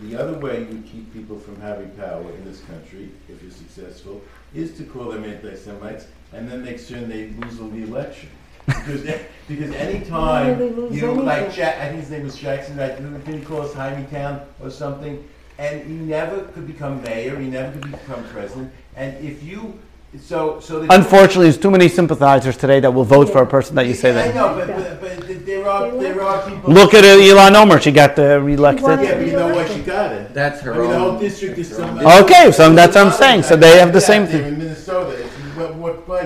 the 0.01 0.15
other 0.15 0.38
way 0.39 0.61
you 0.61 0.84
keep 0.89 1.11
people 1.13 1.39
from 1.39 1.59
having 1.59 1.89
power 1.91 2.22
in 2.22 2.45
this 2.45 2.61
country, 2.61 3.09
if 3.28 3.41
you're 3.41 3.51
successful, 3.51 4.22
is 4.53 4.78
to 4.78 4.84
call 4.84 5.11
them 5.11 5.24
anti-Semites 5.24 6.07
and 6.34 6.49
then 6.49 6.63
make 6.63 6.80
sure 6.80 6.99
they 7.01 7.30
lose 7.30 7.57
the 7.57 7.84
election. 7.84 8.30
Because, 8.65 9.03
because 9.47 9.74
any 9.76 10.05
time 10.05 10.59
you 10.91 11.01
know, 11.01 11.13
like. 11.13 11.53
Jack, 11.53 11.78
I 11.80 11.89
think 11.89 12.01
his 12.01 12.11
name 12.11 12.24
was 12.24 12.36
Jackson, 12.36 12.78
right? 12.78 12.97
Didn't 13.26 13.45
call 13.45 13.61
us 13.61 13.74
Town 13.74 14.41
or 14.59 14.70
something? 14.70 15.26
And 15.57 15.88
he 15.88 15.93
never 15.93 16.43
could 16.49 16.68
become 16.68 17.01
mayor. 17.01 17.39
He 17.39 17.47
never 17.47 17.72
could 17.72 17.91
become 17.91 18.24
president. 18.26 18.72
And 18.95 19.18
if 19.26 19.41
you, 19.41 19.80
so 20.22 20.59
so. 20.59 20.80
the- 20.82 20.93
Unfortunately, 20.93 21.45
there's 21.45 21.57
too 21.57 21.72
many 21.72 21.88
sympathizers 21.89 22.57
today 22.57 22.80
that 22.80 22.91
will 22.91 23.03
vote 23.03 23.30
for 23.30 23.41
a 23.41 23.47
person 23.47 23.76
that 23.76 23.88
you 23.88 23.93
say 23.93 24.09
I 24.11 24.13
that. 24.13 24.36
know, 24.36 24.55
but, 24.55 24.68
but, 24.68 25.01
but 25.01 25.45
there 25.45 25.68
are 25.68 25.91
there 25.97 26.22
are 26.22 26.49
people. 26.49 26.74
Look 26.74 26.93
at 26.93 27.03
uh, 27.03 27.07
Ilhan 27.07 27.55
Omar. 27.55 27.80
She 27.82 27.91
got 27.91 28.18
uh, 28.20 28.39
reelected. 28.41 28.86
Yeah, 28.86 29.15
but 29.18 29.26
you 29.26 29.32
know 29.34 29.53
what? 29.55 29.70
She 29.72 29.82
got 29.82 30.11
it. 30.13 30.34
That's 30.34 30.61
her 30.61 30.74
I 30.74 30.78
mean, 30.78 30.89
the 30.91 30.99
whole 30.99 31.20
district 31.20 31.57
is 31.57 31.70
that's 31.70 31.80
her 31.82 31.88
some. 31.88 31.99
own- 32.05 32.24
Okay, 32.24 32.51
so 32.51 32.74
that's 32.74 32.95
what 32.95 33.07
I'm 33.07 33.13
saying. 33.13 33.43
So 33.43 33.55
they 33.55 33.78
have 33.80 33.93
the 33.93 34.01
same 34.01 34.26
thing. 34.26 34.41
they're 34.41 34.47
in 34.49 34.57
Minnesota. 34.57 35.11
If 35.24 35.32
you 35.55 35.61
went- 35.61 35.76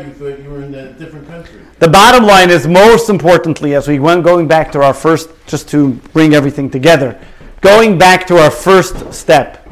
you 0.06 0.14
thought 0.14 0.40
you 0.44 0.50
were 0.50 0.64
in 0.64 0.74
a 0.76 0.94
different 0.94 1.28
country. 1.28 1.60
The 1.80 1.88
bottom 1.88 2.24
line 2.26 2.50
is, 2.50 2.68
most 2.68 3.10
importantly, 3.10 3.74
as 3.76 3.88
we 3.88 4.00
went 4.00 4.24
going 4.24 4.48
back 4.48 4.72
to 4.74 4.82
our 4.84 4.94
first, 4.94 5.30
just 5.48 5.68
to 5.70 5.94
bring 6.14 6.34
everything 6.36 6.70
together, 6.70 7.20
going 7.62 7.98
back 7.98 8.28
to 8.28 8.38
our 8.38 8.52
first 8.52 9.12
step 9.14 9.68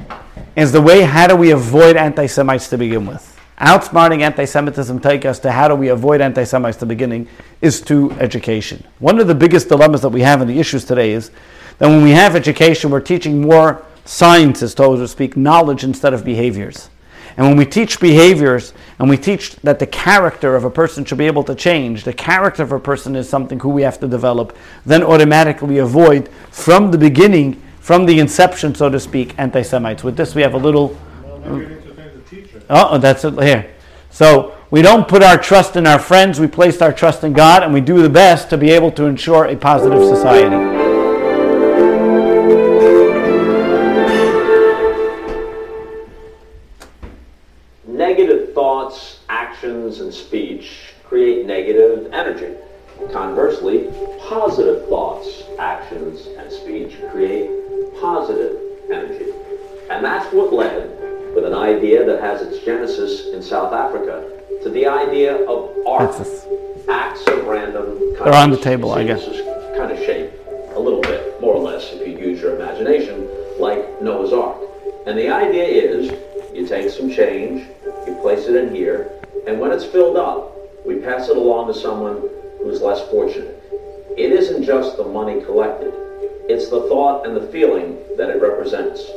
is 0.56 0.72
the 0.72 0.82
way 0.82 1.02
how 1.02 1.28
do 1.28 1.36
we 1.36 1.52
avoid 1.52 1.96
anti 1.96 2.26
Semites 2.26 2.70
to 2.70 2.78
begin 2.78 3.06
with? 3.06 3.39
Outsmarting 3.60 4.22
anti 4.22 4.46
Semitism 4.46 5.00
take 5.00 5.26
us 5.26 5.38
to 5.40 5.52
how 5.52 5.68
do 5.68 5.76
we 5.76 5.90
avoid 5.90 6.22
anti 6.22 6.46
Semites 6.46 6.78
to 6.78 6.82
the 6.82 6.86
beginning 6.86 7.28
is 7.62 7.82
to 7.82 8.10
education. 8.14 8.82
One 9.00 9.20
of 9.20 9.28
the 9.28 9.36
biggest 9.36 9.68
dilemmas 9.68 10.02
that 10.02 10.10
we 10.10 10.22
have 10.22 10.42
in 10.42 10.48
the 10.48 10.60
issues 10.60 10.86
today 10.86 11.12
is 11.12 11.30
that 11.78 11.88
when 11.88 12.02
we 12.02 12.12
have 12.12 12.38
education, 12.38 12.90
we're 12.90 13.02
teaching 13.02 13.42
more 13.42 13.86
sciences, 14.06 14.72
so 14.72 14.96
to 14.96 15.08
speak, 15.10 15.36
knowledge 15.36 15.84
instead 15.84 16.14
of 16.14 16.24
behaviors. 16.24 16.90
And 17.36 17.48
when 17.48 17.58
we 17.58 17.66
teach 17.66 18.00
behaviors 18.00 18.74
and 18.98 19.10
we 19.10 19.18
teach 19.18 19.58
that 19.58 19.78
the 19.80 19.88
character 19.88 20.56
of 20.56 20.64
a 20.64 20.70
person 20.70 21.04
should 21.04 21.18
be 21.18 21.28
able 21.28 21.44
to 21.44 21.56
change, 21.56 22.06
the 22.06 22.14
character 22.14 22.64
of 22.64 22.72
a 22.72 22.80
person 22.80 23.14
is 23.16 23.28
something 23.28 23.60
who 23.60 23.70
we 23.70 23.82
have 23.82 24.00
to 24.00 24.08
develop, 24.08 24.56
then 24.86 25.04
automatically 25.04 25.80
avoid 25.80 26.30
from 26.50 26.92
the 26.92 26.98
beginning, 26.98 27.62
from 27.82 28.06
the 28.06 28.20
inception, 28.20 28.74
so 28.74 28.90
to 28.90 29.02
speak, 29.02 29.36
anti 29.38 29.64
Semites. 29.64 30.02
With 30.02 30.16
this, 30.16 30.34
we 30.34 30.44
have 30.44 30.54
a 30.54 30.58
little. 30.58 30.98
Uh, 31.44 31.79
Oh, 32.70 33.00
that's 33.00 33.26
it 33.26 33.42
here. 33.42 33.74
So 34.12 34.56
we 34.70 34.84
don't 34.84 35.08
put 35.08 35.24
our 35.24 35.38
trust 35.38 35.76
in 35.76 35.88
our 35.88 35.98
friends, 35.98 36.40
we 36.40 36.48
place 36.48 36.82
our 36.82 36.94
trust 36.94 37.24
in 37.24 37.34
God, 37.34 37.64
and 37.64 37.74
we 37.74 37.82
do 37.82 38.02
the 38.02 38.10
best 38.10 38.50
to 38.52 38.58
be 38.58 38.70
able 38.70 38.92
to 38.92 39.06
ensure 39.06 39.46
a 39.46 39.56
positive 39.56 40.04
society. 40.04 40.56
Negative 47.88 48.54
thoughts, 48.54 49.20
actions, 49.30 50.02
and 50.02 50.14
speech 50.14 50.94
create 51.04 51.48
negative 51.48 52.14
energy. 52.14 52.54
Conversely, 53.12 53.90
positive 54.20 54.88
thoughts, 54.90 55.44
actions, 55.58 56.28
and 56.38 56.52
speech 56.52 56.98
create 57.12 57.50
positive 58.00 58.60
energy. 58.92 59.32
And 59.90 60.06
that's 60.06 60.32
what 60.32 60.54
led, 60.54 60.92
with 61.40 61.54
an 61.54 61.58
idea 61.58 62.06
that 62.06 62.20
has 62.20 62.42
its 62.42 62.60
genesis 62.66 63.28
in 63.28 63.42
South 63.42 63.72
Africa, 63.72 64.30
to 64.62 64.70
the 64.70 64.86
idea 64.86 65.38
of 65.48 65.74
ARK. 65.88 66.12
Acts 66.90 67.26
of 67.28 67.46
random 67.46 67.98
They're 68.16 68.34
on 68.34 68.50
the 68.50 68.58
table, 68.58 68.92
I 68.92 69.06
guess. 69.06 69.24
Kind 69.78 69.92
of 69.94 70.00
shaped 70.00 70.36
a 70.76 70.80
little 70.80 71.00
bit, 71.00 71.40
more 71.40 71.54
or 71.54 71.62
less, 71.62 71.94
if 71.94 72.06
you 72.06 72.18
use 72.18 72.42
your 72.42 72.56
imagination, 72.58 73.30
like 73.58 74.02
Noah's 74.02 74.34
Ark. 74.34 74.58
And 75.08 75.18
the 75.18 75.30
idea 75.30 75.64
is 75.64 76.12
you 76.54 76.68
take 76.68 76.90
some 76.90 77.10
change, 77.10 77.66
you 78.06 78.18
place 78.22 78.48
it 78.48 78.56
in 78.56 78.76
here, 78.76 79.10
and 79.48 79.62
when 79.62 79.72
it's 79.72 79.86
filled 79.86 80.18
up, 80.18 80.58
we 80.86 80.96
pass 80.96 81.30
it 81.30 81.38
along 81.38 81.68
to 81.68 81.80
someone 81.80 82.22
who's 82.58 82.82
less 82.82 83.08
fortunate. 83.10 83.64
It 84.18 84.34
isn't 84.34 84.64
just 84.66 84.98
the 84.98 85.06
money 85.06 85.42
collected, 85.46 85.94
it's 86.50 86.70
the 86.70 86.82
thought 86.90 87.26
and 87.26 87.38
the 87.38 87.48
feeling 87.48 87.98
that 88.18 88.30
it 88.30 88.42
represents. 88.42 89.10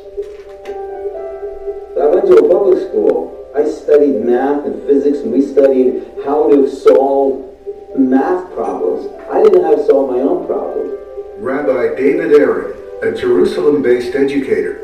I 2.01 2.07
went 2.07 2.25
to 2.27 2.37
a 2.37 2.49
public 2.49 2.89
school. 2.89 3.51
I 3.55 3.69
studied 3.69 4.25
math 4.25 4.65
and 4.65 4.83
physics, 4.87 5.19
and 5.19 5.31
we 5.31 5.43
studied 5.43 6.03
how 6.25 6.49
to 6.49 6.67
solve 6.71 7.55
math 7.95 8.51
problems. 8.55 9.13
I 9.31 9.43
didn't 9.43 9.61
know 9.61 9.65
how 9.65 9.77
to 9.77 9.87
solve 9.87 10.11
my 10.11 10.21
own 10.21 10.47
problems. 10.47 10.99
Rabbi 11.37 11.95
David 11.97 12.33
Aaron, 12.33 12.73
a 13.03 13.13
Jerusalem 13.13 13.83
based 13.83 14.15
educator, 14.15 14.81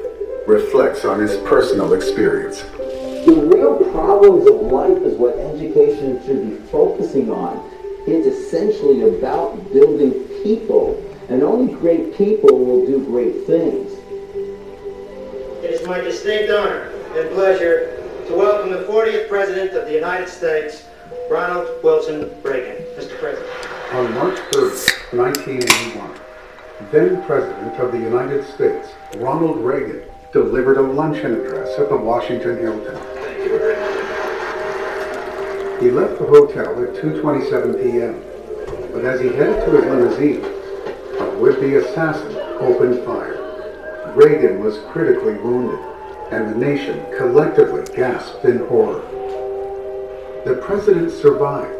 reflects 0.47 1.07
on 1.07 1.19
his 1.19 1.39
personal 1.49 1.95
experience. 1.95 2.61
The 3.25 3.51
real 3.55 3.91
problems 3.91 4.47
of 4.47 4.61
life 4.71 4.99
is 4.99 5.15
what 5.15 5.35
education 5.39 6.21
should 6.27 6.47
be 6.47 6.57
focusing 6.69 7.33
on. 7.33 7.57
It's 8.07 8.27
essentially 8.27 9.17
about 9.17 9.73
building 9.73 10.13
people, 10.43 11.03
and 11.31 11.43
only 11.43 11.73
great 11.73 12.19
people 12.19 12.59
will 12.59 12.85
do 12.85 13.03
great 13.07 13.47
things. 13.47 13.93
It 15.65 15.71
is 15.73 15.87
my 15.87 16.01
distinct 16.03 16.51
honor 16.51 16.88
and 17.19 17.31
pleasure 17.31 17.97
to 18.29 18.35
welcome 18.37 18.71
the 18.71 18.85
40th 18.85 19.29
President 19.29 19.73
of 19.73 19.87
the 19.87 19.93
United 19.93 20.29
States, 20.29 20.87
Ronald 21.29 21.83
Wilson 21.83 22.31
Reagan. 22.45 22.85
Mr. 22.95 23.19
President. 23.19 23.51
On 23.93 24.14
March 24.14 24.39
3rd, 24.53 25.16
1981, 25.19 26.21
then 26.93 27.21
President 27.25 27.75
of 27.81 27.91
the 27.91 27.99
United 27.99 28.47
States, 28.47 28.91
Ronald 29.16 29.59
Reagan, 29.59 30.03
delivered 30.33 30.77
a 30.77 30.83
luncheon 30.83 31.35
address 31.41 31.77
at 31.77 31.89
the 31.89 31.97
Washington 31.97 32.57
Hilton. 32.59 32.95
He 35.83 35.91
left 35.91 36.21
the 36.21 36.27
hotel 36.27 36.71
at 36.85 36.95
2.27 37.03 37.83
p.m., 37.83 38.23
but 38.93 39.05
as 39.05 39.21
he 39.21 39.27
headed 39.27 39.64
to 39.64 39.73
his 39.73 39.85
limousine, 39.87 40.45
a 41.19 41.39
would-be 41.41 41.75
assassin 41.75 42.37
opened 42.61 43.05
fire. 43.05 43.35
Reagan 44.14 44.62
was 44.62 44.79
critically 44.93 45.35
wounded, 45.35 45.97
and 46.31 46.49
the 46.49 46.59
nation 46.59 47.05
collectively 47.16 47.85
gasped 47.95 48.45
in 48.45 48.59
horror. 48.66 49.03
The 50.45 50.57
president 50.57 51.11
survived, 51.11 51.74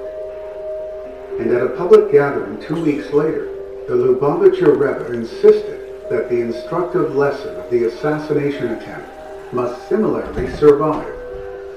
and 1.39 1.51
at 1.53 1.63
a 1.63 1.71
public 1.77 2.11
gathering 2.11 2.61
two 2.61 2.83
weeks 2.83 3.13
later, 3.13 3.47
the 3.87 3.95
Lubavitcher 3.95 4.73
Rebbe 4.73 5.13
insisted 5.13 6.09
that 6.11 6.29
the 6.29 6.41
instructive 6.41 7.15
lesson 7.15 7.57
of 7.57 7.71
the 7.71 7.85
assassination 7.85 8.69
attempt 8.69 9.09
must 9.53 9.89
similarly 9.89 10.51
survive. 10.57 11.15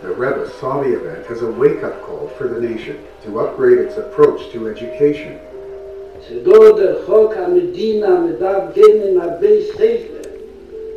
The 0.02 0.14
Rebbe 0.18 0.50
saw 0.60 0.82
the 0.82 0.94
event 0.94 1.28
as 1.30 1.42
a 1.42 1.52
wake-up 1.52 2.02
call 2.02 2.30
for 2.38 2.48
the 2.48 2.60
nation 2.60 3.04
to 3.24 3.40
upgrade 3.40 3.78
its 3.78 3.98
approach 3.98 4.52
to 4.52 4.68
education. 4.70 5.40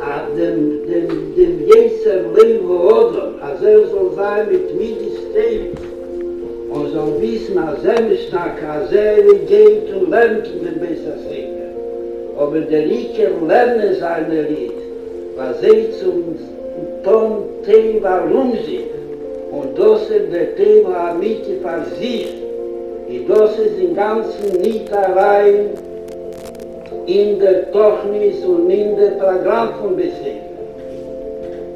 a 0.00 0.14
dem, 0.36 0.58
dem, 0.88 1.08
dem 1.36 1.54
jeser 1.70 2.20
lewe 2.36 2.76
odom, 2.98 3.32
as 3.48 3.62
er 3.62 3.86
soll 3.92 4.10
sein 4.16 4.46
mit 4.52 4.66
midis 4.78 5.16
steht. 5.30 5.78
Und 6.74 6.86
so 6.92 7.04
wissen, 7.20 7.56
als 7.58 7.84
er 7.84 8.00
nicht 8.02 8.32
nach 8.32 8.54
Kasere 8.60 9.34
geht 9.48 9.86
und 9.94 10.10
lernt 10.10 10.46
in 10.54 10.60
den 10.64 10.78
Bessersäger. 10.80 11.70
Aber 12.36 12.60
der 12.60 12.84
Riker 12.90 13.30
lerne 13.48 13.94
seine 13.94 14.42
Lied, 14.42 14.78
Was 15.39 15.61
zum 15.99 16.35
Ton 17.03 17.31
Tee 17.65 17.99
warum 18.01 18.51
sie. 18.65 18.85
Und 19.51 19.79
das 19.79 20.01
ist 20.09 20.33
der 20.33 20.55
Tee 20.55 20.83
war 20.83 21.13
mit 21.15 21.45
für 21.45 21.95
sich. 21.99 22.43
Und 23.07 23.29
das 23.29 23.57
ist 23.57 23.79
im 23.79 23.95
Ganzen 23.95 24.61
nicht 24.61 24.91
allein 24.93 25.69
in 27.05 27.39
der 27.39 27.71
Tochnis 27.71 28.43
und 28.45 28.69
in 28.69 28.97
der 28.97 29.11
Programm 29.11 29.69
von 29.81 29.95
Bessersäger. 29.95 30.49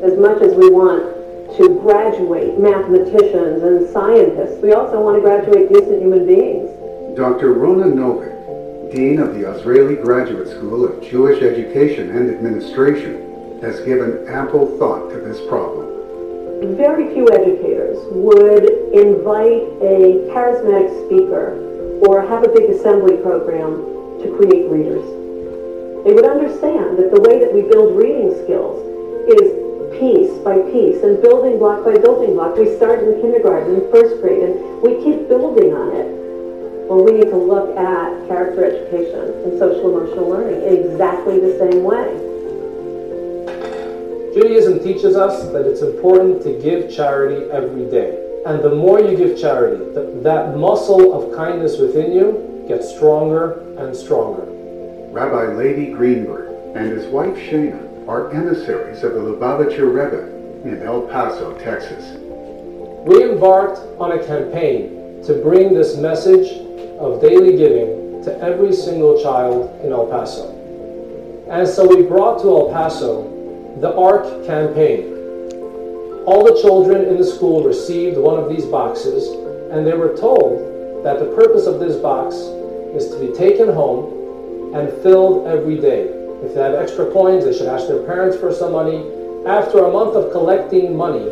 as 0.03 0.17
much 0.17 0.41
as 0.41 0.53
we 0.55 0.69
want 0.69 1.01
to 1.55 1.79
graduate 1.79 2.59
mathematicians 2.59 3.63
and 3.63 3.89
scientists, 3.89 4.61
we 4.61 4.73
also 4.73 4.99
want 4.99 5.15
to 5.15 5.21
graduate 5.21 5.71
decent 5.71 6.01
human 6.01 6.25
beings. 6.25 6.69
Dr. 7.15 7.53
Rona 7.53 7.85
Novik, 7.85 8.91
Dean 8.91 9.19
of 9.19 9.33
the 9.33 9.43
Azrieli 9.43 10.03
Graduate 10.03 10.49
School 10.49 10.83
of 10.83 11.01
Jewish 11.01 11.41
Education 11.41 12.09
and 12.11 12.29
Administration, 12.29 13.32
has 13.63 13.79
given 13.81 14.27
ample 14.27 14.77
thought 14.77 15.09
to 15.09 15.17
this 15.23 15.39
problem. 15.47 15.87
Very 16.75 17.13
few 17.13 17.27
educators 17.31 17.97
would 18.11 18.67
invite 18.91 19.63
a 19.79 20.27
charismatic 20.35 20.91
speaker 21.07 21.55
or 22.03 22.21
have 22.27 22.43
a 22.43 22.49
big 22.49 22.69
assembly 22.69 23.17
program 23.17 23.79
to 24.19 24.35
create 24.35 24.67
readers. 24.67 25.03
They 26.03 26.11
would 26.11 26.27
understand 26.27 26.99
that 26.99 27.11
the 27.15 27.21
way 27.23 27.39
that 27.39 27.53
we 27.53 27.63
build 27.63 27.95
reading 27.95 28.35
skills 28.43 28.83
is 29.31 29.55
piece 29.95 30.35
by 30.43 30.59
piece 30.71 30.99
and 31.03 31.21
building 31.21 31.59
block 31.59 31.85
by 31.85 31.95
building 31.95 32.33
block. 32.33 32.57
We 32.57 32.75
start 32.75 32.99
in 33.03 33.21
kindergarten, 33.21 33.75
in 33.75 33.91
first 33.91 34.19
grade, 34.19 34.43
and 34.43 34.81
we 34.83 34.99
keep 35.03 35.29
building 35.29 35.71
on 35.71 35.95
it. 35.95 36.07
Well, 36.91 37.03
we 37.05 37.13
need 37.13 37.31
to 37.31 37.39
look 37.39 37.71
at 37.77 38.27
character 38.27 38.65
education 38.65 39.31
and 39.47 39.57
social 39.57 39.95
emotional 39.95 40.27
learning 40.27 40.63
in 40.63 40.91
exactly 40.91 41.39
the 41.39 41.55
same 41.59 41.83
way. 41.83 42.32
Judaism 44.33 44.79
teaches 44.79 45.15
us 45.15 45.51
that 45.51 45.67
it's 45.67 45.83
important 45.83 46.41
to 46.41 46.59
give 46.59 46.91
charity 46.91 47.51
every 47.51 47.87
day. 47.89 48.19
And 48.47 48.63
the 48.63 48.73
more 48.73 48.99
you 48.99 49.15
give 49.15 49.39
charity, 49.39 49.93
th- 49.93 50.23
that 50.23 50.57
muscle 50.57 51.13
of 51.13 51.35
kindness 51.35 51.77
within 51.77 52.11
you 52.11 52.65
gets 52.67 52.89
stronger 52.95 53.59
and 53.77 53.95
stronger. 53.95 54.43
Rabbi 55.11 55.53
Levi 55.53 55.91
Greenberg 55.93 56.75
and 56.75 56.91
his 56.91 57.05
wife 57.07 57.35
Shana 57.37 58.07
are 58.07 58.31
emissaries 58.31 59.03
of 59.03 59.13
the 59.13 59.19
Lubavitcher 59.19 59.87
Rebbe 59.93 60.67
in 60.67 60.81
El 60.81 61.03
Paso, 61.03 61.55
Texas. 61.59 62.17
We 63.05 63.23
embarked 63.23 63.81
on 63.99 64.13
a 64.13 64.25
campaign 64.25 65.21
to 65.25 65.35
bring 65.43 65.75
this 65.75 65.95
message 65.97 66.59
of 66.97 67.21
daily 67.21 67.55
giving 67.55 68.23
to 68.23 68.35
every 68.41 68.73
single 68.73 69.21
child 69.21 69.79
in 69.85 69.91
El 69.91 70.07
Paso. 70.07 70.49
And 71.51 71.67
so 71.67 71.87
we 71.87 72.01
brought 72.01 72.41
to 72.41 72.49
El 72.49 72.69
Paso 72.71 73.32
the 73.81 73.93
ARK 73.95 74.45
campaign. 74.45 75.09
All 76.25 76.43
the 76.43 76.59
children 76.61 77.05
in 77.05 77.17
the 77.17 77.25
school 77.25 77.63
received 77.63 78.17
one 78.17 78.37
of 78.39 78.49
these 78.49 78.65
boxes, 78.65 79.27
and 79.71 79.85
they 79.85 79.93
were 79.93 80.15
told 80.15 81.03
that 81.03 81.19
the 81.19 81.33
purpose 81.35 81.65
of 81.65 81.79
this 81.79 81.97
box 81.97 82.35
is 82.95 83.09
to 83.09 83.19
be 83.19 83.35
taken 83.35 83.67
home 83.73 84.73
and 84.75 84.91
filled 85.01 85.47
every 85.47 85.77
day 85.79 86.07
If 86.43 86.55
they 86.55 86.61
have 86.61 86.75
extra 86.75 87.09
coins, 87.09 87.45
they 87.45 87.53
should 87.53 87.67
ask 87.67 87.87
their 87.87 88.03
parents 88.03 88.35
for 88.35 88.53
some 88.53 88.73
money. 88.73 88.97
After 89.47 89.85
a 89.85 89.91
month 89.91 90.15
of 90.15 90.33
collecting 90.33 90.95
money, 90.95 91.23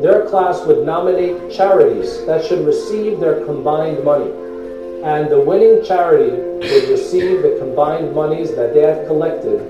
their 0.00 0.26
class 0.26 0.64
would 0.64 0.86
nominate 0.86 1.52
charities 1.52 2.24
that 2.24 2.44
should 2.46 2.64
receive 2.64 3.20
their 3.20 3.44
combined 3.44 4.02
money. 4.02 4.30
And 5.04 5.30
the 5.30 5.38
winning 5.38 5.84
charity 5.84 6.30
would 6.30 6.88
receive 6.88 7.42
the 7.42 7.56
combined 7.60 8.14
monies 8.14 8.56
that 8.56 8.72
they 8.72 8.80
have 8.80 9.06
collected 9.06 9.60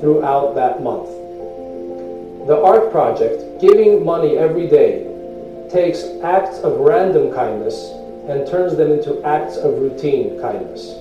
throughout 0.00 0.56
that 0.56 0.82
month. 0.82 1.08
The 2.46 2.60
ARK 2.60 2.90
project, 2.90 3.58
giving 3.58 4.04
money 4.04 4.36
every 4.36 4.66
day, 4.66 5.08
takes 5.72 6.04
acts 6.22 6.58
of 6.58 6.78
random 6.78 7.32
kindness 7.32 7.88
and 8.28 8.46
turns 8.46 8.76
them 8.76 8.92
into 8.92 9.22
acts 9.24 9.56
of 9.56 9.78
routine 9.78 10.38
kindness. 10.38 11.00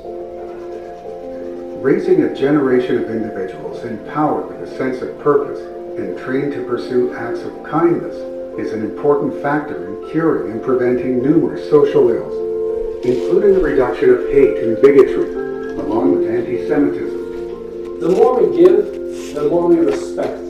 Raising 1.84 2.24
a 2.24 2.34
generation 2.34 3.04
of 3.04 3.10
individuals 3.10 3.84
empowered 3.84 4.48
with 4.58 4.70
a 4.70 4.78
sense 4.78 5.02
of 5.02 5.20
purpose 5.20 5.60
and 6.00 6.18
trained 6.18 6.54
to 6.54 6.64
pursue 6.64 7.14
acts 7.14 7.42
of 7.42 7.62
kindness 7.64 8.16
is 8.58 8.72
an 8.72 8.82
important 8.82 9.42
factor 9.42 9.90
in 9.90 10.12
curing 10.12 10.50
and 10.50 10.64
preventing 10.64 11.22
numerous 11.22 11.70
social 11.70 12.10
ills, 12.10 13.06
including 13.06 13.56
the 13.56 13.60
reduction 13.60 14.12
of 14.12 14.20
hate 14.32 14.64
and 14.64 14.82
bigotry, 14.82 15.36
along 15.76 16.20
with 16.20 16.30
anti-Semitism. 16.30 18.00
The 18.00 18.10
more 18.16 18.42
we 18.42 18.58
give, 18.58 19.36
the 19.36 19.50
more 19.50 19.68
we 19.68 19.76
respect. 19.80 20.43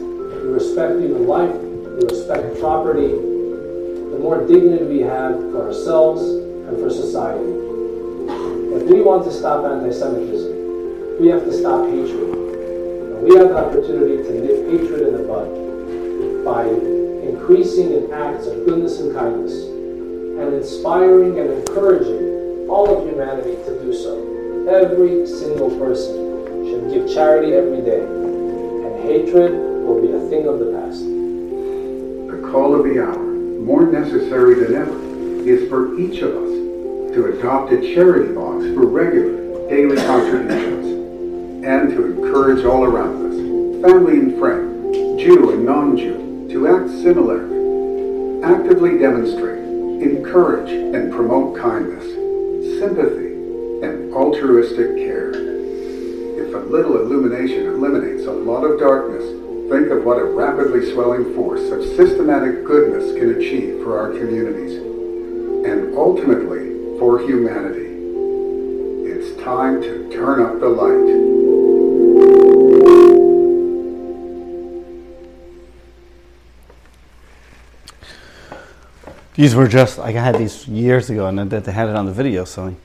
We 0.43 0.49
respect 0.49 0.99
human 0.99 1.25
life, 1.25 1.55
we 1.55 2.05
respect 2.05 2.59
property, 2.59 3.07
the 3.07 4.19
more 4.19 4.45
dignity 4.45 4.83
we 4.83 4.99
have 4.99 5.39
for 5.39 5.67
ourselves 5.67 6.21
and 6.21 6.77
for 6.77 6.89
society. 6.89 7.47
If 8.75 8.83
we 8.83 9.01
want 9.01 9.23
to 9.23 9.31
stop 9.31 9.63
anti-Semitism, 9.63 11.21
we 11.21 11.29
have 11.29 11.45
to 11.45 11.53
stop 11.53 11.87
hatred. 11.87 12.27
And 12.27 13.23
we 13.23 13.37
have 13.37 13.49
the 13.49 13.57
opportunity 13.57 14.17
to 14.17 14.31
nip 14.33 14.67
hatred 14.67 15.07
in 15.07 15.13
the 15.15 15.23
bud 15.23 15.47
by 16.43 16.67
increasing 17.23 17.93
in 17.93 18.11
acts 18.11 18.45
of 18.47 18.65
goodness 18.65 18.99
and 18.99 19.15
kindness 19.15 19.53
and 19.53 20.53
inspiring 20.55 21.39
and 21.39 21.51
encouraging 21.51 22.67
all 22.67 22.97
of 22.97 23.07
humanity 23.07 23.55
to 23.63 23.79
do 23.81 23.93
so. 23.93 24.19
Every 24.67 25.25
single 25.25 25.69
person 25.79 26.67
should 26.67 26.91
give 26.91 27.07
charity 27.13 27.53
every 27.53 27.79
day, 27.79 28.03
and 28.03 29.03
hatred 29.07 29.72
will 29.83 30.01
be 30.01 30.11
a 30.11 30.29
thing 30.29 30.47
of 30.47 30.59
the 30.59 30.71
past. 30.71 31.01
The 31.03 32.49
call 32.51 32.75
of 32.75 32.83
the 32.83 33.03
hour, 33.03 33.17
more 33.17 33.85
necessary 33.85 34.55
than 34.55 34.75
ever, 34.75 34.97
is 35.47 35.69
for 35.69 35.99
each 35.99 36.21
of 36.21 36.31
us 36.31 36.49
to 37.13 37.37
adopt 37.37 37.71
a 37.71 37.93
charity 37.93 38.33
box 38.33 38.63
for 38.73 38.87
regular 38.87 39.69
daily 39.69 39.97
contributions 39.97 41.65
and 41.65 41.89
to 41.91 42.05
encourage 42.05 42.65
all 42.65 42.83
around 42.83 43.25
us, 43.25 43.35
family 43.83 44.19
and 44.19 44.39
friend, 44.39 44.93
Jew 45.19 45.51
and 45.51 45.65
non-Jew, 45.65 46.47
to 46.51 46.67
act 46.67 46.89
similarly. 46.89 47.51
Actively 48.43 48.97
demonstrate, 48.97 49.63
encourage, 50.03 50.71
and 50.71 51.13
promote 51.13 51.57
kindness, 51.57 52.03
sympathy, 52.79 53.33
and 53.85 54.13
altruistic 54.13 54.97
care. 54.97 55.29
If 55.29 56.53
a 56.53 56.57
little 56.57 56.99
illumination 56.99 57.67
eliminates 57.67 58.25
a 58.25 58.31
lot 58.31 58.65
of 58.65 58.79
darkness, 58.79 59.23
think 59.69 59.89
of 59.89 60.03
what 60.03 60.19
a 60.19 60.25
rapidly 60.25 60.91
swelling 60.91 61.33
force 61.33 61.71
of 61.71 61.83
systematic 61.95 62.65
goodness 62.65 63.13
can 63.17 63.35
achieve 63.35 63.81
for 63.83 63.97
our 63.97 64.11
communities, 64.11 64.75
and 65.65 65.95
ultimately 65.95 66.97
for 66.99 67.19
humanity. 67.19 67.89
It's 69.09 69.41
time 69.41 69.81
to 69.81 70.09
turn 70.11 70.41
up 70.41 70.59
the 70.59 70.67
light. 70.67 71.21
These 79.35 79.55
were 79.55 79.67
just, 79.67 79.97
I 79.97 80.11
had 80.11 80.37
these 80.37 80.67
years 80.67 81.09
ago 81.09 81.25
and 81.25 81.49
they 81.49 81.71
had 81.71 81.89
it 81.89 81.95
on 81.95 82.05
the 82.05 82.11
video, 82.13 82.45
so 82.45 82.75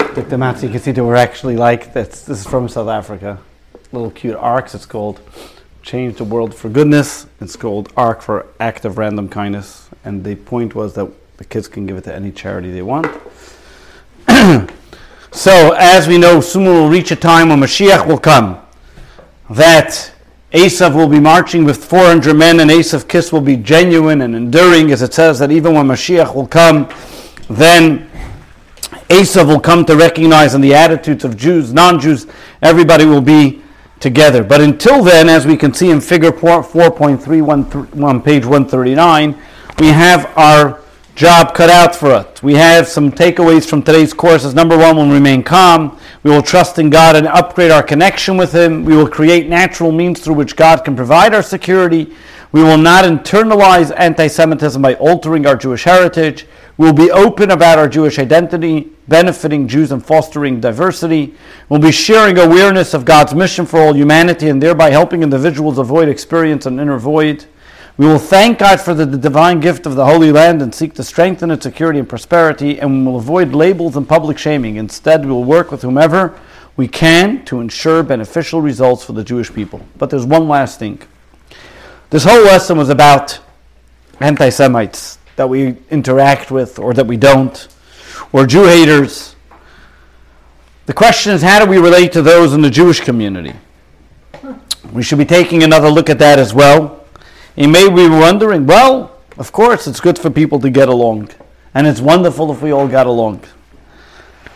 I 0.00 0.06
took 0.14 0.28
them 0.30 0.42
out 0.42 0.58
so 0.58 0.66
you 0.66 0.72
can 0.72 0.80
see 0.80 0.92
they 0.92 1.02
were 1.02 1.16
actually 1.16 1.56
like 1.56 1.92
this. 1.92 2.22
This 2.22 2.40
is 2.40 2.46
from 2.46 2.68
South 2.68 2.88
Africa. 2.88 3.38
Little 3.92 4.10
cute 4.10 4.36
arcs, 4.36 4.74
it's 4.74 4.86
called. 4.86 5.20
Change 5.82 6.16
the 6.16 6.24
World 6.24 6.54
for 6.54 6.68
Goodness. 6.68 7.26
It's 7.40 7.56
called 7.56 7.92
ARK 7.96 8.20
for 8.20 8.46
Act 8.60 8.84
of 8.84 8.98
Random 8.98 9.28
Kindness. 9.28 9.88
And 10.04 10.24
the 10.24 10.36
point 10.36 10.74
was 10.74 10.94
that 10.94 11.08
the 11.38 11.44
kids 11.44 11.68
can 11.68 11.86
give 11.86 11.96
it 11.96 12.04
to 12.04 12.14
any 12.14 12.32
charity 12.32 12.70
they 12.70 12.82
want. 12.82 13.06
so, 15.32 15.72
as 15.78 16.08
we 16.08 16.18
know, 16.18 16.40
soon 16.40 16.64
will 16.64 16.88
reach 16.88 17.10
a 17.10 17.16
time 17.16 17.48
when 17.48 17.60
Mashiach 17.60 18.06
will 18.06 18.18
come. 18.18 18.60
That 19.50 20.12
Esav 20.52 20.94
will 20.94 21.08
be 21.08 21.20
marching 21.20 21.64
with 21.64 21.84
400 21.84 22.34
men, 22.34 22.60
and 22.60 22.70
Esav 22.70 23.08
kiss 23.08 23.32
will 23.32 23.40
be 23.40 23.56
genuine 23.56 24.22
and 24.22 24.34
enduring, 24.34 24.90
as 24.90 25.02
it 25.02 25.14
says 25.14 25.38
that 25.38 25.50
even 25.50 25.74
when 25.74 25.86
Mashiach 25.86 26.34
will 26.34 26.46
come, 26.46 26.88
then 27.48 28.10
Esav 29.08 29.46
will 29.46 29.60
come 29.60 29.84
to 29.86 29.96
recognize 29.96 30.54
in 30.54 30.60
the 30.60 30.74
attitudes 30.74 31.24
of 31.24 31.36
Jews, 31.36 31.72
non-Jews, 31.72 32.26
everybody 32.60 33.06
will 33.06 33.22
be 33.22 33.62
together. 34.00 34.44
But 34.44 34.60
until 34.60 35.02
then, 35.02 35.28
as 35.28 35.46
we 35.46 35.56
can 35.56 35.72
see 35.74 35.90
in 35.90 36.00
Figure 36.00 36.32
4.3 36.32 38.02
on 38.02 38.22
page 38.22 38.44
139, 38.44 39.36
we 39.78 39.86
have 39.88 40.26
our 40.36 40.80
job 41.18 41.52
cut 41.52 41.68
out 41.68 41.96
for 41.96 42.12
us. 42.12 42.42
We 42.44 42.54
have 42.54 42.86
some 42.86 43.10
takeaways 43.10 43.68
from 43.68 43.82
today's 43.82 44.14
courses. 44.14 44.54
Number 44.54 44.78
one, 44.78 44.96
we'll 44.96 45.10
remain 45.10 45.42
calm. 45.42 45.98
We 46.22 46.30
will 46.30 46.42
trust 46.42 46.78
in 46.78 46.90
God 46.90 47.16
and 47.16 47.26
upgrade 47.26 47.72
our 47.72 47.82
connection 47.82 48.36
with 48.36 48.54
Him. 48.54 48.84
We 48.84 48.96
will 48.96 49.08
create 49.08 49.48
natural 49.48 49.90
means 49.90 50.20
through 50.20 50.34
which 50.34 50.54
God 50.54 50.84
can 50.84 50.94
provide 50.94 51.34
our 51.34 51.42
security. 51.42 52.14
We 52.52 52.62
will 52.62 52.78
not 52.78 53.04
internalize 53.04 53.92
anti 53.96 54.28
Semitism 54.28 54.80
by 54.80 54.94
altering 54.94 55.44
our 55.44 55.56
Jewish 55.56 55.84
heritage. 55.84 56.46
We 56.78 56.86
will 56.86 56.92
be 56.92 57.10
open 57.10 57.50
about 57.50 57.80
our 57.80 57.88
Jewish 57.88 58.20
identity, 58.20 58.92
benefiting 59.08 59.66
Jews 59.66 59.90
and 59.90 60.04
fostering 60.04 60.60
diversity. 60.60 61.34
We'll 61.68 61.80
be 61.80 61.90
sharing 61.90 62.38
awareness 62.38 62.94
of 62.94 63.04
God's 63.04 63.34
mission 63.34 63.66
for 63.66 63.80
all 63.80 63.96
humanity 63.96 64.48
and 64.48 64.62
thereby 64.62 64.90
helping 64.90 65.24
individuals 65.24 65.78
avoid 65.78 66.08
experience 66.08 66.66
an 66.66 66.78
inner 66.78 66.96
void. 66.96 67.46
We 67.96 68.06
will 68.06 68.20
thank 68.20 68.60
God 68.60 68.80
for 68.80 68.94
the, 68.94 69.04
the 69.04 69.18
divine 69.18 69.58
gift 69.58 69.86
of 69.86 69.96
the 69.96 70.04
Holy 70.04 70.30
Land 70.30 70.62
and 70.62 70.72
seek 70.72 70.94
to 70.94 71.02
strengthen 71.02 71.50
its 71.50 71.64
security 71.64 71.98
and 71.98 72.08
prosperity, 72.08 72.78
and 72.78 73.04
we 73.04 73.10
will 73.10 73.18
avoid 73.18 73.54
labels 73.54 73.96
and 73.96 74.08
public 74.08 74.38
shaming. 74.38 74.76
Instead, 74.76 75.26
we 75.26 75.32
will 75.32 75.42
work 75.42 75.72
with 75.72 75.82
whomever 75.82 76.38
we 76.76 76.86
can 76.86 77.44
to 77.46 77.58
ensure 77.58 78.04
beneficial 78.04 78.60
results 78.60 79.02
for 79.02 79.14
the 79.14 79.24
Jewish 79.24 79.52
people. 79.52 79.84
But 79.98 80.10
there's 80.10 80.24
one 80.24 80.46
last 80.46 80.78
thing. 80.78 81.02
This 82.10 82.22
whole 82.22 82.44
lesson 82.44 82.78
was 82.78 82.88
about 82.88 83.40
anti 84.20 84.50
Semites 84.50 85.17
that 85.38 85.48
we 85.48 85.76
interact 85.88 86.50
with 86.50 86.80
or 86.80 86.92
that 86.92 87.06
we 87.06 87.16
don't, 87.16 87.68
or 88.32 88.44
Jew 88.44 88.64
haters. 88.64 89.36
The 90.86 90.92
question 90.92 91.32
is 91.32 91.42
how 91.42 91.64
do 91.64 91.70
we 91.70 91.78
relate 91.78 92.10
to 92.12 92.22
those 92.22 92.54
in 92.54 92.60
the 92.60 92.70
Jewish 92.70 93.00
community? 93.00 93.54
We 94.92 95.04
should 95.04 95.18
be 95.18 95.24
taking 95.24 95.62
another 95.62 95.90
look 95.90 96.10
at 96.10 96.18
that 96.18 96.40
as 96.40 96.52
well. 96.52 97.04
You 97.54 97.68
may 97.68 97.88
be 97.88 98.08
wondering, 98.08 98.66
well, 98.66 99.16
of 99.36 99.52
course, 99.52 99.86
it's 99.86 100.00
good 100.00 100.18
for 100.18 100.28
people 100.28 100.58
to 100.58 100.70
get 100.70 100.88
along, 100.88 101.30
and 101.72 101.86
it's 101.86 102.00
wonderful 102.00 102.50
if 102.50 102.60
we 102.60 102.72
all 102.72 102.88
got 102.88 103.06
along. 103.06 103.44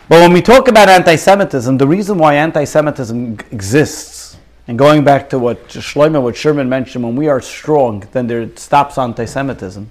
But 0.08 0.20
when 0.20 0.32
we 0.32 0.42
talk 0.42 0.66
about 0.66 0.88
anti 0.88 1.14
Semitism, 1.14 1.78
the 1.78 1.86
reason 1.86 2.18
why 2.18 2.34
anti 2.34 2.64
Semitism 2.64 3.38
exists, 3.52 4.36
and 4.66 4.76
going 4.76 5.04
back 5.04 5.30
to 5.30 5.38
what 5.38 5.68
Shlomo, 5.68 6.22
what 6.22 6.36
Sherman 6.36 6.68
mentioned, 6.68 7.04
when 7.04 7.14
we 7.14 7.28
are 7.28 7.40
strong, 7.40 8.00
then 8.10 8.26
there 8.26 8.56
stops 8.56 8.98
anti 8.98 9.26
Semitism. 9.26 9.88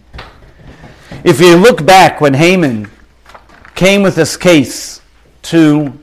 If 1.24 1.40
you 1.40 1.56
look 1.56 1.86
back 1.86 2.20
when 2.20 2.34
Haman 2.34 2.90
came 3.76 4.02
with 4.02 4.16
this 4.16 4.36
case 4.36 5.02
to 5.44 5.94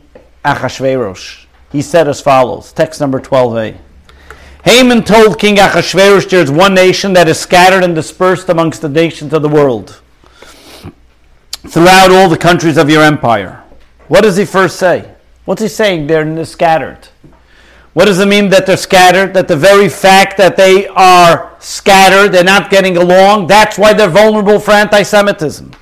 Achashverosh, 0.45 1.47
he 1.73 1.83
said 1.83 2.07
as 2.07 2.21
follows 2.21 2.73
text 2.73 3.01
number 3.01 3.21
12a. 3.21 3.77
Haman 4.65 5.03
told 5.03 5.41
King 5.41 5.57
Achashverosh 5.57 6.31
there 6.31 6.41
is 6.41 6.53
one 6.53 6.73
nation 6.73 7.15
that 7.15 7.27
is 7.27 7.37
scattered 7.41 7.83
and 7.83 7.97
dispersed 7.97 8.49
amongst 8.49 8.81
the 8.81 8.89
nations 8.89 9.33
of 9.33 9.43
the 9.43 9.49
world, 9.49 10.01
throughout 11.67 12.13
all 12.13 12.29
the 12.29 12.39
countries 12.39 12.77
of 12.77 12.89
your 12.89 13.03
empire. 13.03 13.65
What 14.07 14.21
does 14.21 14.37
he 14.37 14.45
first 14.45 14.79
say? 14.79 15.11
What's 15.47 15.63
he 15.63 15.69
saying? 15.69 16.07
They're 16.07 16.45
scattered. 16.45 17.09
What 17.99 18.05
does 18.05 18.21
it 18.21 18.29
mean 18.29 18.49
that 18.51 18.65
they're 18.65 18.77
scattered? 18.77 19.35
That 19.35 19.49
the 19.49 19.57
very 19.57 19.89
fact 19.89 20.37
that 20.37 20.57
they 20.57 20.87
are 20.87 21.57
scattered, 21.59 22.29
they're 22.29 22.45
not 22.45 22.71
getting 22.71 22.97
along, 22.97 23.49
that's 23.49 23.77
why 23.77 23.93
they're 23.93 24.09
vulnerable 24.09 24.61
for 24.61 24.71
anti 24.71 25.03
Semitism. 25.03 25.73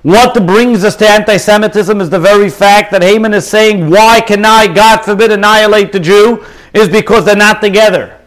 What 0.00 0.46
brings 0.46 0.84
us 0.84 0.96
to 0.96 1.06
anti 1.06 1.36
Semitism 1.36 2.00
is 2.00 2.08
the 2.08 2.18
very 2.18 2.48
fact 2.48 2.92
that 2.92 3.02
Haman 3.02 3.34
is 3.34 3.46
saying, 3.46 3.90
Why 3.90 4.22
can 4.22 4.42
I, 4.46 4.68
God 4.68 5.02
forbid, 5.04 5.30
annihilate 5.30 5.92
the 5.92 6.00
Jew? 6.00 6.46
Is 6.72 6.88
because 6.88 7.26
they're 7.26 7.36
not 7.36 7.60
together. 7.60 8.18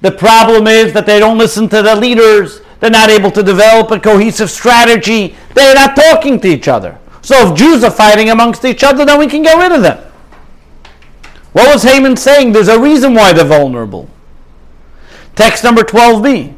The 0.00 0.12
problem 0.12 0.66
is 0.66 0.94
that 0.94 1.04
they 1.04 1.18
don't 1.18 1.36
listen 1.36 1.68
to 1.68 1.82
the 1.82 1.96
leaders. 1.96 2.62
They're 2.80 2.88
not 2.88 3.10
able 3.10 3.30
to 3.32 3.42
develop 3.42 3.90
a 3.90 4.00
cohesive 4.00 4.50
strategy. 4.50 5.36
They're 5.52 5.74
not 5.74 5.96
talking 5.96 6.40
to 6.40 6.48
each 6.48 6.66
other. 6.66 6.98
So 7.20 7.52
if 7.52 7.58
Jews 7.58 7.84
are 7.84 7.90
fighting 7.90 8.30
amongst 8.30 8.64
each 8.64 8.82
other, 8.82 9.04
then 9.04 9.18
we 9.18 9.26
can 9.26 9.42
get 9.42 9.58
rid 9.58 9.72
of 9.72 9.82
them. 9.82 10.05
What 11.56 11.72
was 11.72 11.84
Haman 11.84 12.18
saying? 12.18 12.52
There's 12.52 12.68
a 12.68 12.78
reason 12.78 13.14
why 13.14 13.32
they're 13.32 13.42
vulnerable. 13.42 14.10
Text 15.34 15.64
number 15.64 15.80
12b. 15.80 16.54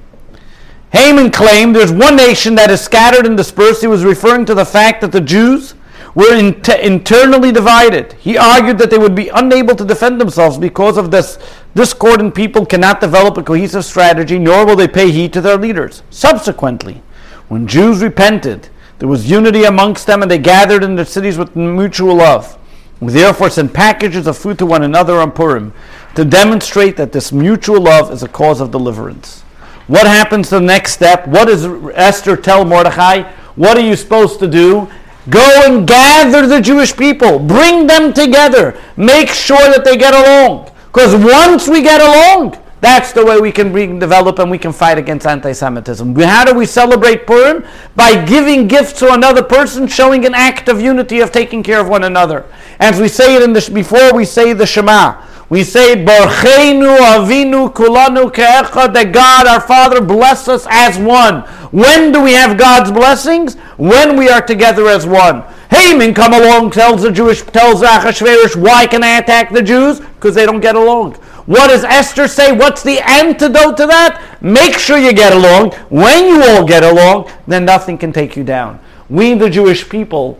Haman 0.92 1.30
claimed 1.30 1.76
there's 1.76 1.92
one 1.92 2.16
nation 2.16 2.56
that 2.56 2.68
is 2.68 2.80
scattered 2.80 3.24
and 3.24 3.36
dispersed. 3.36 3.80
He 3.80 3.86
was 3.86 4.02
referring 4.02 4.44
to 4.46 4.56
the 4.56 4.64
fact 4.64 5.00
that 5.02 5.12
the 5.12 5.20
Jews 5.20 5.76
were 6.16 6.34
in 6.34 6.60
internally 6.82 7.52
divided. 7.52 8.14
He 8.14 8.36
argued 8.36 8.78
that 8.78 8.90
they 8.90 8.98
would 8.98 9.14
be 9.14 9.28
unable 9.28 9.76
to 9.76 9.84
defend 9.84 10.20
themselves 10.20 10.58
because 10.58 10.96
of 10.96 11.12
this 11.12 11.38
discordant 11.76 12.34
people 12.34 12.66
cannot 12.66 13.00
develop 13.00 13.38
a 13.38 13.44
cohesive 13.44 13.84
strategy, 13.84 14.36
nor 14.36 14.66
will 14.66 14.74
they 14.74 14.88
pay 14.88 15.12
heed 15.12 15.32
to 15.34 15.40
their 15.40 15.56
leaders. 15.56 16.02
Subsequently, 16.10 17.02
when 17.46 17.68
Jews 17.68 18.02
repented, 18.02 18.68
there 18.98 19.08
was 19.08 19.30
unity 19.30 19.62
amongst 19.62 20.08
them, 20.08 20.22
and 20.22 20.30
they 20.30 20.38
gathered 20.38 20.82
in 20.82 20.96
their 20.96 21.04
cities 21.04 21.38
with 21.38 21.54
mutual 21.54 22.16
love. 22.16 22.57
We 23.00 23.12
therefore 23.12 23.50
send 23.50 23.74
packages 23.74 24.26
of 24.26 24.36
food 24.36 24.58
to 24.58 24.66
one 24.66 24.82
another 24.82 25.20
on 25.20 25.32
Purim 25.32 25.72
to 26.16 26.24
demonstrate 26.24 26.96
that 26.96 27.12
this 27.12 27.30
mutual 27.32 27.80
love 27.80 28.12
is 28.12 28.22
a 28.22 28.28
cause 28.28 28.60
of 28.60 28.70
deliverance. 28.70 29.42
What 29.86 30.06
happens 30.06 30.50
the 30.50 30.60
next 30.60 30.92
step? 30.92 31.26
What 31.28 31.46
does 31.46 31.64
Esther 31.94 32.36
tell 32.36 32.64
Mordechai? 32.64 33.22
What 33.56 33.78
are 33.78 33.86
you 33.86 33.96
supposed 33.96 34.38
to 34.40 34.48
do? 34.48 34.88
Go 35.30 35.62
and 35.66 35.86
gather 35.86 36.46
the 36.46 36.60
Jewish 36.60 36.96
people. 36.96 37.38
Bring 37.38 37.86
them 37.86 38.12
together. 38.12 38.78
Make 38.96 39.28
sure 39.28 39.70
that 39.70 39.84
they 39.84 39.96
get 39.96 40.14
along. 40.14 40.70
Because 40.86 41.14
once 41.14 41.68
we 41.68 41.82
get 41.82 42.00
along, 42.00 42.56
that's 42.80 43.12
the 43.12 43.24
way 43.24 43.40
we 43.40 43.50
can 43.50 43.72
bring, 43.72 43.98
develop 43.98 44.38
and 44.38 44.50
we 44.50 44.58
can 44.58 44.72
fight 44.72 44.98
against 44.98 45.26
anti 45.26 45.52
Semitism. 45.52 46.14
How 46.16 46.44
do 46.44 46.54
we 46.54 46.64
celebrate 46.66 47.26
Purim? 47.26 47.64
By 47.96 48.24
giving 48.24 48.68
gifts 48.68 48.92
to 49.00 49.12
another 49.12 49.42
person, 49.42 49.88
showing 49.88 50.24
an 50.24 50.34
act 50.34 50.68
of 50.68 50.80
unity 50.80 51.20
of 51.20 51.32
taking 51.32 51.62
care 51.62 51.80
of 51.80 51.88
one 51.88 52.04
another. 52.04 52.46
As 52.78 53.00
we 53.00 53.08
say 53.08 53.34
it 53.34 53.42
in 53.42 53.52
the, 53.52 53.70
before 53.72 54.14
we 54.14 54.24
say 54.24 54.52
the 54.52 54.66
Shema. 54.66 55.24
We 55.50 55.64
say, 55.64 55.96
Borcheinu 55.96 56.98
Avinu 56.98 57.72
Kulanu 57.72 58.30
Ke'echad, 58.30 58.92
that 58.92 59.12
God 59.12 59.46
our 59.46 59.60
Father 59.60 60.02
bless 60.02 60.46
us 60.46 60.66
as 60.68 60.98
one. 60.98 61.40
When 61.72 62.12
do 62.12 62.22
we 62.22 62.32
have 62.32 62.58
God's 62.58 62.92
blessings? 62.92 63.54
When 63.78 64.16
we 64.16 64.28
are 64.28 64.42
together 64.42 64.88
as 64.88 65.06
one. 65.06 65.42
Haman 65.70 66.12
come 66.14 66.34
along, 66.34 66.72
tells 66.72 67.02
the 67.02 67.10
Jewish, 67.10 67.42
tells 67.42 67.82
Achashverosh, 67.82 68.56
why 68.56 68.86
can 68.86 69.02
I 69.02 69.18
attack 69.18 69.50
the 69.50 69.62
Jews? 69.62 70.00
Because 70.00 70.34
they 70.34 70.44
don't 70.44 70.60
get 70.60 70.76
along. 70.76 71.16
What 71.48 71.68
does 71.68 71.82
Esther 71.82 72.28
say? 72.28 72.52
What's 72.52 72.82
the 72.82 73.00
antidote 73.00 73.78
to 73.78 73.86
that? 73.86 74.36
Make 74.42 74.74
sure 74.74 74.98
you 74.98 75.14
get 75.14 75.32
along. 75.32 75.72
When 75.88 76.26
you 76.26 76.42
all 76.42 76.66
get 76.66 76.84
along, 76.84 77.30
then 77.46 77.64
nothing 77.64 77.96
can 77.96 78.12
take 78.12 78.36
you 78.36 78.44
down. 78.44 78.78
We, 79.08 79.32
the 79.32 79.48
Jewish 79.48 79.88
people, 79.88 80.38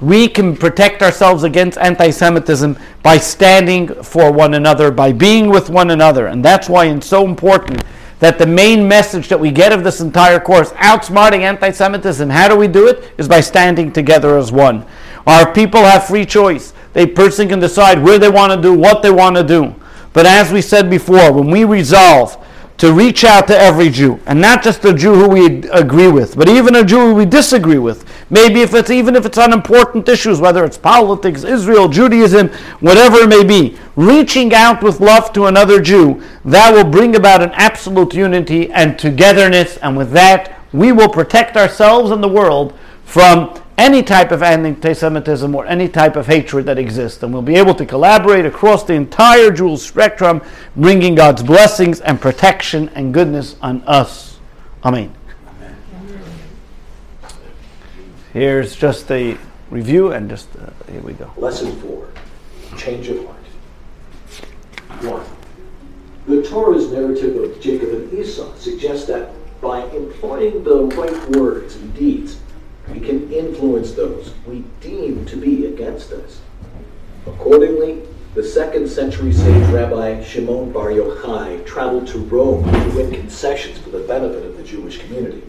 we 0.00 0.26
can 0.26 0.56
protect 0.56 1.02
ourselves 1.02 1.44
against 1.44 1.76
anti 1.76 2.08
Semitism 2.08 2.78
by 3.02 3.18
standing 3.18 3.88
for 4.02 4.32
one 4.32 4.54
another, 4.54 4.90
by 4.90 5.12
being 5.12 5.50
with 5.50 5.68
one 5.68 5.90
another. 5.90 6.28
And 6.28 6.42
that's 6.42 6.66
why 6.66 6.86
it's 6.86 7.06
so 7.06 7.26
important 7.26 7.84
that 8.20 8.38
the 8.38 8.46
main 8.46 8.88
message 8.88 9.28
that 9.28 9.38
we 9.38 9.50
get 9.50 9.74
of 9.74 9.84
this 9.84 10.00
entire 10.00 10.40
course, 10.40 10.70
outsmarting 10.76 11.40
anti 11.40 11.72
Semitism, 11.72 12.30
how 12.30 12.48
do 12.48 12.56
we 12.56 12.68
do 12.68 12.88
it? 12.88 13.12
Is 13.18 13.28
by 13.28 13.42
standing 13.42 13.92
together 13.92 14.38
as 14.38 14.50
one. 14.50 14.86
Our 15.26 15.52
people 15.52 15.82
have 15.82 16.06
free 16.06 16.24
choice. 16.24 16.72
They 16.94 17.04
person 17.04 17.50
can 17.50 17.60
decide 17.60 18.02
where 18.02 18.18
they 18.18 18.30
want 18.30 18.54
to 18.54 18.62
do, 18.62 18.72
what 18.72 19.02
they 19.02 19.10
want 19.10 19.36
to 19.36 19.44
do. 19.44 19.74
But 20.12 20.26
as 20.26 20.52
we 20.52 20.62
said 20.62 20.90
before, 20.90 21.32
when 21.32 21.50
we 21.50 21.64
resolve 21.64 22.44
to 22.78 22.92
reach 22.92 23.24
out 23.24 23.48
to 23.48 23.58
every 23.58 23.90
Jew, 23.90 24.20
and 24.26 24.40
not 24.40 24.62
just 24.62 24.84
a 24.84 24.94
Jew 24.94 25.14
who 25.14 25.28
we 25.28 25.68
agree 25.70 26.08
with, 26.08 26.36
but 26.36 26.48
even 26.48 26.76
a 26.76 26.84
Jew 26.84 27.08
who 27.08 27.14
we 27.14 27.26
disagree 27.26 27.78
with. 27.78 28.04
Maybe 28.30 28.60
if 28.60 28.72
it's 28.72 28.90
even 28.90 29.16
if 29.16 29.26
it's 29.26 29.36
on 29.36 29.52
important 29.52 30.08
issues, 30.08 30.40
whether 30.40 30.64
it's 30.64 30.78
politics, 30.78 31.42
Israel, 31.42 31.88
Judaism, 31.88 32.48
whatever 32.78 33.16
it 33.18 33.28
may 33.28 33.42
be, 33.42 33.76
reaching 33.96 34.54
out 34.54 34.80
with 34.80 35.00
love 35.00 35.32
to 35.32 35.46
another 35.46 35.80
Jew, 35.80 36.22
that 36.44 36.72
will 36.72 36.88
bring 36.88 37.16
about 37.16 37.42
an 37.42 37.50
absolute 37.54 38.14
unity 38.14 38.70
and 38.70 38.96
togetherness, 38.96 39.76
and 39.78 39.96
with 39.96 40.12
that, 40.12 40.60
we 40.72 40.92
will 40.92 41.08
protect 41.08 41.56
ourselves 41.56 42.12
and 42.12 42.22
the 42.22 42.28
world 42.28 42.78
from 43.04 43.60
any 43.78 44.02
type 44.02 44.32
of 44.32 44.42
anti-Semitism 44.42 45.54
or 45.54 45.64
any 45.64 45.88
type 45.88 46.16
of 46.16 46.26
hatred 46.26 46.66
that 46.66 46.76
exists, 46.78 47.22
and 47.22 47.32
we'll 47.32 47.40
be 47.40 47.54
able 47.54 47.74
to 47.76 47.86
collaborate 47.86 48.44
across 48.44 48.84
the 48.84 48.92
entire 48.92 49.50
Jewish 49.52 49.82
spectrum, 49.82 50.42
bringing 50.74 51.14
God's 51.14 51.42
blessings 51.42 52.00
and 52.00 52.20
protection 52.20 52.90
and 52.90 53.14
goodness 53.14 53.56
on 53.62 53.82
us. 53.86 54.40
Amen. 54.84 55.14
Here's 58.32 58.76
just 58.76 59.10
a 59.10 59.38
review, 59.70 60.12
and 60.12 60.28
just 60.28 60.48
uh, 60.56 60.70
here 60.90 61.00
we 61.00 61.12
go. 61.14 61.32
Lesson 61.36 61.74
four: 61.80 62.08
Change 62.76 63.08
of 63.08 63.24
heart. 63.24 63.36
One. 65.02 65.24
The 66.26 66.46
Torah's 66.46 66.90
narrative 66.92 67.36
of 67.36 67.60
Jacob 67.60 67.88
and 67.90 68.12
Esau 68.12 68.54
suggests 68.56 69.06
that 69.06 69.30
by 69.60 69.84
employing 69.86 70.62
the 70.62 70.84
right 70.94 71.30
words 71.30 71.76
and 71.76 71.94
deeds, 71.94 72.38
we 72.92 73.00
can 73.00 73.30
influence 73.32 73.92
those 73.92 74.32
we 74.46 74.64
deem 74.80 75.24
to 75.26 75.36
be 75.36 75.66
against 75.66 76.12
us. 76.12 76.40
Accordingly, 77.26 78.02
the 78.34 78.42
second 78.44 78.88
century 78.88 79.32
sage 79.32 79.68
Rabbi 79.70 80.22
Shimon 80.22 80.70
Bar 80.72 80.90
Yochai 80.90 81.66
traveled 81.66 82.06
to 82.08 82.18
Rome 82.18 82.64
to 82.64 82.96
win 82.96 83.10
concessions 83.10 83.78
for 83.78 83.90
the 83.90 84.00
benefit 84.00 84.44
of 84.44 84.56
the 84.56 84.62
Jewish 84.62 84.98
community, 84.98 85.42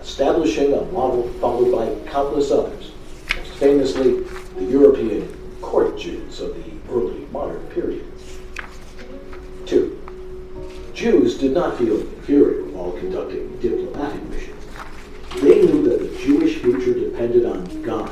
establishing 0.00 0.72
a 0.74 0.82
model 0.92 1.28
followed 1.40 1.72
by 1.72 2.10
countless 2.10 2.50
others, 2.50 2.92
most 3.36 3.52
famously 3.54 4.20
the 4.56 4.64
European 4.64 5.28
court 5.62 5.98
Jews 5.98 6.40
of 6.40 6.54
the 6.54 6.92
early 6.92 7.26
modern 7.32 7.64
period. 7.68 8.04
Two, 9.66 9.98
Jews 10.94 11.38
did 11.38 11.52
not 11.52 11.76
feel 11.76 12.00
inferior 12.00 12.64
while 12.64 12.92
conducting 12.92 13.58
diplomatic 13.60 14.22
missions. 14.24 14.55
They 15.42 15.60
knew 15.60 15.82
that 15.82 15.98
the 15.98 16.18
Jewish 16.18 16.60
future 16.60 16.94
depended 16.94 17.44
on 17.44 17.82
God, 17.82 18.10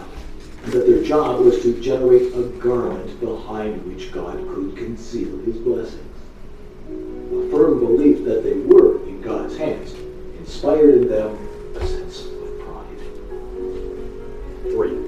and 0.62 0.72
that 0.74 0.86
their 0.86 1.02
job 1.02 1.40
was 1.40 1.62
to 1.62 1.80
generate 1.80 2.34
a 2.34 2.42
garment 2.60 3.18
behind 3.18 3.82
which 3.86 4.12
God 4.12 4.36
could 4.48 4.76
conceal 4.76 5.38
his 5.38 5.56
blessings. 5.56 6.16
A 6.86 7.51
firm 7.51 7.80
belief 7.80 8.24
that 8.24 8.44
they 8.44 8.52
were 8.52 9.02
in 9.09 9.22
God's 9.22 9.56
hands 9.56 9.94
inspired 10.38 10.96
in 10.96 11.09
them 11.09 11.38
a 11.76 11.86
sense 11.86 12.26
of 12.26 12.60
pride. 12.60 12.98
Three. 14.64 14.98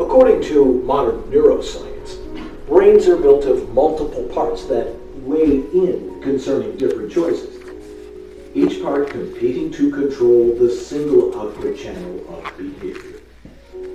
According 0.00 0.42
to 0.44 0.82
modern 0.84 1.20
neuroscience, 1.24 2.16
brains 2.66 3.06
are 3.06 3.18
built 3.18 3.44
of 3.44 3.72
multiple 3.74 4.24
parts 4.28 4.64
that 4.64 4.96
weigh 5.16 5.60
in 5.74 6.22
concerning 6.22 6.78
different 6.78 7.12
choices 7.12 7.51
each 8.54 8.82
part 8.82 9.10
competing 9.10 9.70
to 9.72 9.90
control 9.90 10.54
the 10.56 10.70
single 10.70 11.38
output 11.40 11.78
channel 11.78 12.36
of 12.36 12.56
behavior. 12.58 13.20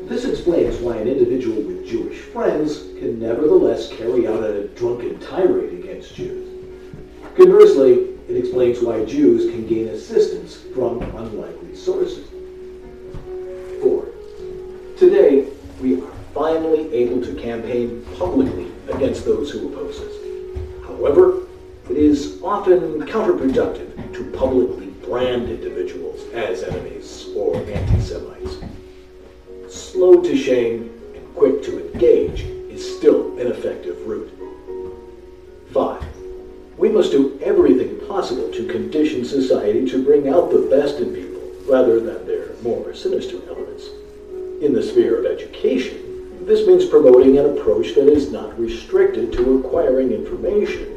This 0.07 0.25
explains 0.25 0.77
why 0.77 0.97
an 0.97 1.07
individual 1.07 1.61
with 1.61 1.88
Jewish 1.88 2.19
friends 2.19 2.79
can 2.97 3.19
nevertheless 3.19 3.89
carry 3.89 4.27
out 4.27 4.43
a 4.43 4.67
drunken 4.69 5.19
tirade 5.19 5.73
against 5.79 6.15
Jews. 6.15 6.47
Conversely, 7.35 8.15
it 8.27 8.35
explains 8.35 8.81
why 8.81 9.05
Jews 9.05 9.51
can 9.51 9.67
gain 9.67 9.89
assistance 9.89 10.57
from 10.73 11.01
unlikely 11.01 11.75
sources. 11.75 12.27
4. 13.81 14.07
Today, 14.97 15.47
we 15.81 16.01
are 16.01 16.11
finally 16.34 16.91
able 16.93 17.21
to 17.21 17.35
campaign 17.35 18.03
publicly 18.17 18.71
against 18.89 19.25
those 19.25 19.51
who 19.51 19.67
oppose 19.67 19.99
us. 19.99 20.15
However, 20.85 21.43
it 21.89 21.95
is 21.95 22.41
often 22.43 23.01
counterproductive 23.03 24.14
to 24.14 24.30
publicly 24.31 24.88
brand 25.07 25.49
individuals 25.49 26.22
as 26.34 26.64
enemies 26.64 27.30
or 27.34 27.55
anti-Semites. 27.55 28.57
Slow 29.69 30.22
to 30.22 30.35
shame 30.35 30.91
and 31.15 31.35
quick 31.35 31.64
to 31.64 31.88
engage 31.88 32.41
is 32.41 32.97
still 32.97 33.39
an 33.39 33.47
effective 33.47 34.05
route. 34.05 34.30
5. 35.72 36.03
We 36.77 36.89
must 36.89 37.11
do 37.11 37.39
everything 37.41 38.05
possible 38.05 38.51
to 38.51 38.68
condition 38.68 39.23
society 39.23 39.89
to 39.89 40.03
bring 40.03 40.27
out 40.27 40.51
the 40.51 40.68
best 40.69 40.97
in 40.97 41.15
people 41.15 41.41
rather 41.72 42.01
than 42.01 42.27
their 42.27 42.53
more 42.64 42.93
sinister 42.93 43.38
elements. 43.47 43.85
In 44.61 44.73
the 44.73 44.84
sphere 44.84 45.19
of 45.19 45.26
education, 45.26 46.45
this 46.45 46.68
means 46.68 46.85
promoting 46.85 47.38
an 47.38 47.57
approach 47.57 47.95
that 47.95 48.09
is 48.09 48.30
not 48.31 48.59
restricted 48.59 49.31
to 49.34 49.59
acquiring 49.59 50.11
information 50.11 50.97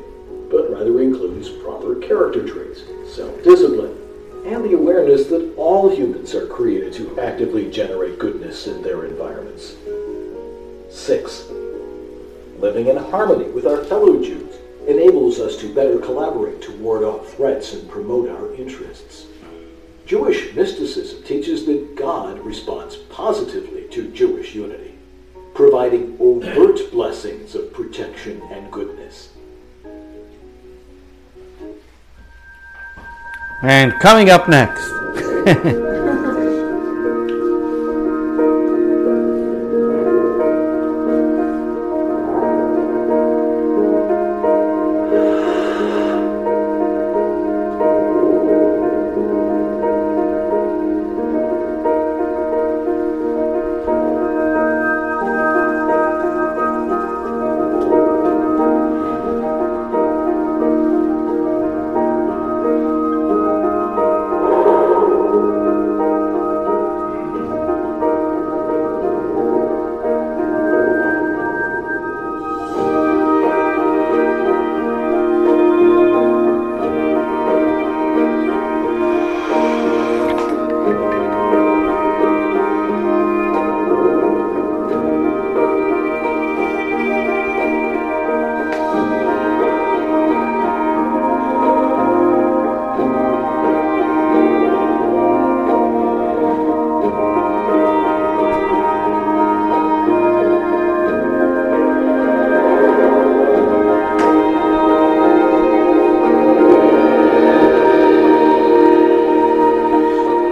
rather 0.80 1.02
includes 1.02 1.50
proper 1.50 1.96
character 1.96 2.48
traits, 2.48 2.80
self-discipline, 3.14 3.94
and 4.46 4.64
the 4.64 4.72
awareness 4.72 5.26
that 5.26 5.52
all 5.58 5.94
humans 5.94 6.34
are 6.34 6.46
created 6.46 6.90
to 6.90 7.20
actively 7.20 7.70
generate 7.70 8.18
goodness 8.18 8.66
in 8.66 8.82
their 8.82 9.04
environments. 9.04 9.74
6. 10.88 11.50
Living 12.60 12.86
in 12.86 12.96
harmony 12.96 13.50
with 13.50 13.66
our 13.66 13.84
fellow 13.84 14.22
Jews 14.24 14.56
enables 14.88 15.38
us 15.38 15.58
to 15.58 15.74
better 15.74 15.98
collaborate 15.98 16.62
to 16.62 16.72
ward 16.78 17.02
off 17.02 17.34
threats 17.34 17.74
and 17.74 17.86
promote 17.90 18.30
our 18.30 18.54
interests. 18.54 19.26
Jewish 20.06 20.54
mysticism 20.54 21.22
teaches 21.24 21.66
that 21.66 21.94
God 21.94 22.38
responds 22.38 22.96
positively 22.96 23.86
to 23.88 24.10
Jewish 24.12 24.54
unity 24.54 24.90
providing 25.52 26.16
overt 26.20 26.90
blessings 26.90 27.54
of 27.54 27.70
protection 27.74 28.40
and 28.50 28.72
goodness. 28.72 29.29
And 33.62 33.98
coming 34.00 34.30
up 34.30 34.48
next. 34.48 34.90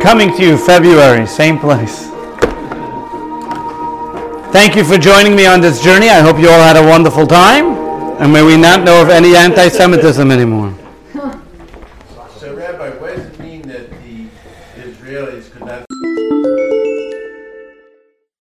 Coming 0.08 0.34
to 0.38 0.42
you 0.42 0.56
February, 0.56 1.26
same 1.26 1.58
place. 1.58 2.08
Thank 4.50 4.74
you 4.74 4.82
for 4.82 4.96
joining 4.96 5.36
me 5.36 5.44
on 5.44 5.60
this 5.60 5.84
journey. 5.84 6.08
I 6.08 6.20
hope 6.20 6.38
you 6.40 6.48
all 6.48 6.62
had 6.62 6.78
a 6.78 6.82
wonderful 6.82 7.26
time. 7.26 7.76
And 8.18 8.32
may 8.32 8.42
we 8.42 8.56
not 8.56 8.84
know 8.84 9.02
of 9.02 9.10
any 9.10 9.36
anti 9.36 9.68
Semitism 9.68 10.30
anymore. 10.30 10.77